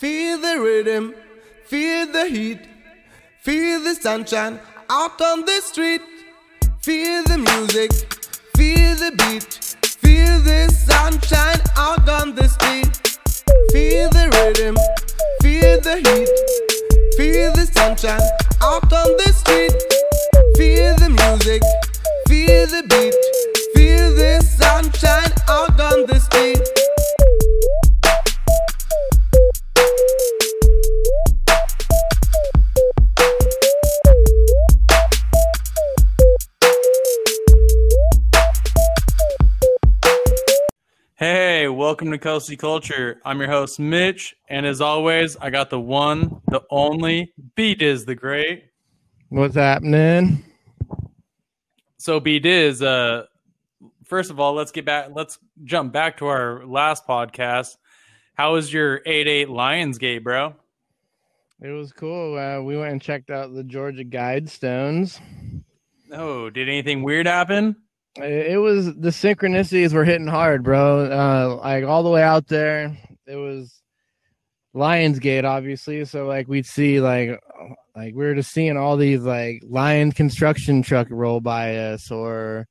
Feel 0.00 0.38
the 0.38 0.58
rhythm, 0.58 1.14
feel 1.66 2.10
the 2.10 2.24
heat, 2.24 2.60
feel 3.42 3.82
the 3.82 3.94
sunshine 3.94 4.58
out 4.88 5.20
on 5.20 5.44
the 5.44 5.60
street. 5.60 6.00
Feel 6.80 7.22
the 7.24 7.36
music, 7.36 7.92
feel 8.56 8.96
the 8.96 9.12
beat, 9.18 9.52
feel 10.00 10.40
the 10.40 10.72
sunshine 10.72 11.60
out 11.76 12.08
on 12.08 12.34
the 12.34 12.48
street. 12.48 12.96
Feel 13.72 14.08
the 14.08 14.30
rhythm, 14.36 14.74
feel 15.42 15.78
the 15.82 15.96
heat, 15.96 16.30
feel 17.18 17.52
the 17.52 17.66
sunshine 17.66 18.26
out 18.62 18.90
on 18.90 19.10
the 19.18 19.30
street. 19.34 19.76
Feel 20.56 20.96
the 20.96 21.10
music, 21.10 21.62
feel 22.26 22.66
the 22.68 22.82
beat, 22.88 23.14
feel 23.74 24.14
the 24.14 24.40
sunshine 24.40 25.32
out 25.46 25.78
on 25.78 26.06
the 26.06 26.18
street. 26.18 26.79
Welcome 41.90 42.12
to 42.12 42.18
Coasty 42.18 42.56
Culture. 42.56 43.20
I'm 43.24 43.40
your 43.40 43.50
host, 43.50 43.80
Mitch, 43.80 44.36
and 44.48 44.64
as 44.64 44.80
always, 44.80 45.36
I 45.36 45.50
got 45.50 45.70
the 45.70 45.80
one, 45.80 46.40
the 46.46 46.62
only, 46.70 47.32
B 47.56 47.74
Diz 47.74 48.04
the 48.04 48.14
Great. 48.14 48.66
What's 49.28 49.56
happening? 49.56 50.44
So 51.98 52.20
B 52.20 52.38
Diz, 52.38 52.80
uh, 52.80 53.24
first 54.04 54.30
of 54.30 54.38
all, 54.38 54.54
let's 54.54 54.70
get 54.70 54.84
back. 54.84 55.08
Let's 55.12 55.40
jump 55.64 55.92
back 55.92 56.18
to 56.18 56.26
our 56.26 56.64
last 56.64 57.08
podcast. 57.08 57.76
How 58.34 58.52
was 58.52 58.72
your 58.72 59.00
eight 59.04 59.26
eight 59.26 59.48
Lionsgate, 59.48 60.22
bro? 60.22 60.54
It 61.60 61.70
was 61.70 61.90
cool. 61.90 62.38
Uh, 62.38 62.62
we 62.62 62.76
went 62.76 62.92
and 62.92 63.02
checked 63.02 63.30
out 63.30 63.52
the 63.52 63.64
Georgia 63.64 64.04
Guidestones. 64.04 65.20
Oh, 66.12 66.50
did 66.50 66.68
anything 66.68 67.02
weird 67.02 67.26
happen? 67.26 67.74
It 68.16 68.60
was 68.60 68.86
the 68.86 69.10
synchronicities 69.10 69.92
were 69.92 70.04
hitting 70.04 70.26
hard, 70.26 70.64
bro. 70.64 71.04
Uh, 71.04 71.60
like 71.62 71.84
all 71.84 72.02
the 72.02 72.10
way 72.10 72.22
out 72.22 72.48
there, 72.48 72.96
it 73.26 73.36
was 73.36 73.80
Lionsgate, 74.74 75.44
obviously. 75.44 76.04
So 76.04 76.26
like 76.26 76.48
we'd 76.48 76.66
see 76.66 77.00
like 77.00 77.40
like 77.94 78.14
we 78.14 78.24
were 78.24 78.34
just 78.34 78.52
seeing 78.52 78.76
all 78.76 78.96
these 78.96 79.20
like 79.20 79.62
lion 79.66 80.12
construction 80.12 80.82
truck 80.82 81.06
roll 81.10 81.40
by 81.40 81.76
us, 81.76 82.10
or 82.10 82.66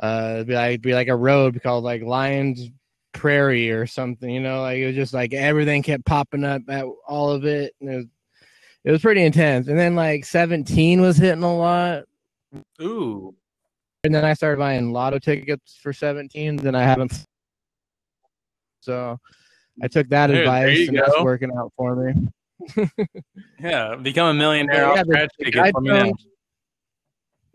uh, 0.00 0.42
be 0.44 0.54
like 0.54 0.82
be 0.82 0.94
like 0.94 1.08
a 1.08 1.16
road 1.16 1.62
called 1.62 1.84
like 1.84 2.02
Lions 2.02 2.68
Prairie 3.12 3.70
or 3.70 3.86
something. 3.86 4.28
You 4.28 4.40
know, 4.40 4.62
like 4.62 4.78
it 4.78 4.86
was 4.86 4.96
just 4.96 5.14
like 5.14 5.32
everything 5.32 5.82
kept 5.82 6.04
popping 6.04 6.44
up 6.44 6.62
at 6.68 6.84
all 7.06 7.30
of 7.30 7.44
it. 7.44 7.74
And 7.80 7.90
it 7.90 7.96
was 7.96 8.06
it 8.84 8.90
was 8.92 9.02
pretty 9.02 9.24
intense. 9.24 9.68
And 9.68 9.78
then 9.78 9.96
like 9.96 10.24
17 10.24 11.00
was 11.00 11.16
hitting 11.16 11.42
a 11.42 11.56
lot. 11.56 12.04
Ooh, 12.80 13.34
and 14.06 14.14
then 14.14 14.24
I 14.24 14.32
started 14.34 14.58
buying 14.58 14.92
lotto 14.92 15.18
tickets 15.18 15.76
for 15.82 15.92
17. 15.92 16.56
Then 16.56 16.74
I 16.74 16.82
haven't. 16.82 17.24
So 18.80 19.18
I 19.82 19.88
took 19.88 20.08
that 20.08 20.28
Dude, 20.28 20.36
there 20.36 20.42
advice, 20.42 20.78
you 20.78 20.88
and 20.88 20.98
that's 20.98 21.20
working 21.22 21.50
out 21.56 21.72
for 21.76 21.96
me. 21.96 22.28
yeah, 23.60 23.94
become 23.96 24.28
a 24.28 24.34
millionaire 24.34 24.76
Yeah, 24.82 24.88
off 24.90 24.96
the- 24.98 25.04
scratch 25.04 25.30
the 25.38 25.44
tickets. 25.46 25.72
Let 25.74 25.82
me 25.82 25.88
know. 25.90 26.04
Guidestones- 26.04 26.24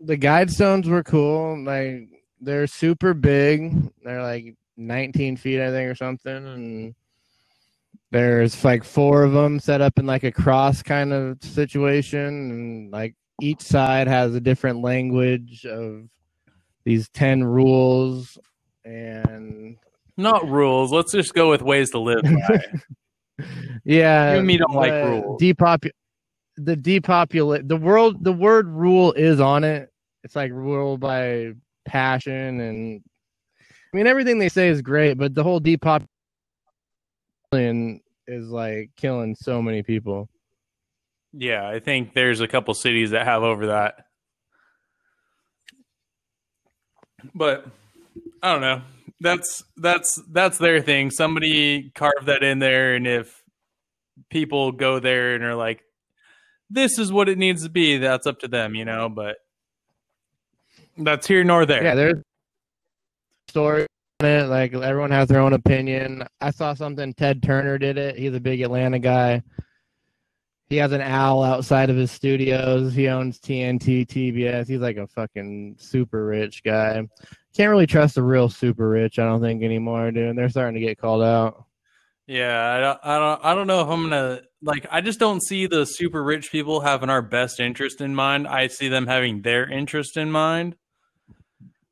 The 0.00 0.18
guidestones 0.18 0.86
were 0.86 1.02
cool. 1.02 1.62
Like 1.64 2.08
they're 2.40 2.66
super 2.66 3.14
big. 3.14 3.90
They're 4.04 4.22
like 4.22 4.54
19 4.76 5.36
feet, 5.36 5.60
I 5.60 5.70
think, 5.70 5.90
or 5.90 5.94
something. 5.94 6.34
And 6.46 6.94
there's 8.10 8.64
like 8.64 8.84
four 8.84 9.22
of 9.24 9.32
them 9.32 9.58
set 9.58 9.80
up 9.80 9.98
in 9.98 10.06
like 10.06 10.22
a 10.24 10.32
cross 10.32 10.82
kind 10.82 11.12
of 11.12 11.42
situation, 11.42 12.20
and 12.26 12.90
like 12.90 13.14
each 13.40 13.62
side 13.62 14.06
has 14.06 14.34
a 14.34 14.40
different 14.40 14.82
language 14.82 15.64
of 15.66 16.04
these 16.84 17.08
10 17.10 17.44
rules 17.44 18.38
and 18.84 19.76
Not 20.16 20.48
rules. 20.48 20.92
Let's 20.92 21.12
just 21.12 21.34
go 21.34 21.50
with 21.50 21.62
ways 21.62 21.90
to 21.90 21.98
live. 21.98 22.22
Yeah, 23.84 24.36
You 24.36 24.42
me 24.42 24.58
don't 24.58 24.74
like 24.74 24.92
rules. 24.92 25.40
Depopu- 25.40 25.90
the 26.56 26.76
depopulate 26.76 27.66
the 27.66 27.76
world. 27.76 28.22
The 28.22 28.32
word 28.32 28.68
"rule" 28.68 29.12
is 29.14 29.40
on 29.40 29.64
it. 29.64 29.90
It's 30.22 30.36
like 30.36 30.52
rule 30.52 30.96
by 30.98 31.54
passion, 31.84 32.60
and 32.60 33.02
I 33.92 33.96
mean 33.96 34.06
everything 34.06 34.38
they 34.38 34.50
say 34.50 34.68
is 34.68 34.80
great, 34.82 35.14
but 35.14 35.34
the 35.34 35.42
whole 35.42 35.58
depopulation 35.58 36.06
is 38.28 38.48
like 38.50 38.90
killing 38.96 39.34
so 39.34 39.60
many 39.60 39.82
people. 39.82 40.28
yeah, 41.32 41.66
I 41.66 41.80
think 41.80 42.14
there's 42.14 42.40
a 42.40 42.46
couple 42.48 42.74
cities 42.74 43.10
that 43.10 43.26
have 43.26 43.42
over 43.42 43.68
that. 43.68 44.04
But 47.34 47.66
I 48.42 48.52
don't 48.52 48.60
know. 48.60 48.82
That's 49.20 49.62
that's 49.76 50.20
that's 50.30 50.58
their 50.58 50.80
thing. 50.80 51.10
Somebody 51.10 51.90
carved 51.94 52.26
that 52.26 52.42
in 52.42 52.58
there, 52.58 52.94
and 52.94 53.06
if 53.06 53.42
people 54.30 54.72
go 54.72 54.98
there 54.98 55.34
and 55.34 55.44
are 55.44 55.54
like, 55.54 55.82
"This 56.68 56.98
is 56.98 57.12
what 57.12 57.28
it 57.28 57.38
needs 57.38 57.62
to 57.62 57.70
be," 57.70 57.98
that's 57.98 58.26
up 58.26 58.40
to 58.40 58.48
them, 58.48 58.74
you 58.74 58.84
know. 58.84 59.08
But 59.08 59.36
that's 60.98 61.26
here 61.26 61.44
nor 61.44 61.66
there. 61.66 61.84
Yeah, 61.84 61.94
there's 61.94 62.22
story 63.48 63.86
on 64.20 64.26
it. 64.26 64.48
Like 64.48 64.74
everyone 64.74 65.10
has 65.12 65.28
their 65.28 65.40
own 65.40 65.52
opinion. 65.52 66.24
I 66.40 66.50
saw 66.50 66.74
something. 66.74 67.14
Ted 67.14 67.42
Turner 67.42 67.78
did 67.78 67.98
it. 67.98 68.18
He's 68.18 68.34
a 68.34 68.40
big 68.40 68.60
Atlanta 68.60 68.98
guy. 68.98 69.42
He 70.72 70.78
has 70.78 70.92
an 70.92 71.02
owl 71.02 71.42
outside 71.42 71.90
of 71.90 71.96
his 71.96 72.10
studios. 72.10 72.94
He 72.94 73.06
owns 73.06 73.38
TNT, 73.38 74.06
TBS. 74.06 74.66
He's 74.66 74.80
like 74.80 74.96
a 74.96 75.06
fucking 75.06 75.76
super 75.78 76.24
rich 76.24 76.62
guy. 76.62 77.06
Can't 77.54 77.70
really 77.70 77.86
trust 77.86 78.14
the 78.14 78.22
real 78.22 78.48
super 78.48 78.88
rich. 78.88 79.18
I 79.18 79.26
don't 79.26 79.42
think 79.42 79.62
anymore, 79.62 80.10
dude. 80.12 80.34
They're 80.34 80.48
starting 80.48 80.80
to 80.80 80.80
get 80.80 80.96
called 80.96 81.22
out. 81.22 81.66
Yeah, 82.26 82.72
I 82.72 82.80
don't, 82.80 82.98
I 83.02 83.18
don't, 83.18 83.44
I 83.44 83.54
don't 83.54 83.66
know 83.66 83.82
if 83.82 83.88
I'm 83.88 84.02
gonna 84.04 84.40
like. 84.62 84.86
I 84.90 85.02
just 85.02 85.18
don't 85.18 85.42
see 85.42 85.66
the 85.66 85.84
super 85.84 86.24
rich 86.24 86.50
people 86.50 86.80
having 86.80 87.10
our 87.10 87.20
best 87.20 87.60
interest 87.60 88.00
in 88.00 88.14
mind. 88.14 88.48
I 88.48 88.68
see 88.68 88.88
them 88.88 89.06
having 89.06 89.42
their 89.42 89.70
interest 89.70 90.16
in 90.16 90.30
mind. 90.30 90.76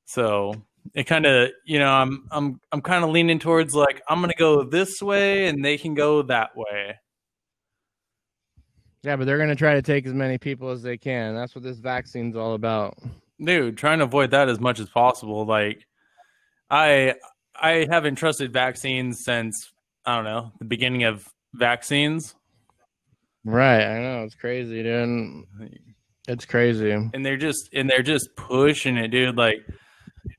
So 0.07 0.55
it 0.95 1.05
kind 1.05 1.27
of, 1.27 1.51
you 1.67 1.79
know, 1.79 1.93
I'm, 1.93 2.27
I'm, 2.31 2.61
I'm 2.73 2.81
kind 2.81 3.05
of 3.05 3.11
leaning 3.11 3.41
towards 3.41 3.75
like 3.75 4.01
I'm 4.09 4.23
gonna 4.23 4.33
go 4.39 4.65
this 4.65 5.03
way, 5.03 5.49
and 5.49 5.63
they 5.63 5.77
can 5.77 5.93
go 5.93 6.23
that 6.23 6.57
way. 6.57 6.95
Yeah, 9.03 9.16
but 9.16 9.25
they're 9.25 9.38
gonna 9.38 9.56
try 9.56 9.75
to 9.75 9.83
take 9.83 10.06
as 10.06 10.12
many 10.12 10.38
people 10.38 10.71
as 10.71 10.83
they 10.83 10.99
can. 10.99 11.34
That's 11.34 11.55
what 11.55 11.65
this 11.65 11.78
vaccine's 11.78 12.37
all 12.37 12.55
about. 12.55 12.99
Dude, 13.43 13.78
trying 13.78 13.99
to 14.00 14.05
avoid 14.05 14.33
that 14.33 14.49
as 14.49 14.61
much 14.61 14.78
as 14.81 14.91
possible. 14.91 15.47
Like, 15.47 15.87
I, 16.71 17.15
I 17.59 17.87
haven't 17.91 18.16
trusted 18.16 18.53
vaccines 18.53 19.25
since 19.25 19.72
I 20.05 20.16
don't 20.16 20.25
know 20.25 20.53
the 20.59 20.66
beginning 20.66 21.05
of 21.05 21.27
vaccines. 21.55 22.34
Right. 23.44 23.83
I 23.83 24.00
know 24.00 24.25
it's 24.25 24.34
crazy, 24.34 24.83
dude. 24.83 25.47
It's 26.28 26.44
crazy. 26.44 26.91
and 26.91 27.25
they're 27.25 27.39
just 27.39 27.71
and 27.72 27.89
they're 27.89 28.03
just 28.03 28.28
pushing 28.37 28.97
it, 28.99 29.09
dude. 29.09 29.37
Like, 29.37 29.66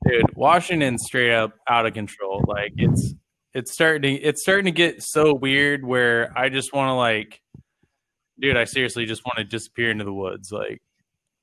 dude, 0.08 0.36
Washington's 0.36 1.02
straight 1.04 1.34
up 1.34 1.54
out 1.68 1.86
of 1.86 1.94
control. 1.94 2.44
Like, 2.46 2.72
it's 2.76 3.14
it's 3.54 3.72
starting 3.72 4.16
to 4.16 4.22
it's 4.22 4.42
starting 4.42 4.66
to 4.66 4.70
get 4.70 5.02
so 5.02 5.34
weird 5.34 5.84
where 5.84 6.32
I 6.38 6.48
just 6.48 6.72
want 6.72 6.88
to 6.88 6.94
like, 6.94 7.41
dude, 8.42 8.56
I 8.56 8.64
seriously 8.64 9.06
just 9.06 9.24
want 9.24 9.38
to 9.38 9.44
disappear 9.44 9.90
into 9.90 10.04
the 10.04 10.12
woods. 10.12 10.52
Like, 10.52 10.82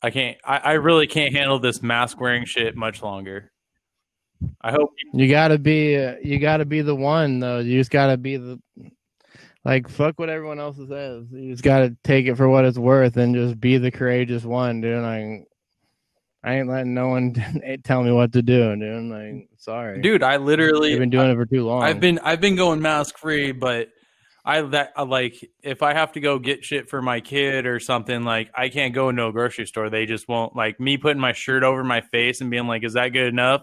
I 0.04 0.12
can't, 0.12 0.38
I, 0.46 0.58
I 0.58 0.72
really 0.74 1.08
can't 1.08 1.34
handle 1.34 1.58
this 1.58 1.82
mask 1.82 2.20
wearing 2.20 2.46
shit 2.46 2.76
much 2.76 3.02
longer. 3.02 3.52
I 4.62 4.72
hope 4.72 4.92
You 5.14 5.30
gotta 5.30 5.58
be, 5.58 5.98
uh, 5.98 6.16
you 6.24 6.40
gotta 6.40 6.66
be 6.66 6.82
the 6.82 6.96
one 6.96 7.40
though. 7.40 7.60
You 7.60 7.78
just 7.78 7.92
gotta 7.92 8.16
be 8.16 8.38
the, 8.38 8.60
like, 9.66 9.90
fuck 9.90 10.18
what 10.18 10.30
everyone 10.30 10.60
else 10.60 10.78
says. 10.78 11.26
You 11.32 11.52
just 11.52 11.64
gotta 11.64 11.96
take 12.04 12.28
it 12.28 12.36
for 12.36 12.48
what 12.48 12.64
it's 12.64 12.78
worth 12.78 13.18
and 13.18 13.36
just 13.36 13.60
be 13.60 13.78
the 13.78 13.92
courageous 13.92 14.44
one, 14.44 14.80
dude. 14.80 15.04
I, 15.04 15.44
I 16.42 16.56
ain't 16.56 16.70
letting 16.70 16.94
no 16.94 17.10
one 17.10 17.36
tell 17.84 18.04
me 18.04 18.12
what 18.12 18.32
to 18.34 18.42
do, 18.42 18.76
dude. 18.76 18.84
I'm 18.84 19.10
like, 19.10 19.50
sorry, 19.58 20.02
dude, 20.02 20.24
I 20.24 20.38
literally 20.38 20.92
You've 20.92 21.00
been 21.00 21.10
doing 21.10 21.32
it 21.32 21.36
for 21.36 21.46
too 21.46 21.66
long. 21.66 21.84
I've 21.84 22.00
been 22.00 22.20
I've 22.20 22.40
been 22.40 22.56
going 22.56 22.82
mask 22.82 23.18
free, 23.18 23.52
but 23.52 23.90
I 24.50 24.62
that 24.64 24.94
I 24.96 25.04
like 25.04 25.48
if 25.62 25.84
I 25.84 25.94
have 25.94 26.12
to 26.14 26.20
go 26.20 26.40
get 26.40 26.66
shit 26.66 26.90
for 26.90 27.04
my 27.04 27.20
kid 27.20 27.68
or 27.68 27.80
something, 27.80 28.24
like 28.24 28.50
I 28.56 28.70
can't 28.70 28.96
go 28.96 29.10
into 29.10 29.28
a 29.28 29.32
grocery 29.32 29.68
store. 29.68 29.92
They 29.92 30.08
just 30.08 30.28
won't 30.28 30.56
like 30.56 30.80
me 30.80 30.98
putting 30.98 31.22
my 31.22 31.34
shirt 31.34 31.62
over 31.62 31.84
my 31.84 32.02
face 32.02 32.42
and 32.42 32.50
being 32.50 32.66
like, 32.66 32.84
"Is 32.84 32.94
that 32.94 33.10
good 33.10 33.28
enough?" 33.28 33.62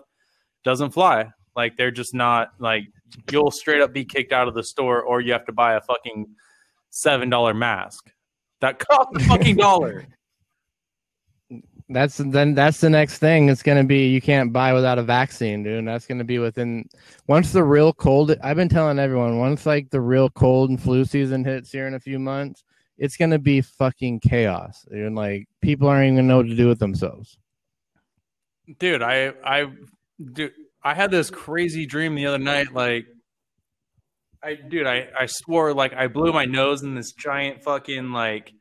Doesn't 0.63 0.93
fly. 0.93 1.27
Like 1.57 1.77
they're 1.77 1.91
just 1.91 2.15
not 2.15 2.51
like 2.61 2.85
you'll 3.33 3.51
straight 3.51 3.81
up 3.81 3.93
be 3.93 4.05
kicked 4.05 4.33
out 4.33 4.47
of 4.47 4.55
the 4.55 4.63
store, 4.63 5.03
or 5.03 5.21
you 5.21 5.33
have 5.33 5.45
to 5.47 5.53
buy 5.53 5.75
a 5.75 5.81
fucking 5.81 6.27
seven 6.91 7.31
dollar 7.31 7.53
mask 7.53 8.09
that 8.61 8.79
costs 8.79 9.17
a 9.17 9.29
fucking 9.29 9.57
dollar. 9.57 10.07
That's 11.89 12.17
then 12.17 12.55
that's 12.55 12.81
the 12.81 12.91
next 12.91 13.19
thing. 13.19 13.49
It's 13.49 13.63
gonna 13.63 13.85
be 13.85 14.09
you 14.09 14.21
can't 14.21 14.53
buy 14.53 14.73
without 14.73 14.99
a 14.99 15.03
vaccine, 15.03 15.63
dude. 15.63 15.79
And 15.79 15.89
that's 15.89 16.07
gonna 16.07 16.25
be 16.25 16.39
within 16.41 16.89
once 17.29 17.53
the 17.53 17.63
real 17.63 17.93
cold. 17.93 18.35
I've 18.43 18.57
been 18.57 18.69
telling 18.69 18.99
everyone 18.99 19.39
once 19.39 19.67
like 19.67 19.91
the 19.91 20.01
real 20.01 20.29
cold 20.31 20.71
and 20.71 20.83
flu 20.83 21.05
season 21.05 21.45
hits 21.45 21.71
here 21.71 21.87
in 21.87 21.95
a 21.95 22.01
few 22.01 22.19
months, 22.19 22.65
it's 22.99 23.17
gonna 23.17 23.39
be 23.39 23.61
fucking 23.61 24.21
chaos. 24.21 24.85
And 24.91 25.15
Like 25.15 25.47
people 25.63 25.87
aren't 25.87 26.13
even 26.13 26.27
know 26.27 26.39
what 26.39 26.49
to 26.49 26.57
do 26.57 26.67
with 26.69 26.81
themselves. 26.81 27.39
dude 28.81 29.01
i 29.03 29.29
i 29.45 29.71
dude 30.33 30.53
i 30.83 30.93
had 30.93 31.13
this 31.13 31.31
crazy 31.31 31.87
dream 31.87 32.17
the 32.17 32.27
other 32.27 32.39
night 32.39 32.73
like 32.73 33.07
i 34.43 34.55
dude 34.57 34.89
i 34.89 35.07
i 35.17 35.25
swore 35.27 35.73
like 35.73 35.95
i 35.95 36.09
blew 36.09 36.33
my 36.33 36.45
nose 36.45 36.83
in 36.83 36.97
this 36.97 37.13
giant 37.13 37.63
fucking 37.63 38.11
like 38.11 38.53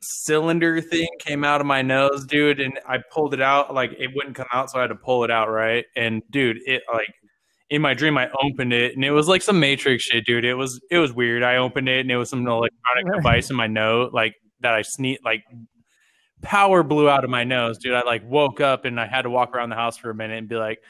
cylinder 0.00 0.80
thing 0.80 1.08
came 1.18 1.44
out 1.44 1.60
of 1.60 1.66
my 1.66 1.82
nose 1.82 2.24
dude 2.26 2.60
and 2.60 2.78
i 2.86 2.98
pulled 3.10 3.34
it 3.34 3.40
out 3.40 3.74
like 3.74 3.92
it 3.98 4.10
wouldn't 4.14 4.36
come 4.36 4.46
out 4.52 4.70
so 4.70 4.78
i 4.78 4.82
had 4.82 4.88
to 4.88 4.94
pull 4.94 5.24
it 5.24 5.30
out 5.30 5.50
right 5.50 5.86
and 5.96 6.22
dude 6.30 6.58
it 6.66 6.82
like 6.92 7.12
in 7.70 7.82
my 7.82 7.94
dream 7.94 8.16
i 8.16 8.28
opened 8.42 8.72
it 8.72 8.94
and 8.94 9.04
it 9.04 9.10
was 9.10 9.26
like 9.26 9.42
some 9.42 9.58
matrix 9.58 10.04
shit 10.04 10.24
dude 10.24 10.44
it 10.44 10.54
was 10.54 10.80
it 10.90 10.98
was 10.98 11.12
weird 11.12 11.42
i 11.42 11.56
opened 11.56 11.88
it 11.88 12.00
and 12.00 12.10
it 12.10 12.16
was 12.16 12.30
some 12.30 12.46
electronic 12.46 13.12
device 13.14 13.50
in 13.50 13.56
my 13.56 13.66
nose 13.66 14.10
like 14.12 14.34
that 14.60 14.74
i 14.74 14.82
sneezed 14.82 15.24
like 15.24 15.42
power 16.42 16.82
blew 16.82 17.08
out 17.08 17.24
of 17.24 17.30
my 17.30 17.44
nose, 17.44 17.78
dude. 17.78 17.94
I 17.94 18.02
like 18.02 18.22
woke 18.28 18.60
up 18.60 18.84
and 18.84 19.00
I 19.00 19.06
had 19.06 19.22
to 19.22 19.30
walk 19.30 19.54
around 19.54 19.70
the 19.70 19.76
house 19.76 19.96
for 19.96 20.10
a 20.10 20.14
minute 20.14 20.38
and 20.38 20.48
be 20.48 20.56
like, 20.56 20.80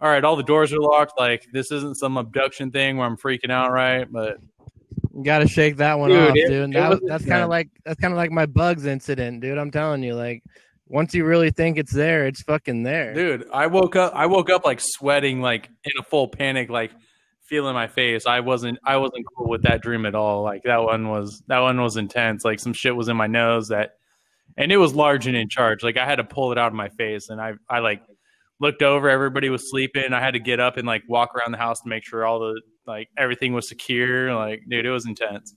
all 0.00 0.08
right, 0.08 0.24
all 0.24 0.36
the 0.36 0.42
doors 0.42 0.72
are 0.72 0.80
locked. 0.80 1.12
Like 1.18 1.46
this 1.52 1.70
isn't 1.70 1.96
some 1.96 2.16
abduction 2.16 2.70
thing 2.70 2.96
where 2.96 3.06
I'm 3.06 3.16
freaking 3.16 3.50
out, 3.50 3.70
right? 3.70 4.10
But 4.10 4.38
You 5.16 5.22
gotta 5.22 5.46
shake 5.46 5.76
that 5.76 5.98
one 5.98 6.10
Dude, 6.10 6.30
off, 6.30 6.36
it- 6.36 6.48
dude. 6.48 6.70
It 6.70 6.72
that, 6.74 7.00
that's 7.06 7.24
kind 7.24 7.42
of 7.42 7.48
like 7.48 7.68
that's 7.84 8.00
kind 8.00 8.12
of 8.12 8.16
like 8.18 8.30
my 8.32 8.46
bugs 8.46 8.84
incident, 8.86 9.40
dude. 9.40 9.58
I'm 9.58 9.70
telling 9.70 10.02
you, 10.02 10.14
like 10.14 10.42
once 10.88 11.14
you 11.14 11.24
really 11.24 11.50
think 11.50 11.78
it's 11.78 11.92
there, 11.92 12.26
it's 12.26 12.42
fucking 12.42 12.82
there. 12.82 13.14
dude, 13.14 13.46
I 13.52 13.66
woke 13.68 13.96
up 13.96 14.12
I 14.14 14.26
woke 14.26 14.50
up 14.50 14.64
like 14.64 14.80
sweating, 14.80 15.40
like 15.40 15.68
in 15.84 15.92
a 15.98 16.02
full 16.02 16.28
panic, 16.28 16.68
like 16.68 16.90
feeling 17.42 17.74
my 17.74 17.86
face. 17.86 18.26
I 18.26 18.40
wasn't 18.40 18.78
I 18.84 18.96
wasn't 18.96 19.26
cool 19.36 19.48
with 19.48 19.62
that 19.62 19.82
dream 19.82 20.04
at 20.04 20.14
all. 20.14 20.42
Like 20.42 20.64
that 20.64 20.82
one 20.82 21.08
was 21.08 21.42
that 21.46 21.60
one 21.60 21.80
was 21.80 21.96
intense. 21.96 22.44
Like 22.44 22.58
some 22.58 22.72
shit 22.72 22.96
was 22.96 23.08
in 23.08 23.16
my 23.16 23.26
nose 23.28 23.68
that 23.68 23.94
and 24.56 24.72
it 24.72 24.76
was 24.78 24.94
large 24.94 25.26
and 25.26 25.36
in 25.36 25.48
charge. 25.48 25.82
Like 25.84 25.96
I 25.96 26.04
had 26.06 26.16
to 26.16 26.24
pull 26.24 26.50
it 26.52 26.58
out 26.58 26.68
of 26.68 26.74
my 26.74 26.88
face 26.88 27.28
and 27.28 27.40
I 27.40 27.52
I 27.70 27.78
like 27.78 28.02
looked 28.60 28.82
over, 28.82 29.08
everybody 29.08 29.48
was 29.48 29.70
sleeping. 29.70 30.12
I 30.12 30.20
had 30.20 30.34
to 30.34 30.40
get 30.40 30.58
up 30.58 30.76
and 30.76 30.86
like 30.86 31.02
walk 31.08 31.34
around 31.36 31.52
the 31.52 31.58
house 31.58 31.80
to 31.82 31.88
make 31.88 32.04
sure 32.04 32.24
all 32.26 32.40
the 32.40 32.60
like 32.86 33.08
everything 33.18 33.52
was 33.52 33.68
secure. 33.68 34.34
Like, 34.34 34.62
dude, 34.68 34.86
it 34.86 34.90
was 34.90 35.06
intense. 35.06 35.54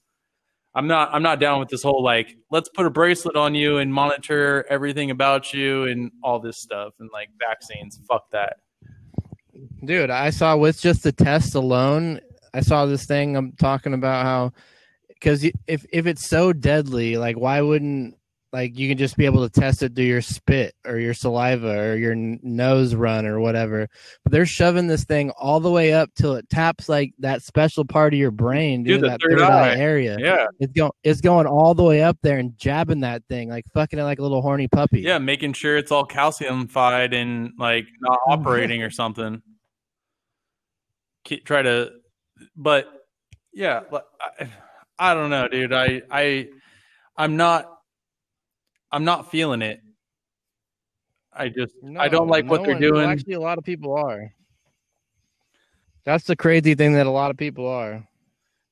I'm 0.76 0.88
not 0.88 1.10
I'm 1.12 1.24
not 1.24 1.40
down 1.40 1.60
with 1.60 1.70
this 1.70 1.82
whole 1.84 2.04
like 2.04 2.36
let's 2.52 2.70
put 2.70 2.86
a 2.86 2.90
bracelet 2.90 3.36
on 3.36 3.56
you 3.56 3.78
and 3.78 3.92
monitor 3.94 4.66
everything 4.70 5.10
about 5.12 5.54
you 5.54 5.86
and 5.86 6.12
all 6.24 6.40
this 6.40 6.58
stuff 6.58 6.94
and 7.00 7.10
like 7.12 7.30
vaccines. 7.40 8.00
Fuck 8.08 8.30
that. 8.32 8.58
dude 9.86 10.12
i 10.12 10.30
saw 10.30 10.56
with 10.56 10.80
just 10.80 11.02
the 11.04 11.12
test 11.12 11.56
alone 11.56 12.20
i 12.54 12.60
saw 12.60 12.86
this 12.86 13.06
thing 13.06 13.36
i'm 13.36 13.54
talking 13.54 13.94
about 13.96 14.24
how 14.24 14.52
because 15.10 15.44
if 15.66 15.84
if 15.92 16.06
it's 16.06 16.28
so 16.28 16.54
deadly 16.54 17.18
like 17.18 17.38
why 17.38 17.60
wouldn't 17.62 18.16
like 18.54 18.78
you 18.78 18.88
can 18.88 18.98
just 18.98 19.18
be 19.18 19.26
able 19.26 19.48
to 19.48 19.60
test 19.60 19.84
it 19.84 19.96
through 19.96 20.06
your 20.06 20.22
spit 20.22 20.74
or 20.86 20.98
your 21.00 21.14
saliva 21.14 21.78
or 21.78 21.96
your 21.96 22.14
n- 22.14 22.40
nose 22.42 22.96
run 22.96 23.26
or 23.26 23.40
whatever 23.40 23.88
but 24.24 24.32
they're 24.32 24.46
shoving 24.46 24.88
this 24.88 25.04
thing 25.04 25.30
all 25.32 25.60
the 25.60 25.70
way 25.70 25.94
up 25.94 26.10
till 26.16 26.36
it 26.36 26.50
taps 26.50 26.88
like 26.88 27.14
that 27.20 27.42
special 27.42 27.84
part 27.84 28.14
of 28.14 28.20
your 28.20 28.32
brain 28.32 28.84
dude, 28.84 29.02
that 29.02 29.20
third 29.22 29.40
third, 29.40 29.42
eye. 29.42 29.74
eye. 29.74 29.76
area 29.76 30.18
Yeah. 30.20 30.48
it's 30.60 30.74
going 30.74 30.92
it's 31.04 31.22
going 31.22 31.46
all 31.46 31.74
the 31.74 31.84
way 31.84 32.04
up 32.04 32.18
there 32.24 32.38
and 32.38 32.58
jabbing 32.58 33.02
that 33.02 33.24
thing 33.30 33.50
like 33.50 33.66
fucking 33.74 34.00
it 34.00 34.04
like 34.04 34.20
a 34.20 34.24
little 34.24 34.42
horny 34.42 34.68
puppy 34.68 35.02
Yeah, 35.02 35.18
making 35.18 35.54
sure 35.54 35.78
it's 35.78 35.92
all 35.92 36.06
calciumified 36.08 37.14
and 37.14 37.52
like 37.58 37.86
not 38.00 38.20
mm-hmm. 38.20 38.42
operating 38.42 38.82
or 38.84 38.90
something. 38.90 39.42
Try 41.46 41.62
to, 41.62 41.92
but 42.56 42.88
yeah, 43.54 43.82
I, 44.40 44.48
I 44.98 45.14
don't 45.14 45.30
know, 45.30 45.48
dude. 45.50 45.74
I 45.74 46.02
I 46.10 46.48
I'm 47.18 47.36
not 47.36 47.77
I'm 48.92 49.04
not 49.04 49.30
feeling 49.32 49.62
it. 49.62 49.80
I 51.34 51.50
just 51.50 51.74
I 51.98 52.08
don't 52.08 52.28
No, 52.28 52.32
like 52.32 52.46
what 52.50 52.64
they're 52.64 52.74
one- 52.74 52.82
well, 52.82 52.92
doing. 52.94 53.10
Actually, 53.10 53.34
a 53.34 53.40
lot 53.40 53.58
of 53.58 53.64
people 53.64 53.94
are. 53.96 54.32
That's 56.06 56.24
the 56.24 56.36
crazy 56.36 56.74
thing 56.74 56.94
that 56.94 57.06
a 57.06 57.12
lot 57.12 57.32
of 57.32 57.38
people 57.38 57.68
are. 57.68 58.08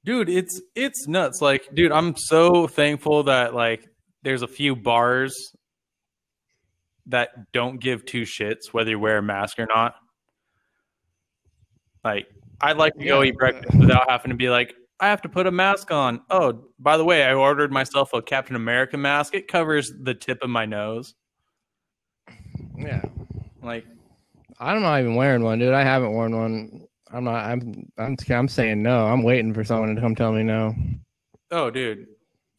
dude 0.06 0.29
it's 0.29 0.62
it's 0.75 1.07
nuts 1.07 1.41
like 1.41 1.67
dude 1.73 1.91
i'm 1.91 2.15
so 2.15 2.67
thankful 2.67 3.23
that 3.23 3.53
like 3.56 3.83
there's 4.23 4.44
a 4.44 4.47
few 4.47 4.75
bars 4.75 5.33
that 7.07 7.29
don't 7.51 7.81
give 7.81 8.06
two 8.06 8.21
shits 8.21 8.71
whether 8.71 8.91
you 8.91 9.00
wear 9.00 9.18
a 9.18 9.23
mask 9.23 9.57
or 9.59 9.65
not 9.65 9.95
like 12.03 12.27
i'd 12.61 12.77
like 12.77 12.94
to 12.95 13.03
go 13.03 13.23
eat 13.23 13.35
breakfast 13.35 13.75
without 13.77 14.07
having 14.09 14.29
to 14.29 14.35
be 14.38 14.47
like 14.50 14.73
i 15.00 15.07
have 15.07 15.21
to 15.21 15.30
put 15.30 15.45
a 15.47 15.51
mask 15.51 15.92
on 15.92 16.21
oh 16.30 16.65
by 16.80 16.97
the 16.97 17.03
way 17.06 17.24
i 17.24 17.33
ordered 17.33 17.71
myself 17.71 18.13
a 18.13 18.21
captain 18.21 18.56
america 18.56 18.97
mask 18.97 19.33
it 19.36 19.47
covers 19.47 19.92
the 20.03 20.13
tip 20.13 20.38
of 20.42 20.50
my 20.50 20.65
nose 20.65 21.15
Yeah, 22.77 23.01
like 23.63 23.86
I'm 24.59 24.81
not 24.81 25.00
even 25.01 25.15
wearing 25.15 25.44
one, 25.44 25.59
dude. 25.59 25.74
I 25.74 25.83
haven't 25.83 26.13
worn 26.13 26.33
one. 26.38 26.86
I'm 27.12 27.25
not. 27.25 27.44
I'm. 27.45 27.89
I'm. 27.97 28.15
I'm 28.30 28.47
saying 28.47 28.81
no. 28.81 29.06
I'm 29.06 29.21
waiting 29.24 29.53
for 29.53 29.65
someone 29.65 29.94
to 29.95 30.00
come 30.01 30.15
tell 30.15 30.31
me 30.31 30.44
no. 30.44 30.74
oh 31.51 31.69
dude 31.69 32.07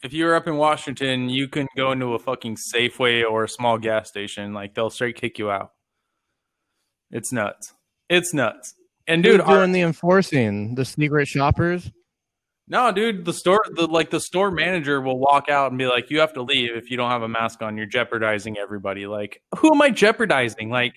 if 0.02 0.12
you're 0.12 0.34
up 0.34 0.46
in 0.46 0.56
washington 0.56 1.28
you 1.30 1.48
can 1.48 1.66
go 1.76 1.90
into 1.92 2.12
a 2.14 2.18
fucking 2.18 2.56
safeway 2.56 3.24
or 3.28 3.44
a 3.44 3.48
small 3.48 3.78
gas 3.78 4.08
station 4.08 4.52
like 4.52 4.74
they'll 4.74 4.90
straight 4.90 5.16
kick 5.16 5.38
you 5.38 5.50
out 5.50 5.70
it's 7.10 7.32
nuts 7.32 7.72
it's 8.08 8.32
nuts 8.34 8.74
and 9.08 9.22
Dude, 9.24 9.40
dude 9.40 9.48
our- 9.48 9.66
the 9.66 9.80
enforcing 9.80 10.74
the 10.74 10.84
secret 10.84 11.26
shoppers. 11.28 11.90
No 12.68 12.90
dude 12.92 13.24
the 13.24 13.32
store 13.32 13.62
the 13.74 13.86
like 13.86 14.10
the 14.10 14.20
store 14.20 14.50
manager 14.50 15.00
will 15.00 15.18
walk 15.18 15.48
out 15.48 15.70
and 15.70 15.78
be 15.78 15.86
like 15.86 16.10
you 16.10 16.20
have 16.20 16.32
to 16.32 16.42
leave 16.42 16.74
if 16.76 16.90
you 16.90 16.96
don't 16.96 17.10
have 17.10 17.22
a 17.22 17.28
mask 17.28 17.62
on 17.62 17.76
you're 17.76 17.86
jeopardizing 17.86 18.58
everybody 18.58 19.06
like 19.06 19.42
who 19.58 19.72
am 19.72 19.80
i 19.82 19.90
jeopardizing 19.90 20.70
like 20.70 20.94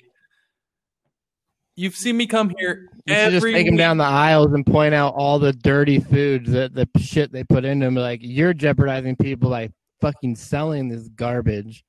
you've 1.79 1.95
seen 1.95 2.17
me 2.17 2.27
come 2.27 2.51
here 2.57 2.89
You 3.05 3.15
should 3.15 3.31
just 3.31 3.45
take 3.45 3.65
them 3.65 3.77
down 3.77 3.97
the 3.97 4.03
aisles 4.03 4.53
and 4.53 4.65
point 4.65 4.93
out 4.93 5.13
all 5.15 5.39
the 5.39 5.53
dirty 5.53 5.99
foods 5.99 6.51
that 6.51 6.73
the 6.73 6.87
shit 6.99 7.31
they 7.31 7.45
put 7.45 7.63
in 7.63 7.79
them. 7.79 7.95
Like 7.95 8.19
you're 8.21 8.53
jeopardizing 8.53 9.15
people 9.15 9.49
by 9.49 9.69
fucking 10.01 10.35
selling 10.35 10.89
this 10.89 11.07
garbage. 11.07 11.85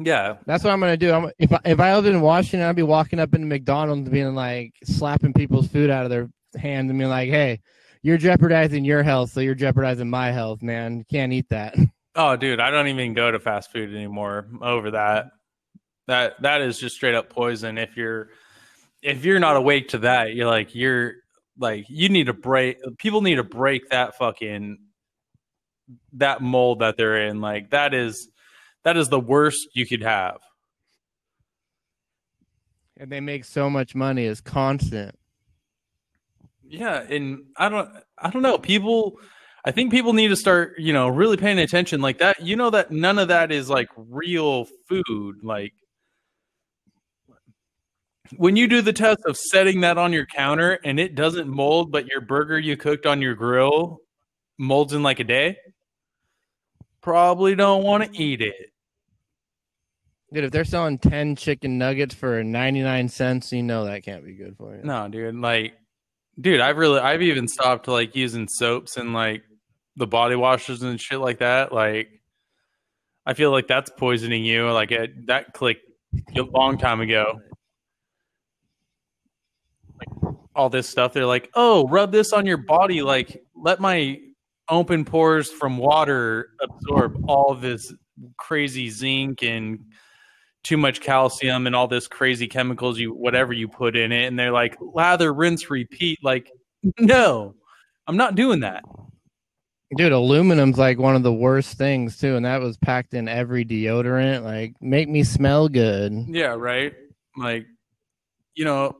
yeah 0.00 0.36
That's 0.46 0.62
what 0.62 0.72
I'm 0.72 0.78
gonna 0.78 0.96
do. 0.96 1.12
I'm, 1.12 1.32
if 1.38 1.52
I, 1.52 1.58
if 1.64 1.80
I 1.80 1.96
lived 1.96 2.06
in 2.06 2.20
Washington, 2.20 2.68
I'd 2.68 2.76
be 2.76 2.84
walking 2.84 3.18
up 3.18 3.34
into 3.34 3.48
McDonald's 3.48 4.08
being 4.08 4.36
like 4.36 4.72
slapping 4.84 5.32
people's 5.32 5.66
food 5.66 5.90
out 5.90 6.04
of 6.04 6.10
their 6.10 6.28
hands 6.56 6.90
and 6.90 6.98
being 6.98 7.10
like, 7.10 7.28
"Hey, 7.30 7.60
you're 8.02 8.18
jeopardizing 8.18 8.84
your 8.84 9.02
health, 9.02 9.30
so 9.30 9.40
you're 9.40 9.54
jeopardizing 9.54 10.08
my 10.10 10.30
health, 10.32 10.62
man. 10.62 10.98
You 10.98 11.04
can't 11.10 11.32
eat 11.32 11.48
that." 11.50 11.74
Oh, 12.20 12.34
dude, 12.34 12.58
I 12.58 12.70
don't 12.70 12.88
even 12.88 13.14
go 13.14 13.30
to 13.30 13.38
fast 13.38 13.70
food 13.70 13.94
anymore 13.94 14.48
over 14.60 14.90
that. 14.92 15.26
That 16.08 16.42
that 16.42 16.62
is 16.62 16.76
just 16.76 16.96
straight 16.96 17.14
up 17.14 17.28
poison. 17.30 17.78
If 17.78 17.96
you're 17.96 18.30
if 19.02 19.24
you're 19.24 19.38
not 19.38 19.54
awake 19.54 19.88
to 19.90 19.98
that, 19.98 20.34
you're 20.34 20.48
like 20.48 20.74
you're 20.74 21.14
like 21.58 21.84
you 21.88 22.08
need 22.08 22.26
to 22.26 22.32
break. 22.32 22.78
People 22.98 23.20
need 23.20 23.36
to 23.36 23.44
break 23.44 23.90
that 23.90 24.16
fucking 24.16 24.78
that 26.14 26.42
mold 26.42 26.80
that 26.80 26.96
they're 26.96 27.28
in. 27.28 27.40
Like 27.40 27.70
that 27.70 27.94
is 27.94 28.28
that 28.82 28.96
is 28.96 29.08
the 29.10 29.20
worst 29.20 29.68
you 29.74 29.86
could 29.86 30.02
have. 30.02 30.38
and 32.98 33.12
they 33.12 33.20
make 33.20 33.44
so 33.44 33.70
much 33.70 33.94
money. 33.94 34.24
It's 34.24 34.40
constant. 34.40 35.17
Yeah, 36.68 37.00
and 37.00 37.44
I 37.56 37.68
don't 37.68 37.88
I 38.18 38.30
don't 38.30 38.42
know. 38.42 38.58
People 38.58 39.18
I 39.64 39.70
think 39.70 39.90
people 39.90 40.12
need 40.12 40.28
to 40.28 40.36
start, 40.36 40.78
you 40.78 40.92
know, 40.92 41.08
really 41.08 41.36
paying 41.36 41.58
attention 41.58 42.00
like 42.00 42.18
that. 42.18 42.40
You 42.42 42.56
know 42.56 42.70
that 42.70 42.90
none 42.90 43.18
of 43.18 43.28
that 43.28 43.50
is 43.50 43.68
like 43.68 43.88
real 43.96 44.66
food. 44.88 45.36
Like 45.42 45.72
when 48.36 48.56
you 48.56 48.68
do 48.68 48.82
the 48.82 48.92
test 48.92 49.20
of 49.26 49.36
setting 49.36 49.80
that 49.80 49.98
on 49.98 50.12
your 50.12 50.26
counter 50.26 50.78
and 50.84 51.00
it 51.00 51.14
doesn't 51.14 51.48
mold, 51.48 51.90
but 51.90 52.06
your 52.06 52.20
burger 52.20 52.58
you 52.58 52.76
cooked 52.76 53.06
on 53.06 53.22
your 53.22 53.34
grill 53.34 53.98
molds 54.58 54.92
in 54.92 55.02
like 55.02 55.20
a 55.20 55.24
day, 55.24 55.56
probably 57.00 57.54
don't 57.54 57.84
want 57.84 58.04
to 58.04 58.22
eat 58.22 58.42
it. 58.42 58.72
Dude, 60.32 60.44
if 60.44 60.50
they're 60.50 60.64
selling 60.64 60.98
ten 60.98 61.36
chicken 61.36 61.78
nuggets 61.78 62.14
for 62.14 62.44
ninety 62.44 62.82
nine 62.82 63.08
cents, 63.08 63.50
you 63.50 63.62
know 63.62 63.86
that 63.86 64.02
can't 64.02 64.24
be 64.24 64.34
good 64.34 64.56
for 64.58 64.76
you. 64.76 64.82
No, 64.82 65.08
dude. 65.08 65.34
Like, 65.36 65.72
dude, 66.40 66.60
I've 66.60 66.76
really, 66.76 67.00
I've 67.00 67.22
even 67.22 67.48
stopped 67.48 67.88
like 67.88 68.14
using 68.14 68.48
soaps 68.48 68.96
and 68.96 69.12
like 69.12 69.42
the 69.96 70.06
body 70.06 70.36
washes 70.36 70.82
and 70.82 71.00
shit 71.00 71.20
like 71.20 71.38
that. 71.38 71.72
Like, 71.72 72.08
I 73.26 73.34
feel 73.34 73.50
like 73.50 73.66
that's 73.66 73.90
poisoning 73.96 74.44
you. 74.44 74.70
Like, 74.70 74.90
it, 74.92 75.26
that 75.26 75.52
clicked 75.52 75.84
a 76.36 76.42
long 76.42 76.78
time 76.78 77.00
ago. 77.00 77.40
Like, 79.98 80.34
all 80.54 80.70
this 80.70 80.88
stuff. 80.88 81.12
They're 81.12 81.26
like, 81.26 81.50
oh, 81.54 81.86
rub 81.88 82.12
this 82.12 82.32
on 82.32 82.46
your 82.46 82.56
body. 82.56 83.02
Like, 83.02 83.42
let 83.54 83.80
my 83.80 84.18
open 84.70 85.04
pores 85.04 85.50
from 85.50 85.78
water 85.78 86.50
absorb 86.62 87.22
all 87.28 87.54
this 87.54 87.92
crazy 88.38 88.90
zinc 88.90 89.42
and 89.42 89.80
too 90.68 90.76
much 90.76 91.00
calcium 91.00 91.66
and 91.66 91.74
all 91.74 91.88
this 91.88 92.06
crazy 92.06 92.46
chemicals 92.46 92.98
you 92.98 93.14
whatever 93.14 93.54
you 93.54 93.66
put 93.66 93.96
in 93.96 94.12
it 94.12 94.26
and 94.26 94.38
they're 94.38 94.52
like 94.52 94.76
lather 94.92 95.32
rinse 95.32 95.70
repeat 95.70 96.18
like 96.22 96.52
no 97.00 97.54
i'm 98.06 98.18
not 98.18 98.34
doing 98.34 98.60
that 98.60 98.84
Dude, 99.96 100.12
aluminum's 100.12 100.76
like 100.76 100.98
one 100.98 101.16
of 101.16 101.22
the 101.22 101.32
worst 101.32 101.78
things 101.78 102.18
too, 102.18 102.36
and 102.36 102.44
that 102.44 102.60
was 102.60 102.76
packed 102.76 103.14
in 103.14 103.26
every 103.26 103.64
deodorant. 103.64 104.44
Like, 104.44 104.74
make 104.82 105.08
me 105.08 105.24
smell 105.24 105.66
good. 105.66 106.12
yeah 106.28 106.54
right 106.54 106.92
like 107.38 107.64
you 108.54 108.66
know 108.66 108.96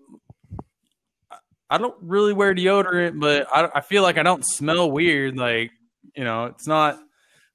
i 1.68 1.76
don't 1.76 1.96
really 2.00 2.32
wear 2.32 2.54
deodorant 2.54 3.20
but 3.20 3.46
i, 3.52 3.68
I 3.74 3.80
feel 3.82 4.02
like 4.02 4.16
i 4.16 4.22
don't 4.22 4.44
smell 4.44 4.90
weird 4.90 5.36
like 5.36 5.72
you 6.14 6.24
know 6.24 6.46
it's 6.46 6.66
not 6.66 6.98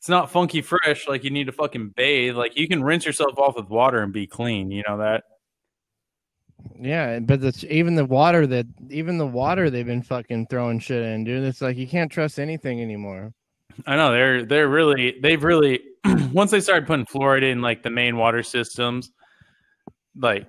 it's 0.04 0.10
not 0.10 0.30
funky 0.30 0.62
fresh 0.62 1.08
like 1.08 1.24
you 1.24 1.30
need 1.30 1.46
to 1.46 1.54
fucking 1.54 1.94
bathe 1.96 2.36
like 2.36 2.58
you 2.58 2.68
can 2.68 2.84
rinse 2.84 3.06
yourself 3.06 3.38
off 3.38 3.56
with 3.56 3.70
water 3.70 4.02
and 4.02 4.12
be 4.12 4.28
clean 4.28 4.70
you 4.70 4.84
know 4.86 4.98
that 4.98 5.24
Yeah, 6.78 7.20
but 7.20 7.40
the, 7.40 7.68
even 7.70 7.96
the 7.96 8.04
water 8.04 8.46
that 8.48 8.66
even 8.90 9.18
the 9.18 9.26
water 9.26 9.70
they've 9.70 9.86
been 9.86 10.02
fucking 10.02 10.48
throwing 10.48 10.80
shit 10.80 11.04
in, 11.04 11.24
dude. 11.24 11.44
It's 11.44 11.62
like 11.62 11.78
you 11.78 11.88
can't 11.88 12.12
trust 12.12 12.38
anything 12.38 12.82
anymore. 12.82 13.34
I 13.86 13.96
know 13.96 14.12
they're 14.12 14.46
they're 14.46 14.68
really 14.68 15.20
they've 15.22 15.44
really 15.44 15.82
once 16.34 16.52
they 16.52 16.60
started 16.60 16.86
putting 16.88 17.06
fluoride 17.06 17.44
in 17.44 17.62
like 17.62 17.84
the 17.84 17.90
main 17.90 18.18
water 18.18 18.44
systems, 18.44 19.12
like 20.16 20.48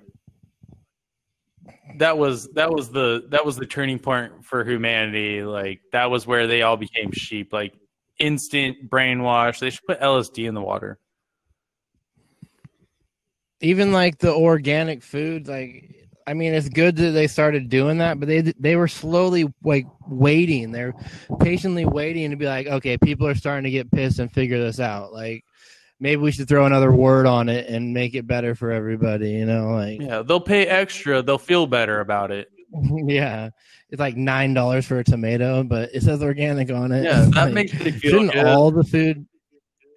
that 1.97 2.17
was 2.17 2.47
that 2.53 2.71
was 2.71 2.91
the 2.91 3.25
that 3.29 3.45
was 3.45 3.55
the 3.55 3.65
turning 3.65 3.99
point 3.99 4.43
for 4.43 4.63
humanity. 4.63 5.43
Like 5.43 5.81
that 5.91 6.09
was 6.11 6.27
where 6.27 6.47
they 6.47 6.61
all 6.61 6.77
became 6.77 7.11
sheep. 7.11 7.51
Like 7.53 7.73
instant 8.19 8.89
brainwash. 8.89 9.59
They 9.59 9.69
should 9.69 9.85
put 9.87 9.99
LSD 9.99 10.47
in 10.47 10.53
the 10.53 10.61
water. 10.61 10.99
Even 13.61 13.91
like 13.91 14.17
the 14.19 14.33
organic 14.33 15.01
foods, 15.01 15.49
like 15.49 16.05
I 16.27 16.33
mean, 16.33 16.53
it's 16.53 16.69
good 16.69 16.95
that 16.97 17.11
they 17.11 17.27
started 17.27 17.69
doing 17.69 17.99
that, 17.99 18.19
but 18.19 18.27
they 18.27 18.41
they 18.41 18.75
were 18.75 18.87
slowly 18.87 19.45
like 19.63 19.85
waiting. 20.07 20.71
They're 20.71 20.93
patiently 21.39 21.85
waiting 21.85 22.31
to 22.31 22.35
be 22.35 22.45
like, 22.45 22.67
okay, 22.67 22.97
people 22.97 23.27
are 23.27 23.35
starting 23.35 23.63
to 23.65 23.69
get 23.69 23.91
pissed 23.91 24.19
and 24.19 24.31
figure 24.31 24.59
this 24.59 24.79
out. 24.79 25.13
Like 25.13 25.45
maybe 25.99 26.21
we 26.21 26.31
should 26.31 26.47
throw 26.47 26.65
another 26.65 26.91
word 26.91 27.27
on 27.27 27.47
it 27.47 27.67
and 27.69 27.93
make 27.93 28.15
it 28.15 28.25
better 28.25 28.55
for 28.55 28.71
everybody. 28.71 29.31
You 29.31 29.45
know, 29.45 29.73
like 29.73 30.01
Yeah, 30.01 30.23
they'll 30.23 30.39
pay 30.39 30.65
extra. 30.65 31.21
They'll 31.21 31.37
feel 31.37 31.67
better 31.67 31.99
about 31.99 32.31
it. 32.31 32.49
yeah, 33.05 33.51
it's 33.89 33.99
like 33.99 34.15
nine 34.15 34.53
dollars 34.53 34.85
for 34.85 34.99
a 34.99 35.03
tomato, 35.03 35.63
but 35.63 35.89
it 35.93 36.03
says 36.03 36.21
organic 36.23 36.71
on 36.71 36.91
it. 36.91 37.03
Yeah, 37.03 37.25
that 37.33 37.35
Like, 37.45 37.53
makes 37.53 37.73
me 37.73 37.91
feel 37.91 38.11
shouldn't 38.11 38.33
good. 38.33 38.45
all 38.45 38.71
the 38.71 38.83
food 38.83 39.25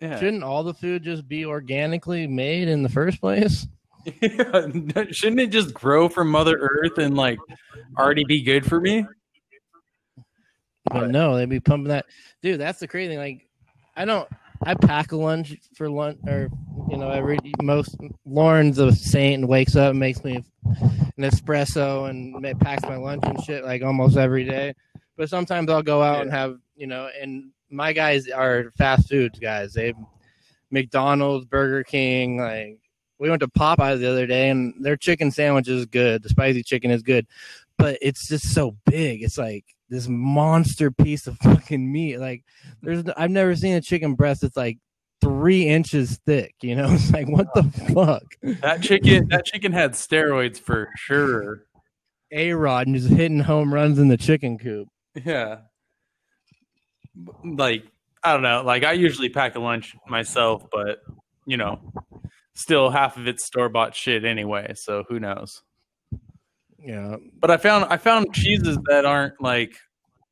yeah. 0.01 0.19
shouldn't 0.19 0.45
all 0.45 0.63
the 0.63 0.75
food 0.75 1.03
just 1.03 1.29
be 1.29 1.45
organically 1.45 2.27
made 2.27 2.69
in 2.69 2.83
the 2.83 2.89
first 2.89 3.21
place? 3.21 3.67
Yeah. 4.23 4.69
Shouldn't 5.11 5.41
it 5.41 5.51
just 5.51 5.75
grow 5.75 6.09
from 6.09 6.31
Mother 6.31 6.57
Earth 6.57 6.99
and 6.99 7.17
like 7.17 7.39
already 7.99 8.25
be 8.25 8.43
good 8.43 8.65
for 8.65 8.81
me? 8.81 9.07
But 10.91 11.11
no, 11.11 11.37
they'd 11.37 11.49
be 11.49 11.61
pumping 11.61 11.89
that. 11.89 12.07
Dude, 12.43 12.61
that's 12.61 12.79
the 12.79 12.89
crazy 12.89 13.09
thing. 13.11 13.19
Like, 13.19 13.49
I 13.97 14.05
don't. 14.05 14.29
I 14.65 14.75
pack 14.75 15.13
a 15.13 15.17
lunch 15.17 15.55
for 15.77 15.91
lunch, 15.91 16.19
or 16.27 16.49
you 16.91 16.97
know, 16.97 17.11
every 17.11 17.39
most 17.63 17.97
Lauren's 18.25 18.79
a 18.79 18.93
saint 18.93 19.41
and 19.41 19.49
wakes 19.49 19.77
up 19.77 19.91
and 19.91 20.01
makes 20.01 20.25
me 20.25 20.43
an 21.19 21.25
espresso 21.25 22.09
and 22.09 22.33
ma- 22.33 22.55
packs 22.59 22.85
my 22.85 22.97
lunch 22.97 23.25
and 23.27 23.43
shit 23.45 23.65
like 23.65 23.83
almost 23.83 24.17
every 24.17 24.45
day. 24.45 24.75
But 25.17 25.29
sometimes 25.29 25.69
I'll 25.69 25.83
go 25.83 26.03
out 26.03 26.23
and 26.23 26.31
have 26.31 26.59
you 26.77 26.87
know, 26.87 27.11
and 27.21 27.51
my 27.71 27.93
guys 27.93 28.29
are 28.29 28.73
fast 28.79 29.09
foods 29.09 29.39
guys. 29.39 29.73
They 29.73 29.93
McDonald's, 30.71 31.45
Burger 31.45 31.83
King, 31.85 32.39
like 32.39 32.79
we 33.19 33.29
went 33.29 33.41
to 33.41 33.49
Popeyes 33.49 33.99
the 33.99 34.11
other 34.11 34.27
day 34.27 34.49
and 34.49 34.75
their 34.81 34.97
chicken 34.97 35.31
sandwich 35.31 35.69
is 35.69 35.87
good. 35.87 36.23
The 36.23 36.29
spicy 36.29 36.63
chicken 36.63 36.91
is 36.91 37.03
good, 37.03 37.27
but 37.77 37.99
it's 38.01 38.29
just 38.29 38.55
so 38.55 38.77
big. 38.87 39.23
It's 39.23 39.39
like 39.39 39.65
this 39.89 40.07
monster 40.09 40.91
piece 40.91 41.27
of 41.27 41.37
fucking 41.43 41.91
meat. 41.91 42.19
Like 42.19 42.45
there's, 42.83 43.05
I've 43.17 43.31
never 43.31 43.57
seen 43.57 43.75
a 43.75 43.81
chicken 43.81 44.15
breast 44.15 44.43
that's 44.43 44.57
like 44.57 44.79
three 45.21 45.67
inches 45.67 46.19
thick. 46.27 46.55
You 46.63 46.77
know, 46.77 46.87
it's 46.93 47.11
like 47.13 47.29
what 47.29 47.47
the 47.55 47.63
fuck. 47.95 48.25
That 48.61 48.83
chicken 48.83 49.29
that 49.29 49.45
chicken 49.47 49.73
had 49.73 49.93
steroids 49.93 50.59
for 50.59 50.89
sure. 50.97 51.65
A 52.31 52.53
Rod 52.53 52.87
and 52.87 52.97
just 52.97 53.09
hitting 53.09 53.41
home 53.41 53.73
runs 53.73 53.99
in 53.99 54.09
the 54.09 54.17
chicken 54.19 54.59
coop. 54.59 54.89
Yeah. 55.25 55.61
Like 57.45 57.85
I 58.23 58.33
don't 58.33 58.43
know. 58.43 58.63
Like 58.63 58.85
I 58.85 58.93
usually 58.93 59.29
pack 59.29 59.55
a 59.55 59.61
lunch 59.61 59.97
myself, 60.09 60.65
but 60.71 60.99
you 61.47 61.57
know, 61.57 61.81
still 62.55 62.91
half 62.91 63.17
of 63.17 63.27
it's 63.27 63.45
store 63.45 63.69
bought 63.69 63.95
shit 63.95 64.25
anyway. 64.25 64.75
So 64.77 65.05
who 65.09 65.19
knows? 65.19 65.63
Yeah, 66.81 67.17
But 67.41 67.51
I 67.51 67.57
found 67.57 67.87
I 67.87 67.97
found 67.97 68.33
cheeses 68.35 68.79
that 68.89 69.05
aren't 69.05 69.41
like 69.41 69.77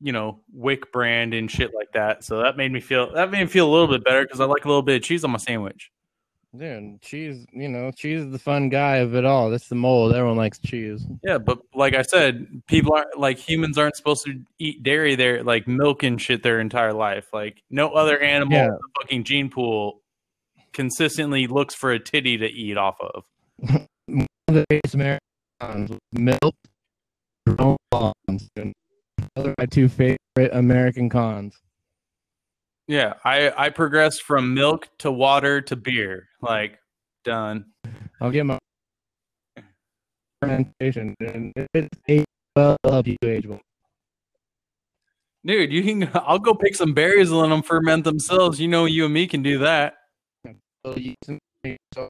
you 0.00 0.12
know 0.12 0.40
Wick 0.52 0.92
brand 0.92 1.34
and 1.34 1.50
shit 1.50 1.72
like 1.74 1.92
that. 1.94 2.24
So 2.24 2.42
that 2.42 2.56
made 2.56 2.72
me 2.72 2.80
feel 2.80 3.12
that 3.14 3.30
made 3.30 3.40
me 3.42 3.46
feel 3.46 3.68
a 3.68 3.72
little 3.72 3.88
bit 3.88 4.04
better 4.04 4.22
because 4.22 4.40
I 4.40 4.44
like 4.44 4.64
a 4.64 4.68
little 4.68 4.82
bit 4.82 4.96
of 4.96 5.02
cheese 5.02 5.24
on 5.24 5.30
my 5.30 5.38
sandwich. 5.38 5.90
dude, 6.56 7.00
cheese. 7.02 7.46
You 7.52 7.68
know, 7.68 7.90
cheese 7.90 8.20
is 8.22 8.32
the 8.32 8.38
fun 8.38 8.68
guy 8.70 8.96
of 8.98 9.14
it 9.14 9.24
all. 9.24 9.50
That's 9.50 9.68
the 9.68 9.74
mold. 9.74 10.14
Everyone 10.14 10.36
likes 10.38 10.58
cheese. 10.58 11.06
Yeah, 11.22 11.38
but 11.38 11.58
like 11.74 11.94
I 11.94 12.02
said, 12.02 12.62
people 12.66 12.94
aren't 12.94 13.18
like 13.18 13.38
humans 13.38 13.76
aren't 13.78 13.96
supposed 13.96 14.24
to 14.26 14.40
eat 14.58 14.82
dairy 14.82 15.14
their 15.16 15.42
like 15.42 15.66
milk 15.68 16.02
and 16.02 16.20
shit 16.20 16.42
their 16.42 16.60
entire 16.60 16.92
life. 16.94 17.26
Like 17.32 17.62
no 17.70 17.90
other 17.90 18.18
animal 18.18 18.56
Yeah. 18.56 18.64
in 18.66 18.70
the 18.72 18.78
fucking 19.00 19.24
gene 19.24 19.50
pool 19.50 20.00
consistently 20.72 21.46
looks 21.46 21.74
for 21.74 21.92
a 21.92 21.98
titty 21.98 22.36
to 22.38 22.46
eat 22.46 22.76
off 22.76 22.96
of. 23.00 23.24
the 24.48 24.64
Americans 24.92 25.98
milk 26.12 26.54
Jerome 27.48 27.76
Bonds. 27.90 28.48
dude. 28.54 28.72
Those 29.36 29.48
are 29.48 29.54
my 29.58 29.66
two 29.66 29.88
favorite 29.88 30.50
American 30.52 31.10
cons. 31.10 31.60
Yeah, 32.88 33.14
I 33.22 33.52
I 33.56 33.68
progressed 33.68 34.22
from 34.22 34.54
milk 34.54 34.88
to 34.98 35.12
water 35.12 35.60
to 35.60 35.76
beer. 35.76 36.28
Like 36.40 36.78
done. 37.22 37.66
I'll 38.20 38.30
get 38.30 38.46
my 38.46 38.58
fermentation. 40.40 41.14
And 41.20 41.52
if 41.54 41.66
it's 41.74 41.88
age 42.08 42.24
well, 42.56 42.76
you 43.04 43.16
age 43.22 43.46
well. 43.46 43.60
Dude, 45.44 45.70
you 45.70 45.82
can 45.82 46.10
I'll 46.14 46.38
go 46.38 46.54
pick 46.54 46.74
some 46.74 46.94
berries 46.94 47.30
and 47.30 47.38
let 47.38 47.50
them 47.50 47.62
ferment 47.62 48.04
themselves. 48.04 48.58
You 48.58 48.68
know 48.68 48.86
you 48.86 49.04
and 49.04 49.12
me 49.12 49.26
can 49.26 49.42
do 49.42 49.58
that. 49.58 49.94
So 50.84 52.08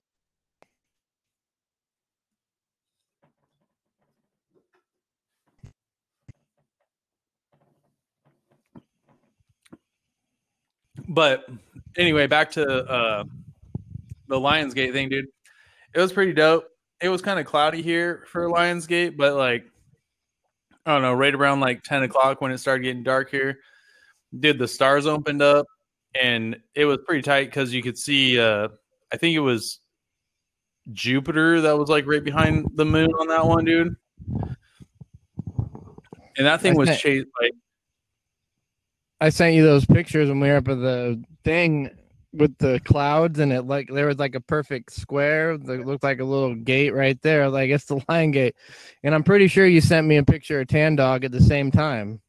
But 11.09 11.49
anyway, 11.97 12.27
back 12.27 12.51
to 12.53 12.67
uh 12.67 13.25
the 14.29 14.39
Lionsgate 14.39 14.93
thing, 14.93 15.09
dude. 15.09 15.27
It 15.95 16.01
was 16.01 16.13
pretty 16.13 16.33
dope. 16.33 16.69
It 17.01 17.09
was 17.09 17.23
kind 17.23 17.39
of 17.39 17.47
cloudy 17.47 17.83
here 17.83 18.25
for 18.29 18.49
Lionsgate, 18.49 19.17
but 19.17 19.35
like 19.35 19.65
I 20.85 20.93
don't 20.93 21.03
know, 21.03 21.15
right 21.15 21.35
around 21.35 21.61
like 21.61 21.83
10 21.83 22.05
o'clock 22.05 22.41
when 22.41 22.53
it 22.53 22.59
started 22.59 22.85
getting 22.85 23.03
dark 23.03 23.31
here, 23.31 23.59
did 24.39 24.59
the 24.59 24.69
stars 24.69 25.07
opened 25.07 25.43
up 25.43 25.67
and 26.21 26.57
it 26.75 26.85
was 26.85 26.99
pretty 27.07 27.23
tight 27.23 27.47
because 27.47 27.73
you 27.73 27.83
could 27.83 27.99
see 27.99 28.39
uh 28.41 28.69
I 29.13 29.17
think 29.17 29.37
it 29.37 29.41
was 29.41 29.81
Jupiter 30.93 31.61
that 31.63 31.77
was 31.77 31.89
like 31.89 32.07
right 32.07 32.23
behind 32.23 32.71
the 32.75 32.85
moon 32.85 33.11
on 33.19 33.29
that 33.29 33.45
one, 33.47 33.65
dude. 33.65 33.97
And 36.39 36.47
that 36.47 36.61
thing 36.61 36.77
was 36.77 36.89
chased 36.99 37.29
like 37.41 37.53
I 39.21 39.31
sent 39.31 39.55
you 39.55 39.63
those 39.63 39.87
pictures 39.87 40.29
when 40.29 40.41
we 40.41 40.49
were 40.49 40.57
up 40.57 40.69
at 40.69 40.81
the 40.81 41.23
thing 41.45 41.91
with 42.33 42.57
the 42.59 42.81
clouds, 42.85 43.39
and 43.39 43.53
it 43.53 43.63
like 43.63 43.89
there 43.91 44.07
was 44.07 44.19
like 44.19 44.35
a 44.35 44.41
perfect 44.41 44.93
square 44.93 45.57
that 45.57 45.87
looked 45.87 46.05
like 46.05 46.21
a 46.21 46.25
little 46.25 46.55
gate 46.55 46.95
right 46.95 47.21
there. 47.23 47.49
Like 47.49 47.71
it's 47.71 47.87
the 47.87 48.03
Lion 48.09 48.31
Gate, 48.31 48.57
and 49.03 49.15
I'm 49.15 49.23
pretty 49.23 49.49
sure 49.49 49.67
you 49.67 49.81
sent 49.81 50.07
me 50.07 50.17
a 50.17 50.25
picture 50.25 50.61
of 50.61 50.69
Tan 50.69 50.97
Dog 50.97 51.25
at 51.25 51.33
the 51.33 51.41
same 51.41 51.71
time. 51.71 52.21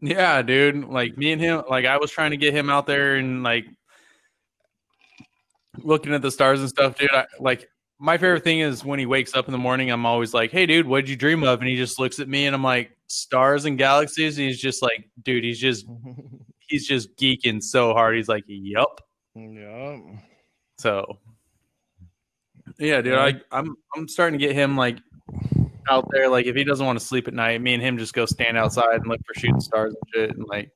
Yeah, 0.00 0.42
dude. 0.42 0.84
Like 0.84 1.18
me 1.18 1.32
and 1.32 1.40
him, 1.40 1.62
like 1.68 1.86
I 1.86 1.98
was 1.98 2.10
trying 2.10 2.30
to 2.30 2.36
get 2.36 2.54
him 2.54 2.70
out 2.70 2.86
there 2.86 3.16
and 3.16 3.42
like 3.42 3.66
looking 5.78 6.14
at 6.14 6.22
the 6.22 6.30
stars 6.30 6.60
and 6.60 6.68
stuff, 6.68 6.96
dude. 6.96 7.10
I, 7.10 7.26
like 7.40 7.68
my 8.00 8.16
favorite 8.16 8.42
thing 8.42 8.60
is 8.60 8.82
when 8.82 8.98
he 8.98 9.04
wakes 9.04 9.34
up 9.34 9.46
in 9.46 9.52
the 9.52 9.58
morning, 9.58 9.90
I'm 9.90 10.06
always 10.06 10.32
like, 10.32 10.50
"Hey, 10.50 10.64
dude, 10.64 10.86
what'd 10.86 11.08
you 11.08 11.16
dream 11.16 11.44
of?" 11.44 11.60
And 11.60 11.68
he 11.68 11.76
just 11.76 12.00
looks 12.00 12.18
at 12.18 12.28
me 12.28 12.46
and 12.46 12.56
I'm 12.56 12.64
like, 12.64 12.96
"Stars 13.06 13.66
and 13.66 13.76
galaxies." 13.76 14.38
And 14.38 14.46
he's 14.46 14.60
just 14.60 14.82
like, 14.82 15.08
"Dude, 15.22 15.44
he's 15.44 15.60
just 15.60 15.86
he's 16.68 16.88
just 16.88 17.14
geeking 17.16 17.62
so 17.62 17.92
hard." 17.92 18.16
He's 18.16 18.28
like, 18.28 18.44
"Yup." 18.46 19.02
yeah. 19.34 19.98
So 20.78 21.18
yeah, 22.78 23.02
dude, 23.02 23.14
I 23.14 23.40
I'm 23.52 23.76
I'm 23.94 24.08
starting 24.08 24.38
to 24.38 24.44
get 24.44 24.56
him 24.56 24.78
like 24.78 24.96
out 25.90 26.08
there. 26.10 26.28
Like 26.30 26.46
if 26.46 26.56
he 26.56 26.64
doesn't 26.64 26.84
want 26.84 26.98
to 26.98 27.04
sleep 27.04 27.28
at 27.28 27.34
night, 27.34 27.60
me 27.60 27.74
and 27.74 27.82
him 27.82 27.98
just 27.98 28.14
go 28.14 28.24
stand 28.24 28.56
outside 28.56 28.94
and 28.94 29.06
look 29.06 29.20
for 29.26 29.38
shooting 29.38 29.60
stars 29.60 29.94
and 29.94 30.14
shit. 30.14 30.36
And 30.36 30.46
like 30.48 30.70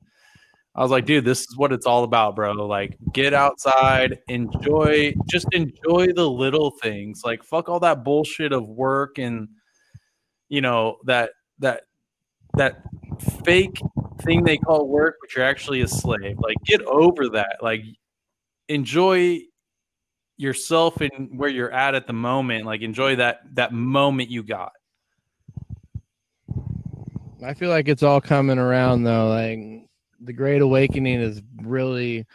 I 0.75 0.81
was 0.81 0.91
like, 0.91 1.05
dude, 1.05 1.23
this 1.23 1.41
is 1.41 1.55
what 1.55 1.71
it's 1.71 1.85
all 1.85 2.03
about, 2.03 2.35
bro. 2.35 2.51
Like, 2.51 2.97
get 3.13 3.33
outside, 3.33 4.19
enjoy, 4.27 5.13
just 5.29 5.47
enjoy 5.53 6.11
the 6.11 6.29
little 6.29 6.71
things. 6.71 7.21
Like, 7.23 7.43
fuck 7.43 7.69
all 7.69 7.79
that 7.79 8.03
bullshit 8.03 8.51
of 8.51 8.67
work 8.67 9.17
and 9.17 9.47
you 10.49 10.61
know 10.61 10.97
that 11.05 11.31
that 11.59 11.83
that 12.55 12.81
fake 13.45 13.79
thing 14.21 14.43
they 14.43 14.57
call 14.57 14.87
work, 14.87 15.15
but 15.21 15.33
you're 15.33 15.45
actually 15.45 15.81
a 15.81 15.87
slave. 15.87 16.37
Like, 16.39 16.57
get 16.65 16.81
over 16.81 17.29
that. 17.29 17.57
Like, 17.61 17.83
enjoy 18.67 19.39
yourself 20.37 20.99
and 20.99 21.39
where 21.39 21.49
you're 21.49 21.71
at 21.71 21.95
at 21.95 22.05
the 22.05 22.13
moment. 22.13 22.65
Like, 22.65 22.81
enjoy 22.81 23.15
that 23.15 23.39
that 23.53 23.71
moment 23.71 24.29
you 24.29 24.43
got. 24.43 24.73
I 27.45 27.53
feel 27.53 27.69
like 27.69 27.87
it's 27.87 28.03
all 28.03 28.19
coming 28.19 28.57
around 28.57 29.03
though. 29.03 29.29
Like 29.29 29.84
the 30.21 30.33
Great 30.33 30.61
Awakening 30.61 31.21
is 31.21 31.41
really 31.61 32.25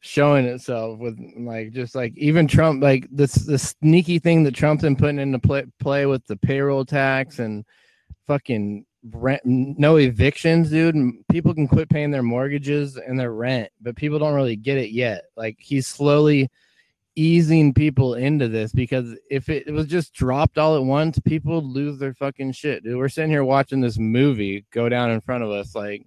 showing 0.00 0.44
itself 0.44 0.98
with 0.98 1.18
like 1.38 1.72
just 1.72 1.94
like 1.94 2.16
even 2.16 2.46
Trump 2.46 2.82
like 2.82 3.08
this 3.10 3.34
the 3.34 3.58
sneaky 3.58 4.18
thing 4.18 4.44
that 4.44 4.54
Trump's 4.54 4.82
been 4.82 4.96
putting 4.96 5.18
into 5.18 5.38
play, 5.38 5.64
play 5.80 6.06
with 6.06 6.24
the 6.26 6.36
payroll 6.36 6.84
tax 6.84 7.38
and 7.38 7.64
fucking 8.26 8.84
rent 9.10 9.42
no 9.44 9.96
evictions 9.96 10.70
dude. 10.70 10.94
People 11.30 11.54
can 11.54 11.66
quit 11.66 11.88
paying 11.88 12.10
their 12.10 12.22
mortgages 12.22 12.96
and 12.96 13.18
their 13.18 13.32
rent 13.32 13.70
but 13.80 13.96
people 13.96 14.18
don't 14.18 14.34
really 14.34 14.56
get 14.56 14.78
it 14.78 14.90
yet. 14.90 15.24
Like 15.36 15.56
he's 15.58 15.86
slowly 15.86 16.48
easing 17.14 17.74
people 17.74 18.14
into 18.14 18.48
this 18.48 18.72
because 18.72 19.14
if 19.28 19.48
it, 19.48 19.66
it 19.66 19.72
was 19.72 19.86
just 19.86 20.14
dropped 20.14 20.56
all 20.56 20.76
at 20.76 20.82
once 20.82 21.18
people 21.18 21.62
lose 21.62 21.98
their 21.98 22.14
fucking 22.14 22.52
shit 22.52 22.84
dude. 22.84 22.96
We're 22.96 23.08
sitting 23.08 23.30
here 23.30 23.44
watching 23.44 23.80
this 23.80 23.98
movie 23.98 24.64
go 24.70 24.88
down 24.88 25.10
in 25.10 25.20
front 25.20 25.42
of 25.42 25.50
us 25.50 25.74
like 25.74 26.06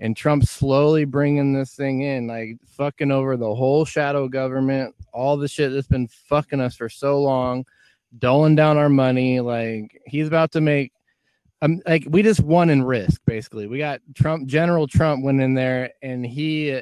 and 0.00 0.16
Trump 0.16 0.44
slowly 0.44 1.04
bringing 1.04 1.52
this 1.52 1.74
thing 1.74 2.02
in, 2.02 2.26
like 2.26 2.56
fucking 2.76 3.10
over 3.10 3.36
the 3.36 3.54
whole 3.54 3.84
shadow 3.84 4.28
government, 4.28 4.94
all 5.12 5.36
the 5.36 5.48
shit 5.48 5.72
that's 5.72 5.88
been 5.88 6.08
fucking 6.08 6.60
us 6.60 6.76
for 6.76 6.88
so 6.88 7.20
long, 7.20 7.64
doling 8.18 8.54
down 8.54 8.76
our 8.76 8.88
money. 8.88 9.40
Like 9.40 10.00
he's 10.06 10.28
about 10.28 10.52
to 10.52 10.60
make, 10.60 10.92
um, 11.62 11.80
like 11.86 12.04
we 12.08 12.22
just 12.22 12.40
won 12.40 12.70
in 12.70 12.84
risk. 12.84 13.20
Basically, 13.26 13.66
we 13.66 13.78
got 13.78 14.00
Trump, 14.14 14.46
General 14.46 14.86
Trump 14.86 15.24
went 15.24 15.40
in 15.40 15.54
there, 15.54 15.90
and 16.00 16.24
he, 16.24 16.80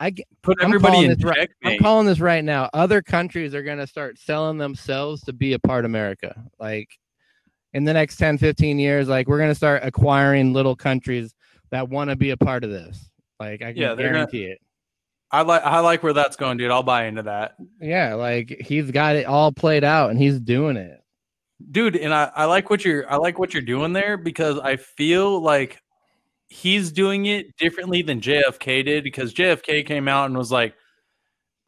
I 0.00 0.12
put 0.42 0.60
everybody 0.60 1.04
in 1.04 1.10
this 1.10 1.22
right, 1.22 1.48
I'm 1.62 1.78
calling 1.78 2.06
this 2.06 2.18
right 2.18 2.42
now. 2.42 2.68
Other 2.74 3.00
countries 3.00 3.54
are 3.54 3.62
gonna 3.62 3.86
start 3.86 4.18
selling 4.18 4.58
themselves 4.58 5.22
to 5.24 5.32
be 5.32 5.52
a 5.52 5.58
part 5.60 5.84
of 5.84 5.90
America. 5.92 6.34
Like 6.58 6.98
in 7.74 7.84
the 7.84 7.92
next 7.92 8.16
10, 8.16 8.38
15 8.38 8.80
years, 8.80 9.06
like 9.06 9.28
we're 9.28 9.38
gonna 9.38 9.54
start 9.54 9.84
acquiring 9.84 10.52
little 10.52 10.74
countries 10.74 11.32
that 11.70 11.88
want 11.88 12.10
to 12.10 12.16
be 12.16 12.30
a 12.30 12.36
part 12.36 12.64
of 12.64 12.70
this. 12.70 13.10
Like 13.40 13.62
I 13.62 13.72
can 13.72 13.82
yeah, 13.82 13.94
guarantee 13.94 14.42
gonna, 14.42 14.52
it. 14.52 14.60
I 15.30 15.42
like 15.42 15.62
I 15.62 15.80
like 15.80 16.02
where 16.02 16.12
that's 16.12 16.36
going, 16.36 16.58
dude. 16.58 16.70
I'll 16.70 16.82
buy 16.82 17.06
into 17.06 17.22
that. 17.22 17.56
Yeah, 17.80 18.14
like 18.14 18.56
he's 18.60 18.90
got 18.90 19.16
it 19.16 19.26
all 19.26 19.52
played 19.52 19.84
out 19.84 20.10
and 20.10 20.18
he's 20.18 20.38
doing 20.38 20.76
it. 20.76 21.00
Dude, 21.70 21.96
and 21.96 22.12
I, 22.12 22.30
I 22.34 22.44
like 22.44 22.70
what 22.70 22.84
you're 22.84 23.10
I 23.10 23.16
like 23.16 23.38
what 23.38 23.52
you're 23.52 23.62
doing 23.62 23.92
there 23.92 24.16
because 24.16 24.58
I 24.58 24.76
feel 24.76 25.40
like 25.40 25.82
he's 26.48 26.92
doing 26.92 27.26
it 27.26 27.56
differently 27.56 28.02
than 28.02 28.20
JFK 28.20 28.84
did 28.84 29.02
because 29.02 29.34
JFK 29.34 29.84
came 29.84 30.06
out 30.06 30.26
and 30.26 30.36
was 30.36 30.52
like 30.52 30.74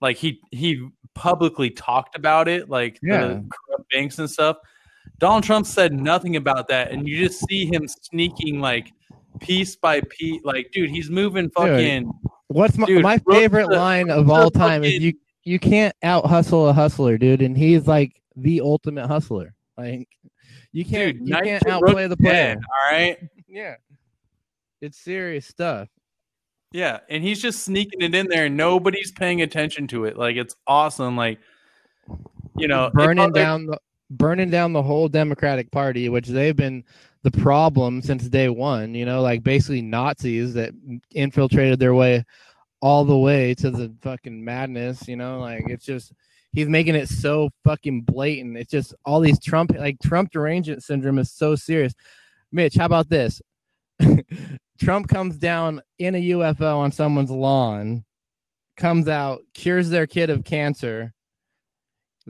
like 0.01 0.17
he 0.17 0.41
he 0.53 0.89
publicly 1.15 1.71
talked 1.71 2.15
about 2.15 2.47
it, 2.47 2.69
like 2.69 2.99
yeah. 3.03 3.27
the 3.27 3.49
banks 3.91 4.19
and 4.19 4.31
stuff. 4.31 4.59
Donald 5.19 5.45
Trump 5.45 5.67
said 5.67 5.93
nothing 5.93 6.37
about 6.37 6.69
that, 6.69 6.93
and 6.93 7.09
you 7.09 7.27
just 7.27 7.45
see 7.49 7.67
him 7.67 7.89
sneaking 7.89 8.61
like 8.61 8.93
piece 9.41 9.77
by 9.77 10.01
piece. 10.09 10.41
Like, 10.45 10.71
dude, 10.73 10.91
he's 10.91 11.11
moving 11.11 11.51
fucking. 11.51 12.05
Dude, 12.05 12.13
what's 12.49 12.77
my, 12.77 12.87
dude, 12.87 13.03
my 13.03 13.19
favorite 13.19 13.69
the, 13.69 13.77
line 13.77 14.11
of 14.11 14.31
all 14.31 14.51
time 14.51 14.83
fucking, 14.83 14.97
is 14.97 15.03
you 15.03 15.15
you 15.45 15.59
can't 15.59 15.95
out 16.03 16.27
hustle 16.27 16.69
a 16.69 16.73
hustler, 16.73 17.19
dude, 17.19 17.43
and 17.43 17.57
he's 17.57 17.87
like 17.87 18.21
the 18.37 18.61
ultimate 18.61 19.07
hustler. 19.07 19.55
Like, 19.77 20.09
you 20.73 20.85
can't 20.85 21.19
dude, 21.19 21.29
you 21.29 21.35
can't 21.37 21.67
outplay 21.67 22.09
the 22.09 22.17
player. 22.17 22.57
all 22.57 22.93
right. 22.93 23.19
Yeah, 23.49 23.77
it's 24.81 24.99
serious 24.99 25.47
stuff. 25.47 25.89
Yeah, 26.73 26.99
and 27.09 27.23
he's 27.23 27.41
just 27.41 27.65
sneaking 27.65 28.03
it 28.03 28.15
in 28.15 28.27
there, 28.29 28.47
and 28.47 28.57
nobody's 28.57 29.13
paying 29.13 29.41
attention 29.43 29.87
to 29.89 30.05
it. 30.05 30.19
Like, 30.19 30.37
it's 30.37 30.57
awesome. 30.67 31.17
Like, 31.17 31.39
you 32.57 32.69
know, 32.69 32.91
burning 32.93 33.33
down 33.33 33.67
the 33.67 33.79
burning 34.11 34.51
down 34.51 34.73
the 34.73 34.83
whole 34.83 35.09
Democratic 35.09 35.71
Party, 35.71 36.09
which 36.09 36.29
they've 36.29 36.57
been 36.57 36.85
the 37.27 37.41
problem 37.41 38.01
since 38.03 38.29
day 38.29 38.49
one. 38.49 38.95
You 38.95 39.05
know, 39.05 39.21
like 39.21 39.43
basically 39.43 39.83
Nazis 39.83 40.55
that 40.55 40.71
infiltrated 41.11 41.81
their 41.81 41.93
way 41.93 42.25
all 42.81 43.05
the 43.05 43.19
way 43.19 43.53
to 43.55 43.69
the 43.69 43.93
fucking 44.01 44.45
madness. 44.45 45.09
You 45.09 45.17
know, 45.17 45.41
like 45.41 45.65
it's 45.67 45.85
just 45.85 46.13
he's 46.53 46.69
making 46.69 46.95
it 46.95 47.09
so 47.09 47.51
fucking 47.65 48.03
blatant. 48.03 48.57
It's 48.57 48.71
just 48.71 48.95
all 49.05 49.19
these 49.19 49.41
Trump 49.41 49.73
like 49.77 49.99
Trump 50.01 50.31
derangement 50.31 50.85
syndrome 50.85 51.19
is 51.19 51.33
so 51.33 51.57
serious. 51.57 51.95
Mitch, 52.53 52.77
how 52.77 52.87
about 52.87 53.09
this? 53.09 53.43
Trump 54.81 55.09
comes 55.09 55.37
down 55.37 55.83
in 55.99 56.15
a 56.15 56.23
UFO 56.31 56.77
on 56.77 56.93
someone's 56.93 57.31
lawn, 57.33 58.05
comes 58.77 59.09
out, 59.09 59.41
cures 59.53 59.89
their 59.89 60.07
kid 60.07 60.31
of 60.31 60.45
cancer, 60.45 61.13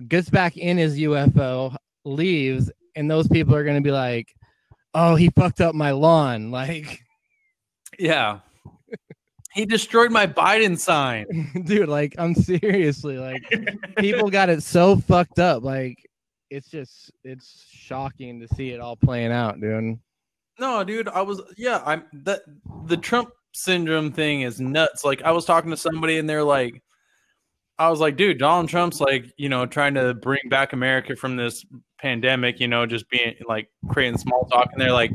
gets 0.09 0.31
back 0.31 0.57
in 0.57 0.79
his 0.79 0.97
UFO, 0.97 1.77
leaves, 2.07 2.71
and 2.95 3.11
those 3.11 3.29
people 3.29 3.55
are 3.55 3.65
going 3.65 3.77
to 3.77 3.87
be 3.87 3.93
like, 3.93 4.33
oh, 4.97 5.15
he 5.15 5.29
fucked 5.31 5.61
up 5.61 5.75
my 5.75 5.91
lawn. 5.93 6.51
Like, 6.51 7.05
yeah. 7.99 8.41
he 9.53 9.67
destroyed 9.67 10.11
my 10.11 10.27
Biden 10.27 10.79
sign. 10.79 11.27
Dude, 11.65 11.89
like, 11.89 12.15
I'm 12.19 12.35
seriously 12.35 13.19
like, 13.19 13.43
people 13.99 14.31
got 14.31 14.49
it 14.49 14.63
so 14.63 14.97
fucked 14.97 15.39
up. 15.39 15.63
Like, 15.63 15.99
it's 16.51 16.69
just, 16.69 17.13
it's 17.25 17.67
shocking 17.71 18.41
to 18.41 18.49
see 18.55 18.71
it 18.71 18.81
all 18.81 18.97
playing 18.97 19.33
out, 19.33 19.61
dude. 19.61 19.99
No, 20.59 20.83
dude, 20.83 21.09
I 21.09 21.21
was, 21.21 21.43
yeah, 21.59 21.83
I'm 21.85 22.05
that 22.25 22.41
the 22.87 22.97
Trump 22.97 23.29
syndrome 23.53 24.11
thing 24.11 24.41
is 24.41 24.59
nuts. 24.59 25.05
Like, 25.05 25.23
I 25.23 25.33
was 25.33 25.45
talking 25.45 25.71
to 25.71 25.77
somebody 25.77 26.19
and 26.19 26.29
they're 26.29 26.43
like, 26.43 26.83
I 27.79 27.91
was 27.91 28.01
like, 28.01 28.17
dude, 28.17 28.39
Donald 28.39 28.71
Trump's 28.71 29.03
like, 29.03 29.31
you 29.37 29.51
know, 29.51 29.67
trying 29.67 29.93
to 29.95 30.15
bring 30.15 30.41
back 30.49 30.73
America 30.73 31.15
from 31.15 31.37
this 31.37 31.67
pandemic, 31.99 32.61
you 32.61 32.69
know, 32.69 32.87
just 32.87 33.09
being 33.09 33.35
like 33.49 33.69
creating 33.89 34.19
small 34.19 34.45
talk. 34.47 34.69
And 34.73 34.81
they're 34.81 34.93
like, 34.93 35.11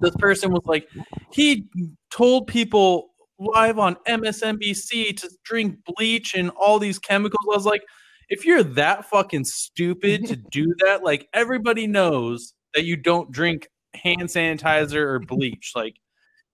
this 0.00 0.14
person 0.16 0.52
was 0.52 0.62
like, 0.64 0.88
he 1.32 1.64
told 2.10 2.46
people 2.46 3.10
live 3.38 3.78
on 3.78 3.96
MSNBC 4.08 5.16
to 5.16 5.30
drink 5.44 5.78
bleach 5.86 6.34
and 6.34 6.50
all 6.50 6.78
these 6.78 6.98
chemicals. 6.98 7.44
I 7.50 7.56
was 7.56 7.66
like, 7.66 7.82
if 8.28 8.44
you're 8.44 8.62
that 8.62 9.06
fucking 9.06 9.44
stupid 9.44 10.26
to 10.26 10.36
do 10.36 10.74
that, 10.84 11.02
like 11.02 11.28
everybody 11.32 11.86
knows 11.86 12.54
that 12.74 12.84
you 12.84 12.96
don't 12.96 13.30
drink 13.30 13.68
hand 13.94 14.22
sanitizer 14.28 14.94
or 14.96 15.18
bleach. 15.18 15.72
Like, 15.74 15.96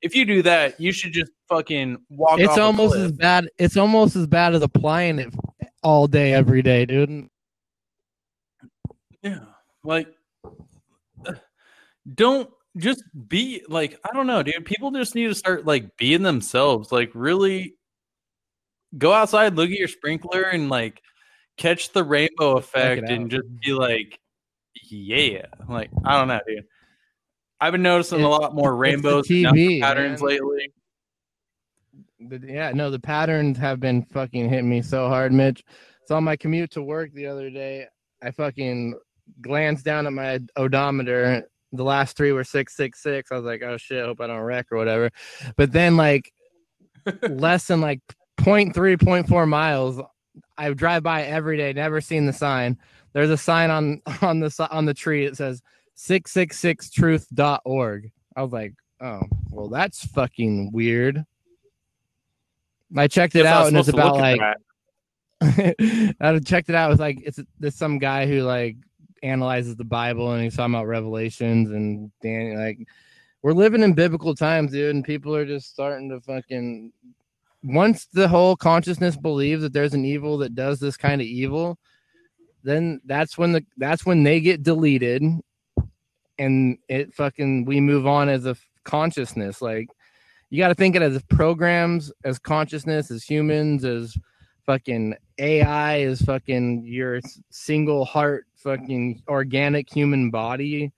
if 0.02 0.14
you 0.14 0.24
do 0.24 0.42
that, 0.42 0.80
you 0.80 0.92
should 0.92 1.12
just 1.12 1.30
fucking 1.48 1.98
walk. 2.10 2.38
It's 2.38 2.58
almost 2.58 2.96
as 2.96 3.12
bad. 3.12 3.48
It's 3.58 3.76
almost 3.76 4.16
as 4.16 4.26
bad 4.26 4.54
as 4.54 4.62
applying 4.62 5.18
it 5.18 5.34
all 5.82 6.06
day, 6.06 6.32
every 6.32 6.62
day, 6.62 6.86
dude. 6.86 7.28
Yeah, 9.26 9.40
like 9.82 10.08
uh, 11.26 11.32
don't 12.14 12.48
just 12.76 13.02
be 13.28 13.62
like 13.68 13.98
I 14.04 14.14
don't 14.14 14.26
know, 14.26 14.42
dude. 14.42 14.64
People 14.64 14.90
just 14.92 15.14
need 15.14 15.26
to 15.26 15.34
start 15.34 15.66
like 15.66 15.96
being 15.96 16.22
themselves. 16.22 16.92
Like 16.92 17.10
really 17.14 17.74
go 18.96 19.12
outside, 19.12 19.56
look 19.56 19.70
at 19.70 19.78
your 19.78 19.88
sprinkler, 19.88 20.42
and 20.42 20.68
like 20.68 21.02
catch 21.56 21.92
the 21.92 22.04
rainbow 22.04 22.56
effect, 22.56 23.08
and 23.08 23.30
just 23.30 23.48
be 23.64 23.72
like, 23.72 24.20
yeah. 24.88 25.46
Like 25.68 25.90
I 26.04 26.18
don't 26.18 26.28
know, 26.28 26.40
dude. 26.46 26.64
I've 27.60 27.72
been 27.72 27.82
noticing 27.82 28.22
a 28.22 28.28
lot 28.28 28.54
more 28.54 28.76
rainbows 28.76 29.26
TV, 29.26 29.80
patterns 29.80 30.22
man. 30.22 30.30
lately. 30.30 30.72
The, 32.20 32.40
yeah, 32.46 32.70
no, 32.72 32.90
the 32.90 33.00
patterns 33.00 33.58
have 33.58 33.80
been 33.80 34.04
fucking 34.04 34.48
hitting 34.48 34.68
me 34.68 34.82
so 34.82 35.08
hard, 35.08 35.32
Mitch. 35.32 35.64
So 36.04 36.14
on 36.14 36.22
my 36.24 36.36
commute 36.36 36.70
to 36.72 36.82
work 36.82 37.12
the 37.12 37.26
other 37.26 37.50
day, 37.50 37.86
I 38.22 38.30
fucking 38.30 38.94
glanced 39.40 39.84
down 39.84 40.06
at 40.06 40.12
my 40.12 40.40
odometer. 40.56 41.46
The 41.72 41.84
last 41.84 42.16
three 42.16 42.32
were 42.32 42.44
six 42.44 42.76
six 42.76 43.02
six. 43.02 43.30
I 43.30 43.36
was 43.36 43.44
like, 43.44 43.62
oh 43.62 43.76
shit, 43.76 44.04
hope 44.04 44.20
I 44.20 44.26
don't 44.26 44.40
wreck 44.40 44.66
or 44.70 44.78
whatever. 44.78 45.10
But 45.56 45.72
then 45.72 45.96
like 45.96 46.32
less 47.28 47.66
than 47.66 47.80
like 47.80 48.00
0. 48.42 48.56
0.3, 48.56 48.96
0.4 48.96 49.48
miles, 49.48 50.00
I 50.56 50.72
drive 50.72 51.02
by 51.02 51.24
every 51.24 51.56
day, 51.56 51.72
never 51.72 52.00
seen 52.00 52.26
the 52.26 52.32
sign. 52.32 52.78
There's 53.12 53.30
a 53.30 53.36
sign 53.36 53.70
on 53.70 54.00
on 54.22 54.40
the 54.40 54.68
on 54.70 54.84
the 54.84 54.94
tree. 54.94 55.24
It 55.24 55.36
says 55.36 55.62
666truth.org. 55.96 58.10
I 58.36 58.42
was 58.42 58.52
like, 58.52 58.74
oh, 59.00 59.22
well, 59.50 59.68
that's 59.68 60.04
fucking 60.06 60.72
weird. 60.72 61.24
I 62.96 63.08
checked 63.08 63.34
it 63.34 63.46
out 63.46 63.66
and 63.68 63.76
it's 63.76 63.88
about 63.88 64.16
like 64.16 64.40
I 65.40 66.40
checked 66.44 66.68
it 66.68 66.74
out. 66.74 66.92
It's 66.92 67.00
like 67.00 67.20
it's 67.24 67.40
there's 67.58 67.74
some 67.74 67.98
guy 67.98 68.26
who 68.26 68.42
like 68.42 68.76
analyzes 69.26 69.76
the 69.76 69.84
Bible 69.84 70.32
and 70.32 70.42
he's 70.42 70.56
talking 70.56 70.74
about 70.74 70.86
Revelations 70.86 71.70
and 71.70 72.10
Dan 72.22 72.56
like 72.56 72.78
we're 73.42 73.52
living 73.52 73.82
in 73.82 73.92
biblical 73.92 74.34
times, 74.34 74.72
dude, 74.72 74.94
and 74.94 75.04
people 75.04 75.34
are 75.34 75.46
just 75.46 75.70
starting 75.70 76.08
to 76.08 76.20
fucking 76.20 76.92
once 77.62 78.06
the 78.06 78.28
whole 78.28 78.56
consciousness 78.56 79.16
believes 79.16 79.62
that 79.62 79.72
there's 79.72 79.94
an 79.94 80.04
evil 80.04 80.38
that 80.38 80.54
does 80.54 80.80
this 80.80 80.96
kind 80.96 81.20
of 81.20 81.26
evil, 81.26 81.78
then 82.62 83.00
that's 83.04 83.36
when 83.38 83.52
the 83.52 83.64
that's 83.76 84.04
when 84.04 84.22
they 84.22 84.40
get 84.40 84.62
deleted 84.62 85.22
and 86.38 86.78
it 86.88 87.14
fucking 87.14 87.64
we 87.64 87.80
move 87.80 88.06
on 88.06 88.28
as 88.28 88.46
a 88.46 88.56
consciousness. 88.84 89.62
Like 89.62 89.88
you 90.50 90.58
got 90.58 90.68
to 90.68 90.74
think 90.74 90.96
it 90.96 91.02
as 91.02 91.20
programs 91.24 92.12
as 92.24 92.38
consciousness 92.38 93.10
as 93.10 93.24
humans 93.24 93.84
as 93.84 94.16
fucking 94.64 95.14
ai 95.38 96.00
as 96.00 96.20
fucking 96.22 96.84
your 96.84 97.20
single 97.50 98.04
heart 98.04 98.46
fucking 98.66 99.22
organic 99.28 99.88
human 99.94 100.30
body 100.30 100.92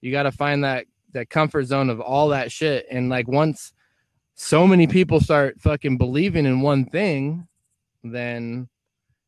you 0.00 0.12
got 0.12 0.24
to 0.24 0.32
find 0.32 0.64
that 0.64 0.86
that 1.12 1.30
comfort 1.30 1.64
zone 1.64 1.88
of 1.90 2.00
all 2.00 2.28
that 2.28 2.52
shit. 2.52 2.86
And 2.90 3.08
like 3.08 3.26
once 3.28 3.72
so 4.34 4.66
many 4.66 4.86
people 4.86 5.20
start 5.20 5.60
fucking 5.60 5.98
believing 5.98 6.46
in 6.46 6.60
one 6.60 6.84
thing 6.84 7.48
then 8.04 8.68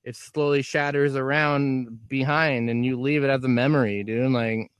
it 0.05 0.17
slowly 0.17 0.63
shatters 0.63 1.17
around 1.17 2.09
behind 2.09 2.71
and 2.71 2.87
you 2.87 3.01
leave 3.01 3.25
it 3.25 3.31
as 3.31 3.43
a 3.45 3.49
memory 3.49 4.05
dude. 4.05 4.31
Like 4.31 4.71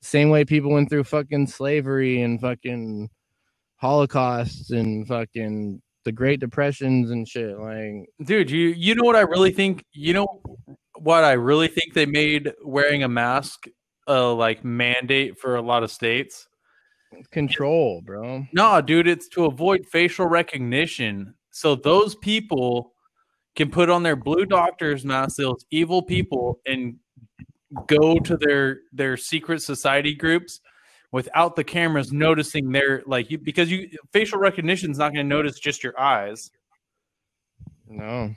same 0.00 0.30
way 0.30 0.44
people 0.44 0.70
went 0.70 0.90
through 0.90 1.04
fucking 1.04 1.48
slavery 1.48 2.22
and 2.22 2.40
fucking 2.40 3.10
holocausts 3.76 4.70
and 4.70 5.06
fucking 5.06 5.82
the 6.04 6.12
great 6.12 6.38
depressions 6.38 7.10
and 7.10 7.26
shit 7.26 7.58
like 7.58 8.06
dude 8.24 8.50
you 8.50 8.68
you 8.68 8.94
know 8.94 9.04
what 9.04 9.16
i 9.16 9.22
really 9.22 9.50
think? 9.52 9.84
You 9.92 10.12
know 10.14 10.42
what 10.96 11.24
i 11.24 11.32
really 11.32 11.68
think 11.68 11.92
they 11.92 12.06
made 12.06 12.52
wearing 12.64 13.02
a 13.02 13.08
mask 13.08 13.66
a 14.06 14.20
like 14.20 14.64
mandate 14.64 15.38
for 15.38 15.56
a 15.56 15.62
lot 15.62 15.82
of 15.82 15.90
states 15.90 16.46
control 17.30 18.00
bro. 18.04 18.46
No 18.52 18.80
dude 18.80 19.06
it's 19.06 19.28
to 19.28 19.46
avoid 19.46 19.86
facial 19.86 20.26
recognition. 20.26 21.34
So 21.50 21.74
those 21.74 22.14
people 22.16 22.92
can 23.54 23.70
put 23.70 23.90
on 23.90 24.02
their 24.02 24.16
blue 24.16 24.46
doctors 24.46 25.04
mask 25.04 25.36
those 25.36 25.64
evil 25.70 26.02
people 26.02 26.60
and 26.66 26.96
go 27.86 28.18
to 28.18 28.36
their 28.36 28.80
their 28.92 29.16
secret 29.16 29.62
society 29.62 30.14
groups 30.14 30.60
without 31.12 31.54
the 31.54 31.64
cameras 31.64 32.12
noticing 32.12 32.70
their 32.72 33.02
like 33.06 33.30
you 33.30 33.38
because 33.38 33.70
you 33.70 33.88
facial 34.12 34.38
recognition 34.38 34.90
is 34.90 34.98
not 34.98 35.12
going 35.12 35.24
to 35.24 35.36
notice 35.36 35.58
just 35.58 35.82
your 35.82 35.98
eyes. 35.98 36.50
No 37.86 38.34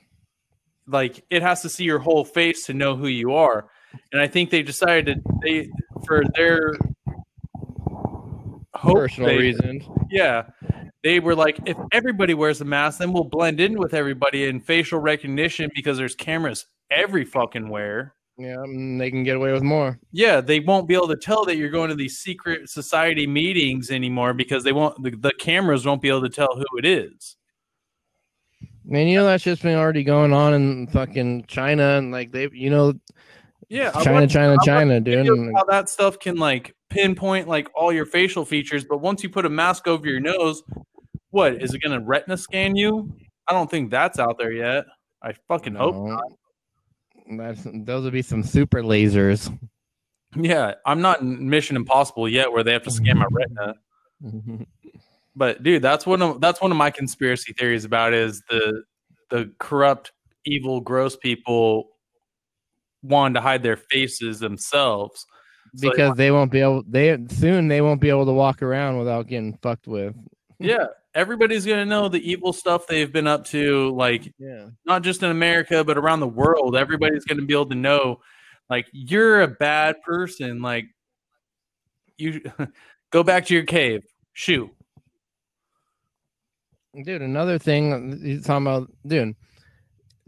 like 0.87 1.23
it 1.29 1.41
has 1.41 1.61
to 1.61 1.69
see 1.69 1.83
your 1.83 1.99
whole 1.99 2.23
face 2.23 2.65
to 2.65 2.73
know 2.73 2.95
who 2.95 3.07
you 3.07 3.33
are. 3.33 3.67
And 4.11 4.21
i 4.21 4.27
think 4.27 4.49
they 4.49 4.63
decided 4.63 5.23
to, 5.23 5.33
they 5.43 5.69
for 6.05 6.23
their 6.35 6.73
personal 8.73 9.29
they- 9.29 9.37
reasons. 9.37 9.83
yeah 10.11 10.43
they 11.03 11.19
were 11.19 11.35
like 11.35 11.59
if 11.65 11.77
everybody 11.91 12.33
wears 12.33 12.61
a 12.61 12.65
mask 12.65 12.99
then 12.99 13.11
we'll 13.13 13.23
blend 13.23 13.59
in 13.59 13.77
with 13.77 13.93
everybody 13.93 14.45
in 14.45 14.59
facial 14.59 14.99
recognition 14.99 15.69
because 15.73 15.97
there's 15.97 16.15
cameras 16.15 16.65
every 16.91 17.25
fucking 17.25 17.69
where. 17.69 18.13
Yeah 18.37 18.57
mm, 18.57 18.99
they 18.99 19.09
can 19.09 19.23
get 19.23 19.35
away 19.35 19.51
with 19.51 19.63
more. 19.63 19.99
Yeah 20.11 20.41
they 20.41 20.59
won't 20.59 20.87
be 20.87 20.93
able 20.93 21.07
to 21.07 21.15
tell 21.15 21.43
that 21.45 21.55
you're 21.57 21.69
going 21.71 21.89
to 21.89 21.95
these 21.95 22.19
secret 22.19 22.69
society 22.69 23.25
meetings 23.25 23.89
anymore 23.89 24.33
because 24.33 24.63
they 24.63 24.73
won't 24.73 25.01
the, 25.01 25.11
the 25.11 25.33
cameras 25.39 25.85
won't 25.85 26.01
be 26.01 26.09
able 26.09 26.21
to 26.21 26.29
tell 26.29 26.55
who 26.55 26.77
it 26.77 26.85
is 26.85 27.35
man 28.87 29.07
you 29.07 29.17
know 29.17 29.25
that 29.25 29.41
shit's 29.41 29.61
been 29.61 29.77
already 29.77 30.03
going 30.03 30.33
on 30.33 30.53
in 30.53 30.87
fucking 30.87 31.43
china 31.47 31.97
and 31.97 32.11
like 32.11 32.31
they 32.31 32.49
you 32.53 32.69
know 32.69 32.93
yeah 33.69 33.91
china 33.91 34.21
watched- 34.21 34.33
china 34.33 34.57
china 34.65 34.99
dude 34.99 35.53
how 35.53 35.63
that 35.65 35.89
stuff 35.89 36.17
can 36.17 36.37
like 36.37 36.73
pinpoint 36.89 37.47
like 37.47 37.69
all 37.75 37.91
your 37.91 38.05
facial 38.05 38.45
features, 38.45 38.85
but 38.85 38.99
once 38.99 39.21
you 39.23 39.29
put 39.29 39.45
a 39.45 39.49
mask 39.49 39.87
over 39.87 40.07
your 40.07 40.21
nose, 40.21 40.63
what 41.31 41.61
is 41.61 41.73
it 41.73 41.79
going 41.81 41.99
to 41.99 42.05
retina 42.05 42.37
scan 42.37 42.75
you? 42.75 43.13
I 43.47 43.53
don't 43.53 43.69
think 43.69 43.91
that's 43.91 44.19
out 44.19 44.37
there 44.37 44.51
yet. 44.53 44.85
I 45.21 45.33
fucking 45.47 45.75
hope. 45.75 45.95
No. 45.95 46.21
That's 47.37 47.67
those 47.73 48.05
would 48.05 48.13
be 48.13 48.21
some 48.21 48.41
super 48.41 48.81
lasers. 48.81 49.53
Yeah, 50.35 50.75
I'm 50.85 51.01
not 51.01 51.19
in 51.19 51.49
Mission 51.49 51.75
Impossible 51.75 52.29
yet, 52.29 52.51
where 52.51 52.63
they 52.63 52.71
have 52.71 52.83
to 52.83 52.91
scan 52.91 53.17
my 53.17 53.27
retina. 53.29 53.73
But 55.37 55.61
dude, 55.61 55.83
that's 55.83 56.05
one 56.07 56.21
of 56.23 56.41
that's 56.41 56.59
one 56.61 56.71
of 56.71 56.77
my 56.77 56.89
conspiracy 56.89 57.53
theories 57.53 57.85
about 57.85 58.13
is 58.13 58.41
the 58.49 58.83
the 59.29 59.51
corrupt, 59.59 60.11
evil, 60.45 60.81
gross 60.81 61.15
people 61.15 61.89
wanting 63.03 63.35
to 63.35 63.41
hide 63.41 63.61
their 63.61 63.77
faces 63.77 64.39
themselves. 64.39 65.25
So 65.75 65.81
they 65.87 65.89
because 65.91 66.17
they 66.17 66.31
won't 66.31 66.51
be 66.51 66.61
able 66.61 66.83
they 66.87 67.17
soon 67.29 67.67
they 67.67 67.81
won't 67.81 68.01
be 68.01 68.09
able 68.09 68.25
to 68.25 68.31
walk 68.33 68.63
around 68.63 68.97
without 68.97 69.27
getting 69.27 69.57
fucked 69.61 69.85
with. 69.85 70.15
yeah 70.59 70.87
everybody's 71.13 71.65
gonna 71.65 71.85
know 71.85 72.09
the 72.09 72.19
evil 72.31 72.51
stuff 72.53 72.87
they've 72.87 73.11
been 73.11 73.27
up 73.27 73.45
to 73.45 73.93
like 73.95 74.33
Yeah. 74.39 74.69
not 74.85 75.03
just 75.03 75.21
in 75.23 75.29
america 75.29 75.83
but 75.83 75.97
around 75.97 76.19
the 76.21 76.27
world 76.27 76.75
everybody's 76.75 77.25
gonna 77.25 77.41
be 77.43 77.53
able 77.53 77.67
to 77.67 77.75
know 77.75 78.21
like 78.69 78.87
you're 78.91 79.41
a 79.41 79.47
bad 79.47 79.95
person 80.03 80.61
like 80.61 80.85
you 82.17 82.41
go 83.11 83.23
back 83.23 83.45
to 83.47 83.53
your 83.53 83.63
cave 83.63 84.03
shoot 84.33 84.69
Dude, 87.03 87.21
another 87.21 87.59
thing 87.59 88.19
you're 88.23 88.41
talking 88.41 88.65
about, 88.67 88.91
dude. 89.05 89.35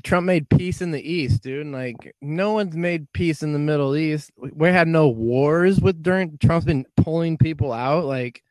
Trump 0.03 0.25
made 0.25 0.49
peace 0.49 0.81
in 0.81 0.91
the 0.91 1.01
East, 1.01 1.43
dude. 1.43 1.65
and, 1.65 1.73
Like 1.73 2.15
no 2.21 2.53
one's 2.53 2.75
made 2.75 3.11
peace 3.11 3.43
in 3.43 3.51
the 3.53 3.59
Middle 3.59 3.95
East. 3.97 4.31
We- 4.37 4.69
had 4.69 4.87
no 4.87 5.09
wars 5.09 5.81
with 5.81 6.01
during 6.01 6.37
Trump's 6.37 6.65
been 6.65 6.85
pulling 6.95 7.37
people 7.37 7.73
out. 7.73 8.05
Like, 8.05 8.43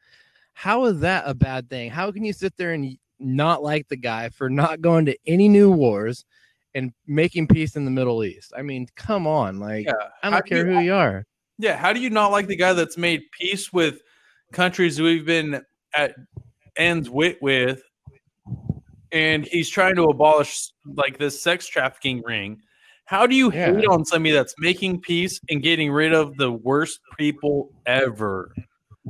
how 0.53 0.85
is 0.87 1.01
that 1.01 1.25
a 1.27 1.35
bad 1.35 1.71
thing? 1.71 1.91
How 1.91 2.11
can 2.13 2.25
you 2.25 2.33
sit 2.33 2.57
there 2.57 2.73
and 2.73 2.99
not 3.19 3.63
like 3.63 3.89
the 3.89 3.97
guy 3.97 4.29
for 4.29 4.51
not 4.51 4.81
going 4.83 5.07
to 5.07 5.17
any 5.27 5.49
new 5.49 5.71
wars 5.71 6.25
and 6.75 6.93
making 7.07 7.47
peace 7.47 7.77
in 7.77 7.85
the 7.87 7.91
Middle 7.91 8.25
East? 8.25 8.53
I 8.57 8.61
mean, 8.63 8.87
come 8.97 9.27
on. 9.27 9.59
Like, 9.59 9.87
yeah 9.87 9.93
I 10.23 10.31
don't 10.31 10.45
do 10.47 10.55
you- 10.57 10.63
care 10.65 10.73
who 10.73 10.81
you 10.81 10.95
are. 10.95 11.25
yeah 11.59 11.77
how 11.77 11.93
do 11.95 12.01
you 12.01 12.11
not 12.11 12.31
like 12.33 12.47
the 12.49 12.57
guy 12.57 12.73
that's 12.75 12.99
made 12.99 13.23
peace 13.33 13.73
with 13.73 14.03
countries 14.53 15.01
we've 15.01 15.25
been 15.27 15.63
at 15.95 16.15
ends 16.77 17.09
wit 17.09 17.39
with 17.41 17.83
and 19.13 19.47
he's 19.47 19.69
trying 19.71 19.95
to 19.97 20.05
abolish 20.05 20.69
like 20.95 21.19
this 21.19 21.41
sex 21.41 21.67
trafficking 21.67 22.23
ring 22.25 22.61
how 23.07 23.27
do 23.27 23.35
you 23.35 23.51
Yeah. 23.53 23.75
hate 23.75 23.87
on 23.87 24.05
somebody 24.05 24.33
that's 24.35 24.55
making 24.59 25.01
peace 25.01 25.41
and 25.49 25.63
getting 25.63 25.91
rid 25.91 26.13
of 26.13 26.37
the 26.37 26.53
worst 26.53 27.01
people 27.19 27.71
ever 27.87 28.53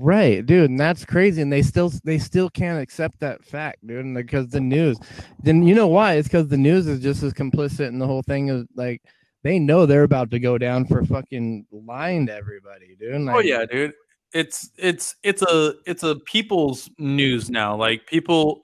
Right, 0.01 0.47
dude, 0.47 0.71
and 0.71 0.79
that's 0.79 1.05
crazy. 1.05 1.43
And 1.43 1.53
they 1.53 1.63
still 1.63 1.91
they 2.05 2.19
still 2.19 2.49
can't 2.51 2.81
accept 2.81 3.19
that 3.19 3.45
fact, 3.45 3.85
dude. 3.85 4.05
and 4.05 4.15
Because 4.15 4.47
the 4.49 4.61
news, 4.61 4.97
then 5.43 5.65
you 5.65 5.75
know 5.75 5.89
why? 5.89 6.13
It's 6.15 6.29
because 6.29 6.47
the 6.47 6.57
news 6.57 6.87
is 6.87 7.01
just 7.01 7.25
as 7.25 7.33
complicit 7.33 7.89
in 7.89 7.99
the 7.99 8.07
whole 8.07 8.23
thing. 8.23 8.49
Is 8.49 8.65
like 8.77 9.03
they 9.43 9.59
know 9.59 9.87
they're 9.87 10.05
about 10.05 10.31
to 10.31 10.39
go 10.39 10.57
down 10.57 10.85
for 10.85 11.05
fucking 11.05 11.67
lying 11.73 12.27
to 12.29 12.33
everybody, 12.33 12.95
dude. 13.01 13.15
and, 13.15 13.29
oh 13.29 13.41
yeah 13.41 13.65
dude 13.67 13.93
it's 14.35 14.71
it's 14.79 15.17
it's 15.25 15.43
a 15.43 15.75
it's 15.87 16.03
a 16.05 16.15
people's 16.27 16.89
news 16.99 17.51
now 17.51 17.75
like 17.75 18.07
people 18.07 18.61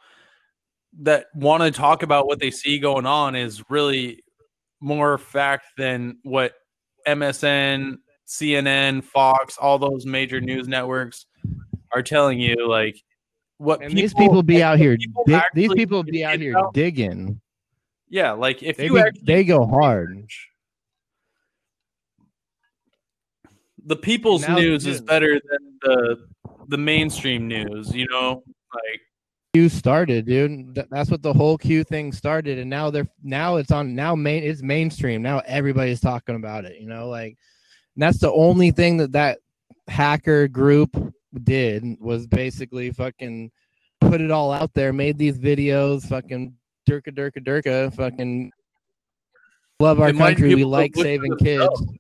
that 1.03 1.27
want 1.35 1.63
to 1.63 1.71
talk 1.71 2.03
about 2.03 2.27
what 2.27 2.39
they 2.39 2.51
see 2.51 2.79
going 2.79 3.07
on 3.07 3.35
is 3.35 3.63
really 3.69 4.23
more 4.81 5.19
fact 5.19 5.67
than 5.77 6.17
what 6.23 6.53
msn 7.09 7.97
cnn 8.29 9.03
fox 9.03 9.57
all 9.59 9.79
those 9.79 10.07
major 10.07 10.41
news 10.41 10.69
networks 10.69 11.27
are 11.93 12.03
telling 12.03 12.39
you 12.41 12.69
like 12.69 12.97
what 13.59 13.83
And 13.83 13.97
these 13.97 14.13
people 14.15 14.43
be 14.43 14.63
out 14.63 14.79
here. 14.79 14.97
people 14.97 15.25
Dig, 15.27 15.43
these 15.55 15.73
people 15.75 16.03
be 16.03 16.25
out 16.25 16.39
here 16.41 16.55
digging. 16.73 17.41
yeah 18.09 18.33
like 18.33 18.63
if 18.63 18.77
They 18.77 18.87
you 18.87 18.95
be, 18.95 19.01
actually 19.01 19.23
they 19.25 19.45
go 19.45 19.67
hard. 19.67 20.27
the 23.85 23.97
people's 23.97 24.47
Now- 24.47 24.57
news 24.57 24.87
is 24.87 25.01
better 25.01 25.35
than 25.35 25.79
the 25.83 26.17
the 26.69 26.79
mainstream 26.79 27.47
news 27.47 27.95
you 27.95 28.07
know 28.09 28.43
like 28.75 29.01
Q 29.55 29.69
started, 29.69 30.27
dude. 30.27 30.75
That's 30.91 31.11
what 31.11 31.23
the 31.23 31.33
whole 31.33 31.57
Q 31.57 31.85
thing 31.85 32.13
started, 32.13 32.59
and 32.59 32.69
now 32.69 32.91
they're 32.91 33.09
now 33.23 33.57
it's 33.57 33.71
on 33.71 33.95
now 33.95 34.17
main 34.17 34.43
it's 34.43 34.63
mainstream. 34.63 35.23
Now 35.23 35.43
everybody's 35.47 36.01
talking 36.01 36.35
about 36.35 36.65
it. 36.65 36.81
You 36.81 36.89
know, 36.89 37.09
like 37.09 37.37
and 37.95 38.03
that's 38.03 38.19
the 38.19 38.33
only 38.33 38.73
thing 38.73 38.97
that 38.97 39.13
that 39.13 39.39
hacker 39.87 40.49
group 40.49 40.91
did 41.45 41.85
was 42.01 42.27
basically 42.27 42.91
fucking 42.91 43.53
put 44.01 44.21
it 44.21 44.33
all 44.33 44.53
out 44.53 44.75
there, 44.75 44.93
made 44.93 45.19
these 45.19 45.39
videos, 45.39 46.05
fucking 46.09 46.53
durka 46.89 47.15
durka 47.15 47.39
durka, 47.39 47.95
fucking 47.95 48.51
love 49.79 50.01
our 50.01 50.13
country. 50.13 50.53
We 50.57 50.65
like 50.65 50.97
saving 50.97 51.37
kids. 51.37 51.61
themselves. 51.61 51.99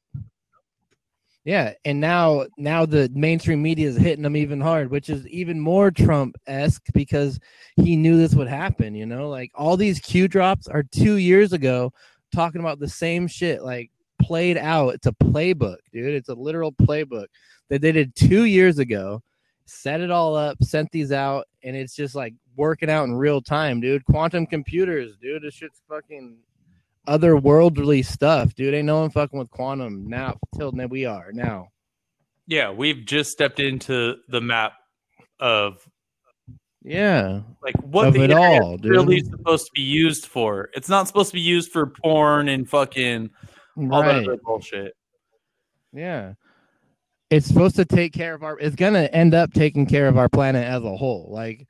Yeah, 1.44 1.74
and 1.84 2.00
now 2.00 2.46
now 2.56 2.86
the 2.86 3.10
mainstream 3.12 3.62
media 3.62 3.86
is 3.86 3.98
hitting 3.98 4.22
them 4.22 4.36
even 4.36 4.62
hard, 4.62 4.90
which 4.90 5.10
is 5.10 5.26
even 5.28 5.60
more 5.60 5.90
Trump 5.90 6.36
esque 6.46 6.86
because 6.94 7.38
he 7.76 7.96
knew 7.96 8.16
this 8.16 8.34
would 8.34 8.48
happen. 8.48 8.94
You 8.94 9.04
know, 9.04 9.28
like 9.28 9.50
all 9.54 9.76
these 9.76 10.00
Q 10.00 10.26
drops 10.26 10.68
are 10.68 10.82
two 10.82 11.16
years 11.16 11.52
ago 11.52 11.92
talking 12.34 12.62
about 12.62 12.78
the 12.80 12.88
same 12.88 13.26
shit, 13.26 13.62
like 13.62 13.90
played 14.22 14.56
out. 14.56 14.94
It's 14.94 15.06
a 15.06 15.12
playbook, 15.12 15.76
dude. 15.92 16.14
It's 16.14 16.30
a 16.30 16.34
literal 16.34 16.72
playbook 16.72 17.26
that 17.68 17.82
they 17.82 17.92
did 17.92 18.14
two 18.14 18.44
years 18.44 18.78
ago, 18.78 19.22
set 19.66 20.00
it 20.00 20.10
all 20.10 20.34
up, 20.36 20.62
sent 20.62 20.90
these 20.92 21.12
out, 21.12 21.46
and 21.62 21.76
it's 21.76 21.94
just 21.94 22.14
like 22.14 22.34
working 22.56 22.88
out 22.88 23.04
in 23.04 23.14
real 23.14 23.42
time, 23.42 23.80
dude. 23.80 24.04
Quantum 24.06 24.46
computers, 24.46 25.16
dude. 25.20 25.42
This 25.42 25.54
shit's 25.54 25.82
fucking 25.90 26.38
otherworldly 27.06 28.04
stuff, 28.04 28.54
dude. 28.54 28.74
Ain't 28.74 28.86
no 28.86 29.00
one 29.00 29.10
fucking 29.10 29.38
with 29.38 29.50
quantum 29.50 30.06
now 30.08 30.36
till 30.56 30.72
now 30.72 30.86
we 30.86 31.04
are 31.06 31.32
now. 31.32 31.68
Yeah, 32.46 32.70
we've 32.70 33.04
just 33.04 33.30
stepped 33.30 33.60
into 33.60 34.16
the 34.28 34.40
map 34.40 34.72
of 35.40 35.86
Yeah. 36.82 37.40
like 37.62 37.76
what 37.82 38.08
Of 38.08 38.14
the 38.14 38.24
it 38.24 38.32
all, 38.32 38.76
dude. 38.76 38.90
really 38.92 39.20
supposed 39.20 39.66
to 39.66 39.72
be 39.74 39.82
used 39.82 40.26
for. 40.26 40.70
It's 40.74 40.88
not 40.88 41.06
supposed 41.08 41.30
to 41.30 41.34
be 41.34 41.40
used 41.40 41.72
for 41.72 41.86
porn 41.86 42.48
and 42.48 42.68
fucking 42.68 43.30
all 43.90 44.02
that 44.02 44.22
other 44.24 44.36
bullshit. 44.36 44.94
Yeah. 45.92 46.34
It's 47.30 47.46
supposed 47.46 47.76
to 47.76 47.84
take 47.84 48.12
care 48.12 48.34
of 48.34 48.42
our 48.42 48.58
it's 48.58 48.76
gonna 48.76 49.04
end 49.12 49.34
up 49.34 49.52
taking 49.52 49.86
care 49.86 50.06
of 50.08 50.18
our 50.18 50.28
planet 50.28 50.64
as 50.64 50.84
a 50.84 50.96
whole. 50.96 51.28
Like 51.30 51.66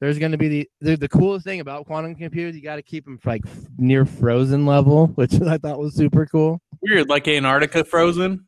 there's 0.00 0.18
gonna 0.18 0.38
be 0.38 0.48
the 0.48 0.70
the, 0.80 0.96
the 0.96 1.08
coolest 1.08 1.44
thing 1.44 1.60
about 1.60 1.86
quantum 1.86 2.14
computers, 2.14 2.54
you 2.54 2.62
gotta 2.62 2.82
keep 2.82 3.04
them 3.04 3.18
like 3.24 3.42
near 3.78 4.04
frozen 4.04 4.66
level, 4.66 5.06
which 5.14 5.34
I 5.40 5.58
thought 5.58 5.78
was 5.78 5.94
super 5.94 6.26
cool. 6.26 6.60
Weird, 6.82 7.08
like 7.08 7.26
Antarctica 7.28 7.84
frozen. 7.84 8.46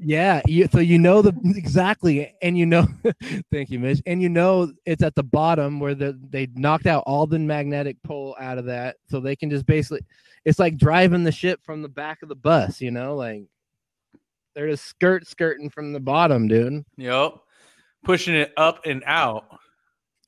Yeah, 0.00 0.40
you, 0.46 0.66
so 0.72 0.78
you 0.78 0.98
know 0.98 1.20
the 1.20 1.34
exactly, 1.56 2.34
and 2.40 2.56
you 2.56 2.64
know, 2.64 2.86
thank 3.52 3.70
you, 3.70 3.78
Mitch, 3.78 4.00
and 4.06 4.22
you 4.22 4.30
know 4.30 4.72
it's 4.86 5.02
at 5.02 5.14
the 5.14 5.22
bottom 5.22 5.78
where 5.78 5.94
the 5.94 6.18
they 6.30 6.48
knocked 6.54 6.86
out 6.86 7.04
all 7.06 7.26
the 7.26 7.38
magnetic 7.38 8.02
pole 8.02 8.34
out 8.40 8.56
of 8.56 8.64
that, 8.64 8.96
so 9.10 9.20
they 9.20 9.36
can 9.36 9.50
just 9.50 9.66
basically, 9.66 10.00
it's 10.46 10.58
like 10.58 10.78
driving 10.78 11.22
the 11.22 11.32
ship 11.32 11.60
from 11.62 11.82
the 11.82 11.88
back 11.88 12.22
of 12.22 12.30
the 12.30 12.34
bus, 12.34 12.80
you 12.80 12.90
know, 12.90 13.14
like 13.14 13.44
they're 14.54 14.68
just 14.68 14.84
skirt 14.84 15.26
skirting 15.26 15.68
from 15.68 15.92
the 15.92 16.00
bottom, 16.00 16.48
dude. 16.48 16.84
Yep. 16.96 17.34
Pushing 18.04 18.34
it 18.34 18.52
up 18.56 18.80
and 18.86 19.02
out. 19.06 19.44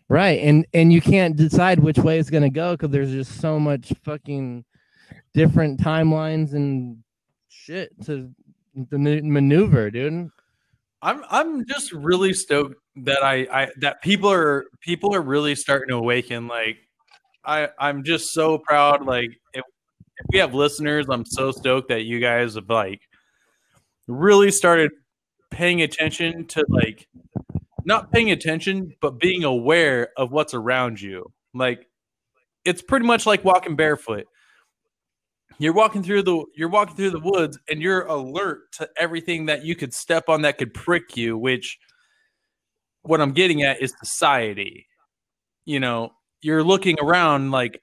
Right, 0.09 0.40
and 0.40 0.64
and 0.73 0.92
you 0.92 1.01
can't 1.01 1.35
decide 1.35 1.81
which 1.81 1.99
way 1.99 2.19
it's 2.19 2.31
gonna 2.31 2.51
go 2.51 2.75
because 2.75 2.90
there's 2.90 3.11
just 3.11 3.40
so 3.40 3.59
much 3.59 3.92
fucking 4.05 4.64
different 5.35 5.81
timelines 5.81 6.55
and 6.55 6.99
shit 7.49 7.90
to 8.07 8.31
the 8.75 8.99
maneuver, 8.99 9.90
dude. 9.90 10.31
I'm 11.03 11.23
I'm 11.31 11.66
just 11.66 11.92
really 11.92 12.33
stoked 12.33 12.77
that 12.97 13.23
I, 13.23 13.47
I 13.53 13.69
that 13.81 14.01
people 14.03 14.31
are 14.31 14.66
people 14.81 15.14
are 15.14 15.21
really 15.23 15.55
starting 15.55 15.88
to 15.88 15.97
awaken. 15.97 16.47
Like 16.47 16.79
I 17.45 17.69
I'm 17.79 18.05
just 18.05 18.33
so 18.33 18.59
proud. 18.59 19.05
Like 19.05 19.31
if, 19.55 19.64
if 20.19 20.27
we 20.33 20.38
have 20.38 20.55
listeners, 20.55 21.07
I'm 21.11 21.27
so 21.27 21.51
stoked 21.51 21.88
that 21.88 22.05
you 22.05 22.21
guys 22.21 22.55
have 22.55 22.71
like 22.71 23.01
really 24.09 24.51
started 24.51 24.92
paying 25.51 25.83
attention 25.83 26.47
to 26.47 26.64
like 26.69 27.09
not 27.87 28.12
paying 28.12 28.31
attention, 28.33 28.94
but 29.01 29.18
being 29.18 29.44
aware 29.44 30.09
of 30.16 30.33
what's 30.33 30.53
around 30.53 31.01
you. 31.01 31.33
Like 31.55 31.87
it's 32.64 32.83
pretty 32.83 33.07
much 33.07 33.25
like 33.25 33.44
walking 33.44 33.77
barefoot. 33.77 34.27
You're 35.59 35.72
walking 35.72 36.03
through 36.03 36.22
the 36.25 36.44
you're 36.55 36.68
walking 36.68 36.96
through 36.96 37.12
the 37.12 37.20
woods 37.20 37.59
and 37.70 37.81
you're 37.81 38.03
alert 38.03 38.72
to 38.72 38.90
everything 38.99 39.46
that 39.46 39.64
you 39.64 39.75
could 39.75 39.94
step 39.94 40.29
on 40.29 40.42
that 40.42 40.59
could 40.59 40.75
prick 40.75 41.16
you, 41.16 41.38
which 41.38 41.79
what 43.03 43.20
I'm 43.20 43.33
getting 43.33 43.62
at 43.62 43.81
is 43.81 43.94
society. 44.03 44.87
You 45.64 45.81
know, 45.81 46.11
you're 46.42 46.64
looking 46.64 46.96
around 47.01 47.53
like 47.53 47.81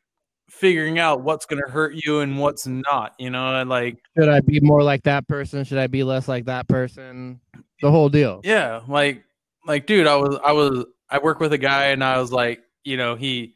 figuring 0.49 0.99
out 0.99 1.23
what's 1.23 1.45
going 1.45 1.61
to 1.65 1.71
hurt 1.71 1.95
you 1.95 2.19
and 2.19 2.37
what's 2.37 2.67
not, 2.67 3.13
you 3.17 3.29
know, 3.29 3.55
and 3.55 3.69
like 3.69 3.97
Should 4.17 4.29
I 4.29 4.41
be 4.41 4.59
more 4.59 4.83
like 4.83 5.03
that 5.03 5.27
person? 5.27 5.63
Should 5.63 5.79
I 5.79 5.87
be 5.87 6.03
less 6.03 6.27
like 6.27 6.45
that 6.45 6.67
person? 6.67 7.39
The 7.81 7.89
whole 7.89 8.09
deal. 8.09 8.41
Yeah, 8.43 8.81
like 8.87 9.23
like 9.65 9.85
dude, 9.85 10.07
I 10.07 10.15
was 10.15 10.37
I 10.43 10.51
was 10.51 10.85
I 11.09 11.19
work 11.19 11.39
with 11.39 11.53
a 11.53 11.57
guy 11.57 11.85
and 11.87 12.03
I 12.03 12.19
was 12.19 12.31
like, 12.31 12.61
you 12.83 12.97
know, 12.97 13.15
he 13.15 13.53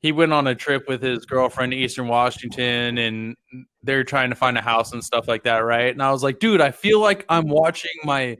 he 0.00 0.12
went 0.12 0.32
on 0.32 0.46
a 0.46 0.54
trip 0.54 0.88
with 0.88 1.02
his 1.02 1.24
girlfriend 1.26 1.72
to 1.72 1.78
Eastern 1.78 2.06
Washington 2.08 2.98
and 2.98 3.34
they're 3.82 4.04
trying 4.04 4.30
to 4.30 4.36
find 4.36 4.56
a 4.58 4.60
house 4.62 4.92
and 4.92 5.02
stuff 5.02 5.26
like 5.26 5.42
that, 5.44 5.58
right? 5.58 5.92
And 5.92 6.02
I 6.02 6.10
was 6.12 6.22
like, 6.22 6.38
dude, 6.38 6.60
I 6.60 6.70
feel 6.70 7.00
like 7.00 7.24
I'm 7.28 7.48
watching 7.48 7.90
my 8.04 8.36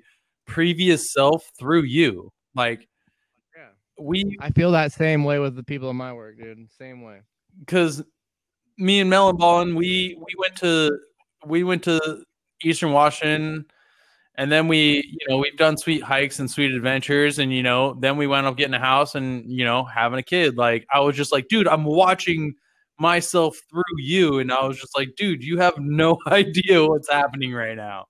previous 0.47 1.13
self 1.13 1.43
through 1.59 1.83
you. 1.83 2.31
Like 2.55 2.87
Yeah. 3.57 3.69
we 3.99 4.37
I 4.41 4.51
feel 4.51 4.71
that 4.73 4.93
same 4.93 5.25
way 5.25 5.39
with 5.39 5.57
the 5.57 5.65
people 5.65 5.91
in 5.91 5.97
my 5.97 6.13
work, 6.13 6.37
dude. 6.39 6.71
Same 6.79 7.03
way. 7.03 7.21
because 7.61 8.03
me 8.79 9.01
and 9.01 9.09
Melon 9.09 9.37
Ballin, 9.37 9.75
we 9.75 10.17
we 10.19 10.35
went 10.39 10.55
to 10.57 10.99
we 11.47 11.65
went 11.65 11.83
to 11.85 12.23
Eastern 12.63 12.93
Washington, 12.93 13.65
and 14.39 14.53
then 14.53 14.69
we 14.69 15.03
you 15.07 15.29
know 15.29 15.39
we've 15.39 15.57
done 15.57 15.77
sweet 15.77 16.03
hikes 16.03 16.39
and 16.39 16.51
sweet 16.51 16.73
adventures, 16.73 17.39
and 17.39 17.53
you 17.53 17.63
know 17.63 17.95
then 17.95 18.17
we 18.17 18.27
wound 18.27 18.47
up 18.47 18.57
getting 18.57 18.75
a 18.75 18.79
house 18.79 19.15
and 19.15 19.51
you 19.51 19.65
know 19.65 19.85
having 19.85 20.19
a 20.19 20.23
kid. 20.23 20.57
Like 20.57 20.87
I 20.93 21.01
was 21.01 21.17
just 21.17 21.33
like, 21.33 21.49
dude, 21.49 21.69
I'm 21.69 21.85
watching 21.85 22.55
myself 22.99 23.59
through 23.71 23.83
you, 23.99 24.39
and 24.39 24.53
I 24.53 24.65
was 24.67 24.79
just 24.79 24.97
like, 24.97 25.11
dude, 25.17 25.43
you 25.43 25.59
have 25.59 25.75
no 25.79 26.19
idea 26.27 26.87
what's 26.87 27.11
happening 27.11 27.53
right 27.53 27.77
now. 27.77 28.07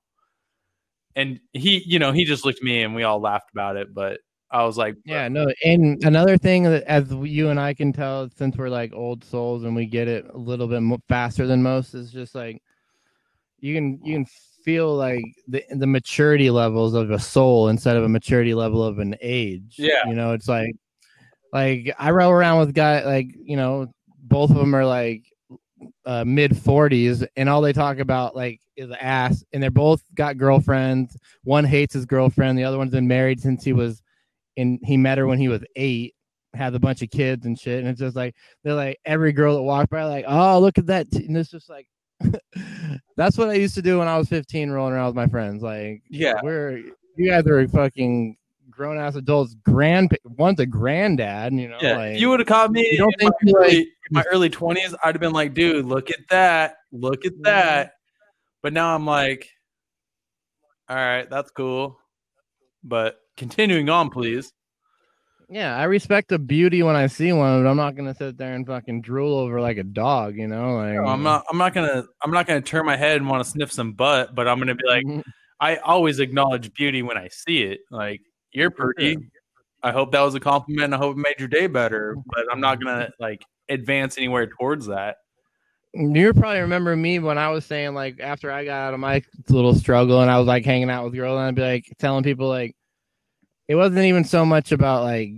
And 1.15 1.41
he, 1.55 1.83
you 1.87 1.99
know, 1.99 2.13
he 2.13 2.27
just 2.27 2.45
looked 2.45 2.59
at 2.59 2.65
me 2.65 2.83
and 2.83 2.95
we 2.95 3.03
all 3.03 3.19
laughed 3.19 3.51
about 3.51 3.79
it, 3.79 3.95
but 3.95 4.21
I 4.51 4.65
was 4.65 4.77
like, 4.77 4.97
Yeah, 5.05 5.29
no. 5.29 5.47
And 5.65 6.03
another 6.05 6.37
thing 6.37 6.65
that, 6.65 6.83
as 6.85 7.11
you 7.11 7.49
and 7.49 7.59
I 7.59 7.73
can 7.73 7.93
tell, 7.93 8.29
since 8.37 8.57
we're 8.57 8.69
like 8.69 8.93
old 8.93 9.25
souls 9.25 9.65
and 9.65 9.75
we 9.75 9.87
get 9.87 10.09
it 10.09 10.27
a 10.33 10.37
little 10.37 10.69
bit 10.69 10.83
faster 11.09 11.47
than 11.47 11.63
most, 11.63 11.95
is 11.95 12.13
just 12.13 12.35
like 12.35 12.63
you 13.61 13.75
can 13.75 13.99
you 14.05 14.15
can 14.15 14.27
feel 14.67 14.95
like 14.95 15.25
the 15.47 15.65
the 15.71 15.87
maturity 15.87 16.51
levels 16.51 16.93
of 16.93 17.11
a 17.13 17.19
soul 17.19 17.69
instead 17.69 17.97
of 17.97 18.03
a 18.03 18.09
maturity 18.09 18.53
level 18.53 18.83
of 18.83 18.99
an 18.99 19.17
age. 19.23 19.77
Yeah. 19.79 20.07
you 20.07 20.15
know, 20.15 20.33
it's 20.33 20.49
like 20.49 20.75
like 21.53 21.95
I 21.99 22.11
roll 22.11 22.33
around 22.33 22.59
with 22.59 22.75
guy 22.75 23.05
like 23.05 23.29
you 23.43 23.57
know 23.57 23.87
both 24.19 24.51
of 24.51 24.57
them 24.57 24.75
are 24.75 24.85
like 24.85 25.23
uh, 26.05 26.25
mid 26.27 26.51
40s 26.51 27.27
and 27.37 27.49
all 27.49 27.61
they 27.61 27.73
talk 27.73 27.99
about 27.99 28.35
like 28.35 28.61
is 28.77 28.91
ass 29.01 29.45
and 29.53 29.63
they're 29.63 29.71
both 29.71 30.03
got 30.15 30.37
girlfriends 30.37 31.17
one 31.45 31.65
hates 31.65 31.95
his 31.95 32.07
girlfriend 32.07 32.59
the 32.59 32.65
other 32.65 32.79
one's 32.79 32.93
been 32.93 33.09
married 33.09 33.41
since 33.41 33.63
he 33.63 33.73
was 33.73 34.03
and 34.57 34.79
he 34.83 34.97
met 34.97 35.19
her 35.19 35.27
when 35.27 35.39
he 35.39 35.49
was 35.49 35.63
eight 35.77 36.15
had 36.55 36.75
a 36.75 36.81
bunch 36.81 37.03
of 37.03 37.11
kids 37.11 37.45
and 37.45 37.59
shit 37.59 37.81
and 37.81 37.89
it's 37.89 38.01
just 38.01 38.17
like 38.17 38.35
they're 38.65 38.75
like 38.75 38.99
every 39.05 39.33
girl 39.33 39.55
that 39.55 39.63
walked 39.63 39.91
by 39.91 40.05
like 40.05 40.25
oh 40.27 40.59
look 40.59 40.79
at 40.79 40.87
that 40.87 41.11
t-. 41.11 41.27
and 41.27 41.37
it's 41.37 41.51
just 41.51 41.69
like 41.69 41.87
that's 43.17 43.37
what 43.37 43.49
i 43.49 43.55
used 43.55 43.75
to 43.75 43.83
do 43.83 43.99
when 43.99 44.09
i 44.09 44.17
was 44.17 44.29
15 44.29 44.71
rolling 44.71 44.95
around 44.95 45.07
with 45.07 45.17
my 45.17 45.27
friends 45.27 45.63
like 45.63 46.03
yeah, 46.09 46.41
we're 46.43 46.79
you 47.17 47.31
guys 47.31 47.47
are 47.47 47.67
fucking 47.69 48.37
grown 48.71 48.99
ass 48.99 49.17
adults 49.17 49.55
grand 49.65 50.17
one's 50.37 50.61
a 50.61 50.67
granddad 50.67 51.53
you 51.53 51.69
know 51.69 51.79
yeah. 51.81 51.97
like 51.97 52.15
if 52.15 52.21
you 52.21 52.29
would 52.29 52.41
have 52.41 52.47
caught 52.47 52.71
me 52.71 52.87
you 52.91 52.99
don't 52.99 53.15
in, 53.21 53.27
my 53.27 53.33
think 53.43 53.57
like- 53.57 53.69
early, 53.69 53.89
in 54.11 54.15
my 54.15 54.25
early 54.31 54.51
20s, 54.51 54.95
I'd 55.05 55.15
have 55.15 55.21
been 55.21 55.33
like, 55.33 55.55
dude, 55.55 55.85
look 55.85 56.11
at 56.11 56.21
that. 56.31 56.77
Look 56.93 57.27
at 57.27 57.33
that. 57.43 57.93
But 58.63 58.73
now 58.73 58.95
I'm 58.95 59.07
like, 59.07 59.49
all 60.89 60.97
right, 60.97 61.29
that's 61.29 61.51
cool. 61.51 61.99
But 62.85 63.17
continuing 63.37 63.89
on, 63.89 64.11
please. 64.11 64.53
Yeah, 65.49 65.77
I 65.77 65.85
respect 65.85 66.29
the 66.29 66.39
beauty 66.39 66.83
when 66.83 66.97
I 66.97 67.07
see 67.07 67.33
one, 67.33 67.63
but 67.63 67.71
I'm 67.71 67.77
not 67.77 67.95
gonna 67.95 68.15
sit 68.15 68.37
there 68.37 68.55
and 68.55 68.67
fucking 68.67 69.03
drool 69.03 69.39
over 69.39 69.61
like 69.61 69.77
a 69.77 69.85
dog, 69.85 70.37
you 70.37 70.49
know? 70.49 70.77
Like 70.77 70.95
No, 70.95 71.05
I'm 71.05 71.21
uh 71.21 71.31
not 71.31 71.45
I'm 71.51 71.59
not 71.59 71.73
gonna 71.75 72.05
I'm 72.23 72.33
not 72.33 72.47
gonna 72.47 72.61
turn 72.61 72.85
my 72.85 72.97
head 72.97 73.17
and 73.19 73.29
want 73.29 73.45
to 73.45 73.51
sniff 73.51 73.71
some 73.71 73.93
butt, 73.93 74.35
but 74.35 74.49
I'm 74.49 74.59
gonna 74.59 74.75
be 74.75 74.87
like. 74.89 75.05
I 75.61 75.77
always 75.77 76.21
acknowledge 76.21 76.73
beauty 76.75 77.03
when 77.03 77.17
I 77.17 77.29
see 77.29 77.63
it. 77.63 77.81
Like, 77.91 78.21
you're 78.53 78.71
pretty. 78.71 79.19
I 79.83 79.93
hope 79.93 80.13
that 80.13 80.21
was 80.21 80.35
a 80.35 80.41
compliment. 80.41 80.93
I 80.95 80.97
hope 80.97 81.17
it 81.17 81.21
made 81.21 81.37
your 81.39 81.49
day 81.49 81.67
better, 81.67 82.17
but 82.27 82.45
I'm 82.51 82.61
not 82.61 82.83
gonna 82.83 83.11
like 83.21 83.43
advance 83.69 84.19
anywhere 84.19 84.47
towards 84.47 84.87
that. 84.87 85.17
You 85.95 86.35
probably 86.35 86.61
remember 86.61 86.95
me 86.95 87.21
when 87.21 87.39
I 87.39 87.49
was 87.51 87.65
saying 87.65 87.95
like 87.95 88.21
after 88.21 88.51
I 88.51 88.65
got 88.65 88.89
out 88.89 88.95
of 88.95 89.01
my 89.01 89.23
little 89.49 89.75
struggle 89.75 90.21
and 90.21 90.31
I 90.31 90.39
was 90.39 90.47
like 90.47 90.65
hanging 90.65 90.91
out 90.91 91.05
with 91.05 91.15
girls 91.15 91.39
and 91.39 91.47
I'd 91.47 91.55
be 91.55 91.63
like 91.63 91.85
telling 91.99 92.25
people 92.25 92.49
like 92.49 92.75
it 93.69 93.75
wasn't 93.75 94.05
even 94.05 94.25
so 94.25 94.45
much 94.45 94.73
about 94.73 95.03
like 95.03 95.31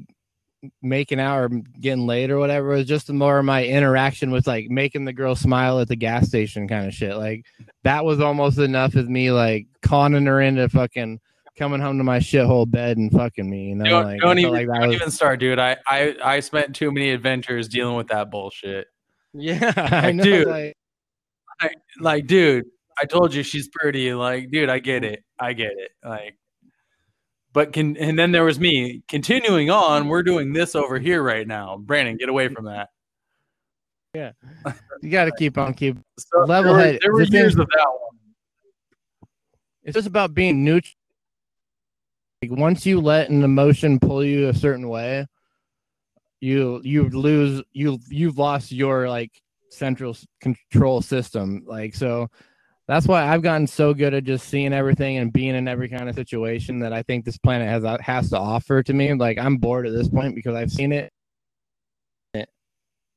making 0.83 1.21
out 1.21 1.39
or 1.39 1.49
getting 1.81 2.07
laid 2.07 2.31
or 2.31 2.39
whatever. 2.39 2.73
It 2.75 2.79
was 2.79 2.87
just 2.87 3.11
more 3.11 3.39
of 3.39 3.45
my 3.45 3.65
interaction 3.65 4.31
with 4.31 4.47
like 4.47 4.69
making 4.71 5.05
the 5.05 5.13
girl 5.13 5.37
smile 5.37 5.79
at 5.81 5.89
the 5.89 5.97
gas 5.97 6.27
station 6.27 6.67
kind 6.69 6.87
of 6.87 6.95
shit. 6.95 7.17
Like 7.17 7.47
that 7.85 8.05
was 8.05 8.21
almost 8.21 8.59
enough 8.59 8.97
as 8.97 9.09
me 9.09 9.31
like 9.31 9.67
conning 9.83 10.27
her 10.27 10.41
into 10.41 10.69
fucking 10.69 11.21
coming 11.57 11.81
home 11.81 11.99
to 11.99 12.05
my 12.05 12.19
shithole 12.19 12.69
bed 12.71 12.97
and 12.97 13.11
fucking 13.13 13.49
me. 13.49 13.69
You 13.71 13.75
know, 13.77 13.85
Don't, 13.85 14.05
like, 14.05 14.23
I 14.23 14.27
don't 14.27 14.39
even 14.41 14.53
like 14.53 14.67
don't 14.67 14.89
was- 14.89 14.97
even 14.97 15.11
start, 15.11 15.41
dude. 15.41 15.59
I, 15.59 15.77
I 15.87 16.17
I 16.23 16.41
spent 16.41 16.75
too 16.75 16.91
many 16.91 17.11
adventures 17.11 17.69
dealing 17.69 17.97
with 17.97 18.09
that 18.09 18.31
bullshit. 18.31 18.89
Yeah, 19.35 19.73
I 19.77 20.11
know. 20.13 20.25
dude. 20.25 20.47
Like, 20.49 20.75
Like, 22.01 22.27
dude, 22.27 22.67
I 23.01 23.05
told 23.05 23.35
you 23.35 23.43
she's 23.43 23.69
pretty. 23.69 24.13
Like, 24.15 24.51
dude, 24.51 24.69
I 24.69 24.79
get 24.79 25.05
it. 25.05 25.23
I 25.39 25.53
get 25.53 25.73
it. 25.77 25.91
Like, 26.05 26.37
but 27.59 27.73
can 27.73 27.97
and 27.97 28.17
then 28.17 28.31
there 28.31 28.45
was 28.45 28.61
me 28.61 29.03
continuing 29.09 29.69
on. 29.69 30.07
We're 30.07 30.23
doing 30.23 30.53
this 30.53 30.77
over 30.77 30.97
here 30.97 31.25
right 31.25 31.45
now. 31.45 31.77
Brandon, 31.77 32.17
get 32.17 32.29
away 32.29 32.47
from 32.47 32.67
that. 32.67 32.91
Yeah, 34.15 34.31
you 35.03 35.11
got 35.11 35.25
to 35.25 35.33
keep 35.37 35.59
on 35.59 35.75
keep. 35.75 35.99
So 36.21 36.45
Level 36.45 36.75
there 36.75 36.93
were, 36.93 36.99
there 37.03 37.13
were 37.13 37.23
years 37.25 37.59
of 37.59 37.67
that 37.67 37.87
one. 37.89 38.17
It's 39.83 39.95
just 39.97 40.07
about 40.07 40.35
being 40.35 40.63
neutral. 40.63 40.95
like 42.43 42.53
once 42.53 42.87
you 42.87 43.01
let 43.01 43.29
an 43.29 43.43
emotion 43.43 43.99
pull 43.99 44.25
you 44.25 44.51
a 44.51 44.55
certain 44.55 44.89
way, 44.89 45.27
you 46.39 46.81
you 46.85 47.09
lose 47.09 47.61
you 47.73 47.99
you've 48.09 48.39
lost 48.39 48.71
your 48.71 49.09
like 49.09 49.33
central 49.69 50.17
control 50.41 51.03
system. 51.03 51.65
Like 51.67 51.97
so 51.97 52.31
that's 52.89 53.07
why 53.07 53.27
I've 53.29 53.43
gotten 53.43 53.67
so 53.67 53.95
good 53.95 54.15
at 54.15 54.25
just 54.25 54.49
seeing 54.49 54.73
everything 54.73 55.19
and 55.19 55.33
being 55.33 55.55
in 55.55 55.69
every 55.69 55.89
kind 55.89 56.09
of 56.09 56.15
situation 56.15 56.81
that 56.81 56.93
I 56.93 57.03
think 57.03 57.25
this 57.25 57.39
planet 57.39 57.69
has 57.69 57.85
uh, 57.85 57.99
has 58.01 58.31
to 58.31 58.39
offer 58.39 58.83
to 58.83 58.93
me. 58.93 59.13
Like 59.15 59.39
I'm 59.39 59.59
bored 59.59 59.87
at 59.87 59.93
this 59.93 60.09
point 60.09 60.35
because 60.35 60.57
I've 60.57 60.73
seen 60.73 60.93
it 60.93 61.13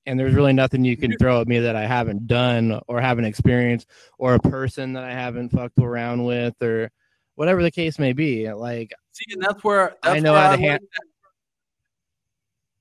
and 0.07 0.19
there's 0.19 0.33
really 0.33 0.53
nothing 0.53 0.83
you 0.83 0.97
can 0.97 1.15
throw 1.17 1.41
at 1.41 1.47
me 1.47 1.59
that 1.59 1.75
I 1.75 1.85
haven't 1.85 2.25
done 2.27 2.79
or 2.87 2.99
haven't 2.99 3.25
experienced 3.25 3.87
or 4.17 4.33
a 4.33 4.39
person 4.39 4.93
that 4.93 5.03
I 5.03 5.11
haven't 5.11 5.49
fucked 5.49 5.77
around 5.79 6.23
with 6.25 6.59
or 6.61 6.89
whatever 7.35 7.61
the 7.61 7.69
case 7.71 7.99
may 7.99 8.11
be. 8.13 8.51
Like 8.51 8.93
See, 9.11 9.25
and 9.33 9.41
that's 9.41 9.63
where 9.63 9.95
that's 10.01 10.15
I 10.15 10.19
know 10.19 10.33
how 10.33 10.55
to 10.55 10.57
like 10.57 10.59
han- 10.59 10.79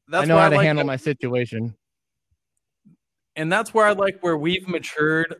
That's 0.08 0.22
I 0.22 0.24
know 0.26 0.38
how 0.38 0.48
to 0.48 0.56
like 0.56 0.64
handle 0.64 0.82
that- 0.82 0.86
my 0.86 0.96
situation. 0.96 1.76
and 3.36 3.52
that's 3.52 3.74
where 3.74 3.86
I 3.86 3.92
like 3.92 4.16
where 4.22 4.36
we've 4.38 4.66
matured 4.66 5.36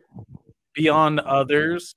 beyond 0.73 1.19
others 1.21 1.95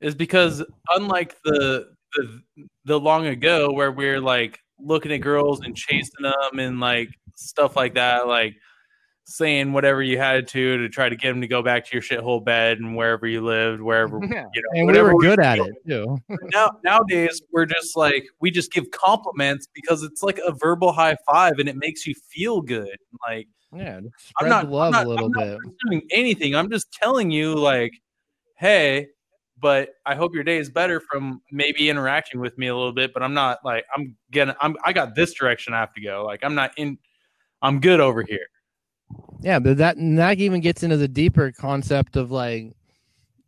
is 0.00 0.14
because 0.14 0.64
unlike 0.94 1.36
the 1.44 1.86
the 2.14 2.40
the 2.84 2.98
long 2.98 3.26
ago 3.26 3.70
where 3.72 3.92
we're 3.92 4.20
like 4.20 4.58
looking 4.80 5.12
at 5.12 5.18
girls 5.18 5.60
and 5.60 5.76
chasing 5.76 6.22
them 6.22 6.58
and 6.58 6.80
like 6.80 7.08
stuff 7.36 7.76
like 7.76 7.94
that, 7.94 8.26
like 8.26 8.54
saying 9.26 9.72
whatever 9.72 10.02
you 10.02 10.18
had 10.18 10.48
to 10.48 10.76
to 10.78 10.88
try 10.88 11.08
to 11.08 11.14
get 11.14 11.28
them 11.28 11.40
to 11.40 11.46
go 11.46 11.62
back 11.62 11.84
to 11.86 11.90
your 11.92 12.02
shithole 12.02 12.44
bed 12.44 12.78
and 12.78 12.96
wherever 12.96 13.26
you 13.28 13.40
lived, 13.42 13.80
wherever 13.80 14.18
Yeah. 14.22 14.46
you 14.54 14.62
know, 14.62 14.80
And 14.80 14.86
we 14.90 15.00
were 15.02 15.14
good 15.20 15.38
at 15.38 15.58
it 15.58 15.72
too. 15.86 16.18
now 16.52 16.70
nowadays 16.82 17.40
we're 17.52 17.66
just 17.66 17.96
like 17.96 18.24
we 18.40 18.50
just 18.50 18.72
give 18.72 18.90
compliments 18.90 19.68
because 19.72 20.02
it's 20.02 20.22
like 20.22 20.40
a 20.44 20.52
verbal 20.52 20.90
high 20.92 21.16
five 21.30 21.58
and 21.60 21.68
it 21.68 21.76
makes 21.76 22.06
you 22.06 22.14
feel 22.32 22.60
good. 22.60 22.96
Like 23.28 23.46
Yeah, 23.72 23.96
I'm 23.98 24.10
spread 24.18 24.48
not 24.48 24.64
the 24.66 24.70
love 24.72 24.86
I'm 24.86 24.92
not, 24.92 25.06
a 25.06 25.08
little 25.08 25.26
I'm 25.26 25.32
bit. 25.32 25.58
pursuing 25.58 26.02
anything. 26.10 26.56
I'm 26.56 26.70
just 26.70 26.92
telling 26.92 27.30
you, 27.30 27.54
like, 27.54 27.92
hey, 28.56 29.08
but 29.60 29.90
I 30.06 30.14
hope 30.14 30.34
your 30.34 30.42
day 30.42 30.58
is 30.58 30.70
better 30.70 31.00
from 31.00 31.40
maybe 31.52 31.88
interacting 31.88 32.40
with 32.40 32.56
me 32.58 32.66
a 32.66 32.74
little 32.74 32.92
bit. 32.92 33.12
But 33.14 33.22
I'm 33.22 33.34
not 33.34 33.58
like 33.64 33.84
I'm 33.94 34.16
getting. 34.32 34.54
I'm 34.60 34.76
I 34.84 34.92
got 34.92 35.14
this 35.14 35.34
direction 35.34 35.72
I 35.72 35.80
have 35.80 35.94
to 35.94 36.00
go. 36.00 36.24
Like 36.24 36.40
I'm 36.42 36.54
not 36.54 36.72
in. 36.76 36.98
I'm 37.62 37.80
good 37.80 38.00
over 38.00 38.22
here. 38.22 38.46
Yeah, 39.40 39.58
but 39.58 39.76
that 39.78 39.96
and 39.96 40.18
that 40.18 40.38
even 40.38 40.60
gets 40.60 40.82
into 40.82 40.96
the 40.96 41.08
deeper 41.08 41.52
concept 41.52 42.16
of 42.16 42.30
like 42.30 42.72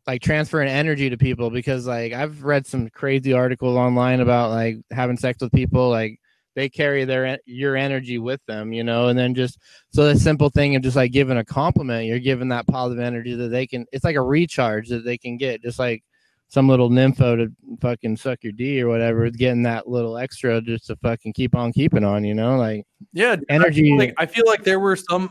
like 0.06 0.22
transferring 0.22 0.68
energy 0.68 1.10
to 1.10 1.16
people 1.16 1.50
because 1.50 1.86
like 1.86 2.12
I've 2.12 2.42
read 2.44 2.66
some 2.66 2.88
crazy 2.90 3.32
articles 3.32 3.76
online 3.76 4.20
about 4.20 4.50
like 4.50 4.76
having 4.90 5.16
sex 5.16 5.40
with 5.40 5.52
people 5.52 5.90
like 5.90 6.18
they 6.54 6.68
carry 6.68 7.04
their 7.04 7.38
your 7.46 7.76
energy 7.76 8.18
with 8.18 8.40
them, 8.46 8.72
you 8.72 8.84
know, 8.84 9.08
and 9.08 9.18
then 9.18 9.34
just 9.34 9.58
so 9.90 10.04
the 10.04 10.18
simple 10.18 10.50
thing 10.50 10.76
of 10.76 10.82
just 10.82 10.96
like 10.96 11.12
giving 11.12 11.38
a 11.38 11.44
compliment, 11.44 12.06
you're 12.06 12.18
giving 12.18 12.48
that 12.48 12.66
positive 12.66 13.02
energy 13.02 13.34
that 13.34 13.48
they 13.48 13.66
can. 13.66 13.86
It's 13.92 14.04
like 14.04 14.16
a 14.16 14.22
recharge 14.22 14.88
that 14.88 15.04
they 15.04 15.18
can 15.18 15.36
get, 15.36 15.62
just 15.62 15.78
like 15.78 16.02
some 16.48 16.68
little 16.68 16.90
nympho 16.90 17.36
to 17.36 17.78
fucking 17.80 18.16
suck 18.16 18.42
your 18.42 18.52
D 18.52 18.82
or 18.82 18.88
whatever, 18.88 19.28
getting 19.30 19.62
that 19.62 19.88
little 19.88 20.18
extra 20.18 20.60
just 20.60 20.86
to 20.88 20.96
fucking 20.96 21.32
keep 21.32 21.54
on 21.54 21.72
keeping 21.72 22.04
on, 22.04 22.24
you 22.24 22.34
know, 22.34 22.56
like 22.58 22.84
Yeah, 23.12 23.36
I 23.48 23.52
energy. 23.52 23.82
feel 23.82 23.98
like 23.98 24.14
I 24.18 24.26
feel 24.26 24.44
like 24.46 24.62
there 24.62 24.80
were 24.80 24.96
some 24.96 25.30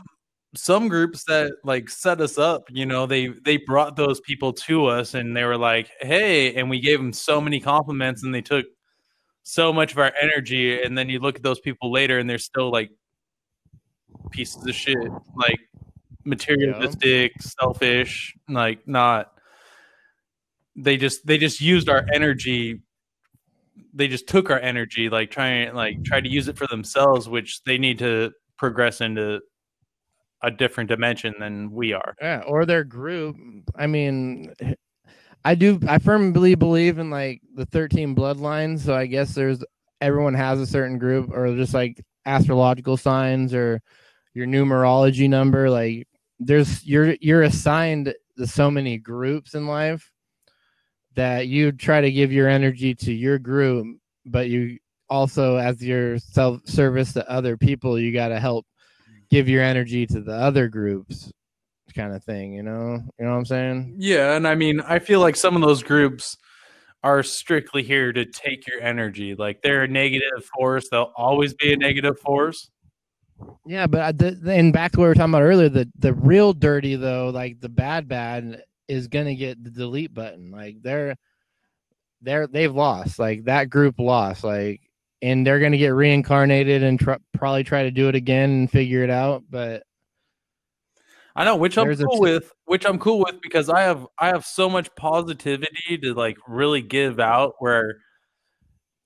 some 0.54 0.88
groups 0.88 1.24
that 1.24 1.52
like 1.64 1.88
set 1.88 2.20
us 2.20 2.38
up. 2.38 2.64
You 2.70 2.86
know, 2.86 3.06
they 3.06 3.28
they 3.28 3.56
brought 3.56 3.96
those 3.96 4.20
people 4.20 4.52
to 4.54 4.86
us, 4.86 5.14
and 5.14 5.36
they 5.36 5.44
were 5.44 5.56
like, 5.56 5.90
"Hey," 6.00 6.54
and 6.56 6.68
we 6.68 6.80
gave 6.80 6.98
them 6.98 7.12
so 7.12 7.40
many 7.40 7.60
compliments, 7.60 8.24
and 8.24 8.34
they 8.34 8.42
took 8.42 8.66
so 9.42 9.72
much 9.72 9.92
of 9.92 9.98
our 9.98 10.12
energy. 10.20 10.82
And 10.82 10.96
then 10.96 11.08
you 11.08 11.18
look 11.18 11.36
at 11.36 11.42
those 11.42 11.60
people 11.60 11.92
later, 11.92 12.18
and 12.18 12.28
they're 12.28 12.38
still 12.38 12.70
like 12.70 12.90
pieces 14.30 14.66
of 14.66 14.74
shit, 14.74 15.10
like 15.36 15.58
materialistic, 16.24 17.32
selfish, 17.40 18.34
like 18.48 18.86
not. 18.86 19.32
They 20.76 20.96
just 20.96 21.26
they 21.26 21.38
just 21.38 21.60
used 21.60 21.88
our 21.88 22.04
energy 22.12 22.80
they 23.94 24.08
just 24.08 24.26
took 24.26 24.50
our 24.50 24.58
energy 24.60 25.10
like 25.10 25.30
trying 25.30 25.74
like 25.74 26.02
try 26.02 26.18
to 26.20 26.28
use 26.28 26.48
it 26.48 26.56
for 26.56 26.66
themselves 26.66 27.28
which 27.28 27.62
they 27.64 27.76
need 27.76 27.98
to 27.98 28.32
progress 28.56 29.02
into 29.02 29.38
a 30.42 30.50
different 30.50 30.88
dimension 30.88 31.34
than 31.38 31.70
we 31.70 31.92
are 31.92 32.14
Yeah, 32.20 32.42
or 32.46 32.66
their 32.66 32.84
group. 32.84 33.36
I 33.76 33.86
mean, 33.86 34.52
I 35.44 35.54
do. 35.54 35.80
I 35.88 35.98
firmly 35.98 36.54
believe 36.54 36.98
in 36.98 37.10
like 37.10 37.42
the 37.54 37.66
thirteen 37.66 38.14
bloodlines. 38.14 38.80
So 38.80 38.94
I 38.94 39.06
guess 39.06 39.34
there's 39.34 39.64
everyone 40.00 40.34
has 40.34 40.60
a 40.60 40.66
certain 40.66 40.98
group, 40.98 41.30
or 41.32 41.54
just 41.56 41.74
like 41.74 42.00
astrological 42.26 42.96
signs, 42.96 43.54
or 43.54 43.80
your 44.34 44.46
numerology 44.46 45.28
number. 45.28 45.68
Like 45.68 46.06
there's 46.38 46.84
you're 46.86 47.16
you're 47.20 47.42
assigned 47.42 48.14
to 48.38 48.46
so 48.46 48.70
many 48.70 48.98
groups 48.98 49.54
in 49.54 49.66
life 49.66 50.10
that 51.14 51.48
you 51.48 51.72
try 51.72 52.00
to 52.00 52.10
give 52.10 52.32
your 52.32 52.48
energy 52.48 52.94
to 52.94 53.12
your 53.12 53.38
group, 53.38 53.98
but 54.24 54.48
you 54.48 54.78
also, 55.10 55.56
as 55.56 55.82
your 55.82 56.18
self 56.18 56.66
service 56.66 57.12
to 57.12 57.30
other 57.30 57.56
people, 57.56 57.98
you 57.98 58.12
got 58.12 58.28
to 58.28 58.40
help 58.40 58.66
give 59.30 59.48
your 59.48 59.62
energy 59.62 60.06
to 60.06 60.20
the 60.20 60.32
other 60.32 60.68
groups 60.68 61.30
kind 61.92 62.14
of 62.14 62.24
thing 62.24 62.52
you 62.52 62.62
know? 62.62 63.00
You 63.18 63.24
know 63.24 63.30
what 63.30 63.38
i'm 63.38 63.44
saying? 63.44 63.94
Yeah 63.98 64.36
and 64.36 64.46
i 64.46 64.54
mean 64.54 64.80
i 64.80 64.98
feel 64.98 65.20
like 65.20 65.36
some 65.36 65.56
of 65.56 65.62
those 65.62 65.82
groups 65.82 66.36
are 67.04 67.22
strictly 67.22 67.82
here 67.82 68.12
to 68.12 68.24
take 68.24 68.66
your 68.66 68.80
energy. 68.80 69.34
Like 69.34 69.60
they're 69.62 69.82
a 69.82 69.88
negative 69.88 70.44
force. 70.56 70.88
They'll 70.88 71.12
always 71.16 71.54
be 71.54 71.72
a 71.72 71.76
negative 71.76 72.18
force. 72.20 72.70
Yeah 73.66 73.88
but 73.88 74.00
I, 74.00 74.12
the, 74.12 74.40
and 74.46 74.72
back 74.72 74.92
to 74.92 75.00
what 75.00 75.04
we 75.04 75.08
were 75.08 75.14
talking 75.14 75.34
about 75.34 75.42
earlier 75.42 75.68
the 75.68 75.90
the 75.98 76.14
real 76.14 76.52
dirty 76.52 76.94
though 76.94 77.30
like 77.30 77.60
the 77.60 77.68
bad 77.68 78.06
bad 78.06 78.62
is 78.86 79.08
gonna 79.08 79.34
get 79.34 79.62
the 79.62 79.70
delete 79.70 80.14
button. 80.14 80.50
Like 80.52 80.76
they're 80.80 81.16
they're 82.20 82.46
they've 82.46 82.74
lost. 82.74 83.18
Like 83.18 83.44
that 83.44 83.68
group 83.68 83.98
lost. 83.98 84.44
Like 84.44 84.80
and 85.22 85.44
they're 85.46 85.60
gonna 85.60 85.76
get 85.78 85.88
reincarnated 85.88 86.84
and 86.84 87.00
tr- 87.00 87.14
probably 87.34 87.64
try 87.64 87.82
to 87.82 87.90
do 87.90 88.08
it 88.08 88.14
again 88.14 88.50
and 88.50 88.70
figure 88.70 89.02
it 89.02 89.10
out 89.10 89.44
but 89.50 89.84
I 91.34 91.44
know, 91.44 91.56
which 91.56 91.78
I'm 91.78 91.94
cool 91.96 92.16
t- 92.16 92.20
with, 92.20 92.52
which 92.66 92.84
I'm 92.86 92.98
cool 92.98 93.18
with 93.20 93.40
because 93.42 93.68
I 93.70 93.82
have 93.82 94.06
I 94.18 94.28
have 94.28 94.44
so 94.44 94.68
much 94.68 94.94
positivity 94.96 95.98
to 96.02 96.14
like 96.14 96.36
really 96.46 96.82
give 96.82 97.20
out 97.20 97.54
where 97.58 97.96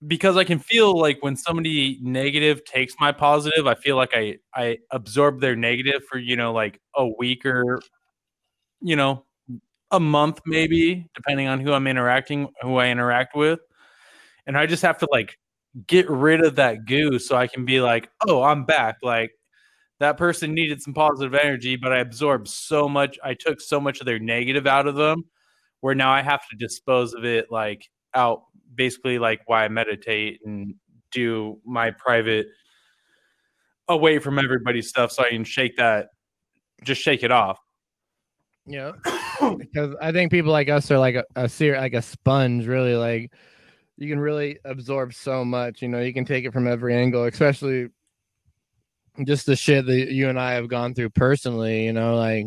because 0.06 0.36
I 0.36 0.44
can 0.44 0.58
feel 0.58 0.98
like 0.98 1.18
when 1.22 1.36
somebody 1.36 1.98
negative 2.02 2.64
takes 2.64 2.94
my 3.00 3.12
positive, 3.12 3.66
I 3.66 3.74
feel 3.74 3.96
like 3.96 4.10
I 4.14 4.36
I 4.54 4.78
absorb 4.92 5.40
their 5.40 5.56
negative 5.56 6.02
for, 6.10 6.18
you 6.18 6.36
know, 6.36 6.52
like 6.52 6.80
a 6.96 7.06
week 7.06 7.46
or 7.46 7.80
you 8.80 8.96
know, 8.96 9.24
a 9.90 10.00
month 10.00 10.40
maybe, 10.46 11.08
depending 11.14 11.48
on 11.48 11.60
who 11.60 11.72
I'm 11.72 11.86
interacting 11.86 12.48
who 12.62 12.76
I 12.76 12.88
interact 12.88 13.36
with. 13.36 13.60
And 14.46 14.58
I 14.58 14.66
just 14.66 14.82
have 14.82 14.98
to 14.98 15.08
like 15.12 15.38
get 15.88 16.08
rid 16.10 16.42
of 16.44 16.56
that 16.56 16.86
goo 16.86 17.18
so 17.18 17.36
I 17.36 17.46
can 17.48 17.64
be 17.64 17.80
like, 17.80 18.10
"Oh, 18.28 18.42
I'm 18.42 18.64
back." 18.64 18.96
Like 19.02 19.32
that 19.98 20.16
person 20.16 20.54
needed 20.54 20.82
some 20.82 20.94
positive 20.94 21.34
energy, 21.34 21.76
but 21.76 21.92
I 21.92 21.98
absorbed 21.98 22.48
so 22.48 22.88
much. 22.88 23.18
I 23.24 23.34
took 23.34 23.60
so 23.60 23.80
much 23.80 24.00
of 24.00 24.06
their 24.06 24.18
negative 24.18 24.66
out 24.66 24.86
of 24.86 24.94
them, 24.94 25.24
where 25.80 25.94
now 25.94 26.12
I 26.12 26.22
have 26.22 26.46
to 26.48 26.56
dispose 26.56 27.14
of 27.14 27.24
it 27.24 27.46
like 27.50 27.88
out, 28.14 28.42
basically 28.74 29.18
like 29.18 29.40
why 29.46 29.64
I 29.64 29.68
meditate 29.68 30.40
and 30.44 30.74
do 31.12 31.58
my 31.64 31.90
private 31.92 32.46
away 33.88 34.18
from 34.18 34.38
everybody's 34.38 34.88
stuff, 34.88 35.12
so 35.12 35.24
I 35.24 35.30
can 35.30 35.44
shake 35.44 35.76
that, 35.76 36.08
just 36.82 37.00
shake 37.00 37.22
it 37.22 37.32
off. 37.32 37.58
Yeah, 38.66 38.92
because 39.58 39.94
I 40.02 40.10
think 40.10 40.32
people 40.32 40.50
like 40.50 40.68
us 40.68 40.90
are 40.90 40.98
like 40.98 41.14
a, 41.14 41.24
a 41.36 41.48
like 41.78 41.94
a 41.94 42.02
sponge, 42.02 42.66
really. 42.66 42.96
Like 42.96 43.32
you 43.96 44.08
can 44.08 44.18
really 44.18 44.58
absorb 44.64 45.14
so 45.14 45.44
much. 45.44 45.82
You 45.82 45.88
know, 45.88 46.00
you 46.00 46.12
can 46.12 46.24
take 46.24 46.44
it 46.44 46.52
from 46.52 46.66
every 46.66 46.94
angle, 46.94 47.24
especially 47.24 47.88
just 49.24 49.46
the 49.46 49.56
shit 49.56 49.86
that 49.86 50.12
you 50.12 50.28
and 50.28 50.38
I 50.38 50.52
have 50.52 50.68
gone 50.68 50.94
through 50.94 51.10
personally. 51.10 51.84
You 51.84 51.92
know, 51.92 52.16
like 52.16 52.46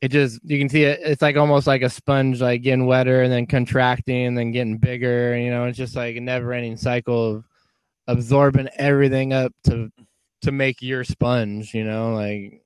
it 0.00 0.08
just 0.08 0.40
you 0.44 0.58
can 0.58 0.68
see 0.68 0.84
it. 0.84 1.00
It's 1.02 1.22
like 1.22 1.36
almost 1.36 1.66
like 1.66 1.82
a 1.82 1.88
sponge, 1.88 2.40
like 2.40 2.62
getting 2.62 2.86
wetter 2.86 3.22
and 3.22 3.32
then 3.32 3.46
contracting 3.46 4.26
and 4.26 4.36
then 4.36 4.52
getting 4.52 4.78
bigger. 4.78 5.36
You 5.36 5.50
know, 5.50 5.64
it's 5.64 5.78
just 5.78 5.96
like 5.96 6.16
a 6.16 6.20
never-ending 6.20 6.76
cycle 6.76 7.36
of 7.36 7.44
absorbing 8.06 8.68
everything 8.76 9.32
up 9.32 9.52
to 9.64 9.90
to 10.42 10.52
make 10.52 10.82
your 10.82 11.04
sponge. 11.04 11.72
You 11.72 11.84
know, 11.84 12.14
like 12.14 12.62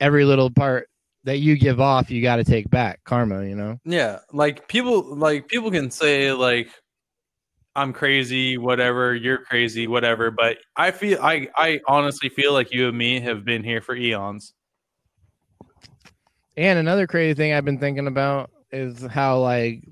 every 0.00 0.24
little 0.24 0.50
part 0.50 0.88
that 1.24 1.38
you 1.38 1.56
give 1.56 1.80
off, 1.80 2.10
you 2.10 2.22
got 2.22 2.36
to 2.36 2.44
take 2.44 2.68
back 2.70 3.00
karma. 3.04 3.44
You 3.44 3.56
know. 3.56 3.78
Yeah, 3.84 4.18
like 4.32 4.68
people 4.68 5.16
like 5.16 5.48
people 5.48 5.70
can 5.70 5.90
say 5.90 6.32
like 6.32 6.68
I'm 7.76 7.92
crazy, 7.92 8.56
whatever, 8.56 9.14
you're 9.14 9.36
crazy, 9.36 9.86
whatever, 9.86 10.30
but 10.30 10.56
I 10.76 10.90
feel 10.90 11.20
I 11.20 11.48
I 11.56 11.80
honestly 11.86 12.30
feel 12.30 12.54
like 12.54 12.72
you 12.72 12.88
and 12.88 12.96
me 12.96 13.20
have 13.20 13.44
been 13.44 13.62
here 13.62 13.82
for 13.82 13.94
eons. 13.94 14.54
And 16.56 16.78
another 16.78 17.06
crazy 17.06 17.34
thing 17.34 17.52
I've 17.52 17.66
been 17.66 17.78
thinking 17.78 18.06
about 18.06 18.50
is 18.72 19.04
how 19.04 19.40
like 19.40 19.82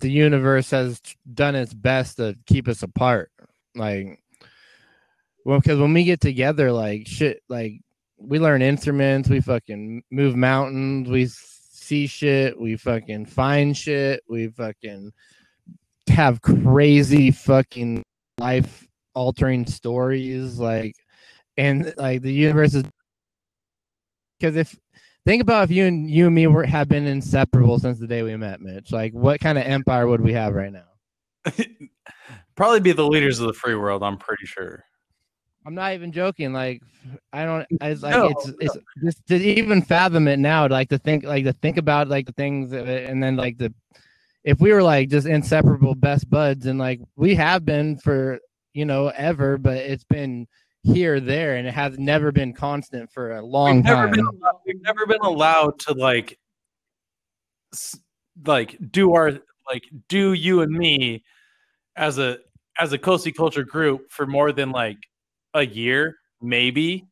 the 0.00 0.10
universe 0.10 0.70
has 0.72 1.00
done 1.32 1.54
its 1.54 1.72
best 1.72 2.18
to 2.18 2.36
keep 2.44 2.68
us 2.68 2.82
apart. 2.82 3.30
Like, 3.74 4.22
well, 5.46 5.58
because 5.58 5.78
when 5.78 5.94
we 5.94 6.04
get 6.04 6.20
together, 6.20 6.70
like 6.70 7.06
shit, 7.06 7.42
like 7.48 7.80
we 8.18 8.40
learn 8.40 8.60
instruments, 8.60 9.30
we 9.30 9.40
fucking 9.40 10.02
move 10.10 10.36
mountains, 10.36 11.08
we 11.08 11.28
see 11.28 12.06
shit, 12.06 12.60
we 12.60 12.76
fucking 12.76 13.24
find 13.24 13.74
shit, 13.74 14.22
we 14.28 14.48
fucking 14.48 15.12
have 16.08 16.42
crazy 16.42 17.30
fucking 17.30 18.02
life 18.38 18.86
altering 19.14 19.66
stories, 19.66 20.58
like, 20.58 20.94
and 21.56 21.92
like 21.96 22.22
the 22.22 22.32
universe 22.32 22.74
is 22.74 22.84
because 24.38 24.56
if 24.56 24.76
think 25.24 25.42
about 25.42 25.64
if 25.64 25.70
you 25.70 25.86
and 25.86 26.10
you 26.10 26.26
and 26.26 26.34
me 26.34 26.46
were 26.46 26.64
have 26.64 26.88
been 26.88 27.06
inseparable 27.06 27.78
since 27.78 27.98
the 27.98 28.06
day 28.06 28.22
we 28.22 28.36
met, 28.36 28.60
Mitch. 28.60 28.92
Like, 28.92 29.12
what 29.12 29.40
kind 29.40 29.58
of 29.58 29.64
empire 29.64 30.06
would 30.06 30.20
we 30.20 30.32
have 30.32 30.54
right 30.54 30.72
now? 30.72 30.88
Probably 32.56 32.80
be 32.80 32.92
the 32.92 33.06
leaders 33.06 33.40
of 33.40 33.46
the 33.46 33.52
free 33.52 33.74
world. 33.74 34.02
I'm 34.02 34.18
pretty 34.18 34.46
sure. 34.46 34.84
I'm 35.64 35.74
not 35.74 35.94
even 35.94 36.10
joking. 36.12 36.52
Like, 36.52 36.82
I 37.32 37.44
don't. 37.44 37.66
I 37.80 37.90
was 37.90 38.02
like, 38.02 38.14
No, 38.14 38.26
it's 38.26 38.52
it's 38.60 38.76
just 39.04 39.26
to 39.28 39.36
even 39.36 39.80
fathom 39.80 40.26
it 40.26 40.38
now. 40.38 40.66
Like 40.66 40.88
to 40.88 40.98
think, 40.98 41.24
like 41.24 41.44
to 41.44 41.52
think 41.52 41.76
about 41.76 42.08
like 42.08 42.26
the 42.26 42.32
things, 42.32 42.72
of 42.72 42.88
it, 42.88 43.08
and 43.08 43.22
then 43.22 43.36
like 43.36 43.58
the 43.58 43.72
if 44.44 44.60
we 44.60 44.72
were 44.72 44.82
like 44.82 45.08
just 45.08 45.26
inseparable 45.26 45.94
best 45.94 46.28
buds, 46.28 46.66
and 46.66 46.78
like 46.78 47.00
we 47.16 47.34
have 47.34 47.64
been 47.64 47.98
for 47.98 48.38
you 48.74 48.84
know 48.84 49.08
ever, 49.08 49.58
but 49.58 49.76
it's 49.76 50.04
been 50.04 50.46
here, 50.82 51.20
there, 51.20 51.56
and 51.56 51.66
it 51.66 51.74
has 51.74 51.98
never 51.98 52.32
been 52.32 52.52
constant 52.52 53.10
for 53.12 53.36
a 53.36 53.44
long 53.44 53.76
we've 53.76 53.84
time. 53.84 54.12
allowed, 54.12 54.60
we've 54.66 54.82
never 54.82 55.06
been 55.06 55.20
allowed 55.20 55.78
to 55.80 55.92
like 55.94 56.38
like 58.44 58.76
do 58.90 59.14
our 59.14 59.32
like 59.70 59.84
do 60.08 60.32
you 60.32 60.62
and 60.62 60.72
me 60.72 61.22
as 61.96 62.18
a 62.18 62.38
as 62.78 62.92
a 62.92 62.98
cozy 62.98 63.32
culture 63.32 63.64
group 63.64 64.10
for 64.10 64.26
more 64.26 64.52
than 64.52 64.70
like 64.70 64.98
a 65.54 65.64
year 65.64 66.16
maybe 66.40 67.06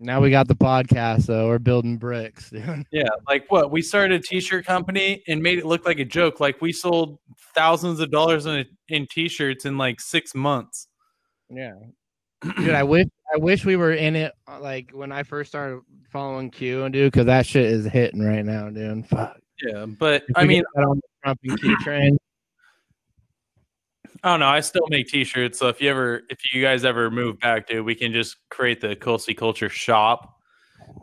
Now 0.00 0.20
we 0.20 0.30
got 0.30 0.46
the 0.46 0.54
podcast, 0.54 1.26
though. 1.26 1.48
We're 1.48 1.58
building 1.58 1.96
bricks, 1.96 2.50
dude. 2.50 2.84
yeah 2.92 3.08
like 3.26 3.50
what 3.50 3.70
we 3.70 3.82
started 3.82 4.20
a 4.20 4.22
t-shirt 4.22 4.64
company 4.64 5.22
and 5.28 5.42
made 5.42 5.58
it 5.58 5.66
look 5.66 5.84
like 5.86 5.98
a 5.98 6.04
joke 6.04 6.38
like 6.40 6.60
we 6.60 6.72
sold 6.72 7.18
thousands 7.54 7.98
of 8.00 8.10
dollars 8.10 8.46
in 8.46 8.64
in 8.88 9.06
t-shirts 9.10 9.64
in 9.64 9.76
like 9.76 10.00
six 10.00 10.34
months 10.34 10.88
Yeah. 11.50 11.72
Dude, 12.56 12.70
I 12.70 12.84
wish 12.84 13.06
I 13.34 13.38
wish 13.38 13.64
we 13.64 13.74
were 13.76 13.92
in 13.92 14.14
it 14.14 14.32
uh, 14.46 14.60
like 14.60 14.90
when 14.92 15.10
I 15.10 15.24
first 15.24 15.50
started 15.50 15.80
following 16.12 16.50
Q 16.50 16.84
and 16.84 16.92
dude, 16.92 17.10
because 17.12 17.26
that 17.26 17.44
shit 17.46 17.64
is 17.66 17.84
hitting 17.84 18.22
right 18.22 18.44
now, 18.44 18.70
dude. 18.70 19.06
Fuck. 19.08 19.38
yeah 19.66 19.84
but 19.86 20.22
i 20.36 20.44
mean 20.44 20.62
on 20.76 20.96
the 20.96 21.02
Trump 21.24 21.40
and 21.42 21.60
Q 21.60 21.76
train. 21.78 22.16
I 24.22 24.30
don't 24.30 24.40
know. 24.40 24.48
I 24.48 24.60
still 24.60 24.86
make 24.88 25.08
t-shirts, 25.08 25.58
so 25.58 25.68
if 25.68 25.80
you 25.80 25.90
ever, 25.90 26.22
if 26.28 26.38
you 26.52 26.62
guys 26.62 26.84
ever 26.84 27.10
move 27.10 27.38
back, 27.38 27.68
dude, 27.68 27.84
we 27.84 27.94
can 27.94 28.12
just 28.12 28.36
create 28.50 28.80
the 28.80 28.96
Coasty 28.96 29.36
Culture 29.36 29.68
shop. 29.68 30.34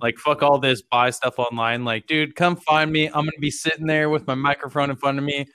Like, 0.01 0.18
fuck 0.18 0.43
all 0.43 0.58
this 0.60 0.82
buy 0.82 1.12
stuff 1.12 1.39
online. 1.39 1.86
Like, 1.86 2.08
dude, 2.08 2.36
come 2.36 2.56
find 2.56 2.91
me. 2.91 3.08
I'm 3.08 3.26
gonna 3.26 3.32
be 3.39 3.51
sitting 3.51 3.86
there 3.86 4.10
with 4.10 4.28
my 4.28 4.36
microphone 4.36 4.89
in 4.89 4.95
front 4.95 5.18
of 5.18 5.24
me. 5.24 5.45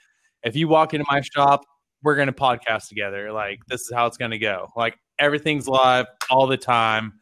If 0.43 0.55
you 0.55 0.67
walk 0.67 0.93
into 0.93 1.05
my 1.09 1.21
shop, 1.21 1.61
we're 2.03 2.15
gonna 2.15 2.33
podcast 2.33 2.87
together. 2.87 3.31
Like, 3.31 3.59
this 3.67 3.81
is 3.81 3.91
how 3.93 4.07
it's 4.07 4.17
gonna 4.17 4.39
go. 4.39 4.69
Like, 4.75 4.97
everything's 5.19 5.67
live 5.67 6.07
all 6.29 6.47
the 6.47 6.57
time. 6.57 7.13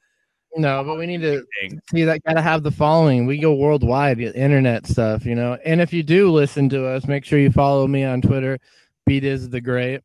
No, 0.55 0.83
but 0.83 0.97
we 0.97 1.05
need 1.05 1.21
to 1.21 1.43
see 1.91 2.03
that 2.05 2.23
gotta 2.23 2.41
have 2.41 2.63
the 2.63 2.71
following. 2.71 3.25
We 3.25 3.39
go 3.39 3.53
worldwide, 3.53 4.17
the 4.17 4.35
internet 4.35 4.87
stuff, 4.87 5.25
you 5.25 5.35
know. 5.35 5.57
And 5.65 5.81
if 5.81 5.91
you 5.93 6.01
do 6.01 6.31
listen 6.31 6.69
to 6.69 6.87
us, 6.87 7.07
make 7.07 7.25
sure 7.25 7.39
you 7.39 7.51
follow 7.51 7.87
me 7.87 8.03
on 8.03 8.21
Twitter. 8.21 8.57
Beat 9.05 9.23
is 9.23 9.49
the 9.49 9.61
great. 9.61 10.01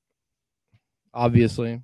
Obviously. 1.15 1.81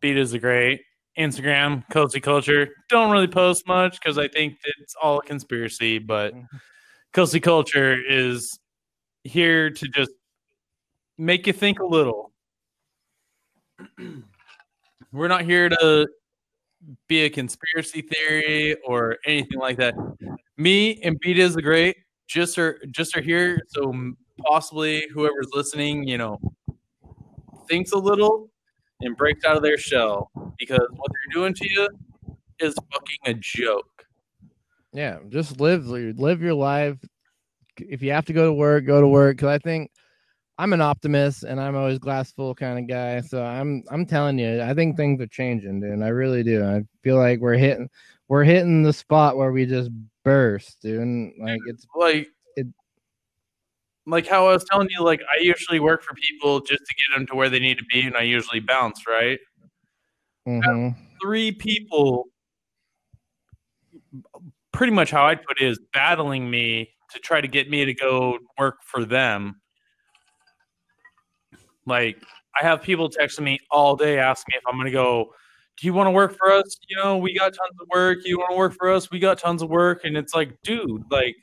Beat 0.00 0.16
is 0.16 0.32
a 0.32 0.38
great 0.38 0.82
Instagram, 1.18 1.84
Coasty 1.90 2.22
Culture. 2.22 2.68
Don't 2.88 3.10
really 3.10 3.28
post 3.28 3.66
much 3.66 4.00
because 4.00 4.18
I 4.18 4.28
think 4.28 4.58
it's 4.78 4.94
all 5.00 5.18
a 5.18 5.22
conspiracy, 5.22 5.98
but 5.98 6.34
Coasty 7.14 7.42
Culture 7.42 7.96
is 8.08 8.58
here 9.22 9.70
to 9.70 9.88
just 9.88 10.10
make 11.18 11.46
you 11.46 11.52
think 11.52 11.78
a 11.80 11.86
little. 11.86 12.32
We're 15.12 15.28
not 15.28 15.42
here 15.42 15.68
to 15.68 16.08
be 17.06 17.20
a 17.24 17.30
conspiracy 17.30 18.02
theory 18.02 18.76
or 18.84 19.18
anything 19.26 19.58
like 19.58 19.76
that. 19.76 19.94
Me 20.56 21.00
and 21.02 21.18
Beat 21.20 21.38
is 21.38 21.54
the 21.54 21.62
great 21.62 21.96
just 22.26 22.58
are 22.58 22.80
just 22.90 23.16
are 23.16 23.20
here 23.20 23.60
so 23.68 23.92
possibly 24.46 25.06
whoever's 25.12 25.48
listening, 25.52 26.08
you 26.08 26.18
know, 26.18 26.40
thinks 27.68 27.92
a 27.92 27.98
little 27.98 28.50
and 29.00 29.16
breaks 29.16 29.44
out 29.44 29.56
of 29.56 29.62
their 29.62 29.78
shell 29.78 30.30
because 30.58 30.86
what 30.90 31.10
they're 31.10 31.34
doing 31.34 31.54
to 31.54 31.68
you 31.70 31.88
is 32.60 32.74
fucking 32.92 33.18
a 33.26 33.34
joke. 33.34 34.06
Yeah, 34.92 35.18
just 35.28 35.60
live 35.60 35.86
live 35.86 36.40
your 36.40 36.54
life. 36.54 36.98
If 37.78 38.02
you 38.02 38.12
have 38.12 38.26
to 38.26 38.32
go 38.32 38.46
to 38.46 38.52
work, 38.52 38.86
go 38.86 39.00
to 39.00 39.08
work. 39.08 39.36
Because 39.36 39.48
I 39.48 39.58
think 39.58 39.90
I'm 40.58 40.72
an 40.72 40.80
optimist 40.80 41.42
and 41.42 41.60
I'm 41.60 41.74
always 41.74 41.98
glass 41.98 42.30
full 42.30 42.54
kind 42.54 42.78
of 42.78 42.88
guy. 42.88 43.20
So 43.20 43.42
I'm 43.42 43.82
I'm 43.90 44.06
telling 44.06 44.38
you, 44.38 44.62
I 44.62 44.72
think 44.74 44.96
things 44.96 45.20
are 45.20 45.26
changing, 45.26 45.80
dude. 45.80 46.02
I 46.02 46.08
really 46.08 46.44
do. 46.44 46.64
I 46.64 46.82
feel 47.02 47.16
like 47.16 47.40
we're 47.40 47.54
hitting 47.54 47.88
we're 48.28 48.44
hitting 48.44 48.82
the 48.82 48.92
spot 48.92 49.36
where 49.36 49.52
we 49.52 49.66
just 49.66 49.90
burst, 50.24 50.80
dude. 50.80 51.32
Like 51.40 51.60
it's 51.66 51.86
Like 51.96 52.28
like 54.06 54.26
how 54.26 54.46
I 54.48 54.52
was 54.52 54.64
telling 54.64 54.88
you, 54.90 55.02
like 55.02 55.20
I 55.22 55.40
usually 55.42 55.80
work 55.80 56.02
for 56.02 56.14
people 56.14 56.60
just 56.60 56.82
to 56.84 56.94
get 56.94 57.16
them 57.16 57.26
to 57.28 57.34
where 57.34 57.48
they 57.48 57.58
need 57.60 57.78
to 57.78 57.84
be, 57.84 58.02
and 58.02 58.16
I 58.16 58.22
usually 58.22 58.60
bounce, 58.60 59.02
right? 59.08 59.38
mhm. 60.46 60.94
Three 61.22 61.52
people, 61.52 62.26
pretty 64.72 64.92
much 64.92 65.10
how 65.10 65.24
I'd 65.26 65.42
put 65.44 65.60
it 65.60 65.66
is 65.66 65.78
battling 65.92 66.50
me 66.50 66.90
to 67.12 67.18
try 67.20 67.40
to 67.40 67.48
get 67.48 67.70
me 67.70 67.84
to 67.84 67.94
go 67.94 68.38
work 68.58 68.78
for 68.84 69.04
them. 69.04 69.60
Like 71.86 72.22
I 72.60 72.64
have 72.64 72.82
people 72.82 73.08
texting 73.10 73.40
me 73.42 73.58
all 73.70 73.96
day 73.96 74.18
asking 74.18 74.52
me 74.54 74.58
if 74.58 74.64
I'm 74.66 74.74
going 74.74 74.86
to 74.86 74.92
go. 74.92 75.34
Do 75.80 75.86
you 75.88 75.92
want 75.92 76.06
to 76.06 76.12
work 76.12 76.36
for 76.38 76.52
us? 76.52 76.78
You 76.88 76.96
know, 76.96 77.16
we 77.18 77.36
got 77.36 77.46
tons 77.46 77.76
of 77.80 77.88
work. 77.92 78.18
You 78.24 78.38
want 78.38 78.52
to 78.52 78.56
work 78.56 78.74
for 78.78 78.92
us? 78.92 79.10
We 79.10 79.18
got 79.18 79.38
tons 79.38 79.60
of 79.60 79.70
work. 79.70 80.04
And 80.04 80.16
it's 80.16 80.32
like, 80.32 80.56
dude, 80.62 81.02
like, 81.10 81.34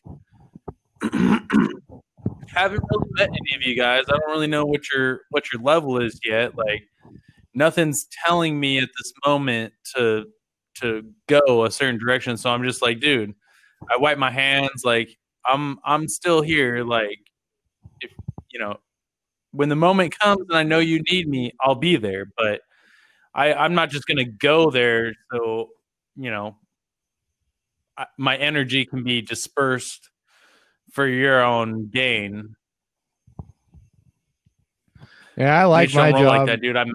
haven't 2.53 2.83
really 2.91 3.09
met 3.13 3.29
any 3.29 3.55
of 3.55 3.61
you 3.61 3.75
guys. 3.75 4.03
I 4.07 4.17
don't 4.17 4.29
really 4.29 4.47
know 4.47 4.65
what 4.65 4.81
your 4.93 5.21
what 5.29 5.51
your 5.51 5.61
level 5.61 6.01
is 6.01 6.19
yet. 6.25 6.57
Like, 6.57 6.83
nothing's 7.53 8.07
telling 8.25 8.59
me 8.59 8.77
at 8.79 8.89
this 8.97 9.13
moment 9.25 9.73
to 9.95 10.25
to 10.75 11.03
go 11.27 11.65
a 11.65 11.71
certain 11.71 11.99
direction. 11.99 12.37
So 12.37 12.49
I'm 12.49 12.63
just 12.63 12.81
like, 12.81 12.99
dude, 12.99 13.33
I 13.89 13.97
wipe 13.97 14.17
my 14.17 14.31
hands. 14.31 14.83
Like, 14.83 15.17
I'm 15.45 15.79
I'm 15.85 16.07
still 16.07 16.41
here. 16.41 16.83
Like, 16.83 17.19
if 18.01 18.11
you 18.51 18.59
know, 18.59 18.77
when 19.51 19.69
the 19.69 19.75
moment 19.75 20.17
comes 20.19 20.45
and 20.49 20.57
I 20.57 20.63
know 20.63 20.79
you 20.79 21.01
need 21.09 21.27
me, 21.27 21.53
I'll 21.61 21.75
be 21.75 21.97
there. 21.97 22.31
But 22.37 22.61
I 23.33 23.53
I'm 23.53 23.75
not 23.75 23.89
just 23.89 24.07
gonna 24.07 24.25
go 24.25 24.71
there. 24.71 25.13
So 25.31 25.69
you 26.15 26.31
know, 26.31 26.57
I, 27.97 28.05
my 28.17 28.37
energy 28.37 28.85
can 28.85 29.03
be 29.03 29.21
dispersed 29.21 30.10
for 30.91 31.07
your 31.07 31.41
own 31.41 31.87
gain. 31.87 32.55
Yeah, 35.37 35.59
I 35.59 35.65
like 35.65 35.93
my 35.93 36.11
job. 36.11 36.25
like 36.25 36.45
that, 36.47 36.61
dude. 36.61 36.75
I'm, 36.75 36.91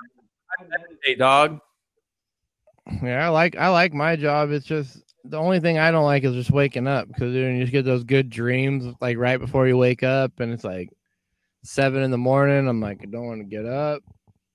I'm 0.61 0.69
meditate, 0.69 1.19
dog. 1.19 1.59
Yeah, 3.03 3.27
I 3.27 3.29
like 3.31 3.57
I 3.57 3.69
like 3.69 3.93
my 3.93 4.15
job. 4.15 4.53
It's 4.53 4.67
just 4.67 5.03
the 5.25 5.39
only 5.39 5.59
thing 5.59 5.79
I 5.79 5.91
don't 5.91 6.05
like 6.05 6.23
is 6.23 6.35
just 6.35 6.53
waking 6.53 6.87
up 6.87 7.09
because 7.09 7.35
you 7.35 7.61
just 7.61 7.73
get 7.73 7.85
those 7.85 8.05
good 8.05 8.31
dreams 8.31 8.95
like 9.01 9.17
right 9.17 9.41
before 9.41 9.67
you 9.67 9.77
wake 9.77 10.03
up, 10.03 10.39
and 10.39 10.53
it's 10.53 10.65
like 10.65 10.91
seven 11.65 12.03
in 12.03 12.11
the 12.11 12.19
morning. 12.19 12.69
I'm 12.69 12.81
like, 12.81 13.01
I 13.03 13.07
don't 13.07 13.27
want 13.27 13.41
to 13.41 13.45
get 13.45 13.67
up, 13.67 14.03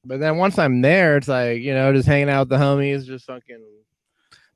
but 0.06 0.20
then 0.20 0.38
once 0.38 0.58
I'm 0.58 0.82
there, 0.82 1.18
it's 1.18 1.28
like 1.28 1.62
you 1.62 1.74
know, 1.74 1.92
just 1.92 2.08
hanging 2.08 2.30
out 2.30 2.48
with 2.48 2.50
the 2.50 2.64
homies, 2.64 3.06
just 3.06 3.26
fucking 3.26 3.66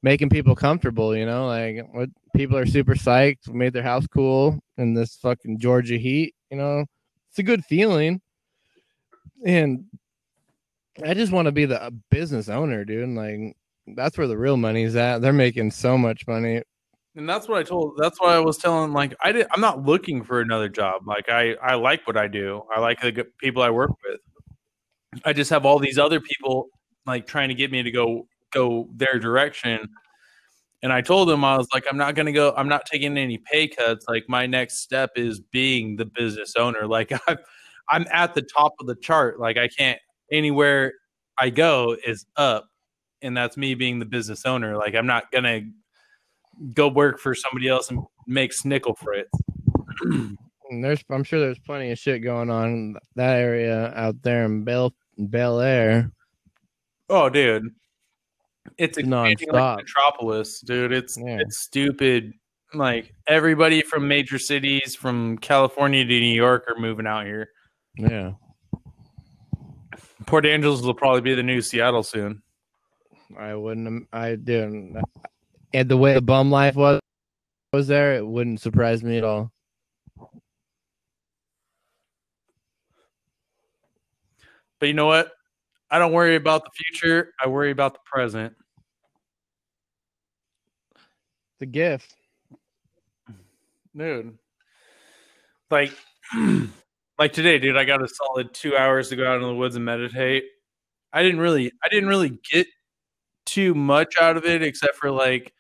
making 0.05 0.29
people 0.29 0.55
comfortable. 0.55 1.17
You 1.17 1.25
know, 1.25 1.47
like 1.47 1.85
what 1.91 2.09
people 2.35 2.55
are 2.57 2.65
super 2.65 2.93
psyched. 2.93 3.49
Made 3.49 3.73
their 3.73 3.83
house 3.83 4.07
cool 4.07 4.59
in 4.77 4.93
this 4.93 5.15
fucking 5.15 5.59
Georgia 5.59 5.97
heat. 5.97 6.35
You 6.51 6.57
know, 6.57 6.85
it's 7.29 7.39
a 7.39 7.43
good 7.43 7.65
feeling, 7.65 8.21
and 9.45 9.85
I 11.03 11.13
just 11.15 11.33
want 11.33 11.47
to 11.47 11.51
be 11.51 11.65
the 11.65 11.85
a 11.85 11.91
business 11.91 12.47
owner, 12.47 12.85
dude. 12.85 13.09
Like 13.09 13.57
that's 13.87 14.17
where 14.17 14.27
the 14.27 14.37
real 14.37 14.55
money's 14.55 14.95
at. 14.95 15.21
They're 15.21 15.33
making 15.33 15.71
so 15.71 15.97
much 15.97 16.25
money. 16.27 16.61
And 17.17 17.27
that's 17.29 17.47
what 17.47 17.57
I 17.57 17.63
told. 17.63 17.97
That's 17.97 18.19
why 18.19 18.35
I 18.35 18.39
was 18.39 18.57
telling. 18.57 18.91
Like, 18.91 19.15
I 19.23 19.31
did. 19.31 19.47
I'm 19.51 19.61
not 19.61 19.85
looking 19.85 20.23
for 20.23 20.41
another 20.41 20.69
job. 20.69 21.07
Like, 21.07 21.29
I 21.29 21.53
I 21.55 21.75
like 21.75 22.05
what 22.05 22.17
I 22.17 22.27
do. 22.27 22.63
I 22.73 22.79
like 22.79 23.01
the 23.01 23.25
people 23.39 23.63
I 23.63 23.69
work 23.69 23.91
with. 24.05 24.19
I 25.23 25.31
just 25.31 25.49
have 25.49 25.65
all 25.65 25.79
these 25.79 25.97
other 25.97 26.19
people 26.19 26.67
like 27.05 27.25
trying 27.25 27.49
to 27.49 27.55
get 27.55 27.71
me 27.71 27.83
to 27.83 27.91
go 27.91 28.27
go 28.55 28.89
their 28.95 29.19
direction. 29.19 29.89
And 30.81 30.93
I 30.93 31.01
told 31.01 31.29
them 31.29 31.43
I 31.43 31.57
was 31.57 31.67
like, 31.73 31.85
I'm 31.89 31.97
not 31.97 32.15
gonna 32.15 32.31
go. 32.31 32.53
I'm 32.55 32.69
not 32.69 32.85
taking 32.85 33.17
any 33.17 33.37
pay 33.37 33.67
cuts. 33.67 34.05
Like, 34.07 34.25
my 34.27 34.45
next 34.45 34.79
step 34.79 35.11
is 35.15 35.39
being 35.39 35.95
the 35.95 36.05
business 36.05 36.55
owner. 36.55 36.87
Like, 36.87 37.11
I've 37.27 37.39
I'm 37.89 38.05
at 38.11 38.33
the 38.33 38.41
top 38.41 38.73
of 38.79 38.87
the 38.87 38.95
chart. 38.95 39.39
Like 39.39 39.57
I 39.57 39.67
can't 39.67 39.99
anywhere 40.31 40.93
I 41.37 41.49
go 41.49 41.95
is 42.05 42.25
up, 42.35 42.67
and 43.21 43.35
that's 43.35 43.57
me 43.57 43.75
being 43.75 43.99
the 43.99 44.05
business 44.05 44.45
owner. 44.45 44.77
Like 44.77 44.95
I'm 44.95 45.07
not 45.07 45.31
gonna 45.31 45.61
go 46.73 46.87
work 46.87 47.19
for 47.19 47.35
somebody 47.35 47.67
else 47.67 47.89
and 47.89 48.03
make 48.27 48.51
snickle 48.51 48.95
frites. 48.97 50.35
And 50.71 50.83
there's, 50.83 51.03
I'm 51.11 51.23
sure 51.23 51.39
there's 51.39 51.59
plenty 51.59 51.91
of 51.91 51.99
shit 51.99 52.23
going 52.23 52.49
on 52.49 52.69
in 52.69 52.95
that 53.17 53.37
area 53.37 53.93
out 53.95 54.19
there 54.23 54.45
in 54.45 54.63
Bel 54.63 54.95
Bel 55.15 55.61
Air. 55.61 56.11
Oh, 57.07 57.29
dude, 57.29 57.69
it's 58.77 58.97
expanding 58.97 59.47
like 59.51 59.61
Nonstop. 59.63 59.77
Metropolis, 59.77 60.59
dude. 60.61 60.91
It's 60.91 61.17
Yeah. 61.17 61.37
it's 61.39 61.59
stupid. 61.59 62.33
Like 62.73 63.13
everybody 63.27 63.81
from 63.81 64.07
major 64.07 64.37
cities, 64.39 64.95
from 64.95 65.37
California 65.37 66.03
to 66.03 66.09
New 66.19 66.33
York, 66.35 66.65
are 66.67 66.79
moving 66.79 67.07
out 67.07 67.25
here. 67.25 67.49
Yeah, 67.97 68.33
Port 70.25 70.45
Angeles 70.45 70.81
will 70.81 70.93
probably 70.93 71.21
be 71.21 71.35
the 71.35 71.43
new 71.43 71.61
Seattle 71.61 72.03
soon. 72.03 72.41
I 73.37 73.55
wouldn't. 73.55 73.87
am- 73.87 74.07
I 74.11 74.35
didn't. 74.35 74.97
Uh, 74.97 75.01
and 75.73 75.87
the 75.89 75.95
way 75.97 76.13
the 76.15 76.21
bum 76.21 76.51
life 76.51 76.75
was 76.75 76.99
was 77.71 77.87
there, 77.87 78.15
it 78.15 78.25
wouldn't 78.27 78.59
surprise 78.61 79.03
me 79.03 79.17
at 79.17 79.23
all. 79.23 79.51
But 84.79 84.87
you 84.87 84.93
know 84.93 85.05
what? 85.07 85.31
I 85.91 85.99
don't 85.99 86.11
worry 86.11 86.35
about 86.35 86.63
the 86.63 86.71
future. 86.71 87.33
I 87.41 87.47
worry 87.47 87.71
about 87.71 87.93
the 87.93 87.99
present. 88.05 88.55
The 91.59 91.65
gift. 91.65 92.15
dude. 93.95 94.37
Like, 95.71 95.91
like 97.19 97.33
today, 97.33 97.59
dude. 97.59 97.77
I 97.77 97.85
got 97.85 98.03
a 98.03 98.07
solid 98.07 98.53
two 98.53 98.75
hours 98.75 99.09
to 99.09 99.15
go 99.15 99.27
out 99.27 99.37
in 99.37 99.43
the 99.43 99.55
woods 99.55 99.75
and 99.75 99.85
meditate. 99.85 100.43
I 101.13 101.23
didn't 101.23 101.39
really, 101.39 101.71
I 101.83 101.87
didn't 101.89 102.09
really 102.09 102.37
get 102.51 102.67
too 103.45 103.73
much 103.73 104.15
out 104.19 104.37
of 104.37 104.45
it, 104.45 104.63
except 104.63 104.95
for 104.95 105.11
like 105.11 105.53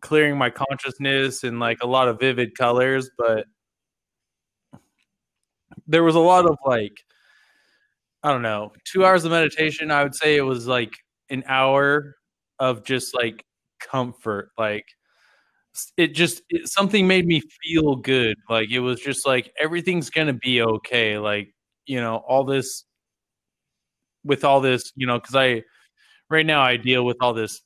clearing 0.00 0.38
my 0.38 0.50
consciousness 0.50 1.42
and 1.44 1.58
like 1.58 1.78
a 1.82 1.86
lot 1.86 2.08
of 2.08 2.20
vivid 2.20 2.56
colors. 2.56 3.10
But 3.18 3.46
there 5.86 6.04
was 6.04 6.14
a 6.14 6.20
lot 6.20 6.46
of 6.46 6.56
like, 6.64 7.04
I 8.26 8.32
don't 8.32 8.42
know, 8.42 8.72
two 8.84 9.04
hours 9.04 9.24
of 9.24 9.30
meditation. 9.30 9.92
I 9.92 10.02
would 10.02 10.16
say 10.16 10.34
it 10.34 10.42
was 10.42 10.66
like 10.66 10.92
an 11.30 11.44
hour 11.46 12.16
of 12.58 12.82
just 12.84 13.14
like 13.14 13.44
comfort, 13.80 14.50
like 14.58 14.84
it 15.96 16.08
just 16.12 16.42
it, 16.48 16.66
something 16.68 17.06
made 17.06 17.24
me 17.24 17.40
feel 17.62 17.94
good 17.94 18.36
like 18.48 18.70
it 18.70 18.80
was 18.80 19.00
just 19.00 19.26
like 19.26 19.52
everything's 19.60 20.10
gonna 20.10 20.32
be 20.32 20.62
okay 20.62 21.18
like 21.18 21.52
you 21.86 22.00
know 22.00 22.16
all 22.26 22.44
this 22.44 22.84
with 24.24 24.42
all 24.42 24.60
this 24.60 24.90
you 24.96 25.06
know 25.06 25.18
because 25.18 25.34
i 25.34 25.62
right 26.30 26.46
now 26.46 26.62
i 26.62 26.76
deal 26.76 27.04
with 27.04 27.18
all 27.20 27.34
this 27.34 27.60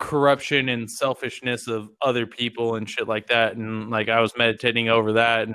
corruption 0.00 0.68
and 0.68 0.90
selfishness 0.90 1.68
of 1.68 1.88
other 2.02 2.26
people 2.26 2.74
and 2.74 2.90
shit 2.90 3.06
like 3.06 3.28
that 3.28 3.54
and 3.56 3.90
like 3.90 4.08
i 4.08 4.20
was 4.20 4.32
meditating 4.36 4.88
over 4.88 5.12
that 5.12 5.46
and 5.46 5.54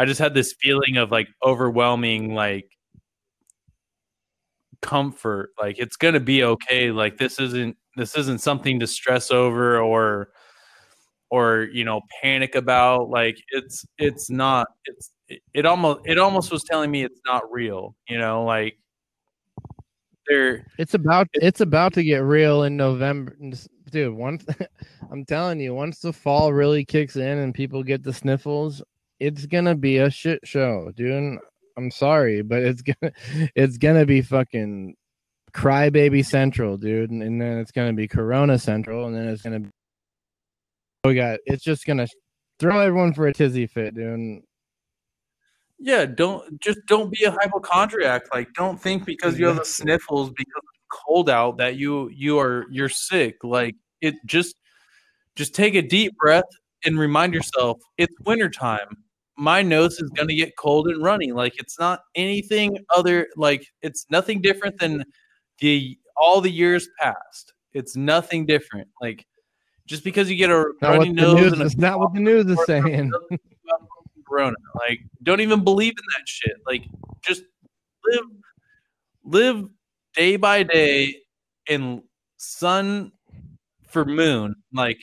i 0.00 0.04
just 0.06 0.18
had 0.18 0.32
this 0.32 0.54
feeling 0.60 0.96
of 0.96 1.10
like 1.10 1.28
overwhelming 1.44 2.34
like 2.34 2.70
comfort 4.80 5.50
like 5.60 5.78
it's 5.78 5.96
gonna 5.96 6.18
be 6.18 6.42
okay 6.42 6.90
like 6.90 7.18
this 7.18 7.38
isn't 7.38 7.76
this 7.96 8.16
isn't 8.16 8.40
something 8.40 8.80
to 8.80 8.86
stress 8.86 9.30
over 9.30 9.78
or 9.78 10.30
or 11.30 11.68
you 11.70 11.84
know 11.84 12.00
panic 12.22 12.54
about 12.54 13.10
like 13.10 13.36
it's 13.50 13.84
it's 13.98 14.30
not 14.30 14.66
it's 14.86 15.10
it, 15.28 15.42
it 15.52 15.66
almost 15.66 16.00
it 16.06 16.18
almost 16.18 16.50
was 16.50 16.64
telling 16.64 16.90
me 16.90 17.04
it's 17.04 17.20
not 17.26 17.42
real 17.52 17.94
you 18.08 18.16
know 18.16 18.42
like 18.44 18.78
there 20.26 20.64
It's 20.78 20.94
about 20.94 21.28
it's 21.34 21.60
about 21.60 21.92
to 21.94 22.04
get 22.04 22.18
real 22.18 22.62
in 22.62 22.76
November, 22.76 23.36
dude. 23.90 24.14
Once 24.14 24.46
I'm 25.10 25.24
telling 25.24 25.60
you, 25.60 25.74
once 25.74 25.98
the 25.98 26.12
fall 26.12 26.52
really 26.52 26.84
kicks 26.84 27.16
in 27.16 27.38
and 27.38 27.52
people 27.52 27.82
get 27.82 28.02
the 28.02 28.12
sniffles, 28.12 28.82
it's 29.20 29.46
gonna 29.46 29.74
be 29.76 29.98
a 29.98 30.10
shit 30.10 30.40
show, 30.44 30.90
dude. 30.96 31.38
I'm 31.76 31.90
sorry, 31.90 32.42
but 32.42 32.62
it's 32.62 32.82
gonna 32.82 33.12
it's 33.54 33.78
gonna 33.78 34.06
be 34.06 34.22
fucking 34.22 34.96
crybaby 35.52 36.24
central, 36.24 36.76
dude, 36.76 37.10
and, 37.10 37.22
and 37.22 37.40
then 37.40 37.58
it's 37.58 37.72
gonna 37.72 37.92
be 37.92 38.08
Corona 38.08 38.58
central, 38.58 39.06
and 39.06 39.14
then 39.14 39.28
it's 39.28 39.42
gonna 39.42 39.60
be 39.60 39.70
we 41.04 41.14
got 41.14 41.38
it's 41.46 41.64
just 41.64 41.86
gonna 41.86 42.06
throw 42.58 42.80
everyone 42.80 43.14
for 43.14 43.26
a 43.26 43.32
tizzy 43.32 43.66
fit, 43.66 43.94
dude. 43.94 44.42
yeah 45.78 46.04
don't 46.04 46.60
just 46.60 46.78
don't 46.86 47.10
be 47.10 47.24
a 47.24 47.30
hypochondriac 47.30 48.22
like 48.34 48.52
don't 48.54 48.80
think 48.80 49.06
because 49.06 49.38
you 49.38 49.46
have 49.46 49.56
the 49.56 49.64
sniffles 49.64 50.30
because 50.30 50.62
it's 50.62 50.84
cold 51.06 51.30
out 51.30 51.56
that 51.56 51.76
you 51.76 52.10
you 52.10 52.38
are 52.38 52.66
you're 52.70 52.88
sick 52.88 53.36
like 53.42 53.74
it 54.02 54.14
just 54.26 54.56
just 55.36 55.54
take 55.54 55.74
a 55.74 55.80
deep 55.80 56.14
breath 56.18 56.44
and 56.84 56.98
remind 56.98 57.32
yourself 57.32 57.78
it's 57.96 58.14
wintertime 58.26 58.88
my 59.40 59.62
nose 59.62 59.98
is 59.98 60.10
going 60.10 60.28
to 60.28 60.34
get 60.34 60.54
cold 60.56 60.86
and 60.86 61.02
runny 61.02 61.32
like 61.32 61.58
it's 61.58 61.78
not 61.78 62.00
anything 62.14 62.76
other 62.94 63.26
like 63.36 63.66
it's 63.80 64.04
nothing 64.10 64.42
different 64.42 64.78
than 64.78 65.02
the 65.60 65.98
all 66.18 66.42
the 66.42 66.50
years 66.50 66.86
past 67.00 67.54
it's 67.72 67.96
nothing 67.96 68.44
different 68.44 68.86
like 69.00 69.26
just 69.86 70.04
because 70.04 70.30
you 70.30 70.36
get 70.36 70.50
a 70.50 70.72
Not 70.82 70.90
runny 70.90 71.08
nose 71.08 71.52
and 71.52 71.62
is 71.62 71.78
not 71.78 71.98
what 71.98 72.12
the 72.12 72.20
news 72.20 72.44
is 72.46 72.62
saying. 72.66 72.84
doesn't 72.84 73.30
mean 73.30 73.40
you 73.50 73.56
have 73.70 73.88
corona 74.28 74.56
like 74.74 75.00
don't 75.22 75.40
even 75.40 75.64
believe 75.64 75.92
in 75.92 76.04
that 76.18 76.28
shit 76.28 76.56
like 76.66 76.84
just 77.24 77.42
live 78.04 78.24
live 79.24 79.68
day 80.14 80.36
by 80.36 80.62
day 80.62 81.14
in 81.66 82.02
sun 82.36 83.10
for 83.88 84.04
moon 84.04 84.54
like 84.74 84.98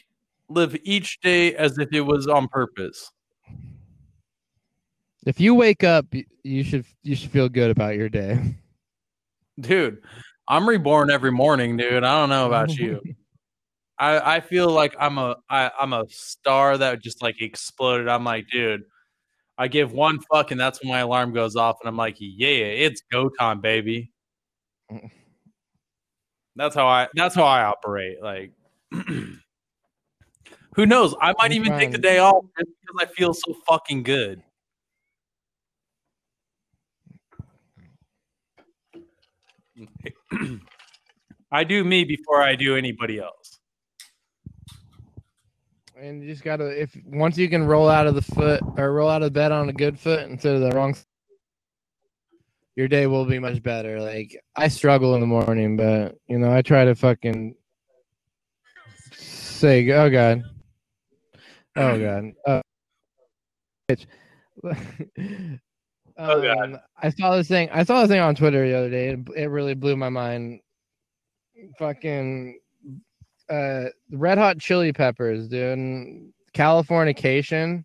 live 0.48 0.78
each 0.84 1.20
day 1.22 1.56
as 1.56 1.80
if 1.80 1.92
it 1.92 2.02
was 2.02 2.28
on 2.28 2.48
purpose 2.50 3.12
If 5.28 5.42
you 5.42 5.54
wake 5.56 5.84
up, 5.84 6.06
you 6.44 6.64
should 6.64 6.86
you 7.04 7.14
should 7.14 7.32
feel 7.32 7.50
good 7.50 7.70
about 7.70 7.96
your 7.96 8.08
day. 8.08 8.56
dude 9.60 9.98
i'm 10.48 10.70
reborn 10.70 11.12
every 11.12 11.32
morning 11.32 11.76
dude. 11.76 12.06
I 12.06 12.20
don't 12.20 12.30
know 12.30 12.48
about 12.48 12.78
you. 12.78 13.02
I 14.00 14.38
i 14.38 14.40
feel 14.40 14.70
like 14.70 14.96
i'm 14.98 15.18
a 15.18 15.36
I, 15.50 15.70
i'm 15.78 15.92
a 15.92 16.06
star 16.08 16.78
that 16.78 17.02
just 17.02 17.22
like 17.22 17.42
exploded. 17.42 18.08
I'm 18.08 18.24
like 18.24 18.48
dude 18.50 18.84
i 19.58 19.68
give 19.68 19.92
one 19.92 20.20
fuck 20.32 20.52
and 20.52 20.60
that's 20.60 20.82
when 20.82 20.92
my 20.92 21.00
alarm 21.00 21.34
goes 21.34 21.58
off 21.58 21.76
and 21.82 21.90
i'm 21.90 21.98
like 21.98 22.16
yeah 22.20 22.48
it's 22.48 23.02
go 23.12 23.28
time 23.28 23.60
baby. 23.60 24.14
That's 26.56 26.74
how 26.74 26.88
i 26.88 27.10
that's 27.16 27.36
how 27.36 27.44
i 27.44 27.66
operate 27.66 28.24
like 28.24 28.54
who 30.76 30.86
knows? 30.86 31.14
I 31.20 31.34
might 31.38 31.52
even 31.52 31.78
take 31.78 31.92
the 31.92 31.98
day 31.98 32.20
off 32.20 32.46
because 32.56 32.72
i 32.98 33.06
feel 33.06 33.34
so 33.34 33.54
fucking 33.68 34.04
good 34.04 34.42
I 41.52 41.64
do 41.64 41.84
me 41.84 42.04
before 42.04 42.42
I 42.42 42.56
do 42.56 42.76
anybody 42.76 43.20
else. 43.20 43.60
And 46.00 46.22
you 46.22 46.30
just 46.30 46.44
gotta 46.44 46.66
if 46.80 46.96
once 47.06 47.38
you 47.38 47.50
can 47.50 47.66
roll 47.66 47.90
out 47.90 48.06
of 48.06 48.16
the 48.16 48.22
foot 48.22 48.62
or 48.78 48.94
roll 48.94 49.10
out 49.10 49.24
of 49.24 49.34
bed 49.34 49.52
on 49.52 49.70
a 49.70 49.74
good 49.74 50.00
foot 50.00 50.30
instead 50.30 50.56
of 50.56 50.62
the 50.62 50.72
wrong 50.72 50.96
your 52.76 52.88
day 52.88 53.08
will 53.08 53.26
be 53.26 53.40
much 53.40 53.64
better. 53.64 54.00
Like 54.00 54.40
I 54.56 54.68
struggle 54.68 55.16
in 55.16 55.22
the 55.22 55.28
morning, 55.28 55.76
but 55.76 56.16
you 56.28 56.38
know, 56.38 56.54
I 56.54 56.62
try 56.62 56.86
to 56.86 56.94
fucking 56.94 57.56
say 59.14 59.90
oh 59.92 60.10
god. 60.10 60.44
Oh 61.76 62.00
god. 62.00 62.34
Oh, 62.46 62.62
bitch. 63.90 64.06
Oh, 66.20 66.50
Um, 66.50 66.80
I 67.02 67.10
saw 67.12 67.36
this 67.36 67.48
thing. 67.48 67.70
I 67.72 67.84
saw 67.84 68.02
this 68.02 68.10
thing 68.10 68.20
on 68.20 68.34
Twitter 68.36 68.68
the 68.68 68.76
other 68.78 68.90
day. 68.90 69.10
It, 69.10 69.20
it 69.36 69.46
really 69.48 69.76
blew 69.76 69.96
my 69.96 70.10
mind. 70.10 70.62
Fucking 71.80 72.60
uh 73.50 73.86
red 74.12 74.38
hot 74.38 74.60
chili 74.60 74.92
peppers 74.94 75.48
dude 75.48 76.32
californication 76.54 77.84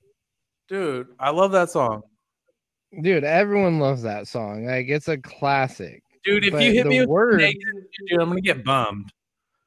Dude, 0.69 1.07
I 1.21 1.31
love 1.31 1.53
that 1.53 1.71
song. 1.71 2.03
dude 3.03 3.23
everyone 3.25 3.79
loves 3.79 4.03
that 4.03 4.27
song 4.29 4.67
like 4.67 4.87
it's 4.89 5.09
a 5.09 5.17
classic 5.19 6.03
Dude, 6.25 6.45
if 6.47 6.53
But 6.53 6.63
you 6.65 6.73
hit 6.73 6.87
me 6.87 7.01
with 7.01 7.09
word- 7.09 7.41
dude, 7.41 8.21
I'm 8.21 8.29
gonna 8.29 8.41
get 8.41 8.65
bummed. 8.65 9.13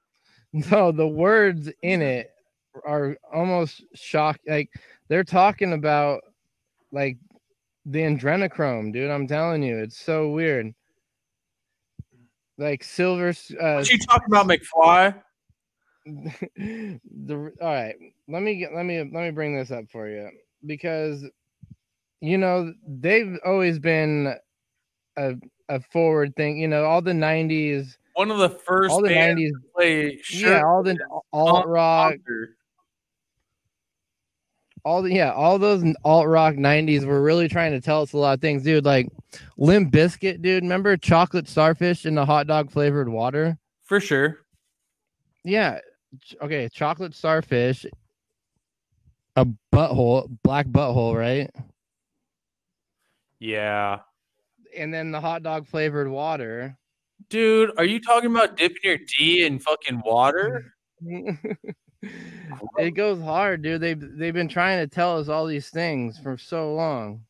no 0.53 0.91
the 0.91 1.07
words 1.07 1.69
in 1.81 2.01
it 2.01 2.29
are 2.85 3.17
almost 3.33 3.83
shock 3.95 4.37
like 4.47 4.69
they're 5.09 5.23
talking 5.23 5.73
about 5.73 6.21
like 6.91 7.17
the 7.85 7.99
adrenochrome 7.99 8.91
dude 8.91 9.11
i'm 9.11 9.27
telling 9.27 9.61
you 9.61 9.77
it's 9.77 9.99
so 9.99 10.29
weird 10.29 10.73
like 12.57 12.83
silver 12.83 13.29
uh 13.29 13.73
What 13.75 13.89
you 13.89 13.97
talking 13.99 14.27
about, 14.27 14.47
McFly? 14.47 15.21
the 16.05 17.51
all 17.61 17.67
right 17.67 17.95
let 18.27 18.41
me 18.41 18.55
get 18.55 18.73
let 18.73 18.85
me 18.85 18.99
let 18.99 19.11
me 19.11 19.31
bring 19.31 19.57
this 19.57 19.71
up 19.71 19.85
for 19.91 20.07
you 20.07 20.29
because 20.65 21.25
you 22.21 22.37
know, 22.37 22.73
they've 22.87 23.37
always 23.45 23.79
been 23.79 24.35
a 25.17 25.35
a 25.69 25.79
forward 25.91 26.35
thing. 26.35 26.57
You 26.57 26.67
know, 26.67 26.85
all 26.85 27.01
the 27.01 27.11
'90s, 27.11 27.97
One 28.13 28.31
of 28.31 28.39
the 28.39 28.49
first 28.49 28.91
all 28.91 29.01
the 29.01 29.09
bands 29.09 29.41
'90s, 29.41 29.49
to 29.49 29.59
play 29.75 30.21
yeah, 30.31 30.63
all 30.63 30.83
the 30.83 30.97
alt 31.33 31.67
rock. 31.67 32.15
All 34.85 35.01
the 35.01 35.11
yeah, 35.11 35.33
all 35.33 35.57
those 35.57 35.83
alt 36.05 36.27
rock 36.27 36.55
'90s 36.55 37.05
were 37.05 37.21
really 37.21 37.49
trying 37.49 37.71
to 37.73 37.81
tell 37.81 38.03
us 38.03 38.13
a 38.13 38.17
lot 38.17 38.35
of 38.35 38.41
things, 38.41 38.63
dude. 38.63 38.85
Like 38.85 39.09
Limp 39.57 39.91
Bizkit, 39.91 40.41
dude. 40.41 40.63
Remember 40.63 40.95
chocolate 40.95 41.49
starfish 41.49 42.05
in 42.05 42.15
the 42.15 42.25
hot 42.25 42.47
dog 42.47 42.71
flavored 42.71 43.09
water? 43.09 43.57
for 43.85 43.99
sure. 43.99 44.39
Yeah. 45.43 45.79
Okay, 46.41 46.69
chocolate 46.73 47.13
starfish, 47.13 47.85
a 49.35 49.45
butthole, 49.73 50.27
black 50.43 50.65
butthole, 50.67 51.15
right? 51.15 51.49
Yeah. 53.39 53.99
And 54.75 54.93
then 54.93 55.11
the 55.11 55.21
hot 55.21 55.43
dog 55.43 55.67
flavored 55.67 56.07
water. 56.07 56.77
Dude, 57.29 57.71
are 57.77 57.85
you 57.85 57.99
talking 57.99 58.31
about 58.31 58.57
dipping 58.57 58.81
your 58.83 58.97
D 59.17 59.45
in 59.45 59.59
fucking 59.59 60.01
water? 60.05 60.73
it 62.77 62.91
goes 62.91 63.21
hard, 63.21 63.61
dude. 63.61 63.81
They've 63.81 63.99
they've 63.99 64.33
been 64.33 64.47
trying 64.47 64.79
to 64.79 64.87
tell 64.87 65.19
us 65.19 65.29
all 65.29 65.45
these 65.45 65.69
things 65.69 66.17
for 66.19 66.37
so 66.37 66.73
long. 66.73 67.21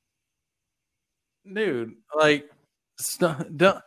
Dude, 1.51 1.93
like 2.16 2.49
don't, 3.20 3.82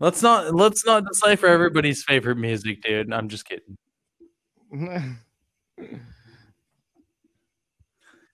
let's 0.00 0.22
not 0.22 0.54
let's 0.54 0.84
not 0.84 1.04
decipher 1.06 1.46
everybody's 1.46 2.02
favorite 2.04 2.36
music, 2.36 2.82
dude. 2.82 3.12
I'm 3.12 3.28
just 3.28 3.46
kidding. 3.48 3.76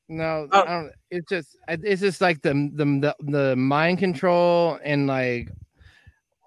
no, 0.09 0.49
Oh. 0.53 0.63
I 0.63 0.65
don't, 0.65 0.93
it's 1.11 1.29
just 1.29 1.57
it's 1.69 2.01
just 2.01 2.21
like 2.21 2.43
the, 2.43 2.71
the 2.75 2.85
the 2.85 3.17
the 3.31 3.57
mind 3.57 3.99
control 3.99 4.79
and 4.85 5.07
like 5.07 5.51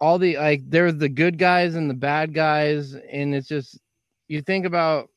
all 0.01 0.17
the 0.17 0.37
like 0.37 0.61
there's 0.69 0.95
the 0.97 1.09
good 1.09 1.37
guys 1.37 1.75
and 1.75 1.89
the 1.89 1.93
bad 1.95 2.33
guys, 2.33 2.95
and 2.95 3.35
it's 3.35 3.47
just 3.47 3.79
you 4.27 4.41
think 4.41 4.65
about 4.65 5.09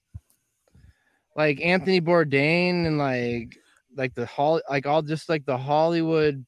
like 1.38 1.60
Anthony 1.64 2.00
Bourdain 2.00 2.84
and 2.84 2.98
like 2.98 3.56
like 3.96 4.12
the 4.14 4.26
hall 4.26 4.60
like 4.68 4.86
all 4.86 5.02
just 5.02 5.28
like 5.28 5.46
the 5.46 5.56
Hollywood 5.56 6.44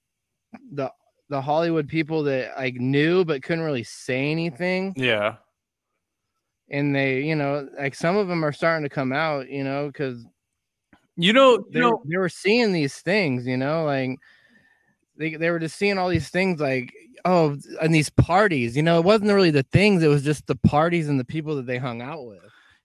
the 0.73 0.91
the 1.29 1.41
Hollywood 1.41 1.89
people 1.89 2.25
that 2.25 2.57
like 2.59 2.75
knew 2.75 3.25
but 3.25 3.43
couldn't 3.43 3.65
really 3.65 3.85
say 3.85 4.31
anything 4.33 4.93
Yeah. 4.97 5.37
and 6.69 6.95
they 6.95 7.23
you 7.23 7.37
know 7.37 7.69
like 7.79 7.95
some 7.95 8.17
of 8.17 8.27
them 8.27 8.45
are 8.45 8.53
starting 8.53 8.83
to 8.83 8.93
come 8.93 9.13
out 9.13 9.49
you 9.49 9.63
know 9.63 9.87
because 9.87 10.27
You 11.17 11.33
know, 11.33 11.53
you 11.53 11.65
they, 11.73 11.81
know, 11.81 12.03
they 12.05 12.17
were 12.17 12.29
seeing 12.29 12.73
these 12.73 12.97
things 12.97 13.47
you 13.47 13.57
know 13.57 13.85
like 13.85 14.17
they, 15.17 15.37
they 15.37 15.51
were 15.51 15.61
just 15.61 15.77
seeing 15.77 15.99
all 15.99 16.09
these 16.09 16.31
things 16.31 16.61
like 16.61 16.93
oh 17.25 17.57
and 17.81 17.95
these 17.95 18.11
parties 18.11 18.77
you 18.77 18.83
know 18.83 18.99
it 18.99 19.05
wasn't 19.05 19.31
really 19.31 19.53
the 19.53 19.63
things 19.63 20.03
it 20.03 20.09
was 20.09 20.25
just 20.25 20.49
the 20.49 20.57
parties 20.57 21.09
and 21.09 21.21
the 21.21 21.25
people 21.25 21.55
that 21.55 21.67
they 21.67 21.79
hung 21.79 22.03
out 22.03 22.27
with 22.27 22.41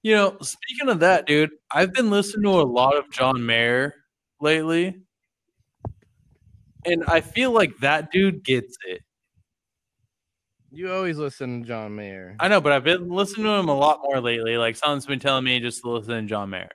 you 0.06 0.14
know, 0.14 0.38
speaking 0.40 0.90
of 0.90 1.00
that, 1.00 1.26
dude, 1.26 1.50
I've 1.74 1.92
been 1.92 2.12
listening 2.12 2.44
to 2.44 2.50
a 2.50 2.62
lot 2.62 2.96
of 2.96 3.10
John 3.10 3.44
Mayer 3.44 3.96
lately. 4.40 5.02
And 6.86 7.04
I 7.08 7.22
feel 7.22 7.50
like 7.50 7.76
that 7.80 8.12
dude 8.12 8.44
gets 8.44 8.78
it. 8.86 9.02
you 10.70 10.94
always 10.94 11.18
listen 11.18 11.62
to 11.64 11.68
john 11.68 11.96
mayer 11.96 12.36
I 12.40 12.50
know, 12.50 12.62
but 12.62 12.72
I've 12.72 12.84
been 12.84 13.10
listening 13.10 13.46
to 13.46 13.54
him 13.54 13.68
a 13.68 13.76
lot 13.76 14.02
more 14.04 14.22
lately. 14.22 14.58
Like 14.58 14.76
someone's 14.76 15.08
been 15.08 15.20
telling 15.20 15.44
me 15.44 15.60
just 15.60 15.82
to 15.82 15.90
listen 15.90 16.14
to 16.14 16.30
John 16.30 16.52
Mayer. 16.52 16.70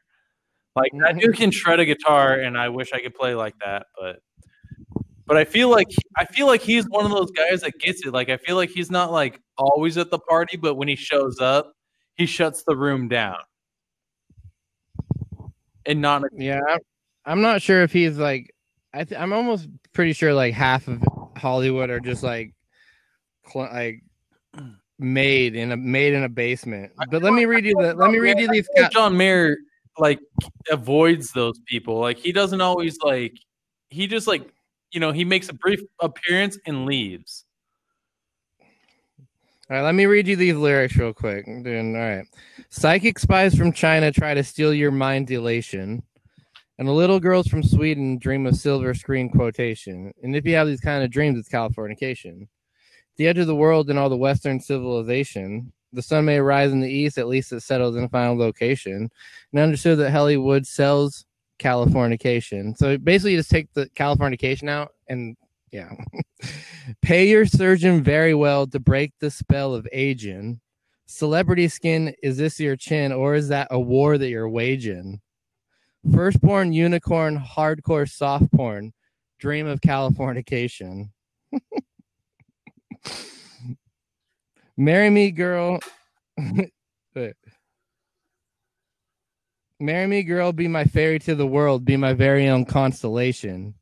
Like 0.74 0.91
that 1.01 1.16
dude 1.16 1.37
can 1.37 1.53
shred 1.53 1.78
a 1.78 1.85
guitar, 1.85 2.33
and 2.33 2.59
I 2.59 2.68
wish 2.70 2.93
I 2.93 3.01
could 3.01 3.14
play 3.14 3.37
like 3.37 3.55
that. 3.64 3.87
But 3.97 4.22
but 5.24 5.37
I 5.37 5.45
feel 5.45 5.70
like 5.70 5.87
I 6.16 6.24
feel 6.24 6.49
like 6.49 6.62
he's 6.62 6.85
one 6.87 7.05
of 7.05 7.12
those 7.12 7.31
guys 7.31 7.61
that 7.61 7.78
gets 7.78 8.05
it. 8.05 8.12
Like 8.12 8.28
I 8.28 8.39
feel 8.39 8.57
like 8.57 8.70
he's 8.70 8.91
not 8.91 9.12
like 9.12 9.41
always 9.57 9.99
at 9.99 10.11
the 10.11 10.18
party, 10.18 10.57
but 10.57 10.74
when 10.74 10.89
he 10.89 10.97
shows 10.97 11.39
up, 11.41 11.74
he 12.16 12.26
shuts 12.26 12.62
the 12.64 12.76
room 12.76 13.08
down. 13.08 13.36
And 15.86 16.00
not 16.00 16.22
yeah 16.36 16.61
I'm, 17.24 17.40
not 17.40 17.62
sure 17.62 17.82
if 17.82 17.90
he's 17.90 18.18
like 18.18 18.54
i 18.92 19.02
th- 19.02 19.18
i'm 19.18 19.32
almost 19.32 19.66
pretty 19.94 20.12
sure 20.12 20.34
like 20.34 20.52
half 20.52 20.88
of 20.88 21.02
hollywood 21.36 21.88
are 21.88 22.00
just 22.00 22.22
like 22.22 22.52
cl- 23.50 23.70
like 23.72 24.02
made 24.98 25.56
in 25.56 25.72
a 25.72 25.76
made 25.76 26.12
in 26.12 26.22
a 26.22 26.28
basement 26.28 26.92
but 27.11 27.22
let 27.22 27.32
me 27.32 27.46
read 27.46 27.64
you 27.64 27.74
the 27.80 27.94
let 27.94 28.11
me 28.11 28.18
read 28.18 28.38
you 28.38 28.48
these 28.52 28.68
John 28.92 29.16
Mayer 29.16 29.56
like 30.00 30.20
avoids 30.70 31.32
those 31.32 31.58
people. 31.66 31.98
Like 31.98 32.18
he 32.18 32.32
doesn't 32.32 32.61
always 32.61 32.98
like 33.04 33.34
he 33.90 34.06
just 34.06 34.26
like 34.26 34.52
you 34.92 34.98
know 35.00 35.12
he 35.12 35.24
makes 35.24 35.48
a 35.48 35.54
brief 35.54 35.80
appearance 36.00 36.58
and 36.66 36.86
leaves. 36.86 37.44
All 39.71 39.77
right, 39.77 39.83
let 39.85 39.95
me 39.95 40.07
read 40.07 40.27
you 40.27 40.35
these 40.35 40.57
lyrics 40.57 40.97
real 40.97 41.12
quick. 41.12 41.45
Doing 41.45 41.95
all 41.95 42.03
right. 42.03 42.27
Psychic 42.71 43.21
spies 43.21 43.55
from 43.55 43.73
China 43.73 44.11
try 44.11 44.35
to 44.35 44.43
steal 44.43 44.75
your 44.75 44.91
mind 44.91 45.31
elation, 45.31 46.03
and 46.77 46.89
the 46.89 46.93
little 46.93 47.21
girls 47.21 47.47
from 47.47 47.62
Sweden 47.62 48.18
dream 48.18 48.47
of 48.47 48.57
silver 48.57 48.95
screen 48.95 49.31
quotation. 49.31 50.12
And 50.25 50.35
if 50.35 50.45
you 50.45 50.57
have 50.57 50.66
these 50.66 50.81
kind 50.81 51.05
of 51.05 51.12
dreams, 51.12 51.39
it's 51.39 51.49
Californication. 51.49 52.49
The 53.16 53.29
edge 53.29 53.39
of 53.39 53.47
the 53.47 53.55
world 53.55 53.91
and 53.91 53.99
all 53.99 54.09
the 54.09 54.16
Western 54.16 54.59
civilization. 54.59 55.73
The 55.93 56.03
sun 56.03 56.25
may 56.25 56.41
rise 56.41 56.73
in 56.73 56.81
the 56.81 56.91
east, 56.91 57.16
at 57.16 57.29
least 57.29 57.53
it 57.53 57.61
settles 57.61 57.95
in 57.95 58.03
a 58.03 58.09
final 58.09 58.37
location. 58.37 59.09
And 59.53 59.61
understood 59.61 60.01
that 60.01 60.11
Hollywood 60.11 60.66
sells 60.66 61.27
Californication. 61.61 62.77
So 62.77 62.99
basically, 62.99 63.33
you 63.33 63.39
just 63.39 63.51
take 63.51 63.73
the 63.75 63.89
Californication 63.91 64.68
out 64.68 64.95
and 65.09 65.37
yeah. 65.73 65.91
Pay 67.03 67.29
your 67.29 67.47
surgeon 67.47 68.03
very 68.03 68.35
well 68.35 68.66
to 68.66 68.81
break 68.81 69.12
the 69.21 69.31
spell 69.31 69.75
of 69.75 69.87
aging. 69.93 70.61
Celebrity 71.07 71.68
skin, 71.68 72.14
is 72.23 72.37
this 72.37 72.61
your 72.61 72.77
chin 72.77 73.12
or 73.12 73.35
is 73.35 73.49
that 73.49 73.68
a 73.71 73.79
war 73.79 74.18
that 74.18 74.29
you're 74.29 74.49
waging? 74.49 75.21
Firstborn 76.12 76.73
unicorn, 76.73 77.39
hardcore 77.39 78.09
soft 78.11 78.51
porn, 78.53 78.93
dream 79.39 79.66
of 79.66 79.81
Californication. 79.81 81.11
Marry 84.77 85.11
me, 85.11 85.31
girl. 85.31 85.79
Marry 89.81 90.07
me, 90.07 90.23
girl, 90.23 90.53
be 90.53 90.68
my 90.68 90.85
fairy 90.85 91.18
to 91.21 91.35
the 91.35 91.47
world, 91.47 91.85
be 91.85 91.97
my 91.97 92.12
very 92.12 92.49
own 92.49 92.64
constellation 92.64 93.75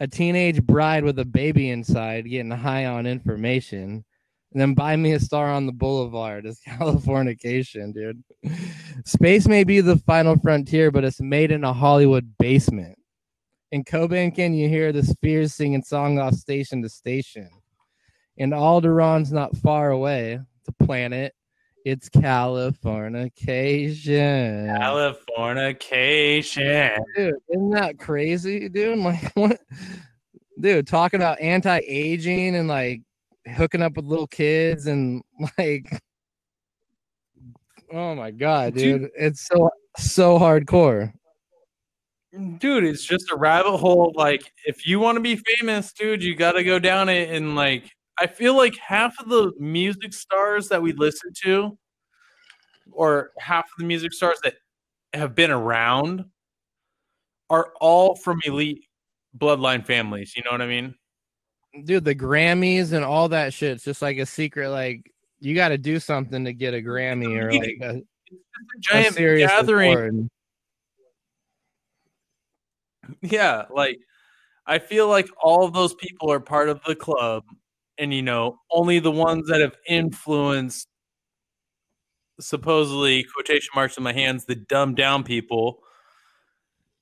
a 0.00 0.06
teenage 0.06 0.62
bride 0.62 1.04
with 1.04 1.18
a 1.18 1.24
baby 1.24 1.70
inside 1.70 2.28
getting 2.28 2.50
high 2.50 2.86
on 2.86 3.06
information 3.06 4.04
and 4.52 4.60
then 4.60 4.74
buy 4.74 4.96
me 4.96 5.12
a 5.12 5.20
star 5.20 5.50
on 5.50 5.66
the 5.66 5.72
boulevard 5.72 6.46
is 6.46 6.60
californication 6.66 7.92
dude. 7.92 8.22
Space 9.04 9.46
may 9.46 9.64
be 9.64 9.80
the 9.80 9.98
final 9.98 10.38
frontier 10.38 10.90
but 10.90 11.04
it's 11.04 11.20
made 11.20 11.50
in 11.50 11.64
a 11.64 11.72
hollywood 11.72 12.34
basement. 12.38 12.98
In 13.72 13.84
cobain 13.84 14.34
can 14.34 14.54
you 14.54 14.68
hear 14.68 14.92
the 14.92 15.02
spheres 15.02 15.54
singing 15.54 15.82
song 15.82 16.18
off 16.18 16.34
station 16.34 16.82
to 16.82 16.88
station. 16.88 17.50
And 18.38 18.52
Alderaan's 18.52 19.32
not 19.32 19.56
far 19.56 19.90
away. 19.90 20.40
The 20.64 20.84
planet 20.84 21.34
it's 21.84 22.08
californication 22.08 24.66
Californication. 24.78 26.98
dude 27.16 27.34
isn't 27.50 27.70
that 27.70 27.98
crazy 27.98 28.68
dude 28.68 28.98
like 29.08 29.32
what 29.34 29.60
dude 30.60 30.86
talking 30.86 31.20
about 31.20 31.40
anti-aging 31.40 32.54
and 32.56 32.68
like 32.68 33.02
hooking 33.54 33.82
up 33.82 33.96
with 33.96 34.04
little 34.04 34.26
kids 34.26 34.86
and 34.86 35.22
like 35.58 36.00
oh 37.92 38.14
my 38.14 38.30
god 38.30 38.74
Dude. 38.74 39.02
dude 39.02 39.10
it's 39.16 39.46
so 39.46 39.70
so 39.96 40.38
hardcore 40.38 41.12
Dude, 42.58 42.84
it's 42.84 43.04
just 43.04 43.30
a 43.32 43.36
rabbit 43.36 43.78
hole. 43.78 44.12
Like, 44.14 44.52
if 44.66 44.86
you 44.86 45.00
want 45.00 45.16
to 45.16 45.20
be 45.20 45.40
famous, 45.56 45.92
dude, 45.94 46.22
you 46.22 46.36
got 46.36 46.52
to 46.52 46.62
go 46.62 46.78
down 46.78 47.08
it. 47.08 47.30
And 47.30 47.56
like, 47.56 47.90
I 48.20 48.26
feel 48.26 48.56
like 48.56 48.76
half 48.76 49.18
of 49.20 49.28
the 49.28 49.52
music 49.58 50.12
stars 50.12 50.68
that 50.68 50.82
we 50.82 50.92
listen 50.92 51.32
to, 51.44 51.78
or 52.90 53.30
half 53.38 53.64
of 53.64 53.78
the 53.78 53.84
music 53.84 54.12
stars 54.12 54.38
that 54.42 54.54
have 55.14 55.34
been 55.34 55.50
around, 55.50 56.24
are 57.50 57.72
all 57.80 58.14
from 58.16 58.40
elite 58.44 58.84
bloodline 59.36 59.86
families. 59.86 60.34
You 60.36 60.42
know 60.44 60.50
what 60.50 60.62
I 60.62 60.66
mean? 60.66 60.94
dude 61.84 62.02
the 62.02 62.14
grammys 62.14 62.92
and 62.92 63.04
all 63.04 63.28
that 63.28 63.52
shit 63.52 63.72
it's 63.72 63.84
just 63.84 64.00
like 64.00 64.16
a 64.16 64.24
secret 64.24 64.70
like 64.70 65.12
you 65.40 65.54
got 65.54 65.68
to 65.68 65.78
do 65.78 66.00
something 66.00 66.44
to 66.44 66.52
get 66.52 66.74
a 66.74 66.78
grammy 66.78 67.40
or 67.40 67.52
like 67.52 67.78
a, 67.82 67.98
a 67.98 68.02
Giant 68.80 69.14
serious 69.14 69.50
gathering. 69.50 70.28
Yeah, 73.22 73.64
like 73.70 73.98
I 74.66 74.78
feel 74.78 75.08
like 75.08 75.28
all 75.40 75.64
of 75.64 75.72
those 75.72 75.94
people 75.94 76.30
are 76.30 76.40
part 76.40 76.68
of 76.68 76.80
the 76.86 76.94
club, 76.94 77.44
and 77.98 78.12
you 78.14 78.22
know, 78.22 78.58
only 78.70 78.98
the 79.00 79.10
ones 79.10 79.48
that 79.48 79.60
have 79.60 79.76
influenced 79.88 80.86
supposedly 82.40 83.24
quotation 83.34 83.70
marks 83.74 83.96
in 83.96 84.02
my 84.02 84.12
hands, 84.12 84.44
the 84.44 84.54
dumbed 84.54 84.96
down 84.96 85.24
people 85.24 85.80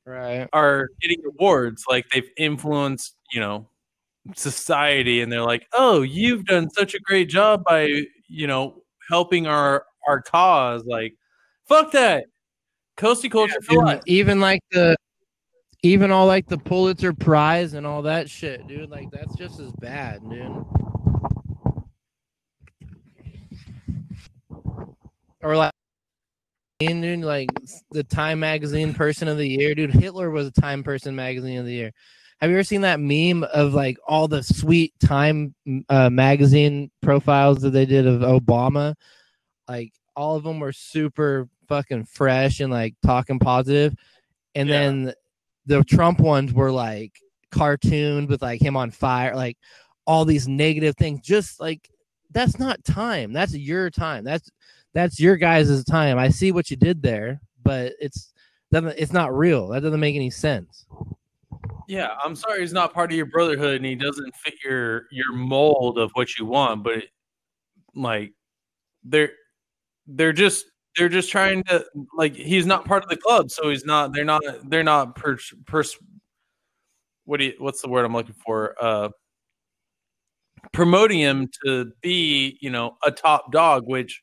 Right. 0.05 0.49
are 0.53 0.89
getting 1.01 1.21
awards. 1.27 1.85
Like 1.89 2.07
they've 2.13 2.31
influenced 2.37 3.17
you 3.33 3.41
know 3.41 3.69
society 4.37 5.21
and 5.23 5.31
they're 5.33 5.43
like 5.43 5.67
oh 5.75 6.03
you've 6.03 6.45
done 6.47 6.69
such 6.71 6.95
a 6.95 7.01
great 7.01 7.29
job 7.29 7.63
by 7.65 8.03
you 8.29 8.47
know 8.47 8.83
helping 9.09 9.47
our 9.47 9.85
our 10.09 10.23
cause. 10.23 10.85
Like 10.87 11.15
fuck 11.69 11.93
that. 11.93 12.27
Coasty 12.99 13.31
culture 13.31 13.59
Dude, 13.69 13.85
life 13.85 14.03
even 14.07 14.41
like 14.41 14.61
the 14.73 14.97
even 15.87 16.11
all 16.11 16.27
like 16.27 16.47
the 16.47 16.59
Pulitzer 16.59 17.13
Prize 17.13 17.75
and 17.75 17.87
all 17.87 18.03
that 18.03 18.29
shit, 18.29 18.67
dude. 18.67 18.91
Like 18.91 19.11
that's 19.11 19.35
just 19.37 19.61
as 19.61 19.73
bad, 19.73 20.21
dude. 20.29 20.65
Or 25.43 25.57
like 25.57 25.73
dude, 26.79 27.21
like 27.21 27.49
the 27.91 28.05
Time 28.05 28.41
Magazine 28.41 28.95
Person 28.95 29.29
of 29.29 29.39
the 29.39 29.49
Year, 29.49 29.75
dude. 29.75 29.93
Hitler 29.95 30.31
was 30.31 30.47
a 30.49 30.53
Time 30.61 30.83
Person 30.83 31.15
Magazine 31.15 31.59
of 31.59 31.67
the 31.67 31.73
Year. 31.73 31.93
Have 32.41 32.51
you 32.51 32.57
ever 32.57 32.65
seen 32.65 32.83
that 32.83 33.01
meme 33.01 33.45
of 33.45 33.73
like 33.73 33.97
all 34.07 34.29
the 34.29 34.43
sweet 34.43 34.93
Time 35.01 35.55
uh, 35.89 36.11
magazine 36.11 36.91
profiles 37.01 37.61
that 37.63 37.71
they 37.71 37.87
did 37.87 38.07
of 38.07 38.21
Obama? 38.21 38.95
Like 39.69 39.93
all 40.15 40.37
of 40.37 40.45
them 40.45 40.61
were 40.61 40.73
super 40.73 41.49
fucking 41.69 42.05
fresh 42.05 42.61
and 42.61 42.73
like 42.73 42.95
talking 43.05 43.39
positive, 43.39 43.95
and 44.55 44.69
Yeah. 44.69 44.81
then 44.81 45.15
the 45.67 45.85
Trump 45.85 46.21
ones 46.21 46.53
were 46.53 46.71
like 46.73 47.13
cartooned 47.51 48.29
with 48.29 48.43
like 48.43 48.61
him 48.61 48.77
on 48.77 48.91
fire, 48.91 49.35
like 49.35 49.59
all 50.07 50.25
these 50.25 50.47
negative 50.49 50.97
things. 50.97 51.21
Just 51.21 51.61
like 51.61 51.89
that's 52.31 52.59
not 52.59 52.85
time. 52.85 53.33
That's 53.33 53.55
your 53.55 53.91
time. 53.91 54.25
That's 54.25 54.51
that's 54.95 55.21
your 55.21 55.37
guys' 55.37 55.85
time. 55.85 56.19
I 56.19 56.29
see 56.31 56.53
what 56.53 56.71
you 56.71 56.77
did 56.77 57.03
there, 57.03 57.41
but 57.63 57.93
it's 58.01 58.33
doesn't 58.73 58.99
it's 58.99 59.13
not 59.13 59.37
real. 59.37 59.69
That 59.69 59.83
doesn't 59.83 60.01
make 60.01 60.17
any 60.17 60.31
sense. 60.31 60.87
yeah 61.89 62.17
i'm 62.25 62.35
sorry 62.35 62.61
he's 62.61 62.73
not 62.73 62.93
part 62.93 63.11
of 63.13 63.17
your 63.17 63.27
brotherhood 63.27 63.77
and 63.77 63.85
he 63.87 63.95
doesn't 63.95 64.35
fit 64.35 64.55
your 64.65 65.07
your 65.13 65.33
mold 65.33 65.99
of 65.99 66.11
what 66.15 66.37
you 66.37 66.45
want 66.45 66.83
but 66.83 66.95
it, 66.99 67.09
like 67.95 68.33
they're 69.05 69.31
they're 70.09 70.33
just 70.33 70.67
they're 70.97 71.09
just 71.09 71.31
trying 71.31 71.63
to 71.65 71.85
like 72.17 72.35
he's 72.35 72.67
not 72.67 72.85
part 72.85 73.03
of 73.03 73.09
the 73.09 73.17
club 73.17 73.51
so 73.51 73.69
he's 73.69 73.85
not 73.85 74.13
they're 74.15 74.25
not 74.25 74.43
they're 74.69 74.85
not 74.85 75.15
per, 75.15 75.37
pers, 75.67 75.97
what 77.25 77.39
do 77.39 77.47
you, 77.47 77.55
what's 77.59 77.83
the 77.83 77.89
word 77.89 78.05
i'm 78.05 78.13
looking 78.13 78.35
for 78.45 78.75
uh 78.81 79.09
promoting 80.73 81.19
him 81.19 81.49
to 81.65 81.91
be 82.03 82.59
you 82.61 82.71
know 82.71 82.97
a 83.05 83.11
top 83.11 83.53
dog 83.53 83.87
which 83.87 84.23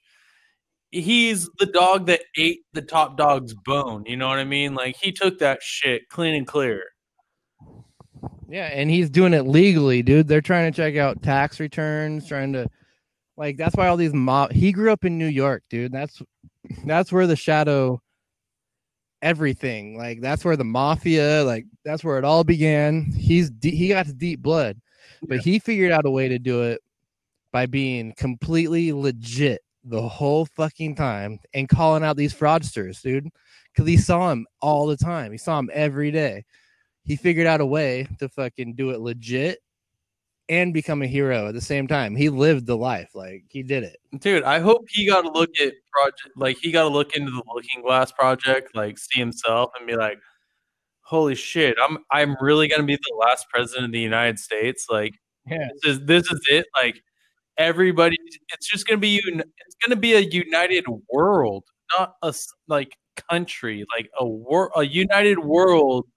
he's 0.91 1.49
the 1.59 1.65
dog 1.65 2.05
that 2.05 2.21
ate 2.37 2.61
the 2.73 2.81
top 2.81 3.17
dog's 3.17 3.53
bone 3.65 4.03
you 4.05 4.17
know 4.17 4.27
what 4.27 4.39
i 4.39 4.43
mean 4.43 4.73
like 4.75 4.95
he 4.95 5.11
took 5.11 5.39
that 5.39 5.61
shit 5.61 6.07
clean 6.09 6.35
and 6.35 6.47
clear 6.47 6.83
Yeah, 8.49 8.67
and 8.67 8.89
he's 8.89 9.09
doing 9.09 9.33
it 9.33 9.47
legally, 9.47 10.03
dude. 10.03 10.27
They're 10.27 10.41
trying 10.41 10.71
to 10.71 10.75
check 10.75 10.95
out 10.95 11.23
tax 11.23 11.59
returns, 11.59 12.27
trying 12.27 12.53
to 12.53 12.69
like 13.35 13.57
that's 13.57 13.75
why 13.75 13.87
all 13.87 13.97
these 13.97 14.13
mob 14.13 14.51
he 14.51 14.71
grew 14.71 14.91
up 14.91 15.05
in 15.05 15.17
New 15.17 15.27
York, 15.27 15.63
dude. 15.69 15.91
That's 15.91 16.21
that's 16.85 17.11
where 17.11 17.27
the 17.27 17.35
shadow 17.35 18.01
everything, 19.21 19.97
like 19.97 20.21
that's 20.21 20.43
where 20.43 20.57
the 20.57 20.63
mafia, 20.63 21.43
like 21.43 21.65
that's 21.85 22.03
where 22.03 22.17
it 22.17 22.25
all 22.25 22.43
began. 22.43 23.11
He's 23.11 23.49
de- 23.49 23.75
he 23.75 23.89
got 23.89 24.07
deep 24.17 24.41
blood, 24.41 24.79
but 25.27 25.39
he 25.39 25.59
figured 25.59 25.91
out 25.91 26.05
a 26.05 26.11
way 26.11 26.27
to 26.27 26.39
do 26.39 26.63
it 26.63 26.81
by 27.51 27.65
being 27.65 28.13
completely 28.17 28.91
legit 28.91 29.61
the 29.83 30.01
whole 30.01 30.45
fucking 30.45 30.95
time 30.95 31.39
and 31.53 31.69
calling 31.69 32.03
out 32.03 32.17
these 32.17 32.33
fraudsters, 32.33 33.01
dude. 33.01 33.29
Cause 33.75 33.87
he 33.87 33.97
saw 33.97 34.31
him 34.31 34.45
all 34.61 34.85
the 34.85 34.97
time. 34.97 35.31
He 35.31 35.37
saw 35.37 35.57
him 35.57 35.69
every 35.73 36.11
day 36.11 36.43
he 37.05 37.15
figured 37.15 37.47
out 37.47 37.61
a 37.61 37.65
way 37.65 38.07
to 38.19 38.29
fucking 38.29 38.75
do 38.75 38.91
it 38.91 39.01
legit 39.01 39.59
and 40.49 40.73
become 40.73 41.01
a 41.01 41.07
hero 41.07 41.47
at 41.47 41.53
the 41.53 41.61
same 41.61 41.87
time. 41.87 42.15
He 42.15 42.29
lived 42.29 42.65
the 42.67 42.77
life, 42.77 43.09
like 43.15 43.45
he 43.49 43.63
did 43.63 43.83
it. 43.83 43.97
Dude, 44.19 44.43
I 44.43 44.59
hope 44.59 44.85
he 44.89 45.07
got 45.07 45.21
to 45.21 45.31
look 45.31 45.49
at 45.61 45.73
project 45.91 46.29
like 46.37 46.57
he 46.61 46.71
got 46.71 46.83
to 46.83 46.89
look 46.89 47.15
into 47.15 47.31
the 47.31 47.43
Looking 47.53 47.81
Glass 47.83 48.11
project, 48.11 48.75
like 48.75 48.97
see 48.97 49.19
himself 49.19 49.71
and 49.79 49.87
be 49.87 49.95
like, 49.95 50.19
"Holy 51.03 51.35
shit, 51.35 51.77
I'm 51.81 51.99
I'm 52.11 52.35
really 52.41 52.67
gonna 52.67 52.83
be 52.83 52.95
the 52.97 53.15
last 53.19 53.47
president 53.49 53.85
of 53.87 53.91
the 53.93 53.99
United 53.99 54.39
States." 54.39 54.87
Like 54.89 55.13
Yeah, 55.47 55.67
this 55.83 55.97
is 55.99 56.05
this 56.05 56.31
is 56.31 56.41
it. 56.49 56.65
Like 56.75 57.01
everybody, 57.57 58.17
it's 58.53 58.67
just 58.71 58.87
gonna 58.87 58.99
be 59.01 59.21
un- 59.31 59.43
it's 59.65 59.75
gonna 59.85 59.99
be 59.99 60.13
a 60.15 60.19
united 60.21 60.85
world, 61.11 61.65
not 61.97 62.15
a 62.23 62.33
like 62.67 62.95
country, 63.29 63.85
like 63.97 64.09
a 64.19 64.25
war 64.27 64.71
a 64.75 64.83
united 64.83 65.39
world 65.39 66.07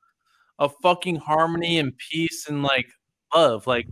of 0.58 0.74
fucking 0.82 1.16
harmony 1.16 1.78
and 1.78 1.92
peace 2.10 2.46
and 2.48 2.62
like 2.62 2.86
love. 3.34 3.66
Like 3.66 3.86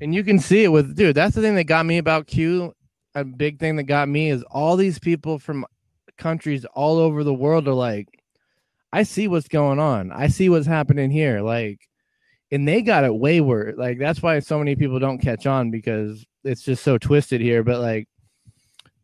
and 0.00 0.14
you 0.14 0.24
can 0.24 0.38
see 0.38 0.64
it 0.64 0.68
with 0.68 0.96
dude. 0.96 1.16
That's 1.16 1.34
the 1.34 1.42
thing 1.42 1.54
that 1.56 1.64
got 1.64 1.86
me 1.86 1.98
about 1.98 2.26
Q. 2.26 2.74
A 3.14 3.24
big 3.24 3.58
thing 3.58 3.76
that 3.76 3.84
got 3.84 4.08
me 4.08 4.30
is 4.30 4.42
all 4.44 4.76
these 4.76 4.98
people 4.98 5.38
from 5.38 5.66
countries 6.18 6.64
all 6.74 6.98
over 6.98 7.24
the 7.24 7.34
world 7.34 7.66
are 7.66 7.74
like, 7.74 8.08
I 8.92 9.02
see 9.02 9.28
what's 9.28 9.48
going 9.48 9.78
on. 9.78 10.12
I 10.12 10.28
see 10.28 10.48
what's 10.48 10.66
happening 10.66 11.10
here. 11.10 11.40
Like, 11.40 11.80
and 12.50 12.66
they 12.66 12.82
got 12.82 13.04
it 13.04 13.14
way 13.14 13.40
worse. 13.40 13.74
Like 13.76 13.98
that's 13.98 14.22
why 14.22 14.38
so 14.38 14.58
many 14.58 14.76
people 14.76 14.98
don't 14.98 15.18
catch 15.18 15.46
on 15.46 15.70
because 15.70 16.24
it's 16.44 16.62
just 16.62 16.82
so 16.82 16.98
twisted 16.98 17.40
here. 17.40 17.62
But 17.62 17.80
like, 17.80 18.08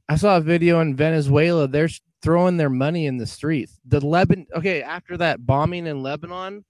I 0.08 0.16
saw 0.16 0.36
a 0.36 0.40
video 0.40 0.80
in 0.80 0.96
Venezuela. 0.96 1.66
They're 1.66 1.88
throwing 2.22 2.56
their 2.56 2.70
money 2.70 3.06
in 3.06 3.16
the 3.16 3.26
streets. 3.26 3.78
The 3.86 4.04
Lebanon. 4.04 4.46
Okay, 4.54 4.82
after 4.82 5.16
that 5.18 5.44
bombing 5.44 5.86
in 5.86 6.02
Lebanon, 6.02 6.64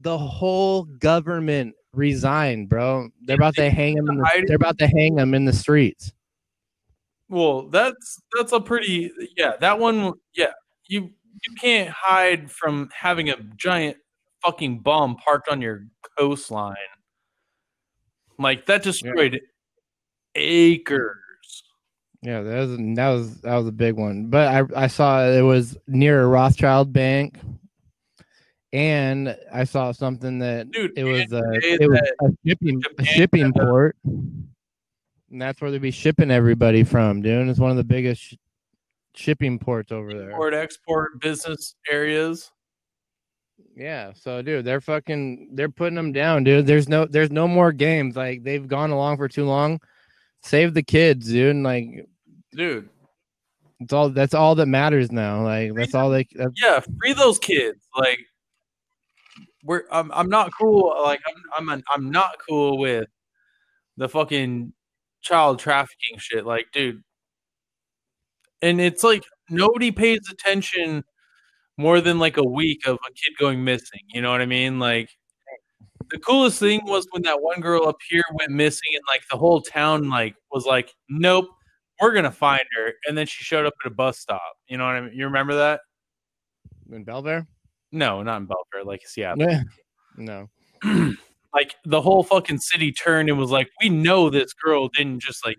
the 0.00 0.18
whole 0.18 0.84
government 0.84 1.74
resigned, 1.92 2.68
bro. 2.68 3.08
They're 3.22 3.36
about 3.36 3.54
to 3.56 3.70
hang 3.70 3.94
them. 3.94 4.08
In 4.08 4.16
the, 4.18 4.44
they're 4.46 4.56
about 4.56 4.78
to 4.78 4.86
hang 4.86 5.14
them 5.14 5.34
in 5.34 5.44
the 5.44 5.52
streets. 5.52 6.12
Well, 7.28 7.68
that's 7.68 8.20
that's 8.36 8.52
a 8.52 8.60
pretty 8.60 9.10
yeah. 9.36 9.52
That 9.60 9.78
one, 9.78 10.14
yeah. 10.34 10.52
You 10.86 11.10
you 11.42 11.54
can't 11.60 11.90
hide 11.90 12.50
from 12.50 12.88
having 12.98 13.30
a 13.30 13.36
giant 13.56 13.98
fucking 14.44 14.80
bomb 14.80 15.16
parked 15.16 15.48
on 15.48 15.60
your 15.60 15.84
coastline. 16.18 16.76
Like 18.38 18.66
that 18.66 18.82
destroyed 18.82 19.40
acres. 20.34 21.16
Yeah, 22.22 22.42
that 22.42 22.58
was 22.60 22.76
that 22.96 23.08
was 23.08 23.40
that 23.42 23.56
was 23.56 23.66
a 23.66 23.72
big 23.72 23.96
one. 23.96 24.26
But 24.28 24.48
I 24.48 24.84
I 24.84 24.86
saw 24.86 25.24
it 25.24 25.42
was 25.42 25.76
near 25.86 26.22
a 26.22 26.26
Rothschild 26.26 26.92
bank, 26.92 27.38
and 28.72 29.36
I 29.52 29.64
saw 29.64 29.92
something 29.92 30.38
that 30.40 30.70
Dude, 30.70 30.92
it 30.96 31.04
was 31.04 31.32
a 31.32 31.42
it 31.54 31.88
was 31.88 32.00
a 32.22 32.32
shipping 32.46 32.82
a 32.98 33.04
shipping 33.04 33.52
port, 33.52 33.96
and 34.04 34.50
that's 35.30 35.60
where 35.60 35.70
they'd 35.70 35.82
be 35.82 35.90
shipping 35.90 36.30
everybody 36.30 36.84
from, 36.84 37.22
dude. 37.22 37.48
It's 37.48 37.58
one 37.58 37.70
of 37.70 37.76
the 37.76 37.84
biggest 37.84 38.22
sh- 38.22 38.34
shipping 39.14 39.58
ports 39.58 39.92
over 39.92 40.12
there. 40.12 40.30
Import 40.30 40.54
export 40.54 41.20
business 41.20 41.74
areas. 41.90 42.50
Yeah, 43.76 44.12
so 44.14 44.42
dude, 44.42 44.64
they're 44.64 44.80
fucking 44.80 45.50
they're 45.52 45.68
putting 45.68 45.94
them 45.94 46.12
down, 46.12 46.44
dude. 46.44 46.66
There's 46.66 46.88
no 46.88 47.06
there's 47.06 47.30
no 47.30 47.46
more 47.46 47.72
games. 47.72 48.16
Like 48.16 48.42
they've 48.42 48.66
gone 48.66 48.90
along 48.90 49.16
for 49.18 49.28
too 49.28 49.44
long. 49.44 49.80
Save 50.42 50.74
the 50.74 50.82
kids, 50.82 51.26
dude. 51.26 51.50
And, 51.50 51.64
like 51.64 52.06
Dude, 52.54 52.88
it's 53.80 53.92
all 53.92 54.08
that's 54.10 54.34
all 54.34 54.54
that 54.56 54.66
matters 54.66 55.12
now. 55.12 55.42
Like 55.44 55.74
that's 55.74 55.94
all 55.94 56.10
they 56.10 56.26
that's, 56.32 56.52
yeah, 56.60 56.80
free 57.00 57.12
those 57.12 57.38
kids. 57.38 57.86
Like 57.96 58.18
we're 59.64 59.82
I'm 59.90 60.10
I'm 60.12 60.28
not 60.28 60.50
cool 60.58 60.94
like 61.02 61.20
I'm 61.56 61.70
I'm 61.70 61.82
I'm 61.92 62.10
not 62.10 62.36
cool 62.48 62.78
with 62.78 63.08
the 63.96 64.08
fucking 64.08 64.72
child 65.22 65.58
trafficking 65.58 66.18
shit. 66.18 66.46
Like, 66.46 66.66
dude. 66.72 67.02
And 68.62 68.80
it's 68.80 69.04
like 69.04 69.24
nobody 69.50 69.90
pays 69.92 70.20
attention 70.30 71.04
more 71.76 72.00
than 72.00 72.18
like 72.18 72.36
a 72.36 72.44
week 72.44 72.86
of 72.86 72.94
a 72.96 73.12
kid 73.12 73.36
going 73.38 73.62
missing. 73.64 74.00
You 74.12 74.22
know 74.22 74.30
what 74.30 74.40
I 74.40 74.46
mean? 74.46 74.78
Like 74.78 75.10
the 76.10 76.18
coolest 76.18 76.58
thing 76.58 76.80
was 76.84 77.06
when 77.10 77.22
that 77.22 77.40
one 77.42 77.60
girl 77.60 77.86
up 77.86 77.98
here 78.08 78.22
went 78.34 78.50
missing 78.50 78.90
and 78.94 79.02
like 79.08 79.22
the 79.30 79.36
whole 79.36 79.60
town 79.60 80.08
like 80.08 80.34
was 80.52 80.66
like, 80.66 80.92
Nope, 81.08 81.46
we're 82.00 82.14
gonna 82.14 82.32
find 82.32 82.64
her. 82.76 82.92
And 83.06 83.16
then 83.16 83.26
she 83.26 83.44
showed 83.44 83.66
up 83.66 83.74
at 83.84 83.92
a 83.92 83.94
bus 83.94 84.18
stop. 84.18 84.54
You 84.68 84.78
know 84.78 84.84
what 84.86 84.96
I 84.96 85.00
mean? 85.02 85.12
You 85.14 85.26
remember 85.26 85.54
that? 85.56 85.80
in 86.92 87.04
Belfair. 87.04 87.46
No, 87.92 88.22
not 88.22 88.42
in 88.42 88.46
Belfair, 88.46 88.84
like 88.84 89.06
Seattle. 89.06 89.48
Yeah. 89.48 89.62
No. 90.16 90.48
like 91.54 91.74
the 91.84 92.00
whole 92.00 92.22
fucking 92.22 92.58
city 92.58 92.92
turned 92.92 93.28
and 93.28 93.38
was 93.38 93.50
like, 93.50 93.68
"We 93.82 93.88
know 93.88 94.30
this 94.30 94.52
girl 94.52 94.88
didn't 94.88 95.20
just 95.22 95.44
like 95.44 95.58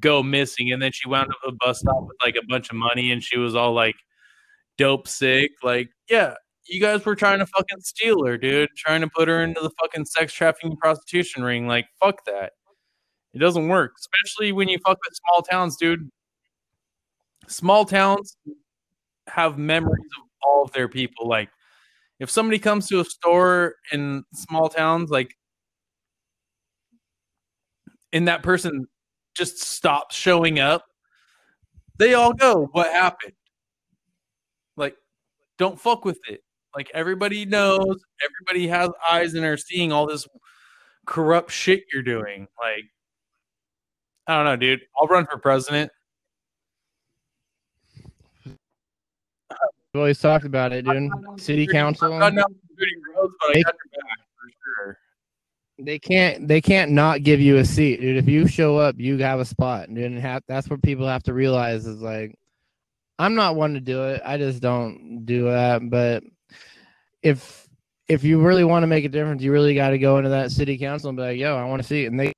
go 0.00 0.22
missing," 0.22 0.72
and 0.72 0.82
then 0.82 0.92
she 0.92 1.08
wound 1.08 1.30
up 1.30 1.38
at 1.46 1.52
a 1.52 1.56
bus 1.56 1.80
stop 1.80 2.02
with 2.02 2.16
like 2.22 2.36
a 2.36 2.46
bunch 2.48 2.70
of 2.70 2.76
money, 2.76 3.12
and 3.12 3.22
she 3.22 3.38
was 3.38 3.54
all 3.54 3.72
like 3.72 3.94
dope 4.78 5.08
sick. 5.08 5.52
Like, 5.62 5.90
yeah, 6.10 6.34
you 6.66 6.80
guys 6.80 7.04
were 7.04 7.16
trying 7.16 7.38
to 7.38 7.46
fucking 7.46 7.80
steal 7.80 8.24
her, 8.26 8.36
dude, 8.36 8.70
trying 8.76 9.00
to 9.02 9.08
put 9.08 9.28
her 9.28 9.42
into 9.42 9.60
the 9.60 9.70
fucking 9.80 10.06
sex 10.06 10.32
trafficking 10.32 10.76
prostitution 10.76 11.42
ring. 11.42 11.66
Like, 11.66 11.86
fuck 12.00 12.24
that. 12.26 12.52
It 13.32 13.38
doesn't 13.38 13.68
work, 13.68 13.92
especially 13.98 14.52
when 14.52 14.68
you 14.68 14.78
fuck 14.84 14.98
with 15.04 15.16
small 15.26 15.42
towns, 15.42 15.76
dude. 15.76 16.08
Small 17.48 17.84
towns 17.84 18.36
have 19.26 19.58
memories 19.58 20.06
of 20.18 20.28
all 20.46 20.62
of 20.64 20.72
their 20.72 20.88
people. 20.88 21.28
Like, 21.28 21.50
if 22.20 22.30
somebody 22.30 22.58
comes 22.58 22.88
to 22.88 23.00
a 23.00 23.04
store 23.04 23.74
in 23.92 24.24
small 24.34 24.68
towns, 24.68 25.10
like, 25.10 25.34
and 28.12 28.28
that 28.28 28.42
person 28.42 28.86
just 29.34 29.60
stops 29.60 30.14
showing 30.14 30.60
up, 30.60 30.84
they 31.98 32.14
all 32.14 32.32
go, 32.32 32.68
What 32.72 32.92
happened? 32.92 33.34
Like, 34.76 34.96
don't 35.58 35.80
fuck 35.80 36.04
with 36.04 36.18
it. 36.28 36.40
Like, 36.74 36.90
everybody 36.94 37.44
knows, 37.44 38.02
everybody 38.22 38.68
has 38.68 38.90
eyes 39.08 39.34
and 39.34 39.44
are 39.44 39.56
seeing 39.56 39.92
all 39.92 40.06
this 40.06 40.26
corrupt 41.06 41.50
shit 41.50 41.84
you're 41.92 42.02
doing. 42.02 42.48
Like, 42.60 42.84
I 44.26 44.36
don't 44.36 44.44
know, 44.46 44.56
dude. 44.56 44.80
I'll 45.00 45.08
run 45.08 45.26
for 45.26 45.38
president. 45.38 45.92
Always 49.94 50.18
talked 50.18 50.44
about 50.44 50.72
it, 50.72 50.84
dude. 50.84 51.10
City 51.40 51.66
council. 51.66 52.12
I'm 52.12 52.34
not 52.34 52.50
shooting 52.78 53.02
roads, 53.16 53.34
They- 53.52 53.62
got 53.62 53.74
your 53.74 54.02
back 54.02 54.18
for 54.36 54.50
sure. 54.64 54.98
They 55.78 55.98
can't. 55.98 56.46
They 56.48 56.60
can't 56.60 56.92
not 56.92 57.22
give 57.22 57.40
you 57.40 57.56
a 57.56 57.64
seat, 57.64 58.00
dude. 58.00 58.16
If 58.16 58.28
you 58.28 58.46
show 58.46 58.76
up, 58.78 58.96
you 58.98 59.18
have 59.18 59.40
a 59.40 59.44
spot, 59.44 59.88
dude. 59.88 60.04
And 60.04 60.18
have, 60.20 60.42
that's 60.46 60.68
what 60.70 60.82
people 60.82 61.06
have 61.08 61.24
to 61.24 61.34
realize 61.34 61.86
is 61.86 62.00
like, 62.00 62.34
I'm 63.18 63.34
not 63.34 63.56
one 63.56 63.74
to 63.74 63.80
do 63.80 64.04
it. 64.04 64.22
I 64.24 64.38
just 64.38 64.60
don't 64.62 65.24
do 65.26 65.44
that. 65.50 65.88
But 65.90 66.22
if 67.22 67.66
if 68.08 68.22
you 68.22 68.40
really 68.40 68.64
want 68.64 68.82
to 68.82 68.86
make 68.86 69.04
a 69.04 69.08
difference, 69.08 69.42
you 69.42 69.50
really 69.52 69.74
got 69.74 69.90
to 69.90 69.98
go 69.98 70.18
into 70.18 70.30
that 70.30 70.50
city 70.52 70.76
council 70.78 71.08
and 71.08 71.16
be 71.16 71.22
like, 71.22 71.38
"Yo, 71.38 71.56
I 71.56 71.64
want 71.64 71.80
a 71.80 71.84
seat," 71.84 72.06
and 72.06 72.20
they 72.20 72.32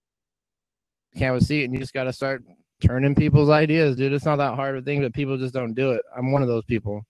can't 1.14 1.34
have 1.34 1.36
a 1.36 1.44
seat, 1.44 1.64
and 1.64 1.72
you 1.74 1.80
just 1.80 1.92
got 1.94 2.04
to 2.04 2.12
start 2.12 2.44
turning 2.80 3.14
people's 3.14 3.50
ideas, 3.50 3.96
dude. 3.96 4.12
It's 4.12 4.24
not 4.24 4.36
that 4.36 4.54
hard 4.54 4.76
of 4.76 4.82
a 4.82 4.84
thing, 4.84 5.02
but 5.02 5.12
people 5.12 5.36
just 5.38 5.54
don't 5.54 5.74
do 5.74 5.92
it. 5.92 6.02
I'm 6.16 6.30
one 6.32 6.42
of 6.42 6.48
those 6.48 6.64
people. 6.66 7.02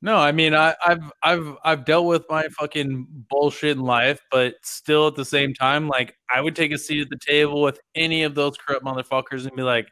No, 0.00 0.16
I 0.16 0.30
mean 0.32 0.54
I, 0.54 0.74
I've 0.86 1.12
I've 1.24 1.56
I've 1.64 1.84
dealt 1.84 2.06
with 2.06 2.24
my 2.30 2.46
fucking 2.48 3.06
bullshit 3.28 3.76
in 3.76 3.82
life, 3.82 4.20
but 4.30 4.54
still 4.62 5.08
at 5.08 5.16
the 5.16 5.24
same 5.24 5.54
time, 5.54 5.88
like 5.88 6.14
I 6.30 6.40
would 6.40 6.54
take 6.54 6.70
a 6.72 6.78
seat 6.78 7.00
at 7.02 7.08
the 7.10 7.18
table 7.18 7.62
with 7.62 7.80
any 7.96 8.22
of 8.22 8.34
those 8.36 8.56
corrupt 8.56 8.84
motherfuckers 8.84 9.46
and 9.46 9.56
be 9.56 9.62
like, 9.62 9.88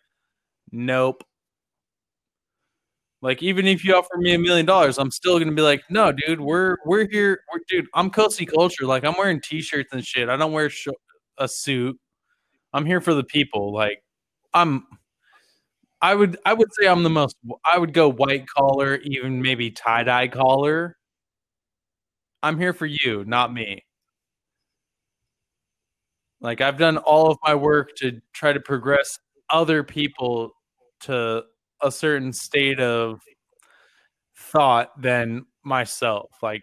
nope. 0.72 1.24
Like 3.22 3.42
even 3.42 3.66
if 3.66 3.84
you 3.84 3.94
offer 3.96 4.16
me 4.18 4.34
a 4.34 4.38
million 4.38 4.66
dollars, 4.66 4.98
I'm 4.98 5.10
still 5.10 5.38
gonna 5.38 5.52
be 5.52 5.62
like, 5.62 5.82
no, 5.90 6.12
dude, 6.12 6.40
we're 6.40 6.76
we're 6.84 7.08
here, 7.10 7.40
we're, 7.52 7.60
dude. 7.68 7.86
I'm 7.94 8.10
cozy 8.10 8.46
culture. 8.46 8.84
Like 8.86 9.04
I'm 9.04 9.14
wearing 9.18 9.40
t-shirts 9.40 9.92
and 9.92 10.04
shit. 10.04 10.28
I 10.28 10.36
don't 10.36 10.52
wear 10.52 10.70
sh- 10.70 10.88
a 11.38 11.48
suit. 11.48 11.98
I'm 12.74 12.86
here 12.86 13.00
for 13.00 13.14
the 13.14 13.24
people. 13.24 13.72
Like 13.74 14.02
I'm 14.54 14.86
I 16.06 16.14
would 16.14 16.36
I 16.46 16.54
would 16.54 16.68
say 16.72 16.86
I'm 16.86 17.02
the 17.02 17.10
most 17.10 17.36
I 17.64 17.76
would 17.78 17.92
go 17.92 18.08
white 18.08 18.46
collar, 18.46 18.94
even 19.02 19.42
maybe 19.42 19.72
tie 19.72 20.04
dye 20.04 20.28
collar. 20.28 20.96
I'm 22.44 22.60
here 22.60 22.72
for 22.72 22.86
you, 22.86 23.24
not 23.24 23.52
me. 23.52 23.84
Like 26.40 26.60
I've 26.60 26.78
done 26.78 26.98
all 26.98 27.28
of 27.32 27.38
my 27.42 27.56
work 27.56 27.90
to 27.96 28.20
try 28.32 28.52
to 28.52 28.60
progress 28.60 29.18
other 29.50 29.82
people 29.82 30.52
to 31.00 31.42
a 31.82 31.90
certain 31.90 32.32
state 32.32 32.78
of 32.78 33.18
thought 34.36 34.90
than 35.02 35.44
myself. 35.64 36.30
Like 36.40 36.62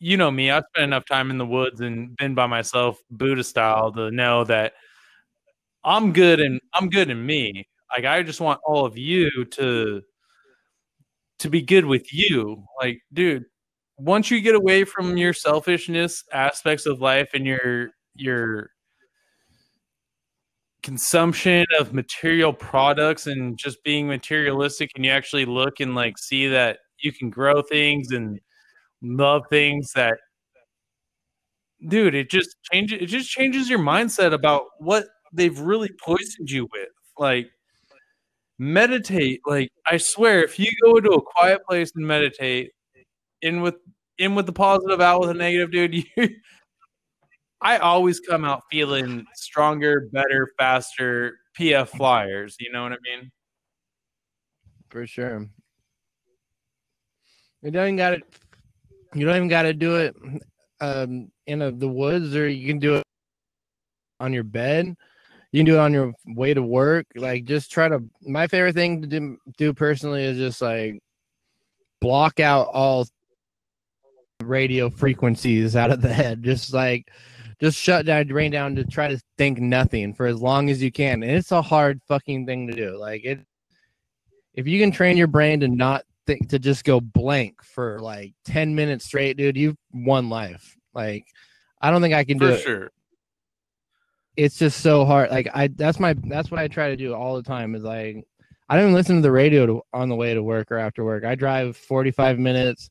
you 0.00 0.16
know 0.16 0.32
me, 0.32 0.50
I've 0.50 0.64
spent 0.74 0.86
enough 0.86 1.04
time 1.06 1.30
in 1.30 1.38
the 1.38 1.46
woods 1.46 1.80
and 1.80 2.16
been 2.16 2.34
by 2.34 2.46
myself 2.46 2.98
Buddha 3.08 3.44
style 3.44 3.92
to 3.92 4.10
know 4.10 4.42
that 4.44 4.72
I'm 5.84 6.12
good 6.12 6.40
and 6.40 6.60
I'm 6.74 6.88
good 6.88 7.10
in 7.10 7.24
me. 7.24 7.66
Like 7.90 8.04
I 8.04 8.22
just 8.22 8.40
want 8.40 8.60
all 8.64 8.84
of 8.86 8.96
you 8.96 9.30
to 9.52 10.02
to 11.40 11.50
be 11.50 11.62
good 11.62 11.84
with 11.84 12.12
you. 12.12 12.64
Like, 12.80 13.00
dude, 13.12 13.44
once 13.98 14.30
you 14.30 14.40
get 14.40 14.54
away 14.54 14.84
from 14.84 15.16
your 15.16 15.32
selfishness 15.32 16.24
aspects 16.32 16.86
of 16.86 17.00
life 17.00 17.30
and 17.34 17.46
your 17.46 17.90
your 18.14 18.70
consumption 20.82 21.64
of 21.78 21.92
material 21.94 22.52
products 22.52 23.26
and 23.28 23.56
just 23.56 23.82
being 23.84 24.08
materialistic 24.08 24.90
and 24.96 25.04
you 25.04 25.10
actually 25.12 25.44
look 25.44 25.78
and 25.78 25.94
like 25.94 26.18
see 26.18 26.48
that 26.48 26.78
you 26.98 27.12
can 27.12 27.30
grow 27.30 27.62
things 27.62 28.10
and 28.10 28.40
love 29.00 29.42
things 29.48 29.92
that 29.94 30.18
dude 31.88 32.14
it 32.16 32.28
just 32.28 32.56
changes 32.72 33.00
it 33.00 33.06
just 33.06 33.30
changes 33.30 33.70
your 33.70 33.78
mindset 33.78 34.32
about 34.32 34.64
what 34.80 35.04
they've 35.32 35.58
really 35.58 35.90
poisoned 36.04 36.50
you 36.50 36.68
with 36.72 36.88
like 37.18 37.50
meditate 38.58 39.40
like 39.46 39.70
i 39.86 39.96
swear 39.96 40.42
if 40.44 40.58
you 40.58 40.68
go 40.84 41.00
to 41.00 41.10
a 41.10 41.22
quiet 41.22 41.60
place 41.68 41.92
and 41.96 42.06
meditate 42.06 42.70
in 43.40 43.60
with 43.60 43.74
in 44.18 44.34
with 44.34 44.46
the 44.46 44.52
positive 44.52 45.00
out 45.00 45.20
with 45.20 45.28
the 45.28 45.34
negative 45.34 45.72
dude 45.72 45.94
you 46.16 46.28
i 47.60 47.78
always 47.78 48.20
come 48.20 48.44
out 48.44 48.62
feeling 48.70 49.24
stronger 49.34 50.08
better 50.12 50.52
faster 50.58 51.38
pf 51.58 51.88
flyers 51.88 52.56
you 52.60 52.70
know 52.70 52.82
what 52.82 52.92
i 52.92 52.96
mean 53.02 53.30
For 54.90 55.06
sure. 55.06 55.48
You 57.62 57.70
don't 57.70 57.84
even 57.84 57.96
got 57.96 58.14
it. 58.14 58.22
You 59.14 59.24
don't 59.24 59.36
even 59.36 59.48
got 59.48 59.62
to 59.62 59.72
do 59.72 59.96
it 59.96 60.14
um, 60.80 61.30
in 61.46 61.62
a, 61.62 61.70
the 61.70 61.88
woods, 61.88 62.34
or 62.34 62.48
you 62.48 62.66
can 62.66 62.78
do 62.78 62.96
it 62.96 63.04
on 64.20 64.32
your 64.32 64.42
bed. 64.42 64.94
You 65.52 65.60
can 65.60 65.66
do 65.66 65.74
it 65.74 65.80
on 65.80 65.92
your 65.92 66.12
way 66.26 66.54
to 66.54 66.62
work. 66.62 67.06
Like, 67.14 67.44
just 67.44 67.70
try 67.70 67.88
to. 67.88 68.02
My 68.22 68.46
favorite 68.46 68.74
thing 68.74 69.02
to 69.02 69.06
do, 69.06 69.38
do 69.56 69.72
personally 69.72 70.24
is 70.24 70.38
just 70.38 70.60
like 70.62 71.00
block 72.00 72.40
out 72.40 72.68
all 72.72 73.06
radio 74.42 74.90
frequencies 74.90 75.76
out 75.76 75.90
of 75.90 76.00
the 76.00 76.12
head. 76.12 76.42
Just 76.42 76.72
like, 76.72 77.10
just 77.60 77.78
shut 77.78 78.06
down, 78.06 78.26
drain 78.26 78.50
down 78.50 78.74
to 78.76 78.84
try 78.84 79.08
to 79.08 79.20
think 79.38 79.58
nothing 79.58 80.14
for 80.14 80.26
as 80.26 80.40
long 80.40 80.70
as 80.70 80.82
you 80.82 80.90
can. 80.90 81.22
And 81.22 81.32
it's 81.32 81.52
a 81.52 81.62
hard 81.62 82.00
fucking 82.08 82.46
thing 82.46 82.66
to 82.68 82.74
do. 82.74 82.96
Like 82.96 83.24
it 83.24 83.40
if 84.54 84.66
you 84.66 84.80
can 84.80 84.90
train 84.90 85.16
your 85.16 85.26
brain 85.26 85.60
to 85.60 85.68
not 85.68 86.04
think 86.26 86.48
to 86.50 86.58
just 86.58 86.84
go 86.84 87.00
blank 87.00 87.62
for 87.62 87.98
like 88.00 88.32
10 88.44 88.74
minutes 88.74 89.04
straight 89.04 89.36
dude 89.36 89.56
you've 89.56 89.76
won 89.92 90.28
life 90.28 90.76
like 90.94 91.24
i 91.80 91.90
don't 91.90 92.00
think 92.00 92.14
i 92.14 92.24
can 92.24 92.38
do 92.38 92.46
for 92.46 92.52
it 92.52 92.60
sure 92.60 92.90
it's 94.36 94.58
just 94.58 94.80
so 94.80 95.04
hard 95.04 95.30
like 95.30 95.48
i 95.54 95.66
that's 95.68 96.00
my 96.00 96.14
that's 96.24 96.50
what 96.50 96.58
i 96.60 96.66
try 96.68 96.88
to 96.88 96.96
do 96.96 97.14
all 97.14 97.36
the 97.36 97.42
time 97.42 97.74
is 97.74 97.82
like 97.82 98.24
i 98.68 98.74
don't 98.76 98.84
even 98.84 98.94
listen 98.94 99.16
to 99.16 99.22
the 99.22 99.30
radio 99.30 99.66
to, 99.66 99.82
on 99.92 100.08
the 100.08 100.14
way 100.14 100.32
to 100.32 100.42
work 100.42 100.70
or 100.72 100.78
after 100.78 101.04
work 101.04 101.24
i 101.24 101.34
drive 101.34 101.76
45 101.76 102.38
minutes 102.38 102.88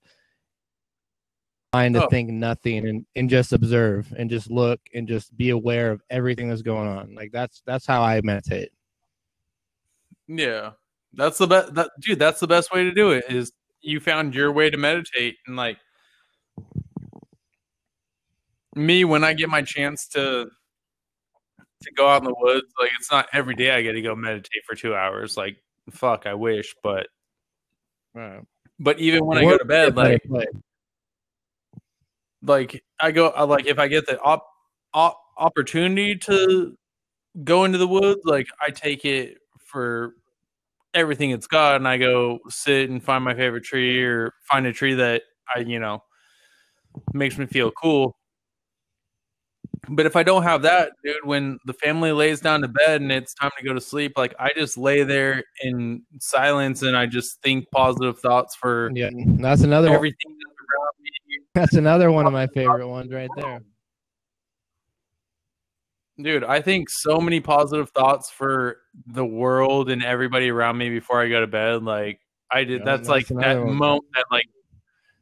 trying 1.73 1.93
to 1.93 2.03
Oh. 2.03 2.07
think 2.09 2.29
nothing 2.29 2.87
and, 2.87 3.05
and 3.15 3.29
just 3.29 3.53
observe 3.53 4.13
and 4.17 4.29
just 4.29 4.51
look 4.51 4.79
and 4.93 5.07
just 5.07 5.35
be 5.37 5.49
aware 5.51 5.89
of 5.91 6.01
everything 6.09 6.49
that's 6.49 6.61
going 6.61 6.87
on 6.87 7.15
like 7.15 7.31
that's 7.31 7.63
that's 7.65 7.85
how 7.87 8.01
i 8.03 8.21
meditate 8.21 8.69
Yeah, 10.27 10.71
that's 11.13 11.37
the 11.39 11.47
best. 11.47 11.73
That, 11.73 11.89
dude, 11.99 12.19
that's 12.19 12.39
the 12.39 12.47
best 12.47 12.71
way 12.71 12.83
to 12.85 12.91
do 12.93 13.11
it. 13.11 13.25
Is 13.27 13.51
you 13.81 13.99
found 13.99 14.33
your 14.33 14.51
way 14.53 14.69
to 14.69 14.77
meditate 14.77 15.35
and 15.45 15.57
like 15.57 15.77
me 18.75 19.03
when 19.03 19.23
I 19.23 19.33
get 19.33 19.49
my 19.49 19.61
chance 19.61 20.07
to 20.09 20.49
to 21.81 21.91
go 21.93 22.07
out 22.07 22.21
in 22.21 22.25
the 22.25 22.35
woods. 22.37 22.67
Like 22.79 22.91
it's 22.97 23.11
not 23.11 23.27
every 23.33 23.55
day 23.55 23.71
I 23.71 23.81
get 23.81 23.93
to 23.93 24.01
go 24.01 24.15
meditate 24.15 24.63
for 24.67 24.75
two 24.75 24.95
hours. 24.95 25.37
Like 25.37 25.57
fuck, 25.89 26.25
I 26.25 26.33
wish, 26.33 26.75
but 26.83 27.07
right. 28.13 28.41
but 28.79 28.99
even 28.99 29.25
when 29.25 29.37
I 29.37 29.41
go 29.43 29.57
to 29.57 29.65
bed, 29.65 29.95
like 29.95 30.23
Play. 30.23 30.45
like 32.43 32.83
I 32.99 33.11
go 33.11 33.29
I 33.29 33.43
like 33.43 33.65
if 33.65 33.79
I 33.79 33.87
get 33.87 34.05
the 34.05 34.19
op, 34.21 34.45
op 34.93 35.17
opportunity 35.37 36.15
to 36.15 36.77
go 37.43 37.63
into 37.63 37.77
the 37.77 37.87
woods, 37.87 38.21
like 38.25 38.47
I 38.61 38.69
take 38.69 39.05
it 39.05 39.37
for 39.59 40.13
everything 40.93 41.31
it's 41.31 41.47
got, 41.47 41.77
and 41.77 41.87
I 41.87 41.97
go 41.97 42.39
sit 42.49 42.89
and 42.89 43.03
find 43.03 43.23
my 43.23 43.33
favorite 43.33 43.63
tree 43.63 44.03
or 44.03 44.33
find 44.43 44.65
a 44.65 44.73
tree 44.73 44.95
that 44.95 45.23
I 45.53 45.59
you 45.59 45.79
know 45.79 46.03
makes 47.13 47.37
me 47.37 47.45
feel 47.45 47.71
cool. 47.71 48.15
But 49.89 50.05
if 50.05 50.15
I 50.15 50.21
don't 50.21 50.43
have 50.43 50.61
that, 50.61 50.91
dude, 51.03 51.25
when 51.25 51.57
the 51.65 51.73
family 51.73 52.11
lays 52.11 52.39
down 52.39 52.61
to 52.61 52.67
bed 52.67 53.01
and 53.01 53.11
it's 53.11 53.33
time 53.33 53.49
to 53.57 53.63
go 53.63 53.73
to 53.73 53.81
sleep, 53.81 54.13
like 54.15 54.33
I 54.39 54.51
just 54.55 54.77
lay 54.77 55.03
there 55.03 55.43
in 55.63 56.03
silence 56.19 56.83
and 56.83 56.95
I 56.95 57.07
just 57.07 57.41
think 57.41 57.65
positive 57.71 58.19
thoughts 58.19 58.55
for 58.55 58.91
yeah 58.93 59.09
that's 59.39 59.61
another 59.61 59.89
everything 59.89 60.35
that's 60.37 60.55
around 60.59 61.03
me. 61.03 61.39
That's 61.55 61.73
another 61.73 62.11
one 62.11 62.27
of 62.27 62.33
my 62.33 62.47
favorite 62.47 62.87
ones 62.87 63.11
right 63.11 63.29
there. 63.35 63.63
Dude, 66.21 66.43
I 66.43 66.61
think 66.61 66.89
so 66.89 67.19
many 67.19 67.39
positive 67.39 67.89
thoughts 67.89 68.29
for 68.29 68.77
the 69.07 69.25
world 69.25 69.89
and 69.89 70.03
everybody 70.03 70.49
around 70.49 70.77
me 70.77 70.89
before 70.89 71.19
I 71.21 71.27
go 71.27 71.39
to 71.39 71.47
bed. 71.47 71.83
Like 71.83 72.19
I 72.51 72.65
did 72.65 72.81
Yeah, 72.81 72.85
that's 72.85 73.07
that's 73.07 73.31
like 73.31 73.39
that 73.39 73.59
one. 73.59 73.77
moment 73.77 74.05
that 74.13 74.25
like 74.29 74.45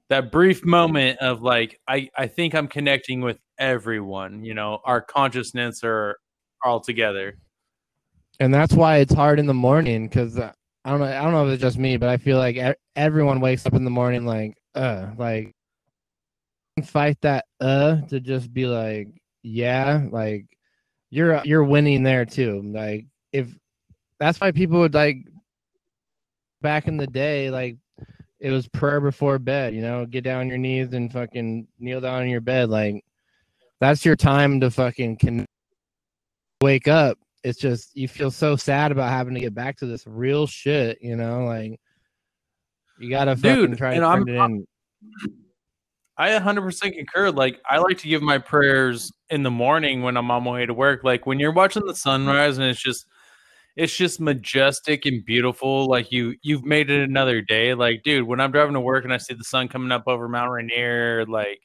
that 0.10 0.32
brief 0.34 0.66
moment 0.66 1.20
of 1.20 1.42
like 1.42 1.80
I 1.88 2.10
I 2.18 2.28
think 2.28 2.56
I'm 2.56 2.68
connecting 2.68 3.22
with 3.22 3.40
everyone, 3.60 4.44
you 4.44 4.54
know, 4.54 4.80
our 4.86 5.02
consciousness 5.02 5.84
are 5.84 6.18
all 6.64 6.80
together. 6.80 7.38
And 8.40 8.54
that's 8.54 8.74
why 8.74 8.98
it's 8.98 9.14
hard 9.14 9.40
in 9.40 9.46
the 9.48 9.54
morning 9.54 10.08
because 10.08 10.40
I 10.40 10.52
don't 10.86 11.00
know. 11.00 11.06
I 11.06 11.22
don't 11.22 11.34
know 11.34 11.46
if 11.48 11.54
it's 11.54 11.62
just 11.62 11.78
me, 11.78 11.98
but 11.98 12.10
I 12.10 12.18
feel 12.18 12.38
like 12.38 12.58
everyone 12.96 13.42
wakes 13.42 13.66
up 13.66 13.74
in 13.74 13.84
the 13.84 13.90
morning 13.90 14.26
like, 14.26 14.58
uh, 14.76 15.08
like 15.18 15.54
fight 16.86 17.18
that 17.22 17.44
uh 17.60 17.98
to 18.08 18.20
just 18.20 18.54
be 18.54 18.66
like, 18.66 19.10
yeah, 19.44 20.08
like 20.12 20.46
you're 21.10 21.42
you're 21.44 21.64
winning 21.64 22.04
there 22.04 22.26
too. 22.26 22.62
Like 22.64 23.08
if 23.34 23.48
that's 24.20 24.40
why 24.40 24.52
people 24.52 24.80
would 24.80 24.94
like 24.94 25.18
back 26.62 26.88
in 26.88 26.98
the 26.98 27.08
day, 27.08 27.50
like 27.50 27.78
it 28.40 28.52
was 28.52 28.68
prayer 28.70 29.02
before 29.02 29.38
bed, 29.40 29.74
you 29.74 29.82
know, 29.82 30.06
get 30.06 30.24
down 30.24 30.42
on 30.42 30.48
your 30.48 30.58
knees 30.58 30.94
and 30.94 31.12
fucking 31.12 31.68
kneel 31.80 32.00
down 32.02 32.24
in 32.24 32.30
your 32.30 32.42
bed. 32.42 32.70
Like 32.70 33.04
that's 33.80 34.06
your 34.06 34.16
time 34.16 34.60
to 34.62 34.70
fucking 34.72 35.18
can 35.18 35.46
wake 36.62 36.88
up. 36.88 37.18
It's 37.44 37.60
just 37.60 37.96
you 37.96 38.08
feel 38.08 38.32
so 38.32 38.56
sad 38.56 38.92
about 38.92 39.10
having 39.12 39.34
to 39.34 39.40
get 39.40 39.54
back 39.54 39.78
to 39.78 39.86
this 39.86 40.06
real 40.06 40.46
shit, 40.48 40.98
you 41.02 41.16
know, 41.16 41.46
like 41.46 41.80
you 43.00 43.10
gotta 43.10 43.36
fucking 43.36 43.56
Dude, 43.68 43.78
try 43.78 43.96
to 43.98 44.06
and 44.06 44.28
turn 44.28 44.40
I'm- 44.40 44.58
it 44.58 45.26
in. 45.26 45.38
I 46.18 46.32
100% 46.38 46.94
concur. 46.98 47.32
Like, 47.32 47.62
I 47.66 47.78
like 47.78 47.98
to 48.00 48.10
give 48.10 48.22
my 48.22 48.40
prayers 48.40 49.10
in 49.30 49.42
the 49.42 49.50
morning 49.50 50.02
when 50.02 50.18
I'm 50.18 50.30
on 50.30 50.44
my 50.44 50.52
way 50.52 50.66
to 50.66 50.74
work. 50.74 51.06
Like, 51.06 51.26
when 51.26 51.40
you're 51.40 51.54
watching 51.54 51.86
the 51.86 51.96
sunrise 51.96 52.58
and 52.58 52.68
it's 52.68 52.82
just, 52.84 53.06
it's 53.78 53.96
just 53.96 54.20
majestic 54.20 55.06
and 55.06 55.24
beautiful. 55.24 55.86
Like 55.86 56.12
you, 56.12 56.36
you've 56.42 56.66
made 56.66 56.90
it 56.90 57.08
another 57.08 57.40
day. 57.42 57.74
Like, 57.74 58.04
dude, 58.04 58.28
when 58.28 58.42
I'm 58.42 58.52
driving 58.52 58.74
to 58.74 58.82
work 58.82 59.06
and 59.06 59.14
I 59.14 59.18
see 59.18 59.34
the 59.34 59.46
sun 59.46 59.70
coming 59.70 59.94
up 59.94 60.04
over 60.08 60.28
Mount 60.28 60.52
Rainier, 60.52 61.26
like, 61.26 61.62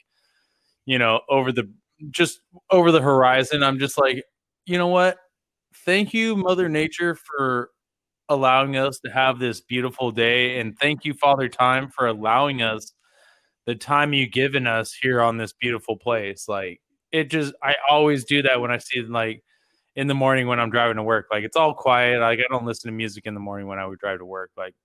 you 0.85 0.99
know, 0.99 1.19
over 1.29 1.51
the, 1.51 1.69
just 2.11 2.41
over 2.71 2.91
the 2.91 3.01
horizon, 3.01 3.63
I'm 3.63 3.79
just 3.79 3.99
like, 3.99 4.23
you 4.65 4.77
know 4.77 4.87
what? 4.87 5.17
Thank 5.85 6.13
you, 6.13 6.35
Mother 6.35 6.69
Nature, 6.69 7.15
for 7.15 7.69
allowing 8.29 8.77
us 8.77 8.99
to 8.99 9.11
have 9.11 9.39
this 9.39 9.61
beautiful 9.61 10.11
day. 10.11 10.59
And 10.59 10.77
thank 10.79 11.05
you, 11.05 11.13
Father 11.13 11.47
Time, 11.47 11.89
for 11.89 12.07
allowing 12.07 12.61
us 12.61 12.93
the 13.65 13.75
time 13.75 14.13
you've 14.13 14.31
given 14.31 14.67
us 14.67 14.93
here 14.93 15.21
on 15.21 15.37
this 15.37 15.53
beautiful 15.53 15.97
place. 15.97 16.47
Like 16.47 16.81
it 17.11 17.29
just 17.29 17.53
I 17.63 17.75
always 17.89 18.25
do 18.25 18.41
that 18.43 18.61
when 18.61 18.71
I 18.71 18.77
see 18.77 19.01
like 19.01 19.43
in 19.95 20.07
the 20.07 20.13
morning 20.13 20.47
when 20.47 20.59
I'm 20.59 20.69
driving 20.69 20.97
to 20.97 21.03
work. 21.03 21.27
Like 21.31 21.43
it's 21.43 21.57
all 21.57 21.73
quiet. 21.73 22.19
Like 22.19 22.39
I 22.39 22.43
don't 22.49 22.65
listen 22.65 22.91
to 22.91 22.95
music 22.95 23.25
in 23.25 23.33
the 23.33 23.39
morning 23.39 23.67
when 23.67 23.79
I 23.79 23.85
would 23.85 23.99
drive 23.99 24.19
to 24.19 24.25
work. 24.25 24.51
Like 24.57 24.75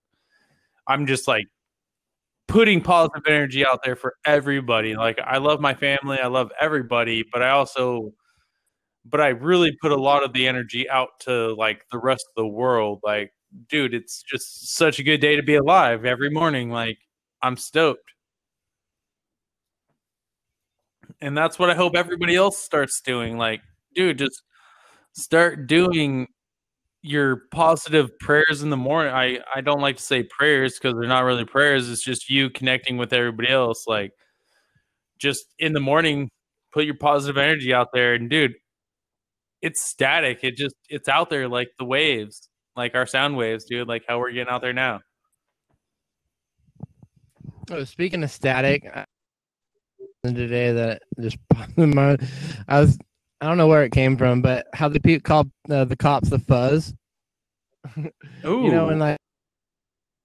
I'm 0.86 1.06
just 1.06 1.28
like 1.28 1.46
putting 2.51 2.80
positive 2.80 3.22
energy 3.28 3.64
out 3.64 3.80
there 3.84 3.96
for 3.96 4.14
everybody. 4.24 4.96
Like 4.96 5.18
I 5.24 5.38
love 5.38 5.61
my 5.61 5.72
family, 5.72 6.18
I 6.18 6.26
love 6.26 6.51
everybody, 6.61 7.24
but 7.32 7.42
I 7.42 7.51
also 7.51 8.12
but 9.07 9.20
I 9.20 9.28
really 9.28 9.76
put 9.80 9.92
a 9.92 9.96
lot 9.96 10.24
of 10.24 10.32
the 10.32 10.46
energy 10.46 10.88
out 10.90 11.20
to 11.20 11.55
like 11.55 11.86
the 11.90 11.98
rest 11.98 12.26
of 12.28 12.42
the 12.42 12.46
world. 12.46 13.01
Like, 13.03 13.32
dude, 13.68 13.94
it's 13.94 14.22
just 14.22 14.74
such 14.76 14.98
a 14.98 15.03
good 15.03 15.20
day 15.20 15.36
to 15.36 15.42
be 15.42 15.55
alive 15.55 16.05
every 16.05 16.30
morning. 16.30 16.70
Like, 16.70 16.98
I'm 17.40 17.57
stoked. 17.57 18.03
And 21.22 21.36
that's 21.36 21.59
what 21.59 21.70
I 21.70 21.74
hope 21.74 21.94
everybody 21.96 22.36
else 22.36 22.59
starts 22.59 23.01
doing. 23.01 23.38
Like, 23.38 23.62
dude, 23.94 24.18
just 24.18 24.42
start 25.12 25.66
doing 25.66 26.28
your 27.03 27.42
positive 27.51 28.18
prayers 28.18 28.62
in 28.62 28.70
the 28.70 28.76
morning. 28.76 29.12
I 29.12 29.38
I 29.55 29.61
don't 29.61 29.80
like 29.80 29.96
to 29.96 30.03
say 30.03 30.22
prayers 30.24 30.78
because 30.78 30.94
they're 30.98 31.09
not 31.09 31.24
really 31.24 31.44
prayers. 31.44 31.90
It's 31.90 32.03
just 32.03 32.28
you 32.28 32.51
connecting 32.51 32.96
with 32.96 33.12
everybody 33.12 33.48
else. 33.48 33.86
Like, 33.86 34.12
just 35.18 35.46
in 35.59 35.72
the 35.72 35.80
morning, 35.80 36.30
put 36.72 36.84
your 36.84 36.96
positive 36.96 37.38
energy 37.38 37.72
out 37.72 37.88
there. 37.92 38.14
And 38.14 38.28
dude, 38.28 38.55
it's 39.62 39.84
static. 39.84 40.40
It 40.42 40.57
just 40.57 40.74
it's 40.88 41.09
out 41.09 41.30
there 41.30 41.48
like 41.48 41.70
the 41.78 41.84
waves, 41.84 42.48
like 42.76 42.94
our 42.94 43.07
sound 43.07 43.36
waves, 43.36 43.64
dude. 43.64 43.88
Like 43.88 44.05
how 44.09 44.18
we're 44.18 44.32
getting 44.32 44.53
out 44.53 44.62
there 44.62 44.72
now. 44.72 45.01
Oh, 47.70 47.84
speaking 47.84 48.24
of 48.24 48.30
static, 48.30 48.84
today 50.24 50.72
that 50.72 51.03
just 51.20 51.38
I 51.57 52.80
was 52.80 52.98
I 53.41 53.47
don't 53.47 53.57
know 53.57 53.68
where 53.68 53.84
it 53.84 53.93
came 53.93 54.16
from, 54.16 54.43
but 54.43 54.66
how 54.74 54.88
the 54.88 55.01
people 55.01 55.22
call 55.22 55.47
uh, 55.70 55.84
the 55.84 55.97
cops 55.97 56.28
the 56.28 56.38
fuzz. 56.38 56.95
Ooh, 57.97 58.11
You 58.45 58.70
know, 58.70 58.91
and 58.91 59.01
like 59.01 59.16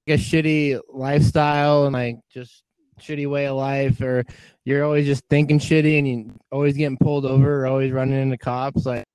a 0.07 0.11
shitty 0.11 0.80
lifestyle 0.89 1.86
and 1.86 1.93
like 1.93 2.18
just 2.30 2.63
shitty 2.99 3.30
way 3.30 3.47
of 3.47 3.55
life, 3.55 4.01
or 4.01 4.26
you're 4.66 4.84
always 4.84 5.05
just 5.05 5.24
thinking 5.30 5.59
shitty 5.59 5.97
and 5.97 6.07
you 6.07 6.34
always 6.51 6.76
getting 6.76 6.97
pulled 6.97 7.26
over, 7.26 7.61
or 7.61 7.68
always 7.68 7.91
running 7.91 8.22
into 8.22 8.38
cops. 8.38 8.86
Like 8.86 9.05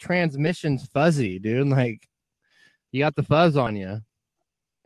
transmission's 0.00 0.86
fuzzy, 0.86 1.38
dude. 1.38 1.68
Like 1.68 2.06
you 2.92 3.00
got 3.00 3.14
the 3.14 3.22
fuzz 3.22 3.56
on 3.56 3.76
you. 3.76 4.00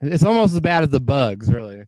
It's 0.02 0.24
almost 0.24 0.54
as 0.54 0.60
bad 0.60 0.82
as 0.82 0.90
the 0.90 1.00
bugs, 1.00 1.52
really. 1.52 1.84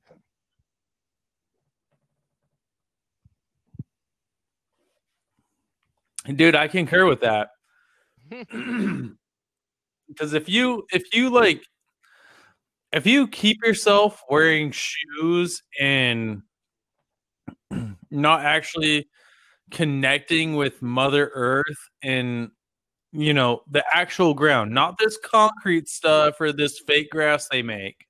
Dude, 6.27 6.55
I 6.55 6.69
concur 6.69 7.07
with 7.07 7.21
that. 7.21 7.49
Because 10.13 10.35
if 10.35 10.49
you 10.49 10.87
if 10.93 11.15
you 11.15 11.31
like 11.31 11.65
if 12.93 13.07
you 13.07 13.27
keep 13.29 13.65
yourself 13.65 14.23
wearing 14.29 14.71
shoes 14.73 15.63
and 15.81 16.43
not 18.11 18.45
actually 18.45 19.09
connecting 19.71 20.55
with 20.55 20.83
Mother 20.83 21.31
Earth 21.35 21.89
and 22.03 22.51
you 23.13 23.33
know 23.33 23.63
the 23.71 23.85
actual 23.95 24.35
ground, 24.35 24.73
not 24.73 24.99
this 24.99 25.19
concrete 25.25 25.89
stuff 25.89 26.41
or 26.41 26.53
this 26.53 26.81
fake 26.87 27.11
grass 27.11 27.49
they 27.49 27.63
make. 27.63 28.07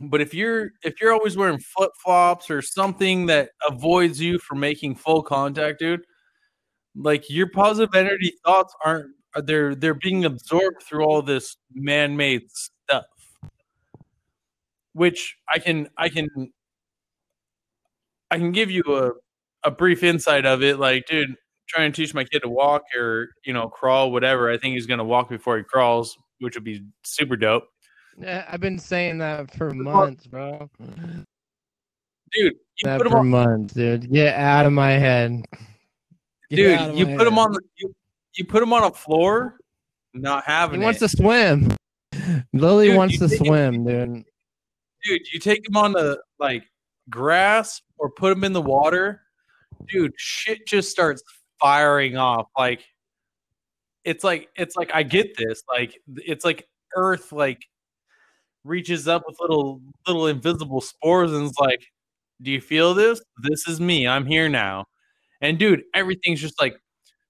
But 0.00 0.20
if 0.20 0.32
you're 0.34 0.66
mm. 0.66 0.70
if 0.84 1.00
you're 1.00 1.12
always 1.12 1.36
wearing 1.36 1.58
flip 1.58 1.90
flops 2.02 2.50
or 2.50 2.62
something 2.62 3.26
that 3.26 3.50
avoids 3.68 4.20
you 4.20 4.38
from 4.38 4.60
making 4.60 4.96
full 4.96 5.22
contact, 5.22 5.80
dude, 5.80 6.02
like 6.94 7.28
your 7.30 7.48
positive 7.50 7.94
energy 7.94 8.32
thoughts 8.44 8.74
aren't 8.84 9.10
uh, 9.34 9.40
they're 9.40 9.74
they're 9.74 9.94
being 9.94 10.24
absorbed 10.24 10.82
through 10.82 11.04
all 11.04 11.22
this 11.22 11.56
man-made 11.74 12.42
stuff. 12.50 13.04
Which 14.94 15.36
i 15.48 15.58
can 15.58 15.88
i 15.96 16.08
can 16.08 16.28
i 18.30 18.38
can 18.38 18.50
give 18.52 18.70
you 18.70 18.82
a, 18.88 19.12
a 19.64 19.70
brief 19.70 20.02
insight 20.02 20.44
of 20.44 20.62
it 20.62 20.78
like 20.78 21.06
dude 21.06 21.36
trying 21.68 21.92
to 21.92 21.96
teach 21.96 22.14
my 22.14 22.24
kid 22.24 22.40
to 22.40 22.48
walk 22.48 22.82
or 22.96 23.28
you 23.44 23.52
know 23.52 23.68
crawl 23.68 24.10
whatever 24.10 24.50
i 24.50 24.58
think 24.58 24.74
he's 24.74 24.86
going 24.86 24.98
to 24.98 25.04
walk 25.04 25.28
before 25.28 25.56
he 25.56 25.62
crawls 25.62 26.16
which 26.40 26.56
would 26.56 26.64
be 26.64 26.84
super 27.04 27.36
dope 27.36 27.64
Eh, 28.22 28.42
I've 28.48 28.60
been 28.60 28.78
saying 28.78 29.18
that 29.18 29.54
for 29.54 29.70
months, 29.70 30.26
bro. 30.26 30.68
dude 30.78 30.94
you 32.32 32.50
That 32.84 32.98
put 32.98 33.06
him 33.06 33.12
for 33.12 33.18
on 33.18 33.28
months, 33.28 33.74
dude. 33.74 34.10
Get 34.12 34.34
out 34.34 34.66
of 34.66 34.72
my 34.72 34.90
head. 34.92 35.44
Get 36.50 36.56
dude 36.56 36.98
you 36.98 37.06
my 37.06 37.16
put 37.16 37.26
him 37.26 37.38
on 37.38 37.52
the 37.52 37.60
you, 37.76 37.94
you 38.34 38.44
put 38.44 38.62
him 38.62 38.72
on 38.72 38.84
a 38.84 38.90
floor 38.92 39.58
not 40.14 40.44
having. 40.44 40.80
He 40.80 40.84
having 40.84 40.86
wants 40.86 41.02
it. 41.02 41.08
to 41.10 41.16
swim. 41.16 41.72
Lily 42.52 42.88
Dude, 42.88 42.96
wants 42.96 43.18
to 43.18 43.28
think- 43.28 43.46
swim, 43.46 43.84
dude. 43.84 44.24
dude, 45.04 45.32
you 45.32 45.38
take 45.40 45.66
him 45.68 45.76
on 45.76 45.92
the 45.92 46.20
like 46.38 46.64
grass 47.10 47.80
or 47.98 48.10
put 48.10 48.32
him 48.32 48.44
in 48.44 48.52
the 48.52 48.60
water, 48.62 49.22
dude, 49.86 50.12
shit 50.16 50.66
just 50.66 50.90
starts 50.90 51.22
firing 51.60 52.16
off. 52.16 52.48
Like 52.56 52.84
it's 54.04 54.24
like 54.24 54.48
it's 54.56 54.74
like 54.76 54.90
I 54.94 55.02
get 55.02 55.36
this. 55.36 55.62
Like 55.68 56.00
it's 56.16 56.44
like 56.44 56.66
Earth 56.96 57.32
like 57.32 57.62
reaches 58.64 59.08
up 59.08 59.24
with 59.26 59.36
little 59.40 59.80
little 60.06 60.26
invisible 60.26 60.80
spores 60.80 61.32
and 61.32 61.46
it's 61.46 61.58
like, 61.58 61.84
do 62.42 62.50
you 62.50 62.60
feel 62.60 62.94
this? 62.94 63.20
This 63.42 63.66
is 63.68 63.80
me. 63.80 64.06
I'm 64.06 64.26
here 64.26 64.48
now. 64.48 64.86
And 65.40 65.58
dude, 65.58 65.82
everything's 65.94 66.40
just 66.40 66.60
like 66.60 66.76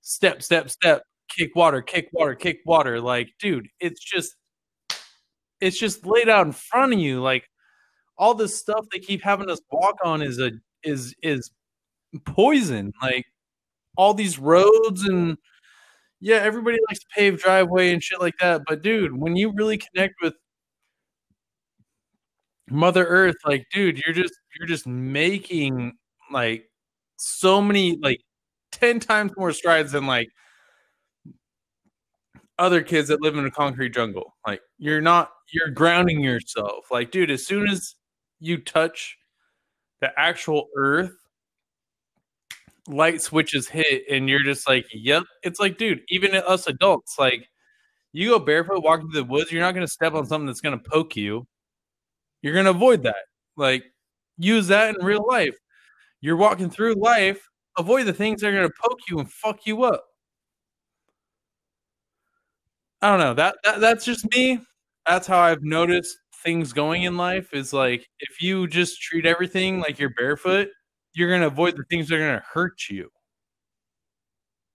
step, 0.00 0.42
step, 0.42 0.70
step, 0.70 1.02
kick 1.28 1.54
water, 1.54 1.82
kick 1.82 2.08
water, 2.12 2.34
kick 2.34 2.60
water. 2.66 3.00
Like, 3.00 3.30
dude, 3.40 3.68
it's 3.80 4.02
just 4.02 4.36
it's 5.60 5.78
just 5.78 6.06
laid 6.06 6.28
out 6.28 6.46
in 6.46 6.52
front 6.52 6.92
of 6.92 6.98
you. 6.98 7.20
Like 7.20 7.48
all 8.16 8.34
this 8.34 8.58
stuff 8.58 8.86
they 8.92 8.98
keep 8.98 9.22
having 9.22 9.50
us 9.50 9.60
walk 9.70 9.96
on 10.04 10.22
is 10.22 10.38
a 10.40 10.52
is 10.84 11.14
is 11.22 11.50
poison. 12.24 12.92
Like 13.02 13.26
all 13.96 14.14
these 14.14 14.38
roads 14.38 15.04
and 15.04 15.36
yeah, 16.20 16.36
everybody 16.36 16.78
likes 16.88 17.00
to 17.00 17.06
pave 17.14 17.40
driveway 17.40 17.92
and 17.92 18.02
shit 18.02 18.20
like 18.20 18.34
that. 18.40 18.62
But 18.66 18.82
dude, 18.82 19.16
when 19.16 19.36
you 19.36 19.52
really 19.52 19.78
connect 19.78 20.14
with 20.22 20.34
Mother 22.70 23.04
Earth, 23.06 23.36
like, 23.46 23.66
dude, 23.72 23.98
you're 23.98 24.14
just 24.14 24.34
you're 24.58 24.68
just 24.68 24.86
making 24.86 25.94
like 26.32 26.70
so 27.16 27.60
many 27.62 27.96
like 28.02 28.20
ten 28.72 29.00
times 29.00 29.32
more 29.36 29.52
strides 29.52 29.92
than 29.92 30.06
like 30.06 30.28
other 32.58 32.82
kids 32.82 33.08
that 33.08 33.22
live 33.22 33.36
in 33.36 33.44
a 33.46 33.50
concrete 33.50 33.94
jungle. 33.94 34.34
Like 34.46 34.60
you're 34.78 35.00
not 35.00 35.30
you're 35.52 35.70
grounding 35.70 36.20
yourself. 36.20 36.90
Like, 36.90 37.10
dude, 37.10 37.30
as 37.30 37.46
soon 37.46 37.68
as 37.68 37.94
you 38.40 38.58
touch 38.58 39.16
the 40.00 40.10
actual 40.18 40.68
earth, 40.76 41.12
light 42.88 43.20
switches 43.22 43.68
hit 43.68 44.04
and 44.10 44.28
you're 44.28 44.42
just 44.42 44.68
like, 44.68 44.86
yep. 44.92 45.24
It's 45.42 45.60
like, 45.60 45.78
dude, 45.78 46.02
even 46.08 46.34
us 46.34 46.66
adults, 46.66 47.18
like 47.18 47.48
You 48.12 48.30
go 48.30 48.40
barefoot 48.40 48.82
walking 48.84 49.10
through 49.10 49.22
the 49.22 49.28
woods, 49.28 49.52
you're 49.52 49.62
not 49.62 49.74
going 49.74 49.86
to 49.86 49.92
step 49.92 50.14
on 50.14 50.26
something 50.26 50.46
that's 50.46 50.60
going 50.62 50.78
to 50.78 50.90
poke 50.90 51.16
you. 51.16 51.46
You're 52.42 52.54
going 52.54 52.64
to 52.66 52.70
avoid 52.70 53.02
that. 53.04 53.26
Like, 53.56 53.84
use 54.38 54.68
that 54.68 54.96
in 54.96 55.04
real 55.04 55.26
life. 55.26 55.56
You're 56.20 56.36
walking 56.36 56.70
through 56.70 56.94
life, 56.94 57.40
avoid 57.78 58.06
the 58.06 58.12
things 58.12 58.40
that 58.40 58.48
are 58.48 58.52
going 58.56 58.68
to 58.68 58.74
poke 58.82 59.00
you 59.08 59.18
and 59.20 59.30
fuck 59.32 59.66
you 59.66 59.84
up. 59.84 60.04
I 63.02 63.10
don't 63.10 63.20
know. 63.20 63.34
That, 63.34 63.56
that 63.64 63.80
that's 63.80 64.04
just 64.04 64.28
me. 64.34 64.60
That's 65.06 65.26
how 65.26 65.38
I've 65.38 65.62
noticed 65.62 66.18
things 66.44 66.72
going 66.72 67.02
in 67.04 67.16
life 67.16 67.52
is 67.52 67.72
like 67.72 68.06
if 68.20 68.40
you 68.42 68.66
just 68.66 69.00
treat 69.00 69.26
everything 69.26 69.80
like 69.80 69.98
you're 69.98 70.10
barefoot, 70.10 70.68
you're 71.14 71.28
going 71.28 71.40
to 71.42 71.46
avoid 71.48 71.76
the 71.76 71.84
things 71.90 72.08
that 72.08 72.16
are 72.16 72.18
going 72.18 72.38
to 72.38 72.44
hurt 72.52 72.88
you. 72.90 73.10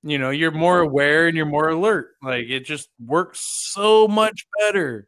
You 0.03 0.17
know, 0.17 0.31
you're 0.31 0.51
more 0.51 0.79
aware 0.79 1.27
and 1.27 1.37
you're 1.37 1.45
more 1.45 1.69
alert. 1.69 2.09
Like 2.21 2.45
it 2.49 2.61
just 2.65 2.89
works 2.99 3.39
so 3.73 4.07
much 4.07 4.45
better. 4.59 5.07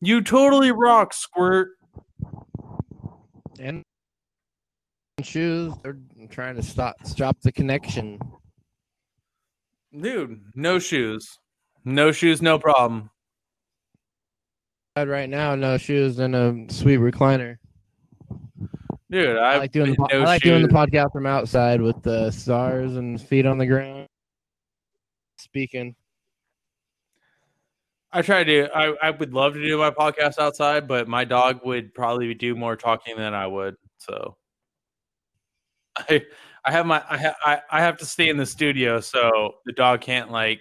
You 0.00 0.20
totally 0.20 0.72
rock, 0.72 1.14
Squirt. 1.14 1.70
And 3.58 3.82
shoes, 5.22 5.72
they're 5.82 5.98
trying 6.30 6.56
to 6.56 6.62
stop 6.62 6.96
stop 7.04 7.40
the 7.40 7.52
connection. 7.52 8.18
Dude, 9.98 10.40
no 10.54 10.78
shoes. 10.78 11.38
No 11.84 12.12
shoes, 12.12 12.42
no 12.42 12.58
problem. 12.58 13.10
Right 14.96 15.28
now, 15.28 15.54
no 15.54 15.76
shoes 15.76 16.18
and 16.18 16.34
a 16.34 16.66
sweet 16.68 16.98
recliner. 16.98 17.56
Dude, 19.10 19.36
I 19.36 19.54
I 19.54 19.58
like 19.58 19.72
doing 19.72 19.92
the, 19.92 20.08
no 20.12 20.20
I 20.20 20.24
like 20.24 20.42
doing 20.42 20.62
the 20.62 20.68
podcast 20.68 21.12
from 21.12 21.26
outside 21.26 21.80
with 21.80 22.02
the 22.02 22.30
stars 22.30 22.96
and 22.96 23.20
feet 23.20 23.46
on 23.46 23.58
the 23.58 23.66
ground. 23.66 24.06
Speaking. 25.38 25.94
I 28.16 28.22
try 28.22 28.44
to. 28.44 28.68
I, 28.72 28.94
I 29.02 29.10
would 29.10 29.34
love 29.34 29.54
to 29.54 29.62
do 29.62 29.76
my 29.76 29.90
podcast 29.90 30.38
outside, 30.38 30.86
but 30.86 31.08
my 31.08 31.24
dog 31.24 31.60
would 31.64 31.92
probably 31.92 32.32
do 32.32 32.54
more 32.54 32.76
talking 32.76 33.16
than 33.16 33.34
I 33.34 33.48
would. 33.48 33.74
So 33.98 34.36
I 35.96 36.22
I 36.64 36.70
have 36.70 36.86
my 36.86 37.02
I 37.10 37.18
ha, 37.18 37.34
I, 37.44 37.60
I 37.72 37.80
have 37.80 37.98
to 37.98 38.06
stay 38.06 38.28
in 38.28 38.36
the 38.36 38.46
studio, 38.46 39.00
so 39.00 39.56
the 39.66 39.72
dog 39.72 40.00
can't 40.00 40.30
like 40.30 40.60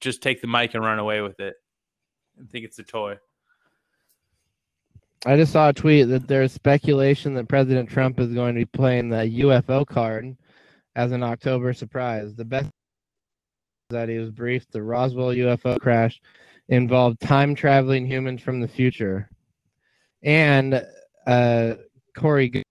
just 0.00 0.22
take 0.22 0.40
the 0.40 0.46
mic 0.46 0.72
and 0.72 0.82
run 0.82 0.98
away 0.98 1.20
with 1.20 1.38
it. 1.38 1.54
I 2.40 2.46
think 2.50 2.64
it's 2.64 2.78
a 2.78 2.82
toy. 2.82 3.18
I 5.26 5.36
just 5.36 5.52
saw 5.52 5.68
a 5.68 5.74
tweet 5.74 6.08
that 6.08 6.26
there's 6.26 6.52
speculation 6.52 7.34
that 7.34 7.46
President 7.46 7.90
Trump 7.90 8.18
is 8.20 8.32
going 8.32 8.54
to 8.54 8.60
be 8.60 8.64
playing 8.64 9.10
the 9.10 9.16
UFO 9.16 9.86
card 9.86 10.34
as 10.94 11.12
an 11.12 11.22
October 11.22 11.74
surprise. 11.74 12.34
The 12.34 12.44
best 12.44 12.70
that 13.90 14.08
he 14.08 14.16
was 14.16 14.30
briefed 14.30 14.72
the 14.72 14.82
Roswell 14.82 15.28
UFO 15.28 15.78
crash 15.78 16.20
involved 16.68 17.20
time 17.20 17.54
traveling 17.54 18.06
humans 18.06 18.42
from 18.42 18.60
the 18.60 18.68
future. 18.68 19.28
And 20.22 20.84
uh, 21.26 21.74
Corey 22.16 22.62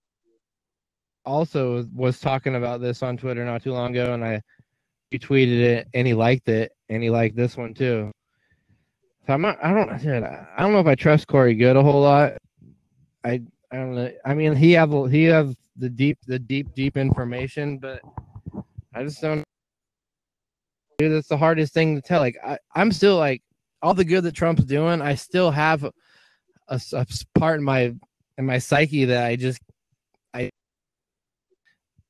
also 1.26 1.86
was 1.93 2.20
talking 2.20 2.56
about 2.56 2.82
this 2.82 3.02
on 3.02 3.18
Twitter 3.18 3.46
not 3.46 3.64
too 3.64 3.74
long 3.74 3.91
ago, 3.91 4.14
and 4.14 4.24
I 4.24 4.41
retweeted 5.14 5.62
it, 5.62 5.88
and 5.93 6.08
he 6.08 6.14
liked 6.14 6.50
it, 6.50 6.72
and 6.89 7.02
he 7.02 7.10
liked 7.10 7.36
this 7.36 7.58
one 7.58 7.74
too. 7.74 8.12
So 9.26 9.34
I'm 9.34 9.41
not, 9.41 9.58
I 9.64 9.74
don't 9.74 9.89
I 9.89 10.62
don't 10.62 10.74
know 10.74 10.80
if 10.80 10.88
I 10.88 10.96
trust 10.96 11.28
Corey 11.28 11.56
Goode 11.56 11.78
a 11.78 11.84
whole 11.84 12.02
lot. 12.02 12.34
I 13.24 13.41
I 13.72 13.78
don't 13.78 13.96
know. 13.96 14.12
I 14.24 14.34
mean, 14.34 14.56
he 14.56 14.74
have 14.74 14.91
he 15.12 15.24
have 15.24 15.56
the 15.78 15.89
deep 15.89 16.20
the 16.28 16.38
deep 16.38 16.74
deep 16.76 16.96
information, 16.96 17.78
but 17.78 18.02
I 18.93 19.04
just 19.04 19.22
don't. 19.22 19.43
Dude, 20.98 21.12
that's 21.12 21.28
the 21.28 21.38
hardest 21.38 21.74
thing 21.74 21.96
to 21.96 22.02
tell. 22.02 22.22
Like 22.22 22.38
I, 22.46 22.58
I'm 22.76 22.91
still 22.91 23.18
like 23.18 23.41
all 23.86 23.94
the 23.94 24.04
good 24.04 24.24
that 24.24 24.34
Trump's 24.34 24.64
doing. 24.64 25.00
I 25.00 25.14
still 25.14 25.52
have 25.52 25.86
a 26.68 26.82
part 27.36 27.60
in 27.60 27.64
my 27.64 27.94
in 28.38 28.46
my 28.46 28.58
psyche 28.58 29.06
that 29.06 29.26
I 29.26 29.36
just 29.36 29.62
I. 30.34 30.50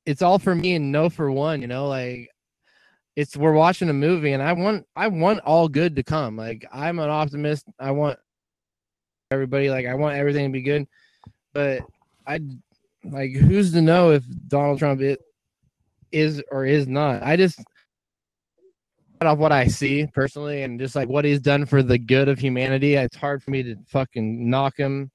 It's 0.06 0.22
all 0.22 0.40
for 0.40 0.56
me 0.56 0.76
and 0.76 0.94
no 0.94 1.10
for 1.10 1.30
one. 1.30 1.62
You 1.62 1.68
know, 1.68 1.90
like 1.90 2.30
it's 3.18 3.36
we're 3.36 3.52
watching 3.52 3.90
a 3.90 3.94
movie 3.94 4.32
and 4.32 4.42
I 4.42 4.54
want 4.54 4.86
I 4.96 5.08
want 5.10 5.42
all 5.42 5.68
good 5.68 5.98
to 5.98 6.04
come. 6.04 6.38
Like 6.38 6.66
I'm 6.72 6.98
an 7.00 7.10
optimist. 7.10 7.66
I 7.78 7.92
want 7.92 8.20
everybody 9.30 9.70
like 9.70 9.86
I 9.86 9.96
want 9.96 10.16
everything 10.16 10.46
to 10.46 10.54
be 10.54 10.62
good. 10.62 10.88
But 11.54 11.82
I 12.26 12.40
like 13.04 13.32
who's 13.32 13.74
to 13.74 13.82
know 13.82 14.12
if 14.12 14.24
Donald 14.48 14.80
Trump 14.80 15.02
it 15.02 15.20
is 16.14 16.42
or 16.52 16.66
is 16.66 16.88
not. 16.88 17.22
I 17.22 17.36
just 17.36 17.60
off 19.22 19.38
what 19.38 19.52
I 19.52 19.68
see 19.68 20.08
personally 20.14 20.64
and 20.64 20.80
just 20.80 20.96
like 20.96 21.08
what 21.08 21.26
he's 21.26 21.40
done 21.40 21.66
for 21.66 21.82
the 21.82 21.98
good 21.98 22.28
of 22.28 22.40
humanity, 22.40 22.96
it's 22.96 23.16
hard 23.16 23.42
for 23.42 23.52
me 23.52 23.64
to 23.64 23.76
fucking 23.88 24.50
knock 24.50 24.78
him. 24.78 25.12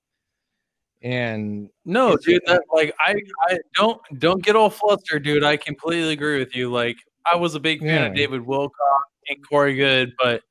And 1.02 1.70
No, 1.84 2.16
dude, 2.16 2.42
that 2.46 2.62
like 2.72 2.94
I 3.00 3.14
I 3.48 3.58
don't 3.74 4.00
don't 4.18 4.42
get 4.42 4.56
all 4.56 4.70
flustered, 4.70 5.24
dude. 5.24 5.44
I 5.44 5.56
completely 5.56 6.12
agree 6.12 6.38
with 6.38 6.54
you. 6.54 6.70
Like 6.70 6.96
I 7.30 7.36
was 7.36 7.54
a 7.54 7.60
big 7.60 7.80
fan 7.80 8.10
of 8.10 8.14
David 8.14 8.42
Wilcock 8.42 8.70
and 9.28 9.38
Corey 9.48 9.76
Goode, 9.76 10.12
but 10.18 10.42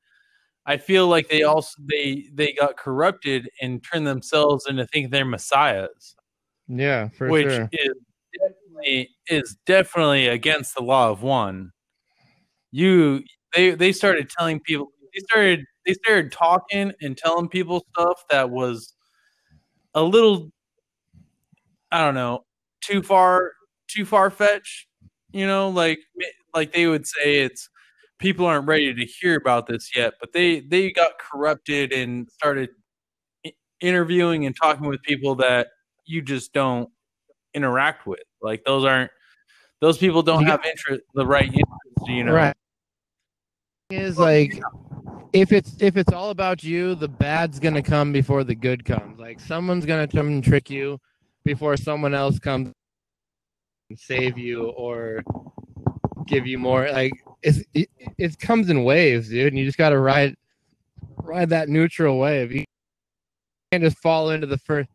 I 0.66 0.76
feel 0.76 1.08
like 1.08 1.28
they 1.28 1.42
also 1.42 1.80
they 1.88 2.28
they 2.32 2.52
got 2.52 2.76
corrupted 2.76 3.48
and 3.60 3.82
turned 3.82 4.06
themselves 4.06 4.66
into 4.68 4.86
thinking 4.86 5.10
they're 5.10 5.24
messiahs, 5.24 6.16
yeah, 6.68 7.08
for 7.08 7.28
which 7.28 7.48
sure. 7.48 7.68
is 7.72 7.94
definitely 8.38 9.10
is 9.28 9.56
definitely 9.66 10.28
against 10.28 10.74
the 10.74 10.82
law 10.82 11.10
of 11.10 11.22
one. 11.22 11.72
You 12.72 13.22
they 13.54 13.70
they 13.72 13.92
started 13.92 14.30
telling 14.30 14.60
people 14.60 14.88
they 15.14 15.20
started 15.30 15.64
they 15.86 15.94
started 15.94 16.32
talking 16.32 16.92
and 17.00 17.16
telling 17.16 17.48
people 17.48 17.84
stuff 17.94 18.22
that 18.30 18.50
was 18.50 18.94
a 19.94 20.02
little 20.02 20.50
I 21.92 22.04
don't 22.04 22.14
know, 22.14 22.44
too 22.82 23.02
far 23.02 23.52
too 23.88 24.04
far 24.04 24.30
fetched. 24.30 24.86
You 25.32 25.46
know, 25.46 25.68
like 25.70 25.98
like 26.54 26.72
they 26.72 26.86
would 26.86 27.06
say 27.06 27.40
it's 27.40 27.68
people 28.18 28.46
aren't 28.46 28.66
ready 28.66 28.92
to 28.94 29.04
hear 29.06 29.36
about 29.36 29.66
this 29.66 29.90
yet, 29.94 30.14
but 30.20 30.32
they 30.32 30.60
they 30.60 30.90
got 30.92 31.12
corrupted 31.18 31.92
and 31.92 32.28
started 32.30 32.70
interviewing 33.80 34.46
and 34.46 34.56
talking 34.56 34.86
with 34.88 35.02
people 35.02 35.36
that 35.36 35.68
you 36.06 36.22
just 36.22 36.52
don't 36.52 36.90
interact 37.54 38.06
with. 38.06 38.20
Like 38.42 38.64
those 38.64 38.84
aren't 38.84 39.10
those 39.80 39.98
people 39.98 40.22
don't 40.22 40.44
have 40.46 40.64
interest 40.64 41.02
the 41.14 41.26
right 41.26 41.46
interest, 41.46 42.08
you 42.08 42.24
know. 42.24 42.32
Right. 42.34 42.56
Is 43.90 44.18
like 44.18 44.60
if 45.32 45.52
it's 45.52 45.76
if 45.80 45.96
it's 45.96 46.12
all 46.12 46.30
about 46.30 46.62
you, 46.62 46.94
the 46.94 47.08
bad's 47.08 47.58
gonna 47.58 47.82
come 47.82 48.12
before 48.12 48.44
the 48.44 48.54
good 48.54 48.84
comes. 48.84 49.18
Like 49.18 49.40
someone's 49.40 49.86
gonna 49.86 50.08
come 50.08 50.28
and 50.28 50.44
trick 50.44 50.70
you 50.70 50.98
before 51.44 51.76
someone 51.76 52.14
else 52.14 52.38
comes 52.38 52.72
and 53.88 53.98
save 53.98 54.38
you 54.38 54.68
or 54.70 55.22
give 56.26 56.46
you 56.46 56.58
more. 56.58 56.90
Like 56.90 57.12
it's, 57.42 57.62
it 57.74 57.88
it 58.18 58.38
comes 58.38 58.70
in 58.70 58.84
waves, 58.84 59.28
dude. 59.28 59.52
And 59.52 59.58
you 59.58 59.64
just 59.64 59.78
gotta 59.78 59.98
ride 59.98 60.34
ride 61.16 61.50
that 61.50 61.68
neutral 61.68 62.18
wave. 62.18 62.52
You 62.52 62.64
can't 63.72 63.82
just 63.82 63.98
fall 63.98 64.30
into 64.30 64.46
the 64.46 64.58
first. 64.58 64.88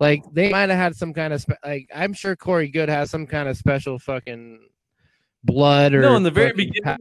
Like 0.00 0.22
they 0.32 0.50
might 0.50 0.70
have 0.70 0.78
had 0.78 0.96
some 0.96 1.12
kind 1.12 1.32
of 1.32 1.40
spe- 1.40 1.64
like 1.64 1.88
I'm 1.94 2.12
sure 2.12 2.36
Corey 2.36 2.68
Goode 2.68 2.88
has 2.88 3.10
some 3.10 3.26
kind 3.26 3.48
of 3.48 3.56
special 3.56 3.98
fucking 3.98 4.60
blood 5.44 5.94
or 5.94 6.02
No, 6.02 6.16
in 6.16 6.22
the 6.22 6.30
very 6.30 6.52
beginning, 6.52 6.84
I, 6.84 6.96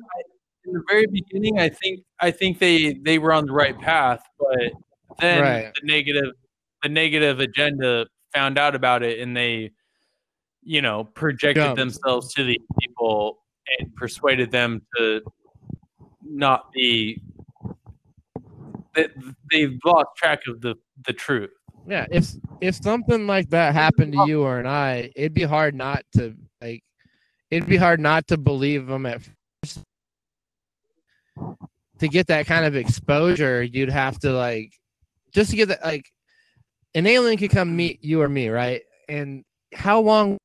in 0.67 0.73
the 0.73 0.83
very 0.87 1.07
beginning, 1.07 1.59
I 1.59 1.69
think 1.69 2.01
I 2.19 2.31
think 2.31 2.59
they 2.59 2.93
they 2.93 3.19
were 3.19 3.33
on 3.33 3.45
the 3.45 3.53
right 3.53 3.77
path, 3.79 4.21
but 4.37 4.71
then 5.19 5.41
Right. 5.41 5.71
the 5.79 5.87
negative 5.87 6.33
the 6.83 6.89
negative 6.89 7.39
agenda 7.39 8.07
found 8.33 8.57
out 8.59 8.75
about 8.75 9.01
it, 9.01 9.19
and 9.19 9.35
they, 9.35 9.71
you 10.61 10.81
know, 10.81 11.05
projected 11.05 11.75
themselves 11.75 12.33
to 12.35 12.43
these 12.43 12.61
people 12.79 13.39
and 13.79 13.95
persuaded 13.95 14.51
them 14.51 14.85
to 14.97 15.21
not 16.23 16.71
be. 16.71 17.21
That 18.95 19.11
they've 19.51 19.77
lost 19.85 20.07
track 20.17 20.41
of 20.47 20.61
the 20.61 20.75
the 21.05 21.13
truth. 21.13 21.51
Yeah, 21.87 22.05
if 22.11 22.29
if 22.61 22.75
something 22.75 23.27
like 23.27 23.49
that 23.51 23.73
happened 23.73 24.13
to 24.13 24.25
you 24.27 24.41
or 24.43 24.59
an 24.59 24.67
I, 24.67 25.11
it'd 25.15 25.33
be 25.33 25.43
hard 25.43 25.73
not 25.73 26.03
to 26.13 26.35
like. 26.61 26.83
It'd 27.49 27.69
be 27.69 27.77
hard 27.77 28.01
not 28.01 28.27
to 28.27 28.37
believe 28.37 28.87
them 28.87 29.05
at 29.05 29.21
first. 29.21 29.83
To 31.99 32.07
get 32.07 32.27
that 32.27 32.45
kind 32.45 32.65
of 32.65 32.75
exposure, 32.75 33.63
you'd 33.63 33.89
have 33.89 34.19
to 34.19 34.31
like, 34.31 34.71
just 35.33 35.49
to 35.51 35.55
get 35.55 35.69
that 35.69 35.83
like, 35.83 36.05
an 36.93 37.07
alien 37.07 37.37
could 37.37 37.51
come 37.51 37.75
meet 37.75 38.03
you 38.03 38.21
or 38.21 38.29
me, 38.29 38.49
right? 38.49 38.81
And 39.09 39.43
how 39.73 39.99
long 40.01 40.37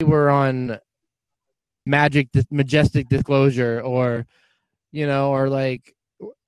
we 0.00 0.06
were 0.06 0.30
on 0.30 0.78
magic, 1.86 2.28
majestic 2.50 3.08
disclosure, 3.08 3.80
or 3.80 4.26
you 4.90 5.06
know, 5.06 5.30
or 5.30 5.48
like 5.48 5.94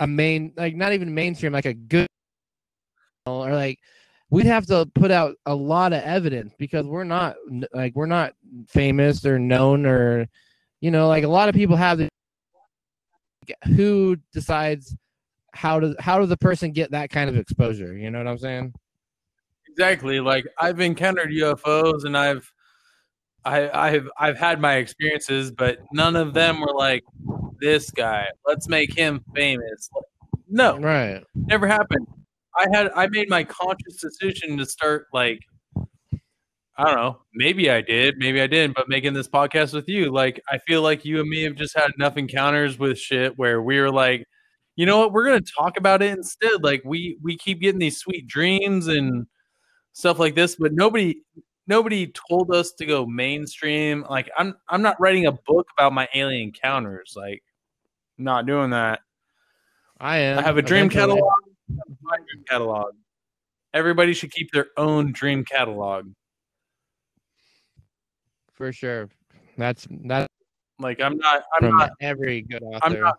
a 0.01 0.07
main, 0.07 0.53
like 0.57 0.77
not 0.77 0.93
even 0.93 1.15
mainstream, 1.15 1.53
like 1.53 1.65
a 1.65 1.75
good 1.75 2.09
or 3.27 3.53
like 3.53 3.79
we'd 4.31 4.47
have 4.47 4.67
to 4.67 4.87
put 4.95 5.11
out 5.11 5.37
a 5.47 5.55
lot 5.55 5.93
of 5.93 6.03
evidence 6.03 6.53
because 6.59 6.87
we're 6.87 7.05
not 7.05 7.37
like 7.73 7.95
we're 7.95 8.07
not 8.07 8.35
famous 8.69 9.25
or 9.25 9.39
known 9.39 9.87
or 9.87 10.29
you 10.81 10.91
know 10.91 11.09
like 11.09 11.25
a 11.25 11.29
lot 11.29 11.49
of 11.49 11.55
people 11.55 11.77
have 11.77 11.99
the 11.99 12.09
who 13.77 14.17
decides 14.33 14.97
how 15.53 15.79
does 15.81 15.95
how 16.01 16.19
does 16.19 16.29
the 16.29 16.37
person 16.37 16.73
get 16.73 16.91
that 16.93 17.11
kind 17.11 17.29
of 17.31 17.37
exposure? 17.37 17.97
You 17.97 18.11
know 18.11 18.19
what 18.19 18.27
I'm 18.29 18.39
saying? 18.39 18.75
Exactly. 19.69 20.21
Like 20.21 20.47
I've 20.61 20.81
encountered 20.81 21.31
UFOs 21.31 22.05
and 22.05 22.17
I've 22.17 22.51
I 23.45 23.69
I've 23.71 24.09
I've 24.19 24.39
had 24.39 24.61
my 24.61 24.77
experiences, 24.77 25.51
but 25.51 25.79
none 25.93 26.17
of 26.17 26.35
them 26.35 26.61
were 26.61 26.75
like 26.75 27.05
this 27.61 27.91
guy. 27.91 28.27
Let's 28.47 28.69
make 28.69 28.97
him 28.97 29.25
famous. 29.35 29.91
No, 30.49 30.79
Right. 30.79 31.23
never 31.35 31.67
happened. 31.67 32.07
I 32.57 32.67
had 32.73 32.91
I 32.95 33.07
made 33.09 33.29
my 33.29 33.43
conscious 33.45 34.01
decision 34.01 34.57
to 34.59 34.67
start 34.67 35.07
like 35.13 35.41
I 36.77 36.85
don't 36.85 36.97
know, 36.97 37.21
maybe 37.35 37.71
I 37.71 37.81
did, 37.81 38.17
maybe 38.19 38.41
I 38.41 38.49
didn't, 38.49 38.75
but 38.75 38.89
making 38.89 39.13
this 39.15 39.29
podcast 39.29 39.73
with 39.73 39.89
you, 39.89 40.13
like 40.13 40.41
I 40.49 40.59
feel 40.59 40.83
like 40.83 41.05
you 41.05 41.21
and 41.21 41.29
me 41.29 41.43
have 41.45 41.55
just 41.55 41.77
had 41.77 41.93
enough 41.97 42.17
encounters 42.17 42.79
with 42.79 42.99
shit 42.99 43.39
where 43.39 43.63
we 43.63 43.79
were 43.79 43.93
like, 43.93 44.27
you 44.75 44.85
know 44.87 44.99
what, 44.99 45.13
we're 45.13 45.25
gonna 45.25 45.41
talk 45.41 45.77
about 45.77 46.03
it 46.03 46.11
instead. 46.17 46.65
Like 46.65 46.83
we 46.85 47.17
we 47.23 47.37
keep 47.37 47.61
getting 47.61 47.79
these 47.79 47.99
sweet 47.99 48.27
dreams 48.27 48.89
and 48.89 49.27
stuff 49.93 50.19
like 50.19 50.35
this, 50.35 50.57
but 50.57 50.73
nobody 50.73 51.17
nobody 51.67 52.13
told 52.29 52.55
us 52.55 52.73
to 52.73 52.87
go 52.87 53.07
mainstream. 53.07 54.05
Like 54.11 54.31
I'm 54.37 54.57
I'm 54.69 54.83
not 54.83 55.01
writing 55.01 55.27
a 55.27 55.33
book 55.33 55.69
about 55.79 55.93
my 55.93 56.09
alien 56.15 56.43
encounters. 56.43 57.15
Like 57.17 57.43
not 58.19 58.47
doing 58.47 58.71
that. 58.71 59.01
I 60.01 60.19
am. 60.19 60.39
I 60.39 60.43
have 60.43 60.59
a 60.59 60.63
dream 60.63 60.89
catalog. 60.89 61.31
My 62.03 62.17
dream 62.17 62.45
catalog. 62.49 62.95
Everybody 63.73 64.13
should 64.13 64.33
keep 64.33 64.51
their 64.53 64.67
own 64.77 65.13
dream 65.13 65.45
catalog. 65.45 66.09
For 68.55 68.73
sure. 68.73 69.09
That's 69.59 69.87
that's 69.91 70.29
Like 70.79 71.01
I'm 71.01 71.17
not 71.19 71.43
I'm 71.55 71.77
not 71.77 71.91
every 72.01 72.43
good 72.43 72.63
author. 72.63 72.87
I'm 72.87 73.01
not 73.01 73.17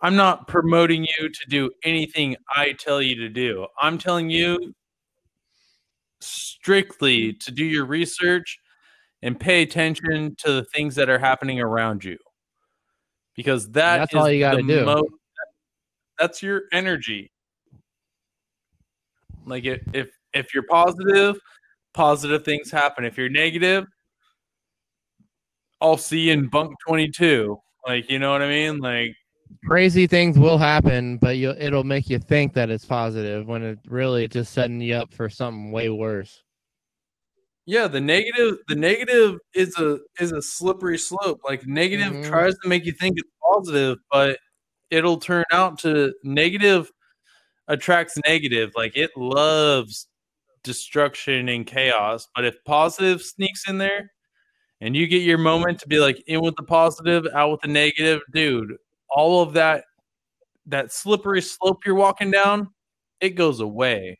I'm 0.00 0.16
not 0.16 0.48
promoting 0.48 1.04
you 1.04 1.28
to 1.28 1.40
do 1.48 1.70
anything 1.84 2.36
I 2.50 2.72
tell 2.72 3.00
you 3.00 3.14
to 3.16 3.28
do. 3.28 3.66
I'm 3.80 3.98
telling 3.98 4.30
you 4.30 4.74
strictly 6.20 7.32
to 7.34 7.50
do 7.52 7.64
your 7.64 7.84
research 7.84 8.58
and 9.22 9.38
pay 9.38 9.62
attention 9.62 10.34
to 10.38 10.52
the 10.52 10.64
things 10.64 10.96
that 10.96 11.08
are 11.08 11.18
happening 11.18 11.60
around 11.60 12.04
you. 12.04 12.18
Because 13.36 13.70
that 13.72 13.98
That's 13.98 14.14
all 14.14 14.28
you 14.28 14.40
gotta 14.40 14.62
do. 14.62 14.84
mo- 14.84 15.08
that's 16.18 16.42
your 16.42 16.62
energy. 16.72 17.30
Like 19.46 19.64
if 19.64 20.08
if 20.34 20.54
you're 20.54 20.66
positive, 20.68 21.38
positive 21.94 22.44
things 22.44 22.70
happen. 22.70 23.04
If 23.04 23.16
you're 23.18 23.28
negative, 23.28 23.86
I'll 25.80 25.96
see 25.96 26.20
you 26.28 26.32
in 26.32 26.48
bunk 26.48 26.74
22. 26.86 27.58
Like, 27.86 28.08
you 28.10 28.18
know 28.18 28.30
what 28.32 28.42
I 28.42 28.48
mean? 28.48 28.78
Like 28.78 29.14
crazy 29.66 30.06
things 30.06 30.38
will 30.38 30.58
happen, 30.58 31.18
but 31.18 31.36
you 31.36 31.50
it'll 31.58 31.84
make 31.84 32.08
you 32.08 32.18
think 32.18 32.54
that 32.54 32.70
it's 32.70 32.84
positive 32.84 33.46
when 33.46 33.62
it 33.62 33.78
really 33.86 34.28
just 34.28 34.52
setting 34.52 34.80
you 34.80 34.94
up 34.94 35.12
for 35.12 35.28
something 35.28 35.72
way 35.72 35.88
worse. 35.88 36.42
Yeah, 37.66 37.86
the 37.88 38.00
negative 38.00 38.58
the 38.68 38.74
negative 38.74 39.38
is 39.54 39.76
a 39.78 39.98
is 40.20 40.32
a 40.32 40.42
slippery 40.42 40.98
slope. 40.98 41.40
Like 41.44 41.66
negative 41.66 42.14
Mhm. 42.14 42.24
tries 42.28 42.54
to 42.58 42.68
make 42.68 42.84
you 42.84 42.92
think 42.92 43.18
it's 43.18 43.30
positive, 43.52 43.98
but 44.10 44.38
it'll 44.90 45.18
turn 45.18 45.44
out 45.52 45.78
to 45.80 46.12
negative 46.24 46.90
attracts 47.68 48.18
negative. 48.26 48.72
Like 48.76 48.96
it 48.96 49.10
loves 49.16 50.08
destruction 50.62 51.48
and 51.48 51.66
chaos. 51.66 52.28
But 52.34 52.44
if 52.44 52.62
positive 52.64 53.18
mm-hmm. 53.18 53.42
sneaks 53.42 53.68
in 53.68 53.78
there 53.78 54.12
and 54.80 54.96
you 54.96 55.06
get 55.06 55.22
your 55.22 55.38
moment 55.38 55.78
to 55.80 55.88
be 55.88 55.98
like 55.98 56.22
in 56.26 56.40
with 56.42 56.56
the 56.56 56.62
positive, 56.62 57.26
out 57.34 57.50
with 57.50 57.60
the 57.60 57.68
negative, 57.68 58.20
dude, 58.32 58.76
all 59.10 59.42
of 59.42 59.52
that 59.54 59.84
that 60.66 60.92
slippery 60.92 61.42
slope 61.42 61.84
you're 61.84 61.94
walking 61.94 62.30
down, 62.30 62.70
it 63.20 63.30
goes 63.30 63.60
away 63.60 64.18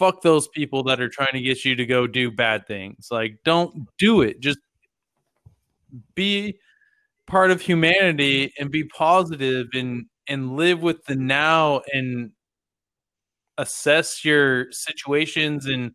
fuck 0.00 0.22
those 0.22 0.48
people 0.48 0.82
that 0.82 0.98
are 0.98 1.10
trying 1.10 1.32
to 1.32 1.42
get 1.42 1.62
you 1.62 1.76
to 1.76 1.84
go 1.84 2.06
do 2.06 2.30
bad 2.30 2.66
things. 2.66 3.08
Like, 3.10 3.36
don't 3.44 3.86
do 3.98 4.22
it. 4.22 4.40
Just 4.40 4.58
be 6.14 6.58
part 7.26 7.50
of 7.50 7.60
humanity 7.60 8.50
and 8.58 8.70
be 8.70 8.84
positive 8.84 9.68
and 9.74 10.06
and 10.26 10.56
live 10.56 10.80
with 10.80 11.04
the 11.04 11.16
now 11.16 11.82
and 11.92 12.30
assess 13.58 14.24
your 14.24 14.70
situations 14.72 15.66
mm-hmm. 15.66 15.82
and 15.82 15.92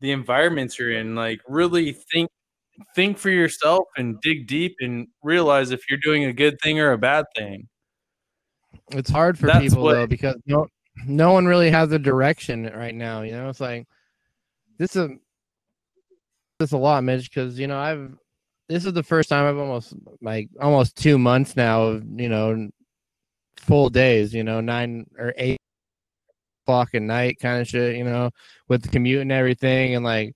the 0.00 0.12
environments 0.12 0.78
you're 0.78 0.92
in. 0.92 1.14
Like, 1.14 1.40
really 1.48 1.92
think 2.12 2.30
think 2.94 3.18
for 3.18 3.28
yourself 3.28 3.84
and 3.98 4.18
dig 4.22 4.46
deep 4.46 4.76
and 4.80 5.06
realize 5.22 5.70
if 5.70 5.88
you're 5.90 5.98
doing 6.02 6.24
a 6.24 6.32
good 6.32 6.58
thing 6.62 6.80
or 6.80 6.92
a 6.92 6.98
bad 6.98 7.26
thing. 7.36 7.68
It's 8.92 9.10
hard 9.10 9.38
for 9.38 9.46
That's 9.46 9.60
people 9.60 9.82
what- 9.82 9.94
though 9.94 10.06
because 10.06 10.36
no 10.46 10.66
no 11.06 11.32
one 11.32 11.46
really 11.46 11.70
has 11.70 11.92
a 11.92 11.98
direction 11.98 12.70
right 12.74 12.94
now. 12.94 13.22
You 13.22 13.32
know, 13.32 13.48
it's 13.48 13.60
like 13.60 13.86
this 14.78 14.96
is 14.96 15.10
this 16.58 16.72
a 16.72 16.76
lot, 16.78 17.04
Mitch, 17.04 17.30
because 17.30 17.58
you 17.58 17.66
know 17.66 17.78
I've 17.78 18.12
this 18.68 18.84
is 18.84 18.92
the 18.92 19.02
first 19.02 19.28
time 19.28 19.46
I've 19.46 19.58
almost 19.58 19.94
like 20.22 20.48
almost 20.60 20.96
two 20.96 21.18
months 21.18 21.56
now 21.56 21.82
of 21.82 22.04
you 22.20 22.28
know 22.28 22.70
full 23.56 23.90
days. 23.90 24.32
You 24.32 24.44
know, 24.44 24.60
nine 24.60 25.06
or 25.18 25.34
eight 25.36 25.58
o'clock 26.64 26.90
at 26.94 27.02
night 27.02 27.38
kind 27.40 27.60
of 27.60 27.68
shit. 27.68 27.96
You 27.96 28.04
know, 28.04 28.30
with 28.68 28.82
the 28.82 28.88
commute 28.88 29.22
and 29.22 29.32
everything, 29.32 29.94
and 29.94 30.04
like 30.04 30.34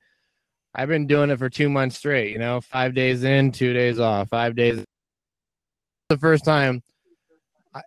I've 0.74 0.88
been 0.88 1.06
doing 1.06 1.30
it 1.30 1.38
for 1.38 1.48
two 1.48 1.68
months 1.68 1.96
straight. 1.96 2.32
You 2.32 2.38
know, 2.38 2.60
five 2.60 2.94
days 2.94 3.24
in, 3.24 3.52
two 3.52 3.72
days 3.72 3.98
off, 3.98 4.28
five 4.28 4.56
days. 4.56 4.84
The 6.08 6.18
first 6.18 6.44
time 6.44 6.82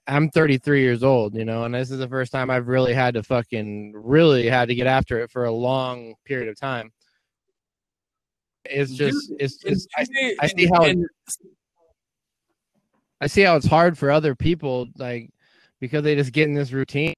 I'm 0.06 0.30
33 0.30 0.82
years 0.82 1.04
old, 1.04 1.36
you 1.36 1.46
know, 1.46 1.64
and 1.64 1.74
this 1.74 1.92
is 1.92 2.00
the 2.00 2.08
first 2.10 2.32
time 2.32 2.50
I've 2.50 2.68
really 2.68 2.94
had 2.94 3.14
to 3.14 3.24
fucking 3.24 3.94
really 3.96 4.48
had 4.48 4.68
to 4.70 4.76
get 4.76 4.88
after 4.88 5.20
it 5.20 5.32
for 5.32 5.46
a 5.46 5.52
long 5.52 6.16
period 6.26 6.50
of 6.50 6.60
time. 6.60 6.92
It's 8.66 8.92
just, 8.92 9.32
it's, 9.40 9.64
it's 9.64 9.88
I, 9.96 10.02
I 10.42 10.48
see 10.48 10.66
how 10.74 10.82
it- 10.84 10.98
I 13.22 13.28
see 13.28 13.42
how 13.42 13.56
it's 13.56 13.66
hard 13.66 13.98
for 13.98 14.12
other 14.12 14.36
people, 14.36 14.88
like 14.98 15.30
because 15.80 16.04
they 16.04 16.16
just 16.16 16.34
get 16.34 16.48
in 16.48 16.54
this 16.54 16.72
routine. 16.72 17.14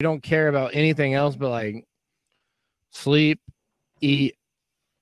You 0.00 0.04
don't 0.04 0.22
care 0.22 0.48
about 0.48 0.74
anything 0.74 1.12
else 1.12 1.36
but 1.36 1.50
like 1.50 1.84
sleep, 2.90 3.38
eat, 4.00 4.34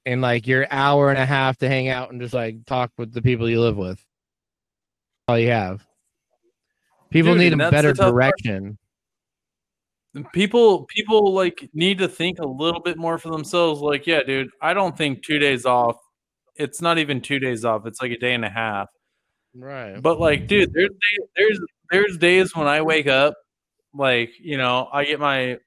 and 0.04 0.20
like 0.20 0.46
your 0.48 0.66
hour 0.72 1.10
and 1.10 1.18
a 1.18 1.24
half 1.24 1.56
to 1.58 1.68
hang 1.68 1.88
out 1.88 2.10
and 2.10 2.20
just 2.20 2.34
like 2.34 2.66
talk 2.66 2.90
with 2.98 3.12
the 3.12 3.22
people 3.22 3.48
you 3.48 3.60
live 3.60 3.76
with. 3.76 4.04
All 5.28 5.38
you 5.38 5.50
have. 5.50 5.86
People 7.10 7.34
Dude, 7.34 7.40
need 7.40 7.52
a 7.60 7.70
better 7.70 7.94
part. 7.94 8.12
direction. 8.12 8.76
people 10.32 10.84
people 10.86 11.32
like 11.32 11.70
need 11.74 11.98
to 11.98 12.08
think 12.08 12.40
a 12.40 12.46
little 12.46 12.80
bit 12.80 12.96
more 12.98 13.18
for 13.18 13.30
themselves 13.30 13.80
like 13.80 14.04
yeah 14.06 14.22
dude 14.24 14.48
i 14.60 14.72
don't 14.74 14.96
think 14.96 15.22
two 15.24 15.38
days 15.38 15.64
off 15.64 15.96
it's 16.56 16.80
not 16.82 16.98
even 16.98 17.20
two 17.20 17.38
days 17.38 17.64
off 17.64 17.86
it's 17.86 18.02
like 18.02 18.10
a 18.10 18.18
day 18.18 18.34
and 18.34 18.44
a 18.44 18.48
half 18.50 18.88
Right. 19.54 20.00
but 20.02 20.18
like 20.18 20.46
dude 20.48 20.72
there's 20.72 20.90
there's 21.36 21.60
there's 21.90 22.16
days 22.18 22.56
when 22.56 22.66
i 22.66 22.80
wake 22.82 23.06
up 23.06 23.34
like 23.98 24.32
you 24.40 24.58
know 24.58 24.88
i 24.92 25.04
get 25.04 25.20
my 25.20 25.58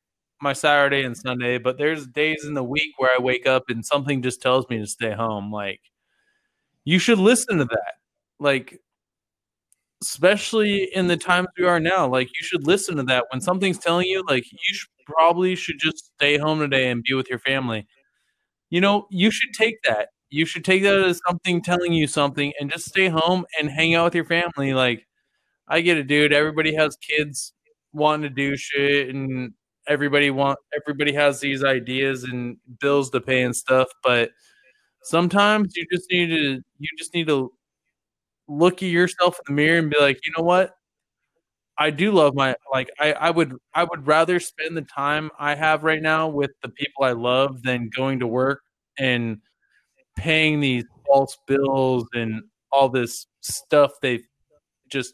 my 0.41 0.53
saturday 0.53 1.03
and 1.03 1.17
sunday 1.17 1.59
but 1.59 1.77
there's 1.77 2.07
days 2.07 2.45
in 2.45 2.55
the 2.55 2.63
week 2.63 2.93
where 2.99 3.11
i 3.17 3.21
wake 3.21 3.47
up 3.47 3.65
and 3.69 3.85
something 3.85 4.23
just 4.23 4.41
tells 4.41 4.69
me 4.69 4.79
to 4.79 4.87
stay 4.87 5.13
home. 5.13 5.51
Like 5.51 5.81
you 6.85 6.99
should 6.99 7.19
listen 7.19 7.57
to 7.57 7.65
that. 7.65 7.93
Like 8.39 8.79
especially 10.01 10.89
in 10.95 11.07
the 11.07 11.17
times 11.17 11.47
we 11.57 11.65
are 11.65 11.79
now 11.79 12.07
like 12.07 12.27
you 12.27 12.43
should 12.43 12.65
listen 12.65 12.97
to 12.97 13.03
that. 13.03 13.25
When 13.31 13.41
something's 13.41 13.77
telling 13.77 14.07
you 14.07 14.23
like 14.27 14.43
you 14.51 14.57
should, 14.73 14.87
probably 15.17 15.55
should 15.55 15.77
just 15.79 16.11
stay 16.15 16.37
home 16.37 16.59
today 16.59 16.89
and 16.89 17.03
be 17.03 17.13
with 17.15 17.29
your 17.29 17.39
family. 17.39 17.85
You 18.71 18.81
know 18.81 19.07
you 19.11 19.31
should 19.31 19.53
take 19.53 19.77
that. 19.83 20.09
You 20.29 20.45
should 20.45 20.65
take 20.65 20.83
that 20.83 20.99
as 20.99 21.21
something 21.27 21.61
telling 21.63 21.93
you 21.93 22.07
something 22.07 22.53
and 22.59 22.71
just 22.71 22.85
stay 22.87 23.09
home 23.09 23.45
and 23.59 23.69
hang 23.71 23.95
out 23.95 24.05
with 24.05 24.15
your 24.15 24.25
family. 24.25 24.73
Like 24.73 25.05
i 25.67 25.81
get 25.81 25.97
it 25.97 26.07
dude. 26.07 26.33
Everybody 26.33 26.75
has 26.75 26.97
kids 26.97 27.53
wanting 27.93 28.23
to 28.23 28.29
do 28.29 28.55
shit 28.55 29.13
and 29.13 29.53
everybody 29.87 30.29
want 30.29 30.57
everybody 30.75 31.11
has 31.13 31.39
these 31.39 31.63
ideas 31.63 32.23
and 32.23 32.57
bills 32.79 33.09
to 33.09 33.19
pay 33.19 33.43
and 33.43 33.55
stuff 33.55 33.87
but 34.03 34.29
sometimes 35.03 35.75
you 35.75 35.85
just 35.91 36.09
need 36.11 36.27
to 36.27 36.61
you 36.79 36.89
just 36.97 37.13
need 37.13 37.27
to 37.27 37.51
look 38.47 38.75
at 38.83 38.89
yourself 38.89 39.37
in 39.39 39.55
the 39.55 39.61
mirror 39.61 39.79
and 39.79 39.89
be 39.89 39.97
like 39.99 40.19
you 40.25 40.31
know 40.37 40.43
what? 40.43 40.71
I 41.77 41.89
do 41.89 42.11
love 42.11 42.35
my 42.35 42.55
like 42.71 42.89
i 42.99 43.13
i 43.13 43.31
would 43.31 43.55
i 43.73 43.83
would 43.83 44.05
rather 44.05 44.39
spend 44.39 44.77
the 44.77 44.83
time 44.83 45.31
i 45.39 45.55
have 45.55 45.83
right 45.83 46.01
now 46.01 46.27
with 46.27 46.51
the 46.61 46.69
people 46.69 47.05
i 47.05 47.13
love 47.13 47.63
than 47.63 47.89
going 47.95 48.19
to 48.19 48.27
work 48.27 48.61
and 48.99 49.37
paying 50.17 50.59
these 50.59 50.83
false 51.07 51.37
bills 51.47 52.05
and 52.13 52.43
all 52.71 52.89
this 52.89 53.27
stuff 53.41 53.91
they've 54.01 54.23
just 54.89 55.13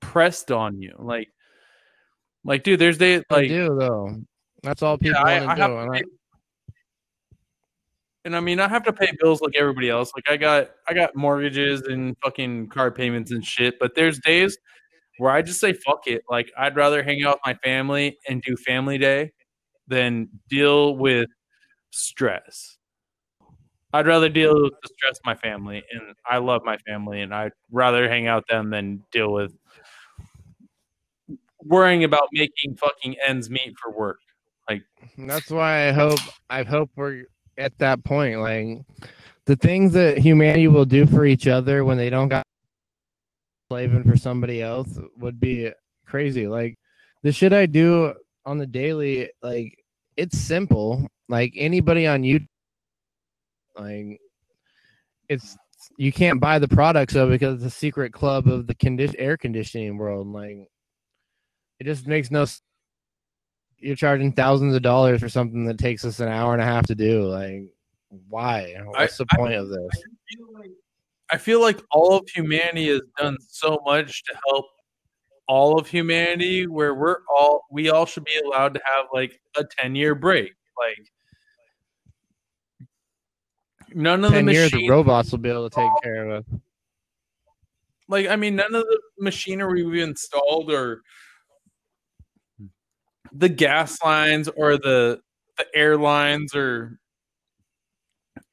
pressed 0.00 0.50
on 0.50 0.80
you. 0.80 0.94
Like 0.98 1.28
like 2.44 2.62
dude 2.62 2.78
there's 2.78 2.98
days 2.98 3.22
I 3.30 3.34
like 3.34 3.48
do 3.48 3.76
though. 3.78 4.16
That's 4.62 4.82
all 4.82 4.98
people 4.98 5.20
yeah, 5.20 5.24
I, 5.24 5.46
want 5.46 5.50
I 5.60 5.66
to 5.66 5.72
do. 5.72 5.78
and 5.78 5.96
I- 5.96 6.02
and 8.26 8.36
I 8.36 8.40
mean 8.40 8.60
I 8.60 8.68
have 8.68 8.82
to 8.84 8.92
pay 8.92 9.10
bills 9.20 9.40
like 9.40 9.54
everybody 9.56 9.88
else. 9.88 10.12
Like 10.14 10.28
I 10.28 10.36
got 10.36 10.70
I 10.88 10.94
got 10.94 11.16
mortgages 11.16 11.82
and 11.82 12.16
fucking 12.22 12.68
car 12.68 12.90
payments 12.90 13.30
and 13.30 13.44
shit. 13.44 13.78
But 13.78 13.94
there's 13.94 14.18
days 14.18 14.58
where 15.18 15.30
I 15.30 15.42
just 15.42 15.60
say 15.60 15.72
fuck 15.72 16.06
it. 16.06 16.22
Like 16.28 16.52
I'd 16.58 16.76
rather 16.76 17.02
hang 17.02 17.24
out 17.24 17.36
with 17.36 17.40
my 17.46 17.54
family 17.64 18.18
and 18.28 18.42
do 18.42 18.56
family 18.56 18.98
day 18.98 19.32
than 19.88 20.28
deal 20.48 20.96
with 20.96 21.28
stress. 21.90 22.76
I'd 23.92 24.06
rather 24.06 24.28
deal 24.28 24.54
with 24.54 24.72
the 24.82 24.88
stress 24.96 25.18
of 25.18 25.24
my 25.24 25.34
family, 25.34 25.82
and 25.90 26.14
I 26.24 26.38
love 26.38 26.62
my 26.64 26.76
family, 26.86 27.22
and 27.22 27.34
I'd 27.34 27.50
rather 27.72 28.08
hang 28.08 28.28
out 28.28 28.44
with 28.44 28.46
them 28.46 28.70
than 28.70 29.02
deal 29.10 29.32
with 29.32 29.52
worrying 31.64 32.04
about 32.04 32.28
making 32.32 32.76
fucking 32.76 33.16
ends 33.26 33.50
meet 33.50 33.74
for 33.82 33.92
work. 33.92 34.18
Like 34.68 34.82
that's 35.18 35.50
why 35.50 35.88
I 35.88 35.92
hope 35.92 36.20
I 36.48 36.62
hope 36.62 36.90
we're 36.96 37.24
at 37.58 37.76
that 37.78 38.04
point. 38.04 38.40
Like 38.40 38.82
the 39.46 39.56
things 39.56 39.92
that 39.94 40.18
humanity 40.18 40.68
will 40.68 40.84
do 40.84 41.06
for 41.06 41.24
each 41.24 41.46
other 41.46 41.84
when 41.84 41.98
they 41.98 42.10
don't 42.10 42.28
got 42.28 42.46
slaving 43.68 44.04
for 44.04 44.16
somebody 44.16 44.62
else 44.62 44.98
would 45.18 45.40
be 45.40 45.70
crazy. 46.06 46.46
Like 46.46 46.76
the 47.22 47.32
shit 47.32 47.52
I 47.52 47.66
do 47.66 48.14
on 48.46 48.58
the 48.58 48.66
daily, 48.66 49.30
like 49.42 49.76
it's 50.16 50.38
simple. 50.38 51.06
Like 51.28 51.52
anybody 51.56 52.06
on 52.06 52.22
YouTube, 52.22 52.46
like 53.76 54.20
it's 55.28 55.56
you 55.96 56.12
can't 56.12 56.40
buy 56.40 56.58
the 56.58 56.68
products 56.68 57.14
of 57.14 57.30
because 57.30 57.56
it's 57.56 57.74
a 57.74 57.76
secret 57.76 58.12
club 58.12 58.48
of 58.48 58.66
the 58.66 58.74
condition 58.74 59.16
air 59.18 59.36
conditioning 59.36 59.96
world. 59.96 60.26
Like 60.26 60.69
it 61.80 61.84
just 61.84 62.06
makes 62.06 62.30
no. 62.30 62.46
You're 63.78 63.96
charging 63.96 64.32
thousands 64.32 64.74
of 64.74 64.82
dollars 64.82 65.20
for 65.20 65.30
something 65.30 65.64
that 65.64 65.78
takes 65.78 66.04
us 66.04 66.20
an 66.20 66.28
hour 66.28 66.52
and 66.52 66.60
a 66.60 66.66
half 66.66 66.86
to 66.88 66.94
do. 66.94 67.22
Like, 67.24 67.62
why? 68.28 68.76
What's 68.84 69.18
I, 69.18 69.24
the 69.24 69.36
point 69.36 69.54
I, 69.54 69.56
of 69.56 69.68
this? 69.70 69.88
I 69.94 70.34
feel, 70.34 70.52
like, 70.52 70.70
I 71.30 71.38
feel 71.38 71.60
like 71.62 71.82
all 71.90 72.18
of 72.18 72.28
humanity 72.28 72.88
has 72.88 73.00
done 73.18 73.38
so 73.48 73.80
much 73.86 74.22
to 74.24 74.38
help 74.48 74.66
all 75.48 75.78
of 75.78 75.88
humanity, 75.88 76.66
where 76.66 76.94
we're 76.94 77.16
all 77.34 77.64
we 77.70 77.88
all 77.88 78.04
should 78.04 78.24
be 78.24 78.38
allowed 78.44 78.74
to 78.74 78.80
have 78.84 79.06
like 79.14 79.40
a 79.56 79.64
ten 79.64 79.94
year 79.94 80.14
break. 80.14 80.52
Like, 80.78 81.10
none 83.94 84.24
of 84.24 84.32
the 84.32 84.42
years, 84.42 84.72
machines, 84.72 84.82
the 84.82 84.90
robots 84.90 85.32
will 85.32 85.38
be 85.38 85.48
able 85.48 85.70
to 85.70 85.74
take 85.74 86.02
care 86.02 86.28
of 86.28 86.44
us. 86.44 86.60
like 88.08 88.28
I 88.28 88.36
mean, 88.36 88.56
none 88.56 88.74
of 88.74 88.82
the 88.82 89.00
machinery 89.18 89.84
we 89.84 90.02
installed 90.02 90.70
or 90.70 91.00
the 93.32 93.48
gas 93.48 94.02
lines 94.04 94.48
or 94.56 94.76
the 94.76 95.20
the 95.58 95.66
airlines 95.74 96.54
or 96.54 96.98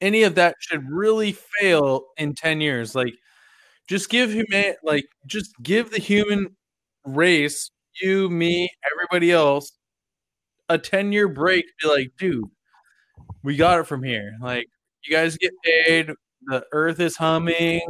any 0.02 0.24
of 0.24 0.36
that 0.36 0.56
should 0.60 0.90
really 0.90 1.32
fail 1.32 2.06
in 2.18 2.34
10 2.36 2.62
years. 2.62 2.96
Like 2.96 3.14
just 3.90 4.10
give 4.10 4.32
human 4.32 4.76
like 4.84 5.06
just 5.26 5.54
give 5.64 5.92
the 5.92 6.00
human 6.00 6.56
race 7.06 7.72
you 8.02 8.30
me 8.30 8.70
everybody 8.92 9.32
else 9.32 9.72
a 10.70 10.78
10 10.78 11.12
year 11.14 11.28
break 11.28 11.66
be 11.82 11.88
like 11.90 12.12
dude 12.20 12.44
we 13.44 13.56
got 13.56 13.80
it 13.80 13.88
from 13.88 14.04
here. 14.04 14.36
Like 14.42 14.68
you 15.06 15.16
guys 15.16 15.38
get 15.38 15.52
paid. 15.64 16.12
The 16.48 16.66
earth 16.74 17.00
is 17.00 17.16
humming. 17.16 17.82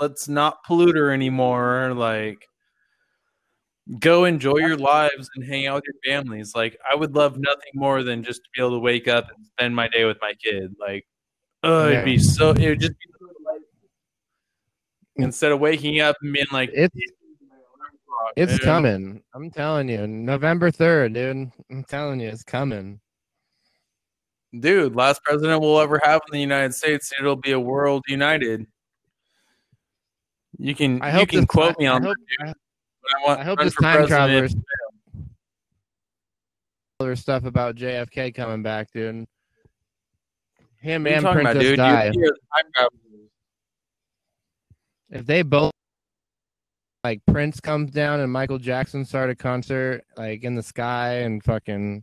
Let's 0.00 0.28
not 0.28 0.64
pollute 0.64 0.96
her 0.96 1.10
anymore. 1.10 1.92
Like 1.94 2.46
go 3.98 4.24
enjoy 4.24 4.56
your 4.58 4.76
lives 4.76 5.28
and 5.34 5.44
hang 5.44 5.66
out 5.66 5.76
with 5.76 5.84
your 5.86 6.14
families. 6.14 6.54
Like 6.54 6.78
I 6.90 6.94
would 6.94 7.14
love 7.14 7.36
nothing 7.38 7.72
more 7.74 8.02
than 8.02 8.22
just 8.22 8.42
to 8.42 8.48
be 8.54 8.62
able 8.62 8.76
to 8.76 8.80
wake 8.80 9.08
up 9.08 9.28
and 9.34 9.46
spend 9.46 9.76
my 9.76 9.88
day 9.88 10.04
with 10.04 10.18
my 10.20 10.32
kid. 10.42 10.74
Like, 10.80 11.06
oh, 11.62 11.88
it'd 11.88 12.04
be 12.04 12.18
so. 12.18 12.50
It 12.50 12.68
would 12.68 12.80
just 12.80 12.92
be 12.92 13.06
mm. 15.20 15.24
instead 15.24 15.52
of 15.52 15.60
waking 15.60 16.00
up 16.00 16.16
and 16.22 16.32
being 16.32 16.46
like, 16.52 16.70
it's 16.72 16.96
it's 18.36 18.52
dude. 18.52 18.62
coming. 18.62 19.22
I'm 19.34 19.50
telling 19.50 19.88
you, 19.88 20.06
November 20.06 20.70
third, 20.70 21.12
dude. 21.14 21.50
I'm 21.70 21.84
telling 21.84 22.20
you, 22.20 22.28
it's 22.28 22.42
coming. 22.42 23.00
Dude, 24.58 24.94
last 24.94 25.22
president 25.24 25.60
we'll 25.60 25.80
ever 25.80 26.00
have 26.04 26.20
in 26.28 26.32
the 26.32 26.40
United 26.40 26.74
States, 26.74 27.12
it'll 27.18 27.36
be 27.36 27.52
a 27.52 27.60
world 27.60 28.04
united. 28.08 28.66
You 30.58 30.74
can 30.74 31.02
I 31.02 31.10
hope 31.10 31.32
you 31.32 31.40
can 31.40 31.46
quote 31.46 31.76
me 31.78 31.86
on 31.86 32.04
I 32.04 32.08
hope, 32.08 32.16
that. 32.38 32.54
I, 33.04 33.26
want 33.26 33.40
I 33.40 33.44
hope 33.44 33.58
this 33.58 33.74
time 33.74 34.06
travelers 34.06 34.54
other 37.00 37.16
stuff 37.16 37.44
about 37.44 37.76
JFK 37.76 38.34
coming 38.34 38.62
back, 38.62 38.90
dude. 38.92 39.26
Him 40.80 41.06
you 41.06 41.12
and 41.12 41.22
talking 41.22 41.40
about, 41.40 41.52
Princess 41.54 41.70
dude? 41.70 41.76
Di. 41.76 42.04
You're- 42.04 42.16
you're 42.16 42.30
time 42.30 42.70
traveler. 42.74 42.90
If 45.10 45.26
they 45.26 45.42
both 45.42 45.72
like 47.04 47.20
Prince 47.26 47.60
comes 47.60 47.90
down 47.90 48.20
and 48.20 48.32
Michael 48.32 48.58
Jackson 48.58 49.04
start 49.04 49.30
a 49.30 49.34
concert 49.34 50.04
like 50.16 50.42
in 50.42 50.54
the 50.54 50.62
sky 50.62 51.16
and 51.18 51.44
fucking 51.44 52.02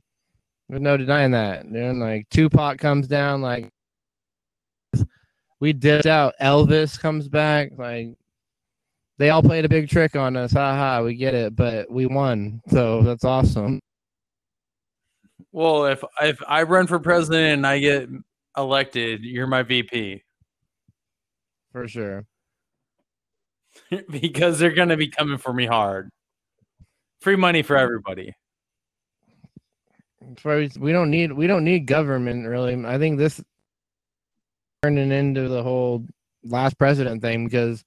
there's 0.69 0.81
no 0.81 0.95
denying 0.95 1.31
that. 1.31 1.71
Dude. 1.71 1.97
Like 1.97 2.29
Tupac 2.29 2.77
comes 2.77 3.07
down, 3.07 3.41
like 3.41 3.69
we 5.59 5.73
dipped 5.73 6.05
out. 6.05 6.33
Elvis 6.41 6.99
comes 6.99 7.27
back, 7.27 7.71
like 7.77 8.15
they 9.21 9.29
all 9.29 9.43
played 9.43 9.65
a 9.65 9.69
big 9.69 9.87
trick 9.87 10.15
on 10.15 10.35
us. 10.35 10.51
Ha 10.53 10.75
ha, 10.75 11.03
we 11.03 11.13
get 11.13 11.35
it, 11.35 11.55
but 11.55 11.91
we 11.91 12.07
won. 12.07 12.59
So 12.69 13.03
that's 13.03 13.23
awesome. 13.23 13.79
Well, 15.51 15.85
if 15.85 16.03
if 16.21 16.41
I 16.47 16.63
run 16.63 16.87
for 16.87 16.97
president 16.97 17.53
and 17.53 17.67
I 17.67 17.77
get 17.77 18.09
elected, 18.57 19.23
you're 19.23 19.45
my 19.45 19.61
VP 19.61 20.23
For 21.71 21.87
sure. 21.87 22.25
because 24.09 24.57
they're 24.57 24.71
gonna 24.71 24.97
be 24.97 25.09
coming 25.09 25.37
for 25.37 25.53
me 25.53 25.67
hard. 25.67 26.09
Free 27.19 27.35
money 27.35 27.61
for 27.61 27.77
everybody. 27.77 28.33
That's 30.19 30.43
why 30.43 30.55
we, 30.55 30.71
we 30.79 30.91
don't 30.91 31.11
need 31.11 31.31
we 31.31 31.45
don't 31.45 31.63
need 31.63 31.85
government 31.85 32.47
really. 32.47 32.83
I 32.85 32.97
think 32.97 33.19
this 33.19 33.39
turning 34.81 35.11
into 35.11 35.47
the 35.47 35.61
whole 35.61 36.07
last 36.43 36.79
president 36.79 37.21
thing 37.21 37.45
because 37.45 37.83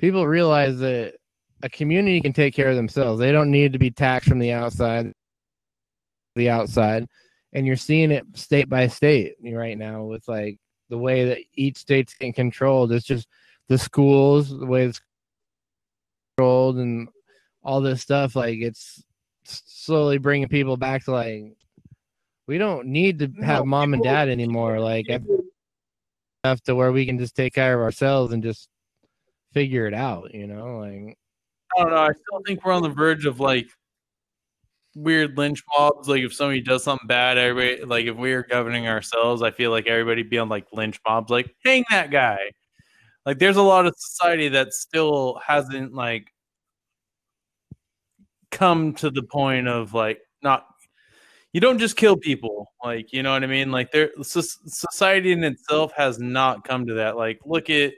people 0.00 0.26
realize 0.26 0.78
that 0.78 1.14
a 1.62 1.68
community 1.68 2.20
can 2.22 2.32
take 2.32 2.54
care 2.54 2.70
of 2.70 2.76
themselves. 2.76 3.20
They 3.20 3.32
don't 3.32 3.50
need 3.50 3.74
to 3.74 3.78
be 3.78 3.90
taxed 3.90 4.28
from 4.28 4.38
the 4.38 4.52
outside. 4.52 5.12
The 6.36 6.48
outside, 6.48 7.06
and 7.52 7.66
you're 7.66 7.76
seeing 7.76 8.12
it 8.12 8.24
state 8.34 8.68
by 8.68 8.86
state 8.86 9.34
right 9.44 9.76
now 9.76 10.04
with 10.04 10.26
like 10.28 10.58
the 10.88 10.96
way 10.96 11.24
that 11.24 11.38
each 11.54 11.76
state's 11.76 12.14
getting 12.14 12.32
controlled. 12.32 12.92
It's 12.92 13.04
just 13.04 13.26
the 13.68 13.76
schools, 13.76 14.48
the 14.48 14.64
way 14.64 14.84
it's 14.84 15.00
controlled, 16.36 16.78
and 16.78 17.08
all 17.64 17.80
this 17.80 18.00
stuff. 18.00 18.36
Like 18.36 18.60
it's 18.60 19.02
slowly 19.44 20.18
bringing 20.18 20.48
people 20.48 20.76
back 20.76 21.04
to 21.06 21.10
like 21.10 21.56
we 22.46 22.58
don't 22.58 22.86
need 22.86 23.18
to 23.18 23.32
have 23.42 23.66
mom 23.66 23.92
and 23.92 24.02
dad 24.02 24.28
anymore. 24.28 24.78
Like 24.78 25.08
enough 26.44 26.60
to 26.62 26.76
where 26.76 26.92
we 26.92 27.06
can 27.06 27.18
just 27.18 27.34
take 27.34 27.54
care 27.54 27.74
of 27.74 27.80
ourselves 27.80 28.32
and 28.32 28.42
just 28.42 28.68
figure 29.52 29.86
it 29.86 29.94
out. 29.94 30.34
You 30.34 30.46
know, 30.46 30.78
like 30.78 31.18
I 31.76 31.82
don't 31.82 31.90
know. 31.90 31.96
I 31.96 32.12
still 32.12 32.42
think 32.46 32.64
we're 32.64 32.72
on 32.72 32.82
the 32.82 32.88
verge 32.88 33.26
of 33.26 33.40
like 33.40 33.66
weird 34.94 35.36
lynch 35.36 35.62
mobs. 35.78 36.08
Like 36.08 36.22
if 36.22 36.34
somebody 36.34 36.60
does 36.60 36.84
something 36.84 37.06
bad, 37.06 37.38
everybody 37.38 37.84
like 37.84 38.06
if 38.06 38.16
we 38.16 38.32
are 38.32 38.42
governing 38.42 38.88
ourselves, 38.88 39.42
I 39.42 39.50
feel 39.50 39.70
like 39.70 39.86
everybody 39.86 40.22
be 40.22 40.38
on 40.38 40.48
like 40.48 40.66
lynch 40.72 40.98
mobs, 41.06 41.30
like 41.30 41.54
hang 41.64 41.84
that 41.90 42.10
guy. 42.10 42.38
Like 43.26 43.38
there's 43.38 43.56
a 43.56 43.62
lot 43.62 43.86
of 43.86 43.94
society 43.96 44.48
that 44.48 44.72
still 44.72 45.40
hasn't 45.46 45.94
like 45.94 46.32
come 48.50 48.94
to 48.94 49.10
the 49.10 49.22
point 49.22 49.68
of 49.68 49.94
like 49.94 50.18
not 50.42 50.66
you 51.52 51.60
don't 51.60 51.78
just 51.78 51.96
kill 51.96 52.16
people 52.16 52.72
like 52.84 53.12
you 53.12 53.22
know 53.22 53.32
what 53.32 53.44
i 53.44 53.46
mean 53.46 53.70
like 53.70 53.90
there 53.92 54.10
so, 54.22 54.40
society 54.40 55.32
in 55.32 55.44
itself 55.44 55.92
has 55.96 56.18
not 56.18 56.64
come 56.64 56.86
to 56.86 56.94
that 56.94 57.16
like 57.16 57.38
look 57.44 57.70
at 57.70 57.92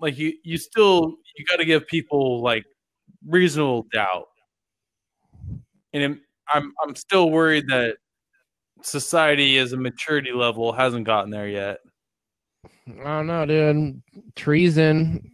like 0.00 0.18
you 0.18 0.32
you 0.44 0.56
still 0.56 1.14
you 1.36 1.44
got 1.44 1.56
to 1.56 1.64
give 1.64 1.86
people 1.86 2.42
like 2.42 2.64
reasonable 3.26 3.86
doubt 3.92 4.26
and 5.92 6.02
it, 6.02 6.18
i'm 6.52 6.72
i'm 6.82 6.94
still 6.94 7.30
worried 7.30 7.66
that 7.68 7.96
society 8.82 9.58
as 9.58 9.72
a 9.72 9.76
maturity 9.76 10.32
level 10.32 10.72
hasn't 10.72 11.04
gotten 11.04 11.30
there 11.30 11.48
yet 11.48 11.78
I 12.88 13.04
don't 13.04 13.26
know, 13.26 13.46
dude. 13.46 14.02
Treason. 14.34 15.30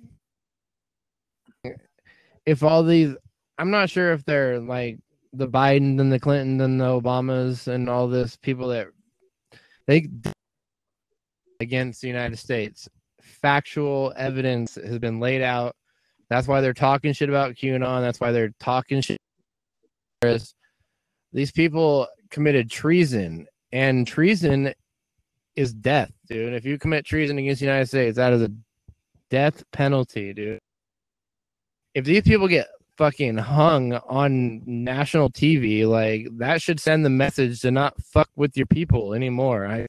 If 2.47 2.63
all 2.63 2.83
these, 2.83 3.15
I'm 3.59 3.71
not 3.71 3.91
sure 3.91 4.13
if 4.13 4.25
they're 4.25 4.61
like 4.61 4.99
the 5.33 5.49
Biden 5.49 6.01
and 6.01 6.11
the 6.11 6.21
Clinton 6.21 6.61
and 6.61 6.81
the 6.81 6.85
Obamas 6.85 7.69
and 7.69 7.89
all 7.89 8.09
this 8.09 8.37
people 8.37 8.69
that 8.69 8.89
they 9.87 10.09
against 11.61 12.01
the 12.01 12.09
United 12.09 12.39
States. 12.39 12.89
Factual 13.29 14.13
evidence 14.17 14.75
has 14.77 14.99
been 14.99 15.21
laid 15.21 15.43
out. 15.43 15.77
That's 16.29 16.49
why 16.49 16.61
they're 16.61 16.75
talking 16.75 17.13
shit 17.13 17.29
about 17.29 17.55
QAnon. 17.55 18.01
That's 18.01 18.21
why 18.21 18.33
they're 18.33 18.53
talking 18.61 19.01
shit. 19.01 19.19
These 21.33 21.53
people 21.53 22.09
committed 22.31 22.71
treason, 22.71 23.47
and 23.73 24.07
treason 24.07 24.73
is 25.57 25.73
death, 25.73 26.13
dude. 26.29 26.55
If 26.55 26.65
you 26.65 26.79
commit 26.79 27.05
treason 27.05 27.39
against 27.39 27.61
the 27.61 27.67
United 27.67 27.87
States, 27.87 28.17
that 28.17 28.33
is 28.33 28.43
a 28.43 28.51
death 29.31 29.63
penalty, 29.73 30.33
dude. 30.33 30.59
If 31.95 32.05
these 32.05 32.23
people 32.23 32.49
get 32.49 32.69
fucking 32.99 33.39
hung 33.39 33.95
on 33.95 34.61
national 34.67 35.31
TV. 35.31 35.89
Like 35.89 36.27
that 36.39 36.61
should 36.61 36.81
send 36.81 37.05
the 37.05 37.11
message 37.11 37.61
to 37.61 37.71
not 37.71 37.99
fuck 38.03 38.29
with 38.37 38.57
your 38.57 38.67
people 38.67 39.15
anymore. 39.15 39.67
I, 39.67 39.87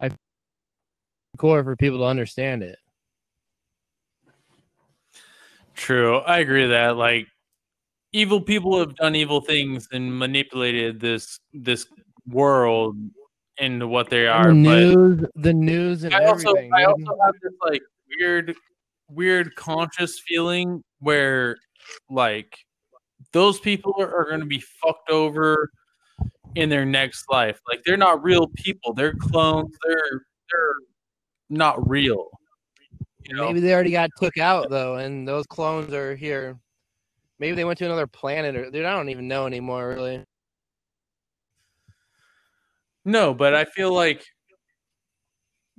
I 0.00 0.10
core 1.38 1.64
for 1.64 1.74
people 1.74 1.98
to 2.00 2.04
understand 2.04 2.62
it. 2.62 2.78
True. 5.80 6.18
I 6.18 6.40
agree 6.40 6.60
with 6.60 6.72
that. 6.72 6.98
Like 6.98 7.26
evil 8.12 8.38
people 8.38 8.78
have 8.78 8.94
done 8.96 9.14
evil 9.14 9.40
things 9.40 9.88
and 9.92 10.18
manipulated 10.18 11.00
this 11.00 11.40
this 11.54 11.86
world 12.28 12.98
into 13.56 13.88
what 13.88 14.10
they 14.10 14.26
are. 14.26 14.52
the 14.52 14.62
But 14.62 14.78
news, 14.78 15.24
the 15.36 15.54
news, 15.54 16.04
and 16.04 16.14
I 16.14 16.26
also 16.26 16.50
everything. 16.50 16.70
I 16.74 16.84
also 16.84 17.16
have 17.24 17.34
this 17.42 17.54
like 17.64 17.80
weird 18.18 18.54
weird 19.08 19.56
conscious 19.56 20.20
feeling 20.28 20.84
where 20.98 21.56
like 22.10 22.58
those 23.32 23.58
people 23.58 23.94
are, 23.98 24.14
are 24.14 24.26
going 24.26 24.40
to 24.40 24.46
be 24.46 24.62
fucked 24.82 25.08
over 25.08 25.70
in 26.56 26.68
their 26.68 26.84
next 26.84 27.24
life. 27.30 27.58
Like 27.66 27.80
they're 27.86 27.96
not 27.96 28.22
real 28.22 28.48
people. 28.48 28.92
They're 28.92 29.14
clones. 29.14 29.74
They're 29.86 30.26
they're 30.52 30.74
not 31.48 31.88
real. 31.88 32.28
You 33.24 33.36
know? 33.36 33.46
Maybe 33.46 33.60
they 33.60 33.74
already 33.74 33.92
got 33.92 34.10
took 34.20 34.38
out 34.38 34.70
though, 34.70 34.96
and 34.96 35.26
those 35.26 35.46
clones 35.46 35.92
are 35.92 36.16
here. 36.16 36.58
Maybe 37.38 37.54
they 37.54 37.64
went 37.64 37.78
to 37.78 37.86
another 37.86 38.06
planet, 38.06 38.56
or 38.56 38.70
dude, 38.70 38.84
I 38.84 38.94
don't 38.94 39.08
even 39.08 39.28
know 39.28 39.46
anymore. 39.46 39.88
Really, 39.88 40.24
No, 43.04 43.32
but 43.32 43.54
I 43.54 43.64
feel 43.64 43.92
like 43.92 44.24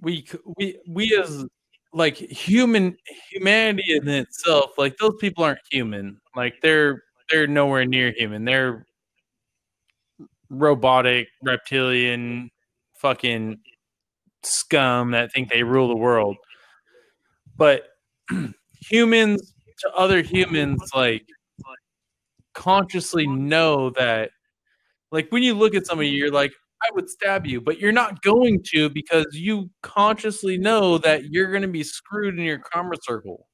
we 0.01 0.25
we 0.57 0.79
we 0.87 1.15
as 1.17 1.45
like 1.93 2.15
human 2.15 2.97
humanity 3.29 3.95
in 3.95 4.07
itself, 4.07 4.71
like 4.77 4.97
those 4.97 5.15
people 5.19 5.43
aren't 5.43 5.59
human. 5.69 6.19
Like 6.35 6.55
they're 6.61 7.03
they're 7.29 7.47
nowhere 7.47 7.85
near 7.85 8.11
human. 8.11 8.45
They're 8.45 8.85
robotic, 10.49 11.27
reptilian, 11.43 12.49
fucking 12.95 13.59
scum 14.43 15.11
that 15.11 15.31
think 15.31 15.49
they 15.49 15.63
rule 15.63 15.87
the 15.87 15.95
world. 15.95 16.37
But 17.61 17.89
humans 18.81 19.53
to 19.81 19.93
other 19.93 20.23
humans, 20.23 20.81
like 20.95 21.23
consciously 22.55 23.27
know 23.27 23.91
that 23.91 24.31
like 25.11 25.27
when 25.29 25.43
you 25.43 25.53
look 25.53 25.75
at 25.75 25.85
somebody, 25.85 26.09
you're 26.09 26.31
like, 26.31 26.51
I 26.81 26.89
would 26.95 27.07
stab 27.07 27.45
you, 27.45 27.61
but 27.61 27.77
you're 27.79 27.91
not 27.91 28.23
going 28.23 28.63
to 28.73 28.89
because 28.89 29.27
you 29.33 29.69
consciously 29.83 30.57
know 30.57 30.97
that 30.97 31.25
you're 31.25 31.51
going 31.51 31.61
to 31.61 31.67
be 31.67 31.83
screwed 31.83 32.39
in 32.39 32.45
your 32.45 32.57
karma 32.57 32.95
circle. 33.03 33.47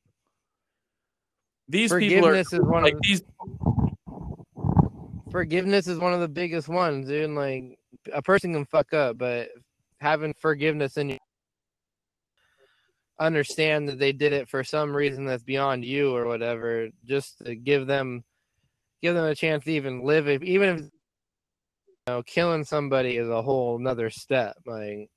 These 1.67 1.91
people 1.91 2.27
are 2.27 2.41
forgiveness 2.41 2.53
is 2.53 2.61
one 2.61 2.84
like 2.84 2.93
of 2.93 2.99
these. 3.03 3.21
forgiveness 5.31 5.88
is 5.88 5.99
one 5.99 6.13
of 6.13 6.21
the 6.21 6.29
biggest 6.29 6.69
ones, 6.69 7.09
dude. 7.09 7.31
Like 7.31 7.77
a 8.13 8.21
person 8.21 8.53
can 8.53 8.63
fuck 8.67 8.93
up, 8.93 9.17
but 9.17 9.49
having 9.99 10.34
forgiveness 10.39 10.95
in 10.95 11.09
you, 11.09 11.17
understand 13.19 13.89
that 13.89 13.99
they 13.99 14.11
did 14.11 14.34
it 14.34 14.49
for 14.49 14.64
some 14.64 14.95
reason 14.95 15.26
that's 15.26 15.44
beyond 15.44 15.84
you 15.84 16.15
or 16.15 16.26
whatever, 16.26 16.89
just 17.06 17.44
to 17.45 17.56
give 17.56 17.88
them, 17.88 18.23
give 19.02 19.15
them 19.15 19.26
a 19.26 19.35
chance 19.35 19.64
to 19.65 19.72
even 19.72 20.03
live. 20.03 20.27
If 20.27 20.44
even 20.44 20.69
if 20.69 20.81
you 20.81 20.89
know, 22.07 22.23
killing 22.23 22.64
somebody 22.64 23.18
is 23.18 23.30
a 23.30 23.41
whole 23.41 23.77
another 23.77 24.10
step. 24.10 24.57
Like 24.65 25.10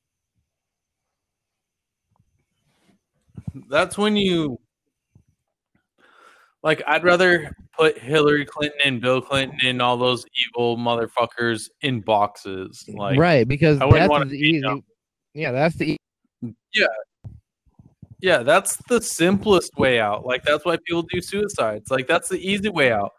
That's 3.69 3.99
when 3.99 4.17
you 4.17 4.59
like. 6.63 6.83
I'd 6.87 7.05
rather 7.05 7.55
put 7.77 7.99
Hillary 7.99 8.45
Clinton 8.45 8.81
and 8.85 9.01
Bill 9.01 9.21
Clinton 9.21 9.59
and 9.65 9.83
all 9.83 9.97
those 9.97 10.25
evil 10.35 10.77
motherfuckers 10.77 11.69
in 11.83 12.01
boxes. 12.01 12.85
Like, 12.89 13.19
right, 13.19 13.47
because 13.47 13.81
I 13.81 13.87
wouldn't 13.87 14.11
wanna 14.11 14.27
is 14.27 14.35
easy. 14.35 14.61
them. 14.61 14.83
Yeah, 15.35 15.53
that's 15.53 15.77
the 15.77 15.93
e- 15.93 16.55
yeah, 18.23 18.43
that's 18.43 18.77
the 18.89 19.01
simplest 19.01 19.77
way 19.77 20.01
out. 20.01 20.27
Like, 20.27 20.43
that's 20.43 20.65
why 20.65 20.77
people 20.87 21.03
do 21.03 21.21
suicides. 21.21 21.91
Like, 21.91 22.07
that's 22.07 22.29
the 22.29 22.39
easy 22.39 22.69
way 22.69 22.93
out. 22.93 23.13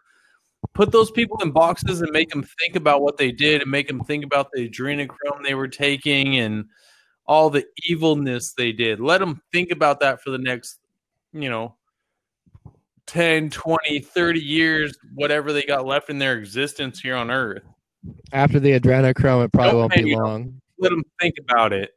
Put 0.73 0.91
those 0.91 1.11
people 1.11 1.37
in 1.41 1.51
boxes 1.51 2.01
and 2.01 2.11
make 2.11 2.29
them 2.29 2.43
think 2.59 2.75
about 2.75 3.01
what 3.01 3.17
they 3.17 3.31
did 3.31 3.61
and 3.61 3.71
make 3.71 3.87
them 3.87 4.03
think 4.03 4.23
about 4.23 4.47
the 4.53 4.69
adrenochrome 4.69 5.43
they 5.43 5.55
were 5.55 5.67
taking 5.67 6.37
and 6.37 6.65
all 7.25 7.49
the 7.49 7.65
evilness 7.87 8.53
they 8.53 8.71
did. 8.71 8.99
Let 8.99 9.19
them 9.19 9.41
think 9.51 9.71
about 9.71 9.99
that 10.01 10.21
for 10.21 10.29
the 10.29 10.37
next, 10.37 10.79
you 11.33 11.49
know, 11.49 11.75
10, 13.07 13.49
20, 13.49 13.99
30 13.99 14.39
years, 14.39 14.97
whatever 15.15 15.51
they 15.51 15.63
got 15.63 15.85
left 15.85 16.09
in 16.09 16.19
their 16.19 16.37
existence 16.37 16.99
here 16.99 17.15
on 17.15 17.31
Earth. 17.31 17.63
after 18.31 18.59
the 18.59 18.79
adrenochrome. 18.79 19.45
It 19.45 19.51
probably 19.51 19.71
Don't 19.71 19.79
won't 19.79 19.93
be 19.93 20.15
long. 20.15 20.61
Let 20.79 20.89
them 20.89 21.03
think 21.19 21.35
about 21.39 21.73
it. 21.73 21.91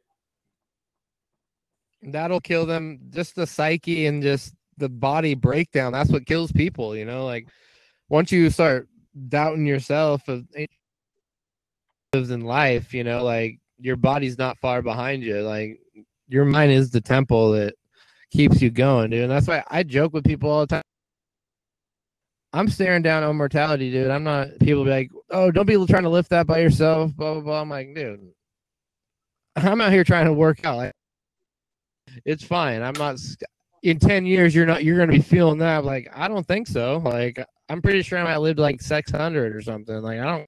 That'll 2.01 2.41
kill 2.41 2.65
them. 2.65 2.99
Just 3.09 3.35
the 3.35 3.47
psyche 3.47 4.05
and 4.05 4.21
just 4.21 4.55
the 4.77 4.89
body 4.89 5.35
breakdown 5.35 5.93
that's 5.93 6.09
what 6.09 6.25
kills 6.25 6.51
people 6.51 6.95
you 6.95 7.05
know 7.05 7.25
like 7.25 7.47
once 8.09 8.31
you 8.31 8.49
start 8.49 8.87
doubting 9.29 9.65
yourself 9.65 10.27
of 10.27 10.45
lives 12.13 12.29
in 12.31 12.41
life 12.41 12.93
you 12.93 13.03
know 13.03 13.23
like 13.23 13.59
your 13.79 13.95
body's 13.95 14.37
not 14.37 14.57
far 14.59 14.81
behind 14.81 15.23
you 15.23 15.41
like 15.41 15.79
your 16.27 16.45
mind 16.45 16.71
is 16.71 16.89
the 16.89 17.01
temple 17.01 17.51
that 17.51 17.73
keeps 18.31 18.61
you 18.61 18.69
going 18.69 19.09
dude 19.09 19.23
and 19.23 19.31
that's 19.31 19.47
why 19.47 19.63
i 19.69 19.83
joke 19.83 20.13
with 20.13 20.23
people 20.23 20.49
all 20.49 20.61
the 20.61 20.67
time. 20.67 20.81
I'm 22.51 22.69
staring 22.69 23.01
down 23.01 23.23
on 23.23 23.35
mortality 23.35 23.91
dude. 23.91 24.09
I'm 24.09 24.23
not 24.23 24.47
people 24.59 24.85
be 24.85 24.89
like 24.89 25.11
oh 25.29 25.51
don't 25.51 25.65
be 25.65 25.73
trying 25.85 26.03
to 26.03 26.09
lift 26.09 26.29
that 26.29 26.47
by 26.47 26.59
yourself 26.59 27.15
blah 27.15 27.33
blah 27.33 27.41
blah. 27.41 27.61
I'm 27.61 27.69
like 27.69 27.93
dude 27.93 28.31
i'm 29.57 29.79
out 29.79 29.91
here 29.91 30.03
trying 30.03 30.25
to 30.25 30.33
work 30.33 30.65
out. 30.65 30.77
like, 30.77 30.93
it's 32.23 32.43
fine. 32.43 32.81
I'm 32.81 32.93
not 32.93 33.17
in 33.83 33.99
10 33.99 34.25
years 34.25 34.55
you're 34.55 34.65
not 34.65 34.83
you're 34.83 34.97
going 34.97 35.09
to 35.09 35.15
be 35.15 35.21
feeling 35.21 35.59
that 35.59 35.85
like 35.85 36.09
I 36.13 36.27
don't 36.27 36.47
think 36.47 36.67
so. 36.67 36.97
Like 37.03 37.43
I'm 37.69 37.81
pretty 37.81 38.01
sure 38.01 38.19
I 38.19 38.23
might 38.23 38.37
live 38.37 38.57
like 38.57 38.81
600 38.81 39.55
or 39.55 39.61
something. 39.61 40.01
Like 40.01 40.19
I 40.19 40.25
don't 40.25 40.47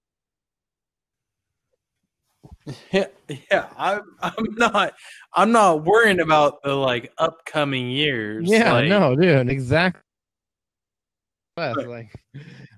Yeah, 2.92 3.06
yeah. 3.52 3.68
I'm 3.78 4.02
I'm 4.22 4.56
not 4.56 4.94
I'm 5.34 5.52
not 5.52 5.86
worrying 5.86 6.20
about 6.20 6.62
the 6.64 6.74
like 6.76 7.12
upcoming 7.18 7.90
years. 7.90 8.50
Yeah, 8.50 8.74
like, 8.74 8.90
no, 8.90 9.16
dude, 9.16 9.50
exactly. 9.50 10.02
Like 11.58 12.12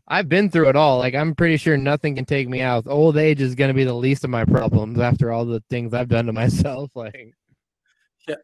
I've 0.07 0.29
been 0.29 0.49
through 0.49 0.69
it 0.69 0.75
all. 0.75 0.99
Like 0.99 1.15
I'm 1.15 1.35
pretty 1.35 1.57
sure 1.57 1.77
nothing 1.77 2.15
can 2.15 2.25
take 2.25 2.47
me 2.47 2.61
out. 2.61 2.85
Old 2.87 3.17
age 3.17 3.41
is 3.41 3.55
going 3.55 3.67
to 3.69 3.73
be 3.73 3.83
the 3.83 3.93
least 3.93 4.23
of 4.23 4.29
my 4.29 4.45
problems 4.45 4.99
after 4.99 5.31
all 5.31 5.45
the 5.45 5.61
things 5.69 5.93
I've 5.93 6.07
done 6.07 6.25
to 6.27 6.33
myself. 6.33 6.89
Like 6.95 7.33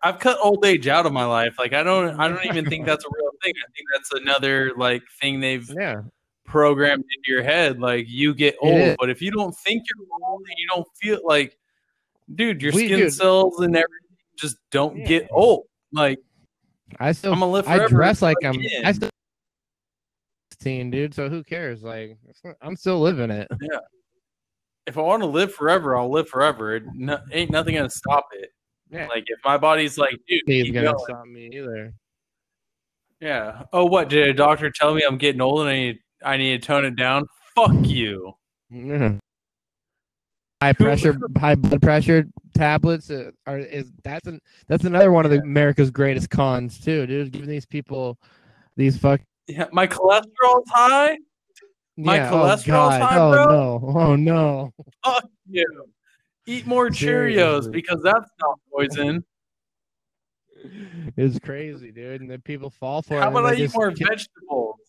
I've 0.04 0.20
cut 0.20 0.38
old 0.42 0.66
age 0.66 0.88
out 0.88 1.06
of 1.06 1.14
my 1.14 1.26
life. 1.26 1.56
Like 1.60 1.74
I 1.74 1.84
don't 1.84 2.20
I 2.20 2.28
don't 2.28 2.46
even 2.46 2.66
think 2.66 2.86
that's 2.86 3.06
a 3.06 3.10
real 3.12 3.32
thing. 3.44 3.54
I 3.58 3.68
think 3.76 3.88
that's 3.94 4.12
another 4.14 4.72
like 4.78 5.04
thing 5.22 5.40
they've 5.40 5.70
yeah, 5.76 6.02
programmed 6.46 7.04
into 7.04 7.32
your 7.32 7.44
head. 7.44 7.80
Like 7.80 8.06
you 8.08 8.34
get 8.34 8.56
old, 8.62 8.96
but 9.00 9.10
if 9.10 9.22
you 9.22 9.32
don't 9.32 9.56
think 9.58 9.84
you're 9.90 10.08
old 10.30 10.42
and 10.42 10.56
you 10.58 10.68
don't 10.68 10.88
feel 11.02 11.20
like 11.24 11.58
dude, 12.34 12.62
your 12.62 12.74
We- 12.74 12.88
skin 12.88 13.12
cells 13.12 13.60
and 13.60 13.76
everything 13.76 14.18
just 14.38 14.58
don't 14.72 14.98
Yeah. 14.98 15.06
get 15.06 15.28
old. 15.32 15.66
Like 15.92 16.20
I 17.00 17.12
still 17.12 17.34
I'm 17.34 17.40
gonna 17.40 17.52
live 17.52 17.68
I 17.68 17.88
dress 17.88 18.22
like 18.22 18.38
I'm. 18.44 18.60
I 18.84 18.92
still 18.92 19.10
16, 20.52 20.92
dude. 20.92 21.14
So 21.14 21.30
who 21.30 21.44
cares? 21.44 21.84
Like 21.84 22.18
I'm 22.62 22.76
still 22.76 23.00
living 23.00 23.32
it. 23.32 23.48
Yeah. 23.62 23.80
If 24.88 24.98
I 24.98 25.02
want 25.02 25.24
to 25.24 25.28
live 25.28 25.54
forever, 25.54 25.98
I'll 25.98 26.12
live 26.12 26.30
forever. 26.30 26.76
It 26.76 26.84
no, 26.94 27.20
ain't 27.32 27.50
nothing 27.52 27.76
gonna 27.76 27.90
stop 27.90 28.28
it. 28.34 28.52
Yeah. 28.96 29.08
Like 29.08 29.26
if 29.28 29.40
my 29.44 29.58
body's 29.58 29.98
like, 29.98 30.18
dude, 30.28 30.42
He's 30.48 30.72
gonna 30.72 30.94
going. 30.94 31.06
stop 31.06 31.26
me 31.26 31.50
either. 31.54 31.94
Yeah. 33.20 33.64
Oh, 33.74 33.86
what 33.86 34.10
did 34.10 34.28
a 34.30 34.34
doctor 34.34 34.70
tell 34.70 34.94
me? 34.94 35.04
I'm 35.08 35.18
getting 35.18 35.42
old 35.42 35.62
and 35.62 35.70
I 35.70 35.74
need 35.76 36.00
I 36.24 36.38
need 36.38 36.62
to 36.62 36.68
tone 36.68 36.86
it 36.86 36.96
down. 36.96 37.28
Fuck 37.56 37.74
you. 37.84 38.34
Yeah. 38.70 39.14
High 40.62 40.74
pressure, 40.74 41.18
high 41.38 41.56
blood 41.56 41.82
pressure 41.82 42.26
tablets 42.56 43.12
uh, 43.12 43.32
are 43.46 43.60
is 43.60 43.92
that's 44.04 44.26
an 44.28 44.40
that's 44.68 44.86
another 44.86 45.12
one 45.12 45.26
of 45.26 45.32
the 45.32 45.40
America's 45.40 45.92
greatest 45.92 46.30
cons 46.30 46.80
too, 46.80 47.06
dude. 47.06 47.32
Giving 47.32 47.50
these 47.50 47.66
people 47.66 48.18
these 48.78 48.98
fuck 48.98 49.22
Yeah, 49.48 49.68
my 49.72 49.86
cholesterol's 49.88 50.70
high. 50.70 51.18
My 51.98 52.16
yeah, 52.16 52.32
cholesterol's 52.32 52.66
oh 52.68 52.68
God. 52.68 53.02
high, 53.02 53.18
oh 53.18 53.32
no, 53.50 53.94
oh 54.00 54.16
no. 54.16 54.74
Fuck 55.04 55.30
you. 55.50 55.86
Eat 56.48 56.66
more 56.68 56.90
Cheerios 56.90 56.96
Seriously. 57.64 57.72
because 57.72 58.02
that's 58.04 58.30
not 58.40 58.60
poison. 58.72 59.24
It's 61.18 61.38
crazy, 61.40 61.92
dude. 61.92 62.22
And 62.22 62.30
then 62.30 62.42
people 62.42 62.70
fall 62.70 63.02
for 63.02 63.16
How 63.20 63.26
it. 63.26 63.28
and 63.28 63.38
about 63.38 63.54
I 63.54 63.56
eat 63.56 63.72
more 63.74 63.92
ki- 63.92 64.06
vegetables? 64.06 64.80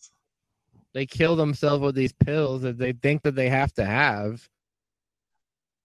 they 0.94 1.04
kill 1.06 1.36
themselves 1.36 1.82
with 1.82 1.94
these 1.94 2.12
pills 2.14 2.62
that 2.62 2.78
they 2.78 2.92
think 2.92 3.22
that 3.22 3.34
they 3.34 3.50
have 3.50 3.72
to 3.74 3.84
have. 3.84 4.48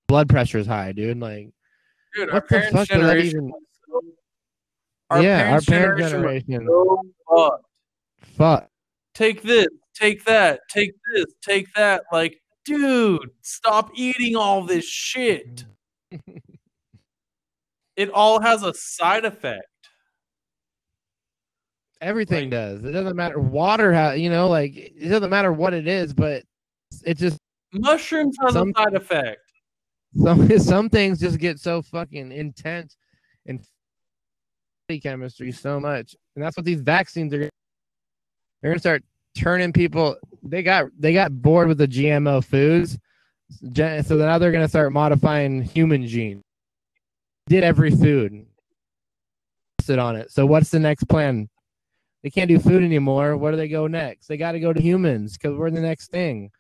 Blood 0.08 0.30
pressure's 0.30 0.68
high, 0.68 0.92
dude. 0.94 1.20
Like 1.20 1.50
Dude, 2.16 2.30
our 2.30 2.36
What 2.36 2.44
the 2.44 2.48
parents' 2.50 2.74
fuck 2.76 2.88
generation. 2.88 3.30
even- 3.48 3.54
so- 3.90 4.02
Our 5.10 5.22
yeah, 5.24 5.44
parents' 5.44 5.68
our 5.70 5.74
parents' 5.78 6.10
generation, 6.12 6.52
generation. 6.52 6.68
so 6.68 7.02
fucked. 7.30 7.66
Fuck. 8.38 8.70
Take 9.14 9.42
this. 9.42 9.68
take 9.94 10.24
that, 10.24 10.62
take 10.70 10.94
this, 11.14 11.26
take 11.42 11.68
that. 11.76 12.04
Like, 12.14 12.41
dude, 12.66 13.30
stop 13.42 13.92
eating 13.96 14.36
all 14.36 14.64
this 14.64 14.86
shit. 14.86 15.66
it 17.96 18.10
all 18.12 18.42
has 18.42 18.64
a 18.64 18.74
side 18.74 19.26
effect. 19.26 19.66
Everything 22.02 22.46
Like- 22.46 22.52
does. 22.52 22.84
It 22.84 22.92
doesn't 22.92 23.16
matter. 23.16 23.40
Water, 23.40 23.94
ha- 23.94 24.12
you 24.14 24.30
know, 24.30 24.48
like 24.50 24.76
it 24.76 25.10
doesn't 25.10 25.30
matter 25.30 25.54
what 25.54 25.74
it 25.74 25.88
is, 25.88 26.14
but 26.14 26.44
it 27.06 27.18
just 27.18 27.38
Mushrooms 27.74 28.36
has 28.42 28.54
Some- 28.54 28.74
a 28.76 28.80
side 28.82 28.94
effect. 28.96 29.40
some 30.16 30.50
some 30.60 30.90
things 30.90 31.20
just 31.20 31.38
get 31.40 31.60
so 31.60 31.82
fucking 31.82 32.32
intense 32.32 32.98
and 33.46 33.64
chemistry 35.02 35.54
so 35.54 35.80
much, 35.80 36.16
and 36.36 36.44
that's 36.44 36.58
what 36.58 36.66
these 36.66 36.82
vaccines 36.82 37.34
are. 37.34 37.38
They're 38.62 38.72
gonna 38.72 38.80
start 38.80 39.04
turning 39.36 39.74
people. 39.74 40.16
They 40.44 40.64
got 40.64 40.88
they 40.98 41.14
got 41.14 41.32
bored 41.42 41.68
with 41.68 41.78
the 41.78 41.88
GMO 41.88 42.44
foods, 42.44 42.98
so 43.76 44.16
now 44.16 44.38
they're 44.38 44.52
gonna 44.52 44.68
start 44.68 44.92
modifying 44.92 45.62
human 45.62 46.08
genes. 46.08 46.44
Did 47.48 47.64
every 47.64 47.92
food 47.92 48.46
sit 49.82 50.00
on 50.00 50.16
it? 50.16 50.32
So 50.32 50.46
what's 50.46 50.70
the 50.70 50.80
next 50.80 51.06
plan? 51.06 51.50
They 52.24 52.30
can't 52.30 52.48
do 52.48 52.60
food 52.60 52.84
anymore. 52.84 53.36
Where 53.36 53.52
do 53.52 53.58
they 53.58 53.68
go 53.68 53.88
next? 53.88 54.28
They 54.28 54.38
got 54.38 54.52
to 54.52 54.60
go 54.60 54.72
to 54.72 54.82
humans 54.82 55.38
because 55.38 55.58
we're 55.58 55.72
the 55.72 55.82
next 55.82 56.12
thing. 56.12 56.52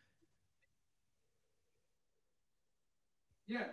Yeah. 3.47 3.65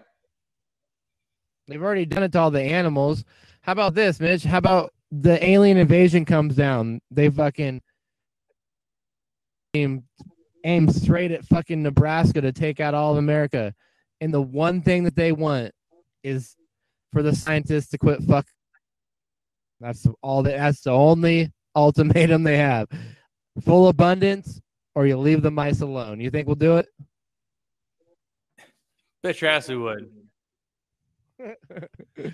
They've 1.67 1.83
already 1.83 2.05
done 2.05 2.25
it 2.25 2.33
to 2.33 2.41
all 2.41 2.51
the 2.51 2.61
animals. 2.61 3.25
How 3.63 3.73
about 3.73 3.95
this, 3.95 4.21
Mitch? 4.21 4.45
How 4.45 4.59
about 4.59 4.93
the 5.11 5.43
alien 5.45 5.79
invasion 5.79 6.27
comes 6.27 6.55
down? 6.55 7.01
They 7.11 7.31
fucking 7.31 7.81
aim, 9.75 10.05
aim 10.65 10.89
straight 10.91 11.31
at 11.31 11.45
fucking 11.45 11.83
Nebraska 11.83 12.41
to 12.41 12.53
take 12.53 12.81
out 12.81 12.95
all 12.95 13.13
of 13.13 13.19
America. 13.19 13.75
And 14.21 14.33
the 14.33 14.43
one 14.43 14.83
thing 14.83 15.05
that 15.05 15.17
they 15.17 15.33
want 15.33 15.73
is 16.23 16.57
for 17.13 17.23
the 17.23 17.35
scientists 17.35 17.89
to 17.91 17.99
quit 17.99 18.23
fuck. 18.23 18.47
That's 19.81 20.07
all 20.23 20.43
that 20.43 20.57
that's 20.57 20.81
the 20.81 20.91
only 20.91 21.53
ultimatum 21.77 22.43
they 22.43 22.57
have. 22.57 22.89
Full 23.65 23.89
abundance 23.89 24.61
or 24.95 25.07
you 25.07 25.17
leave 25.17 25.43
the 25.43 25.51
mice 25.51 25.81
alone. 25.81 26.21
You 26.21 26.31
think 26.31 26.47
we'll 26.47 26.57
do 26.57 26.79
it? 26.79 26.87
Bet 29.23 29.41
your 29.41 29.51
ass 29.51 29.69
we 29.69 29.77
would. 29.77 30.11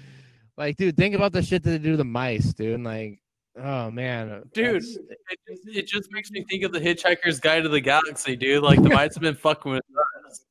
like, 0.57 0.77
dude, 0.77 0.97
think 0.97 1.15
about 1.15 1.33
the 1.33 1.43
shit 1.43 1.63
that 1.63 1.71
they 1.71 1.79
do 1.79 1.93
to 1.93 1.97
the 1.99 2.05
mice, 2.05 2.53
dude. 2.55 2.83
Like, 2.83 3.21
oh 3.57 3.91
man, 3.91 4.31
uh, 4.31 4.41
Dude, 4.53 4.67
that's- 4.83 4.97
it 4.97 5.39
just, 5.49 5.69
it 5.77 5.87
just 5.87 6.13
makes 6.13 6.31
me 6.31 6.45
think 6.51 6.65
of 6.65 6.73
the 6.73 6.81
Hitchhiker's 6.81 7.41
Guide 7.41 7.63
to 7.63 7.69
the 7.69 7.81
Galaxy, 7.81 8.37
dude. 8.37 8.63
Like 8.63 8.83
the 8.83 8.89
mites 8.91 9.15
have 9.17 9.23
been 9.23 9.35
fucking 9.35 9.73
with 9.73 9.83
us. 10.29 10.45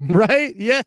right? 0.00 0.54
Yes, 0.56 0.84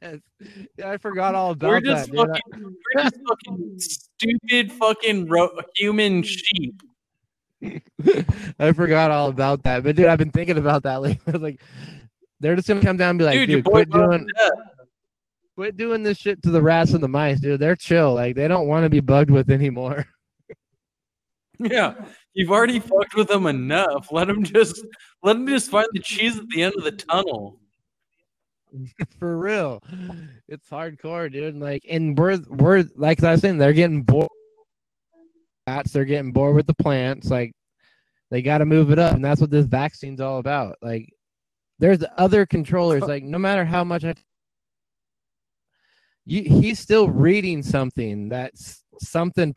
yeah, 0.78 0.92
I 0.92 0.98
forgot 0.98 1.36
all 1.36 1.52
about 1.52 1.68
We're 1.70 1.82
just 1.82 2.12
that. 2.12 2.16
dude. 2.16 2.28
fucking, 2.28 2.76
we're 2.96 3.04
just 3.04 3.16
fucking 3.28 3.80
stupid 3.80 4.72
fucking 4.74 5.28
ro- 5.28 5.58
human 5.76 6.24
sheep. 6.24 6.82
I, 8.60 8.72
forgot 8.72 9.12
all 9.12 9.28
about 9.30 9.64
that. 9.64 9.84
But 9.84 9.96
dude, 9.98 10.06
I've 10.06 10.18
been 10.20 10.32
thinking 10.32 10.58
about 10.58 10.84
that 10.84 11.02
lately. 11.02 11.34
like, 11.40 11.60
they're 12.40 12.56
just 12.56 12.68
gonna 12.70 12.82
come 12.82 12.96
down 12.98 13.10
and 13.12 13.20
be 13.20 13.26
like, 13.26 13.34
dude, 13.34 13.50
dude, 13.50 13.66
quit 13.66 13.90
doing, 13.90 14.12
him 14.14 14.28
to 14.28 14.34
death. 14.38 14.52
quit 15.56 15.76
doing 15.76 16.02
this 16.04 16.18
shit 16.18 16.42
to 16.44 16.52
the 16.52 16.62
rats 16.62 16.94
and 16.94 17.04
the 17.04 17.08
mice, 17.10 17.42
dude. 17.42 17.60
They're 17.60 17.76
chill. 17.76 18.14
Like, 18.14 18.36
they 18.38 18.48
don't 18.48 18.68
want 18.68 18.86
to 18.86 18.90
be 18.90 19.02
bugged 19.02 19.30
with 19.30 19.50
anymore. 19.50 20.06
Yeah, 21.60 21.94
you've 22.34 22.52
already 22.52 22.80
fucked 22.80 23.16
with 23.16 23.28
them 23.28 23.46
enough. 23.46 24.12
Let 24.12 24.28
them 24.28 24.44
just 24.44 24.86
let 25.22 25.34
them 25.34 25.46
just 25.48 25.70
find 25.70 25.88
the 25.92 26.00
cheese 26.00 26.38
at 26.38 26.48
the 26.50 26.64
end 26.64 26.74
of 26.78 26.86
the 26.86 26.94
tunnel. 26.94 27.60
For 29.20 29.38
real, 29.38 29.82
it's 30.48 30.70
hardcore, 30.70 31.32
dude. 31.32 31.56
Like, 31.56 31.84
and 31.90 32.18
we're 32.18 32.40
we're 32.48 32.86
like 32.96 33.24
I 33.24 33.32
was 33.32 33.42
saying, 33.42 33.58
they're 33.58 33.74
getting 33.74 34.04
bored. 34.04 34.30
Bats, 35.66 35.92
they're 35.92 36.06
getting 36.06 36.32
bored 36.32 36.56
with 36.56 36.68
the 36.68 36.74
plants. 36.74 37.30
Like, 37.30 37.52
they 38.32 38.42
got 38.42 38.60
to 38.60 38.66
move 38.66 38.92
it 38.92 39.00
up, 39.00 39.16
and 39.16 39.24
that's 39.24 39.42
what 39.42 39.52
this 39.52 39.66
vaccine's 39.66 40.22
all 40.22 40.40
about. 40.40 40.78
Like, 40.82 41.10
there's 41.80 42.04
other 42.18 42.46
controllers. 42.46 43.04
Like, 43.04 43.24
no 43.24 43.38
matter 43.38 43.66
how 43.66 43.84
much 43.84 44.06
I, 44.06 44.16
you, 46.26 46.44
he's 46.44 46.80
still 46.80 47.10
reading 47.10 47.64
something 47.64 48.30
that's 48.30 48.84
something. 49.00 49.54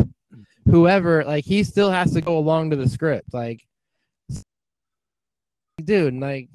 Whoever, 0.67 1.25
like, 1.25 1.45
he 1.45 1.65
still 1.65 1.91
has 1.91 2.13
to 2.13 2.21
go 2.21 2.39
along 2.39 2.71
to 2.71 2.77
the 2.77 2.89
script. 2.89 3.33
Like, 3.35 3.67
dude, 5.83 6.15
like, 6.15 6.49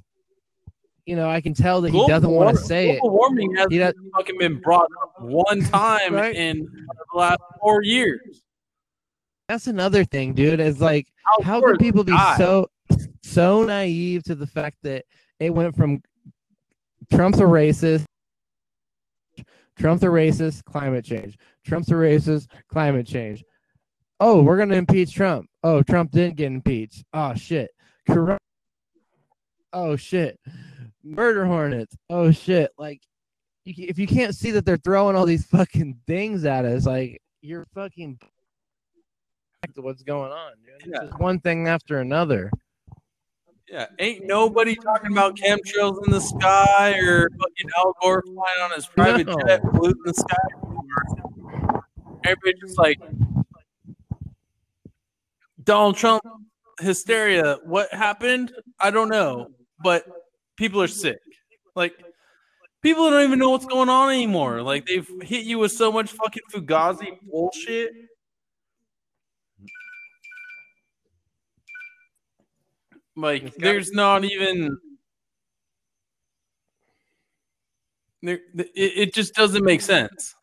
you 1.05 1.15
know, 1.15 1.29
I 1.29 1.41
can 1.41 1.53
tell 1.53 1.81
that 1.81 1.91
he 1.91 2.07
doesn't 2.07 2.29
want 2.29 2.57
to 2.57 2.63
say 2.63 2.91
it. 2.91 2.99
Global 3.01 3.17
warming 3.17 3.55
hasn't 3.55 3.71
He 3.71 3.77
does- 3.79 3.93
fucking 4.15 4.38
been 4.39 4.59
brought 4.61 4.89
up 5.03 5.21
one 5.21 5.61
time 5.61 6.13
Right. 6.13 6.35
in 6.35 6.59
the 7.13 7.17
last 7.17 7.39
four 7.61 7.84
years. 7.84 8.41
That's 9.47 9.67
another 9.67 10.03
thing, 10.03 10.34
dude. 10.34 10.59
Is 10.59 10.81
like, 10.81 11.07
how 11.43 11.55
Outdoors 11.57 11.77
can 11.77 11.85
people 11.85 12.03
be 12.03 12.11
die. 12.11 12.38
so 12.38 12.67
so 13.23 13.63
naive 13.63 14.23
to 14.23 14.35
the 14.35 14.47
fact 14.47 14.77
that 14.84 15.05
it 15.39 15.53
went 15.53 15.75
from 15.75 16.01
Trump's 17.11 17.39
a 17.39 17.43
racist, 17.43 18.03
Trump's 19.77 20.03
a 20.03 20.07
racist, 20.07 20.63
climate 20.65 21.05
change. 21.05 21.38
Trump's 21.65 21.89
a 21.89 21.93
racist, 21.93 22.47
climate 22.67 23.05
change. 23.07 23.43
Oh, 24.19 24.41
we're 24.41 24.57
gonna 24.57 24.76
impeach 24.76 25.14
Trump. 25.14 25.48
Oh, 25.64 25.81
Trump 25.84 26.11
didn't 26.11 26.38
get 26.38 26.48
impeached. 26.48 27.03
Oh 27.14 27.34
shit. 27.35 27.72
Corrupt. 28.07 28.41
Oh 29.73 29.95
shit. 29.95 30.39
Murder 31.03 31.45
hornets. 31.45 31.95
Oh 32.10 32.31
shit. 32.31 32.72
Like, 32.77 33.02
if 33.65 33.99
you 33.99 34.07
can't 34.07 34.34
see 34.34 34.52
that 34.52 34.65
they're 34.65 34.77
throwing 34.77 35.15
all 35.15 35.26
these 35.26 35.45
fucking 35.45 35.99
things 36.07 36.45
at 36.45 36.65
us, 36.65 36.85
like 36.85 37.22
you're 37.41 37.68
fucking 37.73 38.19
what's 39.76 40.02
going 40.03 40.31
on, 40.31 40.53
dude. 40.65 40.91
Yeah. 40.94 41.02
just 41.06 41.19
one 41.19 41.39
thing 41.39 41.68
after 41.68 41.99
another. 41.99 42.49
Yeah, 43.69 43.88
ain't 43.99 44.26
nobody 44.26 44.76
talking 44.76 45.11
about 45.11 45.35
chemtrails 45.35 46.03
in 46.06 46.11
the 46.11 46.22
sky 46.22 46.94
or 46.99 47.30
fucking 47.30 47.69
Al 47.77 47.94
Gore 48.02 48.23
flying 48.26 48.61
on 48.64 48.72
his 48.72 48.85
private 48.88 49.27
No. 49.27 49.35
jet 49.45 49.61
polluting 49.61 50.02
the 50.06 50.14
sky. 50.14 50.35
anymore. 50.56 51.84
Everybody 52.23 52.53
just 52.61 52.77
like 52.77 52.98
Donald 55.68 55.98
Trump 55.98 56.23
hysteria. 56.80 57.57
What 57.65 57.94
happened? 57.94 58.53
I 58.80 58.89
don't 58.89 59.10
know, 59.10 59.49
but 59.84 60.06
people 60.56 60.81
are 60.81 60.88
sick. 60.88 61.19
Like 61.76 61.94
people 62.81 63.10
don't 63.10 63.23
even 63.23 63.38
know 63.38 63.49
what's 63.49 63.65
going 63.65 63.89
on 63.89 64.10
anymore. 64.10 64.61
Like 64.64 64.85
they've 64.85 65.07
hit 65.22 65.44
you 65.44 65.60
with 65.60 65.73
so 65.73 65.91
much 65.91 66.10
fucking 66.11 66.44
fugazi 66.53 67.19
bullshit. 67.30 67.91
Like 73.18 73.53
there's 73.56 73.91
not 73.91 74.23
even 74.23 74.77
there. 78.22 78.39
It, 78.56 78.69
it 78.76 79.14
just 79.14 79.34
doesn't 79.34 79.65
make 79.65 79.81
sense. 79.81 80.34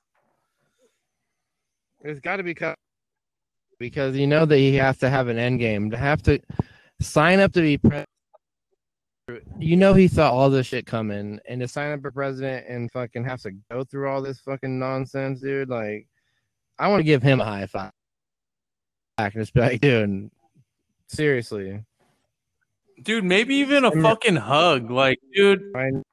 It's 2.03 2.21
got 2.21 2.37
to 2.37 2.43
be 2.43 2.55
cut 2.55 2.77
because 3.79 4.17
you 4.17 4.27
know 4.27 4.45
that 4.45 4.59
he 4.59 4.75
has 4.77 4.99
to 4.99 5.11
have 5.11 5.29
an 5.29 5.39
end 5.39 5.61
game 5.61 5.91
to 5.91 5.97
have 5.97 6.23
to 6.23 6.41
sign 7.01 7.41
up 7.41 7.53
to 7.53 7.61
be 7.61 7.79
president. 7.79 8.09
You 9.59 9.77
know 9.77 9.95
he 9.95 10.09
saw 10.09 10.31
all 10.31 10.51
this 10.51 10.67
shit 10.67 10.87
coming, 10.87 11.41
and 11.49 11.61
to 11.61 11.69
sign 11.69 11.93
up 11.93 12.03
for 12.03 12.11
president 12.11 12.67
and 12.69 12.91
fucking 12.93 13.25
have 13.25 13.41
to 13.43 13.53
go 13.71 13.85
through 13.85 14.09
all 14.09 14.23
this 14.23 14.41
fucking 14.41 14.79
nonsense, 14.79 15.41
dude. 15.41 15.69
Like, 15.69 16.07
I 16.79 16.89
want 16.89 17.01
to 17.01 17.05
give 17.05 17.23
him 17.23 17.41
a 17.41 17.45
high 17.45 17.67
five. 17.67 17.93
Back 19.17 19.35
and 19.35 19.43
just 19.43 19.55
be 19.55 19.61
like, 19.61 19.81
dude, 19.81 20.31
seriously, 21.09 21.85
Dude, 23.03 23.25
maybe 23.25 23.57
even 23.57 23.85
a 23.85 23.91
fucking 23.91 24.37
hug. 24.37 24.91
Like, 24.91 25.19
dude, 25.35 25.63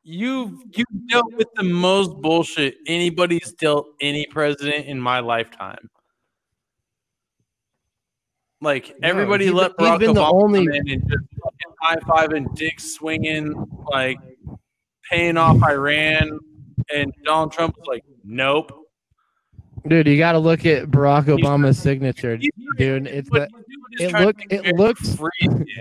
you've 0.04 0.64
you 0.74 0.86
dealt 1.10 1.32
with 1.34 1.48
the 1.56 1.64
most 1.64 2.16
bullshit 2.22 2.76
anybody's 2.88 3.54
dealt 3.54 3.88
any 4.02 4.26
president 4.26 4.88
in 4.88 5.00
my 5.00 5.20
lifetime. 5.20 5.90
Like 8.62 8.96
No, 9.02 9.08
everybody 9.10 9.46
he's 9.46 9.54
let 9.54 9.76
Barack 9.78 10.00
been 10.00 10.14
the 10.14 10.22
Obama 10.22 10.44
only- 10.44 10.66
come 10.68 10.76
in 10.76 10.90
and 10.92 11.02
just 11.10 11.24
fucking 11.44 11.76
high 11.80 11.96
fiving, 11.98 12.56
dick 12.56 12.80
swinging, 12.80 13.54
like 13.92 14.18
paying 15.10 15.36
off 15.38 15.62
Iran, 15.64 16.40
and 16.94 17.12
Donald 17.24 17.52
Trump 17.52 17.76
was 17.78 17.88
like, 17.88 18.04
"Nope." 18.24 18.72
dude, 19.88 20.06
you 20.08 20.18
got 20.20 20.34
to 20.34 20.40
look 20.40 20.64
at 20.68 20.86
Barack 20.92 21.26
Obama's 21.26 21.80
signature, 21.80 22.38
dude. 22.78 23.08
It's 23.08 23.28
the, 23.32 23.50
he's 23.98 24.12
doing 24.12 24.14
is 24.14 24.14
it 24.14 24.26
look- 24.26 24.52
it 24.52 24.76
looks- 24.78 25.16
free 25.16 25.76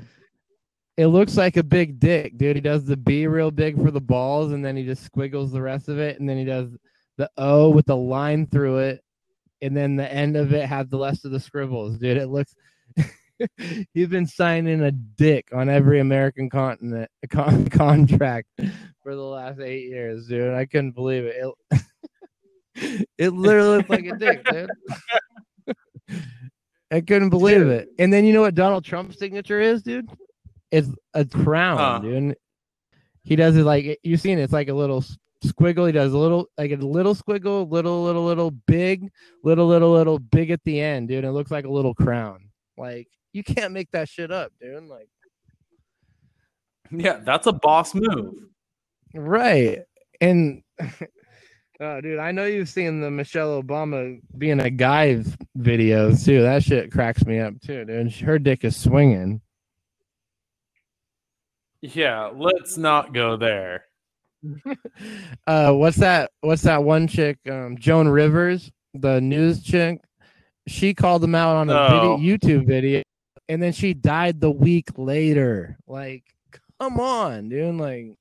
it 0.96 1.06
looks 1.06 1.36
like 1.36 1.56
a 1.56 1.62
big 1.62 1.98
dick, 2.00 2.36
dude. 2.36 2.56
He 2.56 2.60
does 2.62 2.84
the 2.84 2.96
B 2.96 3.26
real 3.26 3.50
big 3.50 3.76
for 3.82 3.90
the 3.90 4.00
balls, 4.00 4.52
and 4.52 4.62
then 4.64 4.76
he 4.76 4.84
just 4.84 5.02
squiggles 5.04 5.50
the 5.52 5.60
rest 5.62 5.88
of 5.88 5.98
it, 5.98 6.18
and 6.20 6.28
then 6.28 6.36
he 6.38 6.44
does 6.44 6.70
the 7.18 7.30
O 7.38 7.70
with 7.70 7.86
the 7.86 7.96
line 7.96 8.46
through 8.46 8.78
it, 8.78 9.04
and 9.62 9.74
then 9.76 9.96
the 9.96 10.10
end 10.12 10.36
of 10.36 10.52
it 10.52 10.66
has 10.66 10.88
the 10.88 10.98
rest 10.98 11.24
of 11.24 11.30
the 11.30 11.40
scribbles, 11.40 11.96
dude. 11.98 12.16
It 12.18 12.28
looks, 12.28 12.54
he's 13.94 14.08
been 14.08 14.26
signing 14.26 14.82
a 14.82 14.90
dick 14.90 15.48
on 15.52 15.68
every 15.68 16.00
American 16.00 16.48
continent 16.50 17.10
con- 17.30 17.66
contract 17.70 18.48
for 19.02 19.14
the 19.14 19.22
last 19.22 19.60
eight 19.60 19.88
years, 19.88 20.26
dude. 20.26 20.54
I 20.54 20.66
couldn't 20.66 20.92
believe 20.92 21.24
it. 21.24 21.36
It, 22.74 23.06
it 23.18 23.30
literally 23.30 23.78
looked 23.78 23.90
like 23.90 24.06
a 24.06 24.16
dick, 24.16 24.44
dude. 24.44 24.70
I 26.90 27.00
couldn't 27.00 27.30
believe 27.30 27.66
it. 27.68 27.88
And 27.98 28.12
then 28.12 28.24
you 28.24 28.32
know 28.32 28.40
what 28.40 28.54
Donald 28.54 28.84
Trump's 28.84 29.18
signature 29.18 29.60
is, 29.60 29.82
dude? 29.82 30.10
It's 30.72 30.88
a 31.14 31.24
crown, 31.24 31.76
Huh. 31.78 31.98
dude. 32.00 32.36
He 33.22 33.36
does 33.36 33.56
it 33.56 33.62
like 33.64 33.98
you've 34.02 34.20
seen 34.20 34.38
it. 34.38 34.42
It's 34.42 34.52
like 34.52 34.68
a 34.68 34.74
little 34.74 35.04
squiggle. 35.44 35.86
He 35.86 35.92
does 35.92 36.12
a 36.12 36.18
little 36.18 36.46
like 36.58 36.72
a 36.72 36.76
little 36.76 37.14
squiggle, 37.14 37.70
little 37.70 38.02
little 38.02 38.24
little 38.24 38.50
big, 38.50 39.10
little 39.44 39.66
little 39.66 39.92
little 39.92 40.18
big 40.18 40.50
at 40.50 40.62
the 40.64 40.80
end, 40.80 41.08
dude. 41.08 41.24
It 41.24 41.30
looks 41.32 41.50
like 41.50 41.64
a 41.64 41.70
little 41.70 41.94
crown. 41.94 42.48
Like 42.76 43.08
you 43.32 43.42
can't 43.44 43.72
make 43.72 43.90
that 43.92 44.08
shit 44.08 44.30
up, 44.30 44.52
dude. 44.60 44.84
Like 44.84 45.08
Yeah, 46.90 47.18
that's 47.22 47.46
a 47.46 47.52
boss 47.52 47.94
move. 47.94 48.34
right. 49.14 49.80
And 50.20 50.62
oh, 51.80 52.00
dude, 52.00 52.18
I 52.18 52.32
know 52.32 52.44
you've 52.44 52.68
seen 52.68 53.00
the 53.00 53.10
Michelle 53.10 53.62
Obama 53.62 54.20
being 54.36 54.60
a 54.60 54.70
guy 54.70 55.16
v- 55.16 55.34
videos 55.58 56.24
too. 56.24 56.42
That 56.42 56.62
shit 56.62 56.90
cracks 56.92 57.24
me 57.24 57.38
up 57.38 57.54
too, 57.60 57.84
dude. 57.84 58.12
Her 58.12 58.38
dick 58.38 58.64
is 58.64 58.76
swinging. 58.76 59.40
Yeah, 61.82 62.30
let's 62.34 62.76
not 62.76 63.14
go 63.14 63.36
there. 63.36 63.84
uh 65.46 65.70
what's 65.70 65.98
that 65.98 66.30
what's 66.40 66.62
that 66.62 66.82
one 66.82 67.06
chick 67.06 67.36
um 67.50 67.76
joan 67.76 68.08
rivers 68.08 68.72
the 68.94 69.20
news 69.20 69.62
chick 69.62 70.00
she 70.66 70.94
called 70.94 71.20
them 71.22 71.34
out 71.34 71.56
on 71.56 71.68
a 71.68 71.74
Oh. 71.74 72.16
video, 72.16 72.38
youtube 72.38 72.66
video 72.66 73.02
and 73.50 73.62
then 73.62 73.72
she 73.72 73.92
died 73.94 74.40
the 74.40 74.50
week 74.50 74.88
later 74.96 75.76
like 75.86 76.22
come 76.78 76.98
on 77.00 77.48
dude 77.48 77.74
like 77.74 78.16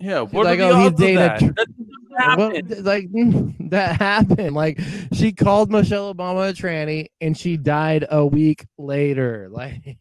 Yeah, 0.00 0.20
what 0.22 0.44
like, 0.46 0.60
oh, 0.60 0.78
he 0.80 0.90
dated 0.90 1.18
that? 1.18 1.40
That 1.40 2.18
happen. 2.18 2.84
like 2.84 3.06
that 3.70 3.96
happened 4.00 4.54
like 4.54 4.80
she 5.12 5.32
called 5.32 5.70
michelle 5.70 6.12
obama 6.14 6.50
a 6.50 6.52
tranny 6.52 7.06
and 7.20 7.36
she 7.36 7.56
died 7.56 8.06
a 8.10 8.26
week 8.26 8.66
later 8.76 9.48
like 9.52 9.96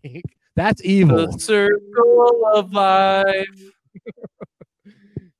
that's 0.55 0.83
evil 0.83 1.31
The 1.31 1.39
circle 1.39 2.41
of 2.53 2.73
life. 2.73 3.61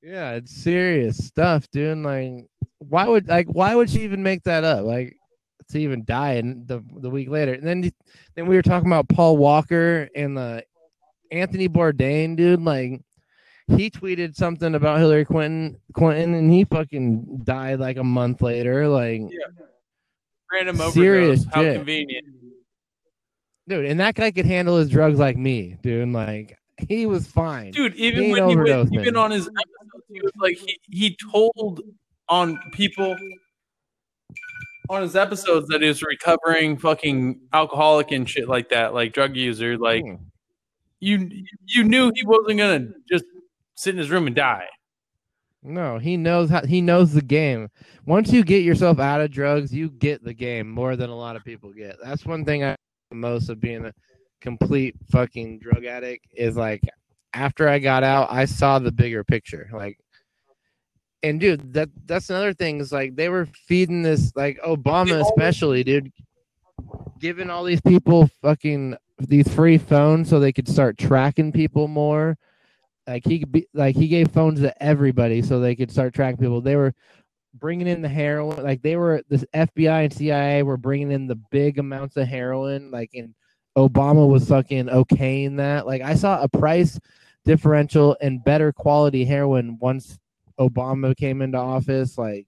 Yeah, 0.08 0.36
it's 0.36 0.56
serious 0.56 1.18
stuff, 1.18 1.70
dude. 1.70 1.98
Like, 1.98 2.46
why 2.78 3.10
would 3.10 3.28
like 3.28 3.48
why 3.48 3.76
would 3.76 3.90
she 3.90 4.04
even 4.04 4.24
make 4.24 4.42
that 4.44 4.64
up? 4.64 4.86
Like, 4.86 5.17
to 5.70 5.80
even 5.80 6.04
die 6.06 6.34
and 6.34 6.68
the 6.68 6.84
the 6.98 7.10
week 7.10 7.30
later, 7.30 7.54
and 7.54 7.66
then 7.66 7.92
then 8.36 8.48
we 8.48 8.56
were 8.56 8.62
talking 8.62 8.88
about 8.88 9.10
Paul 9.10 9.38
Walker 9.38 10.10
and 10.16 10.38
the 10.38 10.64
Anthony 11.32 11.68
Bourdain, 11.68 12.36
dude. 12.36 12.62
Like, 12.62 13.02
he 13.68 13.90
tweeted 13.90 14.36
something 14.36 14.76
about 14.76 15.00
Hillary 15.00 15.26
Clinton, 15.26 15.78
Clinton, 15.94 16.34
and 16.34 16.52
he 16.52 16.64
fucking 16.64 17.42
died 17.44 17.80
like 17.80 17.98
a 17.98 18.04
month 18.04 18.42
later. 18.42 18.88
Like, 18.88 19.22
Random 20.52 20.80
overdose. 20.80 20.94
Serious 20.94 21.46
How 21.52 21.64
convenient. 21.64 22.26
dude, 23.68 23.86
and 23.86 24.00
that 24.00 24.16
guy 24.16 24.32
could 24.32 24.46
handle 24.46 24.78
his 24.78 24.90
drugs 24.90 25.20
like 25.20 25.36
me, 25.38 25.78
dude. 25.82 26.10
Like, 26.10 26.58
he 26.88 27.06
was 27.06 27.28
fine. 27.28 27.72
Dude, 27.72 27.96
even 27.96 28.24
ain't 28.26 28.32
when 28.32 28.50
he 28.50 28.56
overdosed, 28.56 28.94
even 28.94 29.18
on 29.18 29.32
his 29.32 29.48
episode, 29.48 30.04
he 30.10 30.22
was 30.22 30.32
like 30.40 30.58
he, 30.58 30.80
he 30.90 31.18
told 31.32 31.82
on 32.30 32.60
people 32.72 33.18
on 34.90 35.02
his 35.02 35.16
episodes 35.16 35.68
that 35.70 35.82
he 35.82 35.88
was 35.88 36.02
recovering 36.04 36.78
fucking 36.78 37.40
alcoholic 37.54 38.12
and 38.12 38.30
shit 38.30 38.48
like 38.48 38.70
that, 38.70 38.94
like 38.94 39.14
drug 39.14 39.36
user. 39.36 39.78
Like 39.78 40.04
Hmm. 40.04 40.16
you 41.00 41.30
you 41.66 41.84
knew 41.84 42.12
he 42.16 42.26
wasn't 42.26 42.58
gonna 42.60 42.88
just 43.10 43.26
sit 43.76 43.94
in 43.96 44.00
his 44.00 44.10
room 44.10 44.28
and 44.28 44.36
die. 44.36 44.68
No, 45.64 45.98
he 45.98 46.16
knows 46.18 46.50
how 46.50 46.66
he 46.66 46.82
knows 46.82 47.14
the 47.14 47.22
game. 47.22 47.70
Once 48.06 48.32
you 48.32 48.44
get 48.44 48.64
yourself 48.64 49.00
out 49.00 49.22
of 49.22 49.32
drugs, 49.32 49.74
you 49.74 49.90
get 49.90 50.24
the 50.24 50.34
game 50.34 50.70
more 50.70 50.96
than 50.96 51.10
a 51.10 51.16
lot 51.16 51.36
of 51.36 51.44
people 51.44 51.74
get. 51.74 51.98
That's 52.04 52.26
one 52.26 52.46
thing 52.46 52.64
I 52.64 52.76
most 53.12 53.50
of 53.50 53.60
being 53.60 53.86
a 53.86 53.94
complete 54.42 54.96
fucking 55.12 55.60
drug 55.60 55.86
addict 55.86 56.28
is 56.36 56.56
like 56.56 56.82
after 57.34 57.68
I 57.68 57.80
got 57.80 58.04
out, 58.04 58.28
I 58.32 58.46
saw 58.46 58.80
the 58.80 58.92
bigger 58.92 59.24
picture. 59.24 59.70
Like 59.74 60.00
and 61.28 61.40
dude, 61.40 61.74
that 61.74 61.90
that's 62.06 62.30
another 62.30 62.54
thing 62.54 62.80
is 62.80 62.92
like 62.92 63.16
they 63.16 63.30
were 63.30 63.46
feeding 63.46 64.02
this 64.02 64.32
like 64.36 64.60
Obama 64.62 65.22
especially, 65.22 65.84
dude, 65.84 66.12
giving 67.20 67.50
all 67.50 67.64
these 67.64 67.82
people 67.82 68.30
fucking 68.42 68.96
these 69.20 69.48
free 69.54 69.78
phones 69.78 70.30
so 70.30 70.40
they 70.40 70.54
could 70.54 70.68
start 70.68 70.98
tracking 70.98 71.52
people 71.52 71.88
more. 71.88 72.38
Like 73.06 73.26
he 73.26 73.40
could 73.40 73.52
be 73.52 73.68
like 73.74 73.96
he 73.96 74.08
gave 74.08 74.32
phones 74.32 74.62
to 74.62 74.84
everybody 74.84 75.42
so 75.42 75.60
they 75.60 75.76
could 75.76 75.92
start 75.92 76.14
tracking 76.14 76.38
people. 76.38 76.62
They 76.62 76.76
were 76.76 76.94
bringing 77.54 77.88
in 77.88 78.02
the 78.02 78.10
heroin 78.10 78.64
like 78.64 78.84
they 78.84 78.96
were 78.96 79.24
the 79.30 79.38
fbi 79.56 80.04
and 80.04 80.14
cia 80.14 80.62
were 80.62 80.78
bringing 80.78 81.12
in 81.12 81.26
the 81.26 81.40
big 81.50 81.80
amounts 81.80 82.16
of 82.16 82.28
heroin 82.28 82.92
like 82.92 83.10
and 83.16 83.34
obama 83.76 84.30
was 84.30 84.48
fucking 84.48 84.86
okaying 84.86 85.58
that. 85.58 85.88
Like 85.88 86.04
i 86.04 86.14
saw 86.14 86.40
a 86.44 86.48
price 86.48 87.00
differential 87.46 88.16
and 88.22 88.44
better 88.44 88.72
quality 88.72 89.26
heroin 89.26 89.80
once 89.80 90.20
obama 90.60 91.16
came 91.16 91.42
into 91.42 91.58
office 91.58 92.18
like 92.18 92.48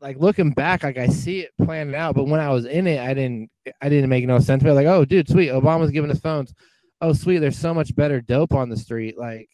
like 0.00 0.18
looking 0.18 0.50
back 0.50 0.82
like 0.82 0.98
i 0.98 1.06
see 1.06 1.40
it 1.40 1.52
planned 1.64 1.94
out 1.94 2.14
but 2.14 2.26
when 2.26 2.40
i 2.40 2.50
was 2.50 2.66
in 2.66 2.86
it 2.86 3.00
i 3.00 3.14
didn't 3.14 3.50
i 3.80 3.88
didn't 3.88 4.10
make 4.10 4.26
no 4.26 4.38
sense 4.38 4.62
but 4.62 4.74
like 4.74 4.86
oh 4.86 5.04
dude 5.04 5.28
sweet 5.28 5.48
obama's 5.48 5.90
giving 5.90 6.10
us 6.10 6.20
phones. 6.20 6.52
Oh 7.00 7.12
sweet 7.12 7.38
there's 7.38 7.58
so 7.58 7.74
much 7.74 7.94
better 7.94 8.20
dope 8.20 8.54
on 8.54 8.68
the 8.68 8.76
street. 8.76 9.18
Like 9.18 9.50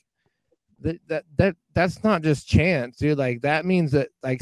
that 0.80 0.98
that 1.08 1.24
that 1.38 1.56
that's 1.74 2.04
not 2.04 2.22
just 2.22 2.46
chance 2.46 2.98
dude. 2.98 3.18
Like 3.18 3.42
that 3.42 3.64
means 3.64 3.92
that 3.92 4.10
like 4.22 4.40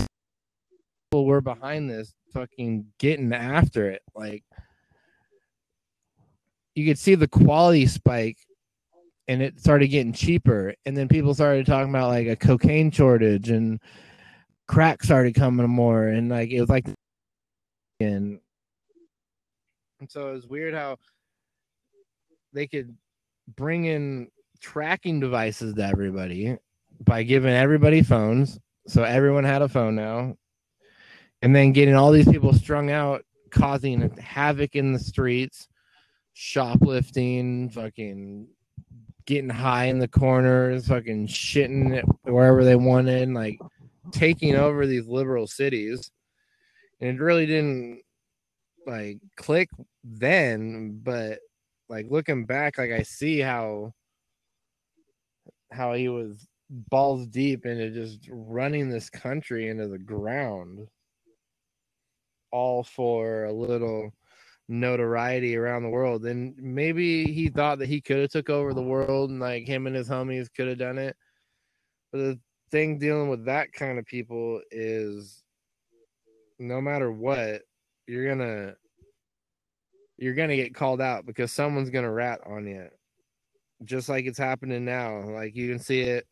people 1.10 1.24
were 1.24 1.40
behind 1.40 1.88
this 1.88 2.14
fucking 2.32 2.86
getting 2.98 3.32
after 3.32 3.90
it. 3.90 4.02
Like 4.14 4.44
you 6.74 6.86
could 6.86 6.98
see 6.98 7.14
the 7.14 7.28
quality 7.28 7.86
spike 7.86 8.38
and 9.30 9.42
it 9.42 9.60
started 9.60 9.86
getting 9.86 10.12
cheaper. 10.12 10.74
And 10.84 10.96
then 10.96 11.06
people 11.06 11.34
started 11.34 11.64
talking 11.64 11.90
about 11.90 12.08
like 12.08 12.26
a 12.26 12.34
cocaine 12.34 12.90
shortage 12.90 13.48
and 13.48 13.80
crack 14.66 15.04
started 15.04 15.36
coming 15.36 15.70
more. 15.70 16.08
And 16.08 16.28
like 16.28 16.50
it 16.50 16.60
was 16.60 16.68
like 16.68 16.88
and 18.00 18.40
and 20.00 20.10
so 20.10 20.30
it 20.30 20.32
was 20.32 20.48
weird 20.48 20.74
how 20.74 20.96
they 22.52 22.66
could 22.66 22.96
bring 23.56 23.84
in 23.84 24.26
tracking 24.60 25.20
devices 25.20 25.74
to 25.74 25.86
everybody 25.86 26.56
by 26.98 27.22
giving 27.22 27.54
everybody 27.54 28.02
phones. 28.02 28.58
So 28.88 29.04
everyone 29.04 29.44
had 29.44 29.62
a 29.62 29.68
phone 29.68 29.94
now. 29.94 30.34
And 31.40 31.54
then 31.54 31.70
getting 31.70 31.94
all 31.94 32.10
these 32.10 32.28
people 32.28 32.52
strung 32.52 32.90
out 32.90 33.24
causing 33.52 34.10
havoc 34.16 34.74
in 34.74 34.92
the 34.92 34.98
streets 34.98 35.68
shoplifting 36.32 37.70
fucking 37.70 38.48
getting 39.26 39.50
high 39.50 39.86
in 39.86 39.98
the 39.98 40.08
corners 40.08 40.88
fucking 40.88 41.26
shitting 41.26 41.94
it 41.94 42.04
wherever 42.22 42.64
they 42.64 42.76
wanted 42.76 43.28
like 43.30 43.58
taking 44.12 44.54
over 44.54 44.86
these 44.86 45.06
liberal 45.06 45.46
cities. 45.46 46.10
And 47.00 47.10
it 47.10 47.22
really 47.22 47.46
didn't 47.46 48.02
like 48.86 49.18
click 49.36 49.68
then 50.04 51.00
but 51.02 51.38
like 51.88 52.06
looking 52.08 52.44
back 52.44 52.78
like 52.78 52.90
i 52.90 53.02
see 53.02 53.38
how 53.38 53.92
how 55.70 55.92
he 55.92 56.08
was 56.08 56.46
balls 56.70 57.26
deep 57.26 57.66
into 57.66 57.90
just 57.90 58.28
running 58.30 58.88
this 58.88 59.10
country 59.10 59.68
into 59.68 59.88
the 59.88 59.98
ground 59.98 60.86
all 62.52 62.82
for 62.82 63.44
a 63.44 63.52
little 63.52 64.12
notoriety 64.70 65.56
around 65.56 65.82
the 65.82 65.88
world 65.88 66.24
and 66.26 66.54
maybe 66.56 67.24
he 67.24 67.48
thought 67.48 67.80
that 67.80 67.88
he 67.88 68.00
could 68.00 68.18
have 68.18 68.30
took 68.30 68.48
over 68.48 68.72
the 68.72 68.80
world 68.80 69.28
and 69.28 69.40
like 69.40 69.66
him 69.66 69.88
and 69.88 69.96
his 69.96 70.08
homies 70.08 70.48
could 70.54 70.68
have 70.68 70.78
done 70.78 70.96
it. 70.96 71.16
But 72.12 72.18
the 72.18 72.40
thing 72.70 72.98
dealing 72.98 73.28
with 73.28 73.44
that 73.46 73.72
kind 73.72 73.98
of 73.98 74.06
people 74.06 74.60
is 74.70 75.42
no 76.60 76.80
matter 76.80 77.10
what 77.10 77.62
you're 78.06 78.28
gonna 78.28 78.74
you're 80.18 80.34
gonna 80.34 80.56
get 80.56 80.74
called 80.74 81.00
out 81.00 81.26
because 81.26 81.50
someone's 81.50 81.90
gonna 81.90 82.10
rat 82.10 82.40
on 82.46 82.66
you 82.66 82.88
just 83.84 84.08
like 84.08 84.26
it's 84.26 84.38
happening 84.38 84.84
now. 84.84 85.20
Like 85.20 85.56
you 85.56 85.68
can 85.68 85.78
see 85.78 86.02
it 86.02 86.26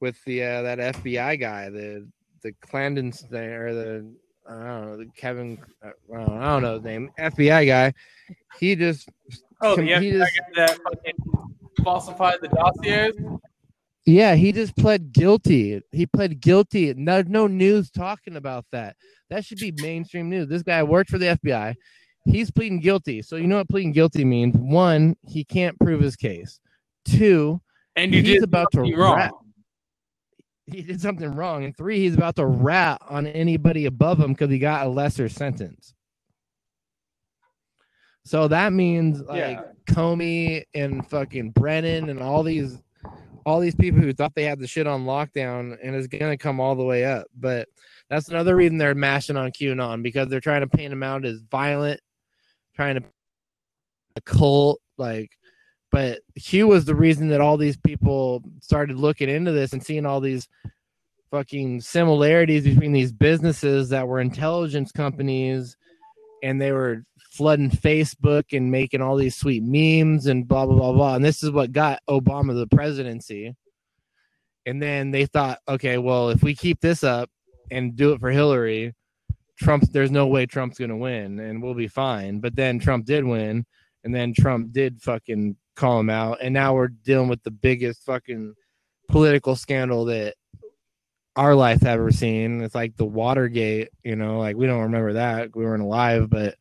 with 0.00 0.22
the 0.24 0.42
uh, 0.42 0.62
that 0.62 0.78
fbi 0.78 1.38
guy 1.38 1.70
the 1.70 2.08
the 2.42 2.52
clandestine 2.60 3.50
or 3.50 3.72
the 3.72 4.14
i 4.60 4.66
don't 4.66 4.86
know 4.86 4.96
the 4.96 5.06
kevin 5.16 5.58
uh, 5.84 5.88
I 6.14 6.16
don't, 6.24 6.38
I 6.38 6.44
don't 6.46 6.62
know 6.62 6.74
his 6.74 6.82
name 6.84 7.10
fbi 7.18 7.66
guy 7.66 7.94
he 8.58 8.76
just 8.76 9.08
Oh, 9.64 9.76
the 9.76 9.82
he 9.82 9.90
FBI 9.90 10.18
just- 10.18 10.40
guy 10.56 10.66
that 10.66 10.78
fucking 10.82 11.14
falsified 11.84 12.38
the 12.42 12.48
dossiers. 12.48 13.14
Yeah, 14.04 14.34
he 14.34 14.50
just 14.50 14.74
pled 14.76 15.12
guilty. 15.12 15.80
He 15.92 16.06
pled 16.06 16.40
guilty. 16.40 16.92
No, 16.94 17.22
no 17.22 17.46
news 17.46 17.88
talking 17.88 18.34
about 18.34 18.64
that. 18.72 18.96
That 19.30 19.44
should 19.44 19.58
be 19.58 19.72
mainstream 19.80 20.28
news. 20.28 20.48
This 20.48 20.64
guy 20.64 20.82
worked 20.82 21.10
for 21.10 21.18
the 21.18 21.38
FBI. 21.40 21.76
he's 22.24 22.50
pleading 22.50 22.80
guilty. 22.80 23.22
So 23.22 23.36
you 23.36 23.46
know 23.46 23.58
what 23.58 23.68
pleading 23.68 23.92
guilty 23.92 24.24
means? 24.24 24.56
One, 24.56 25.16
he 25.28 25.44
can't 25.44 25.78
prove 25.78 26.00
his 26.00 26.16
case. 26.16 26.58
Two, 27.04 27.60
And 27.94 28.12
you 28.12 28.22
he's 28.22 28.42
about 28.42 28.66
to 28.72 28.80
wrong. 28.96 29.14
rat- 29.16 29.32
he 30.66 30.82
did 30.82 31.00
something 31.00 31.34
wrong. 31.34 31.64
And 31.64 31.76
three, 31.76 31.98
he's 31.98 32.14
about 32.14 32.36
to 32.36 32.46
rat 32.46 33.00
on 33.08 33.26
anybody 33.26 33.86
above 33.86 34.20
him 34.20 34.32
because 34.32 34.50
he 34.50 34.58
got 34.58 34.86
a 34.86 34.88
lesser 34.88 35.28
sentence. 35.28 35.94
So 38.24 38.48
that 38.48 38.72
means 38.72 39.20
like 39.22 39.58
Yeah. 39.58 39.62
Comey 39.86 40.62
and 40.74 41.08
fucking 41.08 41.50
Brennan 41.50 42.08
and 42.08 42.20
all 42.20 42.42
these 42.42 42.80
all 43.44 43.58
these 43.58 43.74
people 43.74 44.00
who 44.00 44.12
thought 44.12 44.32
they 44.36 44.44
had 44.44 44.60
the 44.60 44.68
shit 44.68 44.86
on 44.86 45.04
lockdown 45.04 45.76
and 45.82 45.96
it's 45.96 46.06
gonna 46.06 46.38
come 46.38 46.60
all 46.60 46.76
the 46.76 46.84
way 46.84 47.04
up. 47.04 47.26
But 47.36 47.68
that's 48.08 48.28
another 48.28 48.54
reason 48.54 48.78
they're 48.78 48.94
mashing 48.94 49.36
on 49.36 49.50
QAnon 49.50 50.02
because 50.02 50.28
they're 50.28 50.40
trying 50.40 50.60
to 50.60 50.68
paint 50.68 50.92
him 50.92 51.02
out 51.02 51.24
as 51.24 51.40
violent, 51.50 52.00
trying 52.76 52.94
to 52.94 53.02
a 54.14 54.20
cult, 54.20 54.80
like 54.96 55.32
but 55.92 56.20
Q 56.40 56.66
was 56.66 56.86
the 56.86 56.94
reason 56.94 57.28
that 57.28 57.42
all 57.42 57.58
these 57.58 57.76
people 57.76 58.42
started 58.60 58.96
looking 58.96 59.28
into 59.28 59.52
this 59.52 59.74
and 59.74 59.84
seeing 59.84 60.06
all 60.06 60.20
these 60.20 60.48
fucking 61.30 61.82
similarities 61.82 62.64
between 62.64 62.92
these 62.92 63.12
businesses 63.12 63.90
that 63.90 64.08
were 64.08 64.20
intelligence 64.20 64.90
companies 64.90 65.76
and 66.42 66.60
they 66.60 66.72
were 66.72 67.04
flooding 67.30 67.70
Facebook 67.70 68.44
and 68.52 68.70
making 68.70 69.00
all 69.00 69.16
these 69.16 69.36
sweet 69.36 69.62
memes 69.62 70.26
and 70.26 70.48
blah 70.48 70.66
blah 70.66 70.76
blah 70.76 70.92
blah. 70.92 71.14
And 71.14 71.24
this 71.24 71.42
is 71.42 71.50
what 71.50 71.72
got 71.72 72.00
Obama 72.08 72.54
the 72.54 72.74
presidency. 72.74 73.54
And 74.64 74.80
then 74.80 75.10
they 75.10 75.26
thought, 75.26 75.58
okay, 75.68 75.98
well, 75.98 76.30
if 76.30 76.42
we 76.42 76.54
keep 76.54 76.80
this 76.80 77.02
up 77.04 77.28
and 77.70 77.96
do 77.96 78.12
it 78.12 78.20
for 78.20 78.30
Hillary, 78.30 78.94
Trump, 79.58 79.84
there's 79.92 80.10
no 80.10 80.26
way 80.26 80.46
Trump's 80.46 80.78
gonna 80.78 80.96
win, 80.96 81.38
and 81.38 81.62
we'll 81.62 81.74
be 81.74 81.88
fine. 81.88 82.40
But 82.40 82.56
then 82.56 82.78
Trump 82.78 83.04
did 83.04 83.24
win, 83.24 83.66
and 84.04 84.14
then 84.14 84.32
Trump 84.34 84.72
did 84.72 85.02
fucking 85.02 85.56
call 85.76 86.00
him 86.00 86.10
out, 86.10 86.38
and 86.42 86.52
now 86.54 86.74
we're 86.74 86.88
dealing 86.88 87.28
with 87.28 87.42
the 87.42 87.50
biggest 87.50 88.04
fucking 88.04 88.54
political 89.08 89.56
scandal 89.56 90.04
that 90.06 90.34
our 91.36 91.54
life 91.54 91.80
have 91.80 92.00
ever 92.00 92.10
seen. 92.10 92.62
It's 92.62 92.74
like 92.74 92.96
the 92.96 93.04
Watergate, 93.04 93.88
you 94.02 94.16
know, 94.16 94.38
like 94.38 94.56
we 94.56 94.66
don't 94.66 94.82
remember 94.82 95.14
that 95.14 95.54
we 95.54 95.64
weren't 95.64 95.82
alive, 95.82 96.28
but 96.28 96.56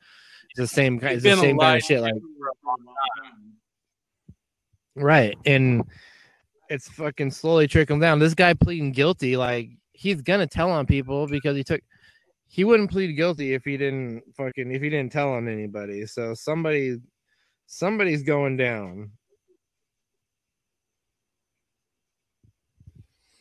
it's 0.52 0.58
the 0.58 0.68
same 0.68 1.00
kind. 1.00 1.14
It's 1.14 1.24
the 1.24 1.36
same 1.38 1.58
kind 1.58 1.78
of 1.78 1.84
shit. 1.84 2.02
Like 2.02 2.14
for 2.14 2.48
a 2.48 2.68
long 2.68 2.78
time. 3.24 3.54
Right. 4.96 5.38
And 5.46 5.84
it's 6.70 6.90
fucking 6.90 7.32
slowly 7.32 7.68
trickling 7.68 8.00
down. 8.00 8.20
This 8.20 8.34
guy 8.34 8.54
pleading 8.54 8.92
guilty, 8.92 9.38
like 9.38 9.70
he's 9.94 10.22
gonna 10.22 10.48
tell 10.48 10.72
on 10.72 10.86
people 10.86 11.28
because 11.28 11.56
he 11.56 11.64
took 11.64 11.82
he 12.48 12.64
wouldn't 12.64 12.92
plead 12.92 13.14
guilty 13.16 13.54
if 13.54 13.64
he 13.64 13.78
didn't 13.78 14.24
fucking 14.36 14.72
if 14.72 14.82
he 14.82 14.90
didn't 14.90 15.12
tell 15.12 15.32
on 15.34 15.48
anybody. 15.48 16.06
So 16.06 16.34
somebody 16.34 16.98
somebody's 17.72 18.24
going 18.24 18.58
down. 18.58 19.12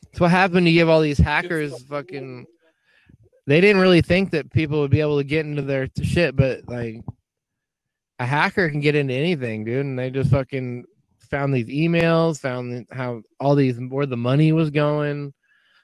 That's 0.05 0.21
what 0.21 0.31
happened 0.31 0.67
to 0.67 0.73
give 0.73 0.89
all 0.89 1.01
these 1.01 1.19
hackers 1.19 1.83
fucking 1.85 2.47
they 3.47 3.61
didn't 3.61 3.83
really 3.83 4.03
think 4.03 4.31
that 4.31 4.53
people 4.53 4.81
would 4.81 4.91
be 4.91 5.01
able 5.01 5.19
to 5.19 5.25
get 5.25 5.47
into 5.47 5.63
their 5.63 5.89
shit, 6.03 6.37
but 6.37 6.69
like 6.69 7.03
a 8.21 8.27
hacker 8.27 8.71
can 8.71 8.81
get 8.81 8.95
into 8.95 9.15
anything, 9.15 9.65
dude, 9.65 9.85
and 9.85 9.99
they 9.99 10.11
just 10.11 10.31
fucking 10.31 10.85
found 11.31 11.53
these 11.53 11.67
emails, 11.67 12.39
found 12.39 12.87
how 12.93 13.23
all 13.41 13.57
these 13.57 13.79
where 13.79 14.07
the 14.07 14.17
money 14.17 14.53
was 14.53 14.71
going. 14.71 15.33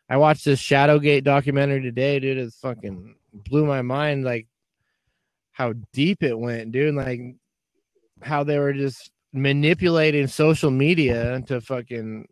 I 0.08 0.18
watched 0.18 0.44
this 0.44 0.60
Shadowgate 0.62 1.24
documentary 1.24 1.82
today, 1.82 2.20
dude. 2.20 2.38
It's 2.38 2.58
fucking 2.60 3.16
blew 3.32 3.66
my 3.66 3.82
mind, 3.82 4.24
like 4.24 4.46
how 5.52 5.74
deep 5.92 6.22
it 6.22 6.38
went, 6.38 6.70
dude. 6.70 6.94
Like 6.94 7.20
how 8.22 8.44
they 8.44 8.58
were 8.58 8.72
just 8.72 9.10
manipulating 9.32 10.26
social 10.26 10.70
media 10.70 11.42
to 11.46 11.60
fucking 11.60 12.26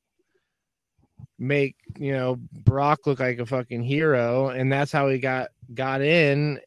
make 1.39 1.77
you 1.99 2.13
know 2.13 2.37
Barack 2.63 2.99
look 3.07 3.21
like 3.21 3.39
a 3.39 3.47
fucking 3.47 3.83
hero, 3.83 4.49
and 4.49 4.73
that's 4.73 4.93
how 4.93 5.09
he 5.09 5.19
got 5.19 5.49
got 5.75 6.01
in. 6.01 6.61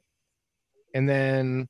And 0.93 1.07
then 1.07 1.67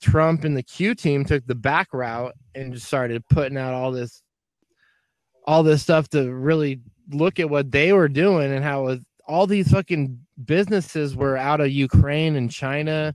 Trump 0.00 0.44
and 0.44 0.56
the 0.56 0.62
Q 0.62 0.94
team 0.94 1.24
took 1.24 1.46
the 1.46 1.54
back 1.54 1.88
route 1.92 2.34
and 2.54 2.72
just 2.72 2.86
started 2.86 3.26
putting 3.28 3.58
out 3.58 3.74
all 3.74 3.92
this 3.92 4.22
all 5.46 5.62
this 5.62 5.82
stuff 5.82 6.08
to 6.10 6.32
really 6.32 6.80
look 7.10 7.40
at 7.40 7.48
what 7.48 7.70
they 7.72 7.92
were 7.92 8.08
doing 8.08 8.52
and 8.52 8.62
how 8.62 8.98
all 9.26 9.46
these 9.46 9.70
fucking 9.70 10.18
businesses 10.44 11.16
were 11.16 11.36
out 11.36 11.60
of 11.60 11.70
Ukraine 11.70 12.36
and 12.36 12.50
China, 12.50 13.14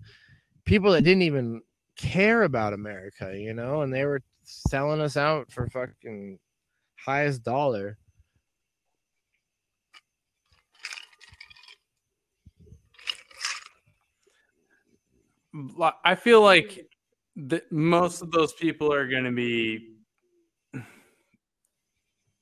people 0.65 0.91
that 0.91 1.03
didn't 1.03 1.23
even 1.23 1.61
care 1.95 2.43
about 2.43 2.73
America, 2.73 3.37
you 3.37 3.53
know, 3.53 3.81
and 3.81 3.93
they 3.93 4.05
were 4.05 4.21
selling 4.43 5.01
us 5.01 5.17
out 5.17 5.51
for 5.51 5.67
fucking 5.69 6.39
highest 6.97 7.43
dollar. 7.43 7.97
I 16.03 16.15
feel 16.15 16.41
like 16.41 16.87
the, 17.35 17.61
most 17.71 18.21
of 18.21 18.31
those 18.31 18.53
people 18.53 18.91
are 18.91 19.07
going 19.07 19.25
to 19.25 19.31
be 19.31 19.89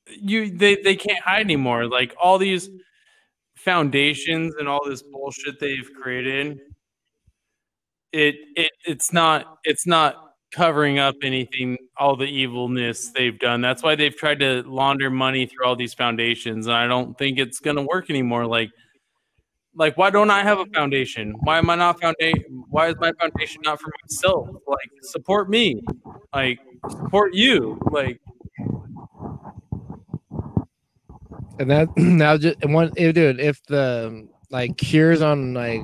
you 0.07 0.55
they 0.57 0.75
they 0.75 0.95
can't 0.95 1.23
hide 1.23 1.41
anymore 1.41 1.85
like 1.85 2.13
all 2.21 2.37
these 2.37 2.69
foundations 3.55 4.55
and 4.55 4.67
all 4.67 4.81
this 4.85 5.01
bullshit 5.03 5.59
they've 5.59 5.89
created 6.01 6.59
it 8.13 8.35
it 8.55 8.71
it's 8.85 9.13
not 9.13 9.57
it's 9.63 9.87
not 9.87 10.33
covering 10.51 10.99
up 10.99 11.15
anything 11.23 11.77
all 11.97 12.15
the 12.15 12.25
evilness 12.25 13.09
they've 13.09 13.39
done. 13.39 13.61
That's 13.61 13.83
why 13.83 13.95
they've 13.95 14.15
tried 14.15 14.39
to 14.39 14.63
launder 14.63 15.09
money 15.09 15.45
through 15.45 15.65
all 15.65 15.75
these 15.77 15.93
foundations 15.93 16.67
and 16.67 16.75
i 16.75 16.87
don't 16.87 17.17
think 17.17 17.39
it's 17.39 17.59
going 17.59 17.77
to 17.77 17.83
work 17.83 18.09
anymore. 18.09 18.45
Like 18.45 18.69
like 19.73 19.97
why 19.97 20.09
don't 20.09 20.29
i 20.29 20.43
have 20.43 20.59
a 20.59 20.65
foundation? 20.67 21.33
Why 21.43 21.57
am 21.57 21.69
i 21.69 21.75
not 21.75 22.01
foundation 22.01 22.63
why 22.69 22.89
is 22.89 22.95
my 22.99 23.13
foundation 23.19 23.61
not 23.63 23.79
for 23.79 23.91
myself? 24.03 24.49
Like 24.67 24.89
support 25.03 25.49
me. 25.49 25.81
Like 26.33 26.59
support 26.89 27.33
you. 27.33 27.79
Like 27.91 28.19
And 31.59 31.69
that 31.69 31.89
now 31.97 32.37
just 32.37 32.57
one 32.65 32.91
dude, 32.95 33.39
if 33.39 33.63
the 33.67 34.27
like 34.49 34.77
cures 34.77 35.21
on 35.21 35.53
like 35.53 35.81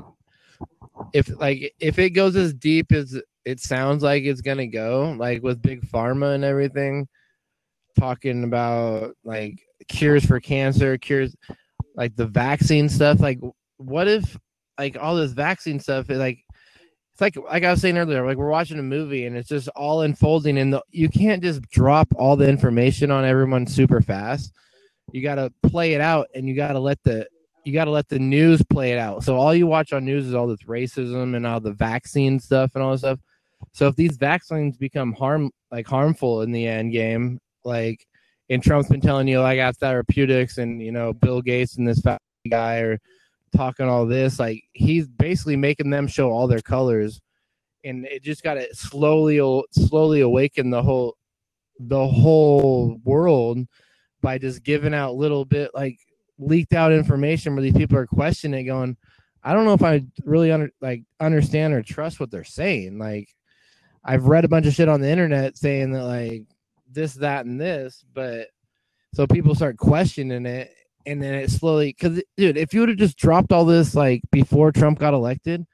if 1.13 1.29
like 1.39 1.73
if 1.79 1.99
it 1.99 2.11
goes 2.11 2.35
as 2.35 2.53
deep 2.53 2.91
as 2.91 3.19
it 3.45 3.59
sounds 3.59 4.03
like 4.03 4.23
it's 4.23 4.41
gonna 4.41 4.67
go, 4.67 5.15
like 5.17 5.41
with 5.43 5.61
big 5.61 5.81
pharma 5.89 6.35
and 6.35 6.43
everything, 6.43 7.07
talking 7.97 8.43
about 8.43 9.15
like 9.23 9.59
cures 9.87 10.25
for 10.25 10.39
cancer, 10.39 10.97
cures 10.97 11.35
like 11.95 12.15
the 12.15 12.25
vaccine 12.25 12.89
stuff, 12.89 13.19
like 13.19 13.39
what 13.77 14.07
if 14.07 14.37
like 14.77 14.97
all 14.99 15.15
this 15.15 15.31
vaccine 15.31 15.79
stuff 15.79 16.09
is 16.09 16.19
like 16.19 16.39
it's 17.13 17.21
like 17.21 17.35
like 17.51 17.63
I 17.63 17.71
was 17.71 17.81
saying 17.81 17.97
earlier, 17.97 18.25
like 18.25 18.37
we're 18.37 18.49
watching 18.49 18.79
a 18.79 18.83
movie 18.83 19.25
and 19.25 19.35
it's 19.35 19.49
just 19.49 19.69
all 19.69 20.01
unfolding 20.01 20.59
and 20.59 20.73
the, 20.73 20.83
you 20.91 21.09
can't 21.09 21.41
just 21.41 21.61
drop 21.69 22.07
all 22.15 22.35
the 22.35 22.47
information 22.47 23.09
on 23.09 23.25
everyone 23.25 23.65
super 23.65 24.01
fast. 24.01 24.53
You 25.11 25.23
got 25.23 25.35
to 25.35 25.51
play 25.63 25.93
it 25.93 26.01
out 26.01 26.27
and 26.35 26.47
you 26.47 26.55
got 26.55 26.73
to 26.73 26.79
let 26.79 27.01
the 27.03 27.27
you 27.67 27.73
got 27.73 27.85
to 27.85 27.91
let 27.91 28.07
the 28.07 28.17
news 28.17 28.63
play 28.63 28.93
it 28.93 28.97
out. 28.97 29.25
So 29.25 29.35
all 29.35 29.53
you 29.53 29.67
watch 29.67 29.91
on 29.91 30.05
news 30.05 30.25
is 30.25 30.33
all 30.33 30.47
this 30.47 30.63
racism 30.63 31.35
and 31.35 31.45
all 31.45 31.59
the 31.59 31.73
vaccine 31.73 32.39
stuff 32.39 32.71
and 32.73 32.81
all 32.81 32.91
this 32.91 33.01
stuff. 33.01 33.19
So 33.73 33.87
if 33.87 33.95
these 33.97 34.15
vaccines 34.15 34.77
become 34.77 35.11
harm 35.11 35.51
like 35.69 35.85
harmful 35.85 36.43
in 36.43 36.53
the 36.53 36.65
end 36.65 36.93
game 36.93 37.39
like 37.65 38.07
and 38.49 38.63
trump's 38.63 38.87
been 38.87 39.01
telling 39.01 39.27
you 39.27 39.41
like 39.41 39.57
got 39.57 39.75
therapeutics 39.75 40.59
and 40.59 40.81
you 40.81 40.93
know 40.93 41.11
bill 41.11 41.41
gates 41.41 41.75
and 41.77 41.85
this 41.85 42.01
guy 42.49 42.77
are 42.77 42.99
talking 43.53 43.85
all 43.85 44.05
this 44.05 44.39
like 44.39 44.63
he's 44.71 45.05
basically 45.05 45.57
making 45.57 45.89
them 45.89 46.07
show 46.07 46.31
all 46.31 46.47
their 46.47 46.61
colors. 46.61 47.19
And 47.83 48.05
it 48.05 48.23
just 48.23 48.43
got 48.43 48.53
to 48.53 48.73
slowly 48.73 49.39
slowly 49.71 50.21
awaken 50.21 50.69
the 50.69 50.81
whole 50.81 51.17
the 51.79 52.07
whole 52.07 52.97
world 53.03 53.59
by 54.21 54.37
just 54.37 54.63
giving 54.63 54.93
out 54.93 55.15
little 55.15 55.43
bit 55.43 55.71
like 55.73 55.99
leaked 56.39 56.73
out 56.73 56.91
information 56.91 57.55
where 57.55 57.63
these 57.63 57.73
people 57.73 57.97
are 57.97 58.07
questioning 58.07 58.61
it 58.61 58.63
going 58.63 58.95
i 59.43 59.53
don't 59.53 59.65
know 59.65 59.73
if 59.73 59.83
i 59.83 60.03
really 60.23 60.51
under, 60.51 60.69
like 60.81 61.03
understand 61.19 61.73
or 61.73 61.81
trust 61.81 62.19
what 62.19 62.31
they're 62.31 62.43
saying. 62.43 62.97
Like 62.99 63.29
i've 64.03 64.25
read 64.25 64.45
a 64.45 64.49
bunch 64.49 64.65
of 64.65 64.73
shit 64.73 64.89
on 64.89 65.01
the 65.01 65.09
internet 65.09 65.57
saying 65.57 65.91
that 65.91 66.03
like 66.03 66.43
this 66.91 67.15
that 67.15 67.45
and 67.45 67.59
this 67.59 68.03
but 68.13 68.47
so 69.13 69.27
people 69.27 69.55
start 69.55 69.77
questioning 69.77 70.45
it 70.45 70.73
and 71.05 71.23
then 71.23 71.33
it 71.33 71.49
slowly. 71.49 71.95
Because 71.97 72.21
dude 72.35 72.57
if 72.57 72.73
you 72.73 72.81
would 72.81 72.89
have 72.89 72.97
just 72.97 73.17
dropped 73.17 73.51
all 73.51 73.65
this 73.65 73.95
like 73.95 74.21
before 74.31 74.71
trump 74.71 74.99
got 74.99 75.13
elected 75.13 75.65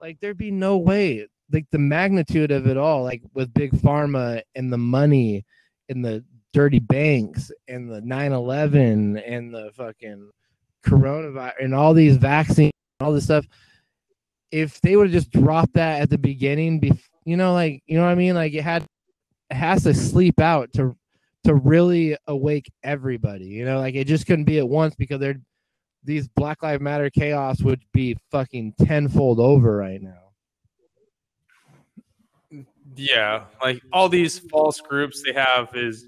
like 0.00 0.18
there'd 0.20 0.36
be 0.36 0.50
no 0.50 0.78
way 0.78 1.26
like 1.52 1.66
the 1.70 1.78
magnitude 1.78 2.50
of 2.50 2.66
it 2.66 2.76
all 2.76 3.02
like 3.02 3.22
with 3.34 3.54
big 3.54 3.72
pharma 3.72 4.40
and 4.54 4.72
the 4.72 4.78
money 4.78 5.44
and 5.88 6.04
the 6.04 6.24
dirty 6.52 6.78
banks 6.78 7.50
and 7.68 7.90
the 7.90 8.00
9-11 8.00 9.22
and 9.26 9.54
the 9.54 9.70
fucking 9.74 10.30
coronavirus 10.84 11.52
and 11.60 11.74
all 11.74 11.94
these 11.94 12.16
vaccines 12.16 12.72
all 13.00 13.12
this 13.12 13.24
stuff 13.24 13.46
if 14.52 14.80
they 14.82 14.94
would 14.96 15.06
have 15.06 15.12
just 15.12 15.30
dropped 15.30 15.74
that 15.74 16.02
at 16.02 16.10
the 16.10 16.18
beginning, 16.18 16.78
be 16.78 16.92
you 17.24 17.36
know, 17.36 17.54
like 17.54 17.82
you 17.86 17.96
know 17.96 18.04
what 18.04 18.10
I 18.10 18.14
mean? 18.14 18.34
Like 18.34 18.52
it 18.52 18.62
had 18.62 18.84
it 19.50 19.56
has 19.56 19.82
to 19.84 19.94
sleep 19.94 20.38
out 20.38 20.72
to 20.74 20.94
to 21.44 21.54
really 21.54 22.16
awake 22.28 22.70
everybody. 22.84 23.46
You 23.46 23.64
know, 23.64 23.80
like 23.80 23.94
it 23.94 24.06
just 24.06 24.26
couldn't 24.26 24.44
be 24.44 24.58
at 24.58 24.68
once 24.68 24.94
because 24.94 25.18
they're 25.18 25.40
these 26.04 26.28
Black 26.28 26.62
Lives 26.62 26.82
Matter 26.82 27.10
chaos 27.10 27.62
would 27.62 27.80
be 27.92 28.16
fucking 28.30 28.74
tenfold 28.84 29.40
over 29.40 29.76
right 29.76 30.02
now. 30.02 30.18
Yeah, 32.94 33.44
like 33.62 33.80
all 33.92 34.10
these 34.10 34.38
false 34.38 34.80
groups 34.80 35.22
they 35.22 35.32
have 35.32 35.74
is 35.74 36.06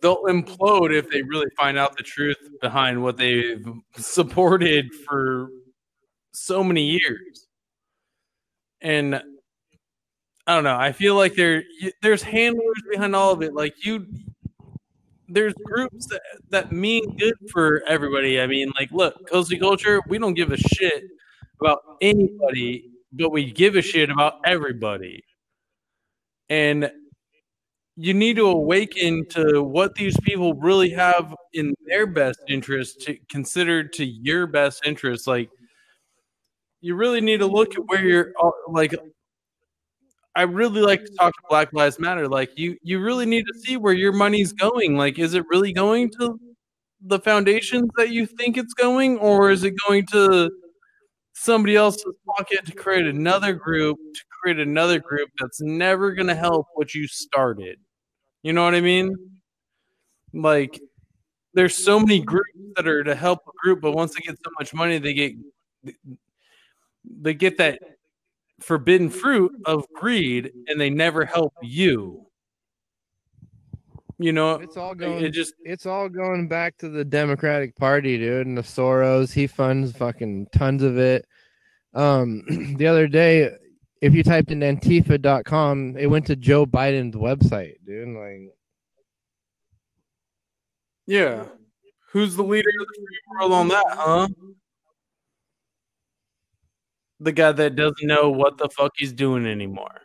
they'll 0.00 0.24
implode 0.24 0.92
if 0.92 1.10
they 1.10 1.22
really 1.22 1.50
find 1.56 1.78
out 1.78 1.96
the 1.96 2.02
truth 2.02 2.38
behind 2.60 3.02
what 3.02 3.16
they've 3.16 3.66
supported 3.96 4.86
for 5.06 5.48
so 6.32 6.62
many 6.64 6.84
years. 6.84 7.46
And 8.80 9.22
I 10.46 10.54
don't 10.54 10.64
know. 10.64 10.76
I 10.76 10.92
feel 10.92 11.14
like 11.14 11.34
there 11.34 11.62
there's 12.02 12.22
handlers 12.22 12.82
behind 12.90 13.14
all 13.14 13.32
of 13.32 13.42
it. 13.42 13.54
Like 13.54 13.84
you, 13.84 14.06
there's 15.28 15.54
groups 15.64 16.06
that, 16.08 16.22
that 16.48 16.72
mean 16.72 17.16
good 17.16 17.34
for 17.52 17.82
everybody. 17.86 18.40
I 18.40 18.46
mean, 18.46 18.72
like, 18.78 18.90
look, 18.90 19.28
cozy 19.28 19.58
culture. 19.58 20.00
We 20.08 20.18
don't 20.18 20.34
give 20.34 20.50
a 20.50 20.56
shit 20.56 21.04
about 21.60 21.80
anybody, 22.00 22.90
but 23.12 23.30
we 23.30 23.52
give 23.52 23.76
a 23.76 23.82
shit 23.82 24.10
about 24.10 24.40
everybody. 24.44 25.22
And 26.48 26.90
you 27.96 28.14
need 28.14 28.36
to 28.36 28.46
awaken 28.46 29.26
to 29.30 29.62
what 29.62 29.94
these 29.94 30.16
people 30.20 30.54
really 30.54 30.90
have 30.90 31.34
in 31.52 31.74
their 31.86 32.06
best 32.06 32.40
interest 32.48 33.00
to 33.02 33.16
consider 33.30 33.84
to 33.84 34.04
your 34.04 34.46
best 34.46 34.86
interest 34.86 35.26
like 35.26 35.50
you 36.80 36.94
really 36.94 37.20
need 37.20 37.38
to 37.38 37.46
look 37.46 37.74
at 37.74 37.82
where 37.86 38.04
you're 38.04 38.32
like 38.68 38.94
i 40.36 40.42
really 40.42 40.80
like 40.80 41.04
to 41.04 41.12
talk 41.18 41.32
to 41.34 41.42
black 41.48 41.72
lives 41.72 41.98
matter 41.98 42.28
like 42.28 42.50
you 42.58 42.76
you 42.82 43.00
really 43.00 43.26
need 43.26 43.44
to 43.52 43.58
see 43.60 43.76
where 43.76 43.92
your 43.92 44.12
money's 44.12 44.52
going 44.52 44.96
like 44.96 45.18
is 45.18 45.34
it 45.34 45.44
really 45.50 45.72
going 45.72 46.10
to 46.10 46.38
the 47.02 47.18
foundations 47.20 47.88
that 47.96 48.10
you 48.10 48.26
think 48.26 48.56
it's 48.56 48.74
going 48.74 49.18
or 49.18 49.50
is 49.50 49.64
it 49.64 49.74
going 49.88 50.04
to 50.06 50.50
somebody 51.42 51.76
else's 51.76 52.14
pocket 52.36 52.64
to 52.66 52.72
create 52.72 53.06
another 53.06 53.52
group 53.52 53.98
to 54.14 54.20
create 54.40 54.58
another 54.58 54.98
group 54.98 55.28
that's 55.38 55.60
never 55.60 56.12
going 56.12 56.26
to 56.28 56.34
help 56.34 56.66
what 56.74 56.94
you 56.94 57.06
started 57.08 57.78
you 58.42 58.52
know 58.52 58.64
what 58.64 58.74
I 58.74 58.80
mean? 58.80 59.14
Like, 60.32 60.80
there's 61.54 61.76
so 61.76 61.98
many 62.00 62.20
groups 62.20 62.50
that 62.76 62.86
are 62.88 63.04
to 63.04 63.14
help 63.14 63.40
a 63.46 63.52
group, 63.62 63.80
but 63.80 63.92
once 63.92 64.14
they 64.14 64.20
get 64.20 64.36
so 64.36 64.50
much 64.58 64.72
money, 64.72 64.98
they 64.98 65.14
get 65.14 65.32
they 67.04 67.34
get 67.34 67.58
that 67.58 67.80
forbidden 68.60 69.10
fruit 69.10 69.52
of 69.66 69.86
greed, 69.94 70.52
and 70.68 70.80
they 70.80 70.90
never 70.90 71.24
help 71.24 71.54
you. 71.62 72.26
You 74.20 74.34
know, 74.34 74.56
it's 74.56 74.76
all 74.76 74.94
going. 74.94 75.24
It 75.24 75.30
just 75.30 75.54
it's 75.64 75.86
all 75.86 76.10
going 76.10 76.46
back 76.46 76.76
to 76.78 76.90
the 76.90 77.06
Democratic 77.06 77.74
Party, 77.74 78.18
dude, 78.18 78.46
and 78.46 78.58
the 78.58 78.62
Soros. 78.62 79.32
He 79.32 79.46
funds 79.46 79.92
fucking 79.96 80.48
tons 80.52 80.82
of 80.82 80.98
it. 80.98 81.24
Um, 81.94 82.42
the 82.76 82.86
other 82.86 83.08
day, 83.08 83.50
if 84.02 84.12
you 84.12 84.22
typed 84.22 84.50
in 84.50 84.60
antifa.com, 84.60 85.96
it 85.96 86.06
went 86.08 86.26
to 86.26 86.36
Joe 86.36 86.66
Biden's 86.66 87.16
website, 87.16 87.76
dude. 87.86 88.08
Like, 88.08 88.54
yeah, 91.06 91.44
who's 92.12 92.36
the 92.36 92.44
leader 92.44 92.68
of 92.78 92.86
the 92.88 92.94
free 92.98 93.18
world 93.38 93.52
on 93.52 93.68
that, 93.68 93.86
huh? 93.88 94.28
The 97.20 97.32
guy 97.32 97.52
that 97.52 97.74
doesn't 97.74 98.06
know 98.06 98.28
what 98.28 98.58
the 98.58 98.68
fuck 98.68 98.92
he's 98.98 99.14
doing 99.14 99.46
anymore. 99.46 100.02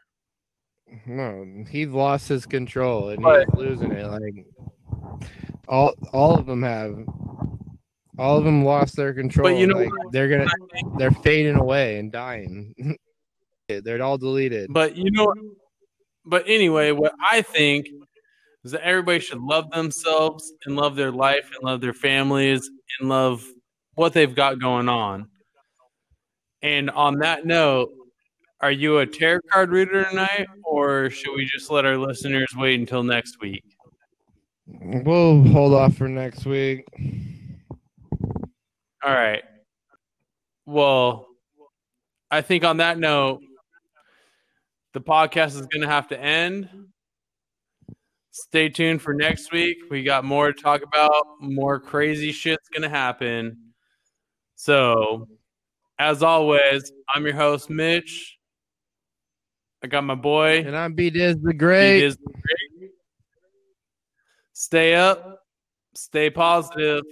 No, 1.05 1.65
he's 1.69 1.89
lost 1.89 2.27
his 2.27 2.45
control 2.45 3.09
and 3.09 3.21
but, 3.21 3.45
he's 3.45 3.55
losing 3.55 3.91
it. 3.91 4.07
Like 4.07 4.45
all, 5.67 5.93
all 6.13 6.35
of 6.37 6.45
them 6.45 6.63
have. 6.63 6.97
All 8.17 8.37
of 8.37 8.45
them 8.45 8.63
lost 8.63 8.95
their 8.95 9.13
control. 9.13 9.49
But 9.49 9.57
you 9.57 9.67
know, 9.67 9.77
like, 9.77 9.89
they're 10.11 10.29
gonna, 10.29 10.49
they're 10.97 11.11
fading 11.11 11.57
away 11.57 11.99
and 11.99 12.11
dying. 12.11 12.73
They're 13.67 14.01
all 14.03 14.19
deleted. 14.19 14.71
But 14.71 14.95
you 14.95 15.09
know, 15.09 15.33
but 16.23 16.43
anyway, 16.47 16.91
what 16.91 17.13
I 17.19 17.41
think 17.41 17.87
is 18.63 18.71
that 18.71 18.81
everybody 18.81 19.19
should 19.19 19.39
love 19.39 19.69
themselves 19.71 20.53
and 20.65 20.75
love 20.75 20.95
their 20.95 21.11
life 21.11 21.49
and 21.53 21.63
love 21.63 21.81
their 21.81 21.93
families 21.93 22.69
and 22.99 23.09
love 23.09 23.43
what 23.95 24.13
they've 24.13 24.35
got 24.35 24.59
going 24.59 24.89
on. 24.89 25.29
And 26.61 26.89
on 26.89 27.19
that 27.19 27.45
note, 27.45 27.91
are 28.65 28.71
you 28.71 28.97
a 28.97 29.05
tarot 29.05 29.41
card 29.51 29.69
reader 29.69 30.05
tonight, 30.05 30.47
or 30.63 31.11
should 31.11 31.35
we 31.35 31.45
just 31.45 31.69
let 31.69 31.85
our 31.85 31.99
listeners 31.99 32.47
wait 32.55 32.79
until 32.79 33.03
next 33.03 33.39
week? 33.39 33.63
We'll 34.65 35.43
hold 35.43 35.75
off 35.75 35.95
for 35.95 36.07
next 36.07 36.47
week. 36.47 36.83
All 39.03 39.13
right. 39.13 39.43
Well, 40.65 41.27
I 42.31 42.41
think 42.41 42.63
on 42.63 42.77
that 42.77 42.97
note, 42.97 43.41
the 44.93 45.01
podcast 45.01 45.59
is 45.59 45.67
going 45.67 45.83
to 45.83 45.87
have 45.87 46.07
to 46.07 46.19
end. 46.19 46.67
Stay 48.31 48.69
tuned 48.69 49.03
for 49.03 49.13
next 49.13 49.51
week. 49.51 49.77
We 49.91 50.01
got 50.01 50.25
more 50.25 50.51
to 50.51 50.59
talk 50.59 50.81
about. 50.81 51.23
More 51.39 51.79
crazy 51.79 52.31
shit's 52.31 52.67
going 52.69 52.81
to 52.81 52.89
happen. 52.89 53.59
So, 54.55 55.27
as 55.99 56.23
always, 56.23 56.91
I'm 57.13 57.25
your 57.25 57.35
host, 57.35 57.69
Mitch. 57.69 58.34
I 59.85 59.87
got 59.87 60.03
my 60.03 60.15
boy. 60.15 60.63
And 60.65 60.75
I'm 60.75 60.95
B 60.95 61.11
Diz 61.11 61.37
the 61.39 61.53
Great. 61.53 61.99
B-Diz 61.99 62.17
the 62.17 62.33
Great. 62.33 62.91
Stay 64.51 64.95
up. 64.95 65.43
Stay 65.93 66.31
positive. 66.31 67.03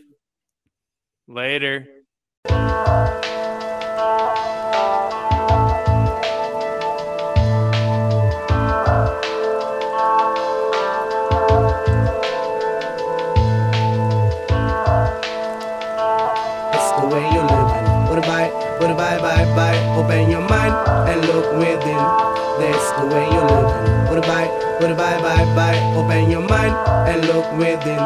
Later. 1.28 1.86
What 18.10 18.18
about, 18.18 18.82
what 18.82 18.90
about, 18.90 19.22
bye, 19.22 19.46
bye? 19.56 19.78
Open 19.96 20.32
your 20.32 20.42
mind 20.42 20.74
and 21.08 21.22
look 21.28 21.54
within. 21.54 22.43
That's 22.60 22.92
the 23.00 23.06
way 23.08 23.26
you 23.26 23.42
look. 23.42 23.70
What 24.10 24.18
a 24.18 24.22
bye, 24.22 24.48
what 24.80 24.92
a 24.92 24.96
bye, 24.96 25.20
bye. 25.56 25.80
Open 25.96 26.30
your 26.30 26.42
mind 26.42 26.74
and 27.10 27.26
look 27.28 27.52
within. 27.58 27.98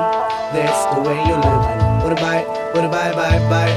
That's 0.55 0.95
the 0.95 1.01
way 1.01 1.19
you 1.27 1.35
look. 1.35 1.63
What 2.03 2.13
a 2.13 2.15
bye, 2.15 2.43
what 2.73 2.85
a 2.85 2.89
bye, 2.89 3.13
bye, 3.13 3.39
bye. 3.49 3.73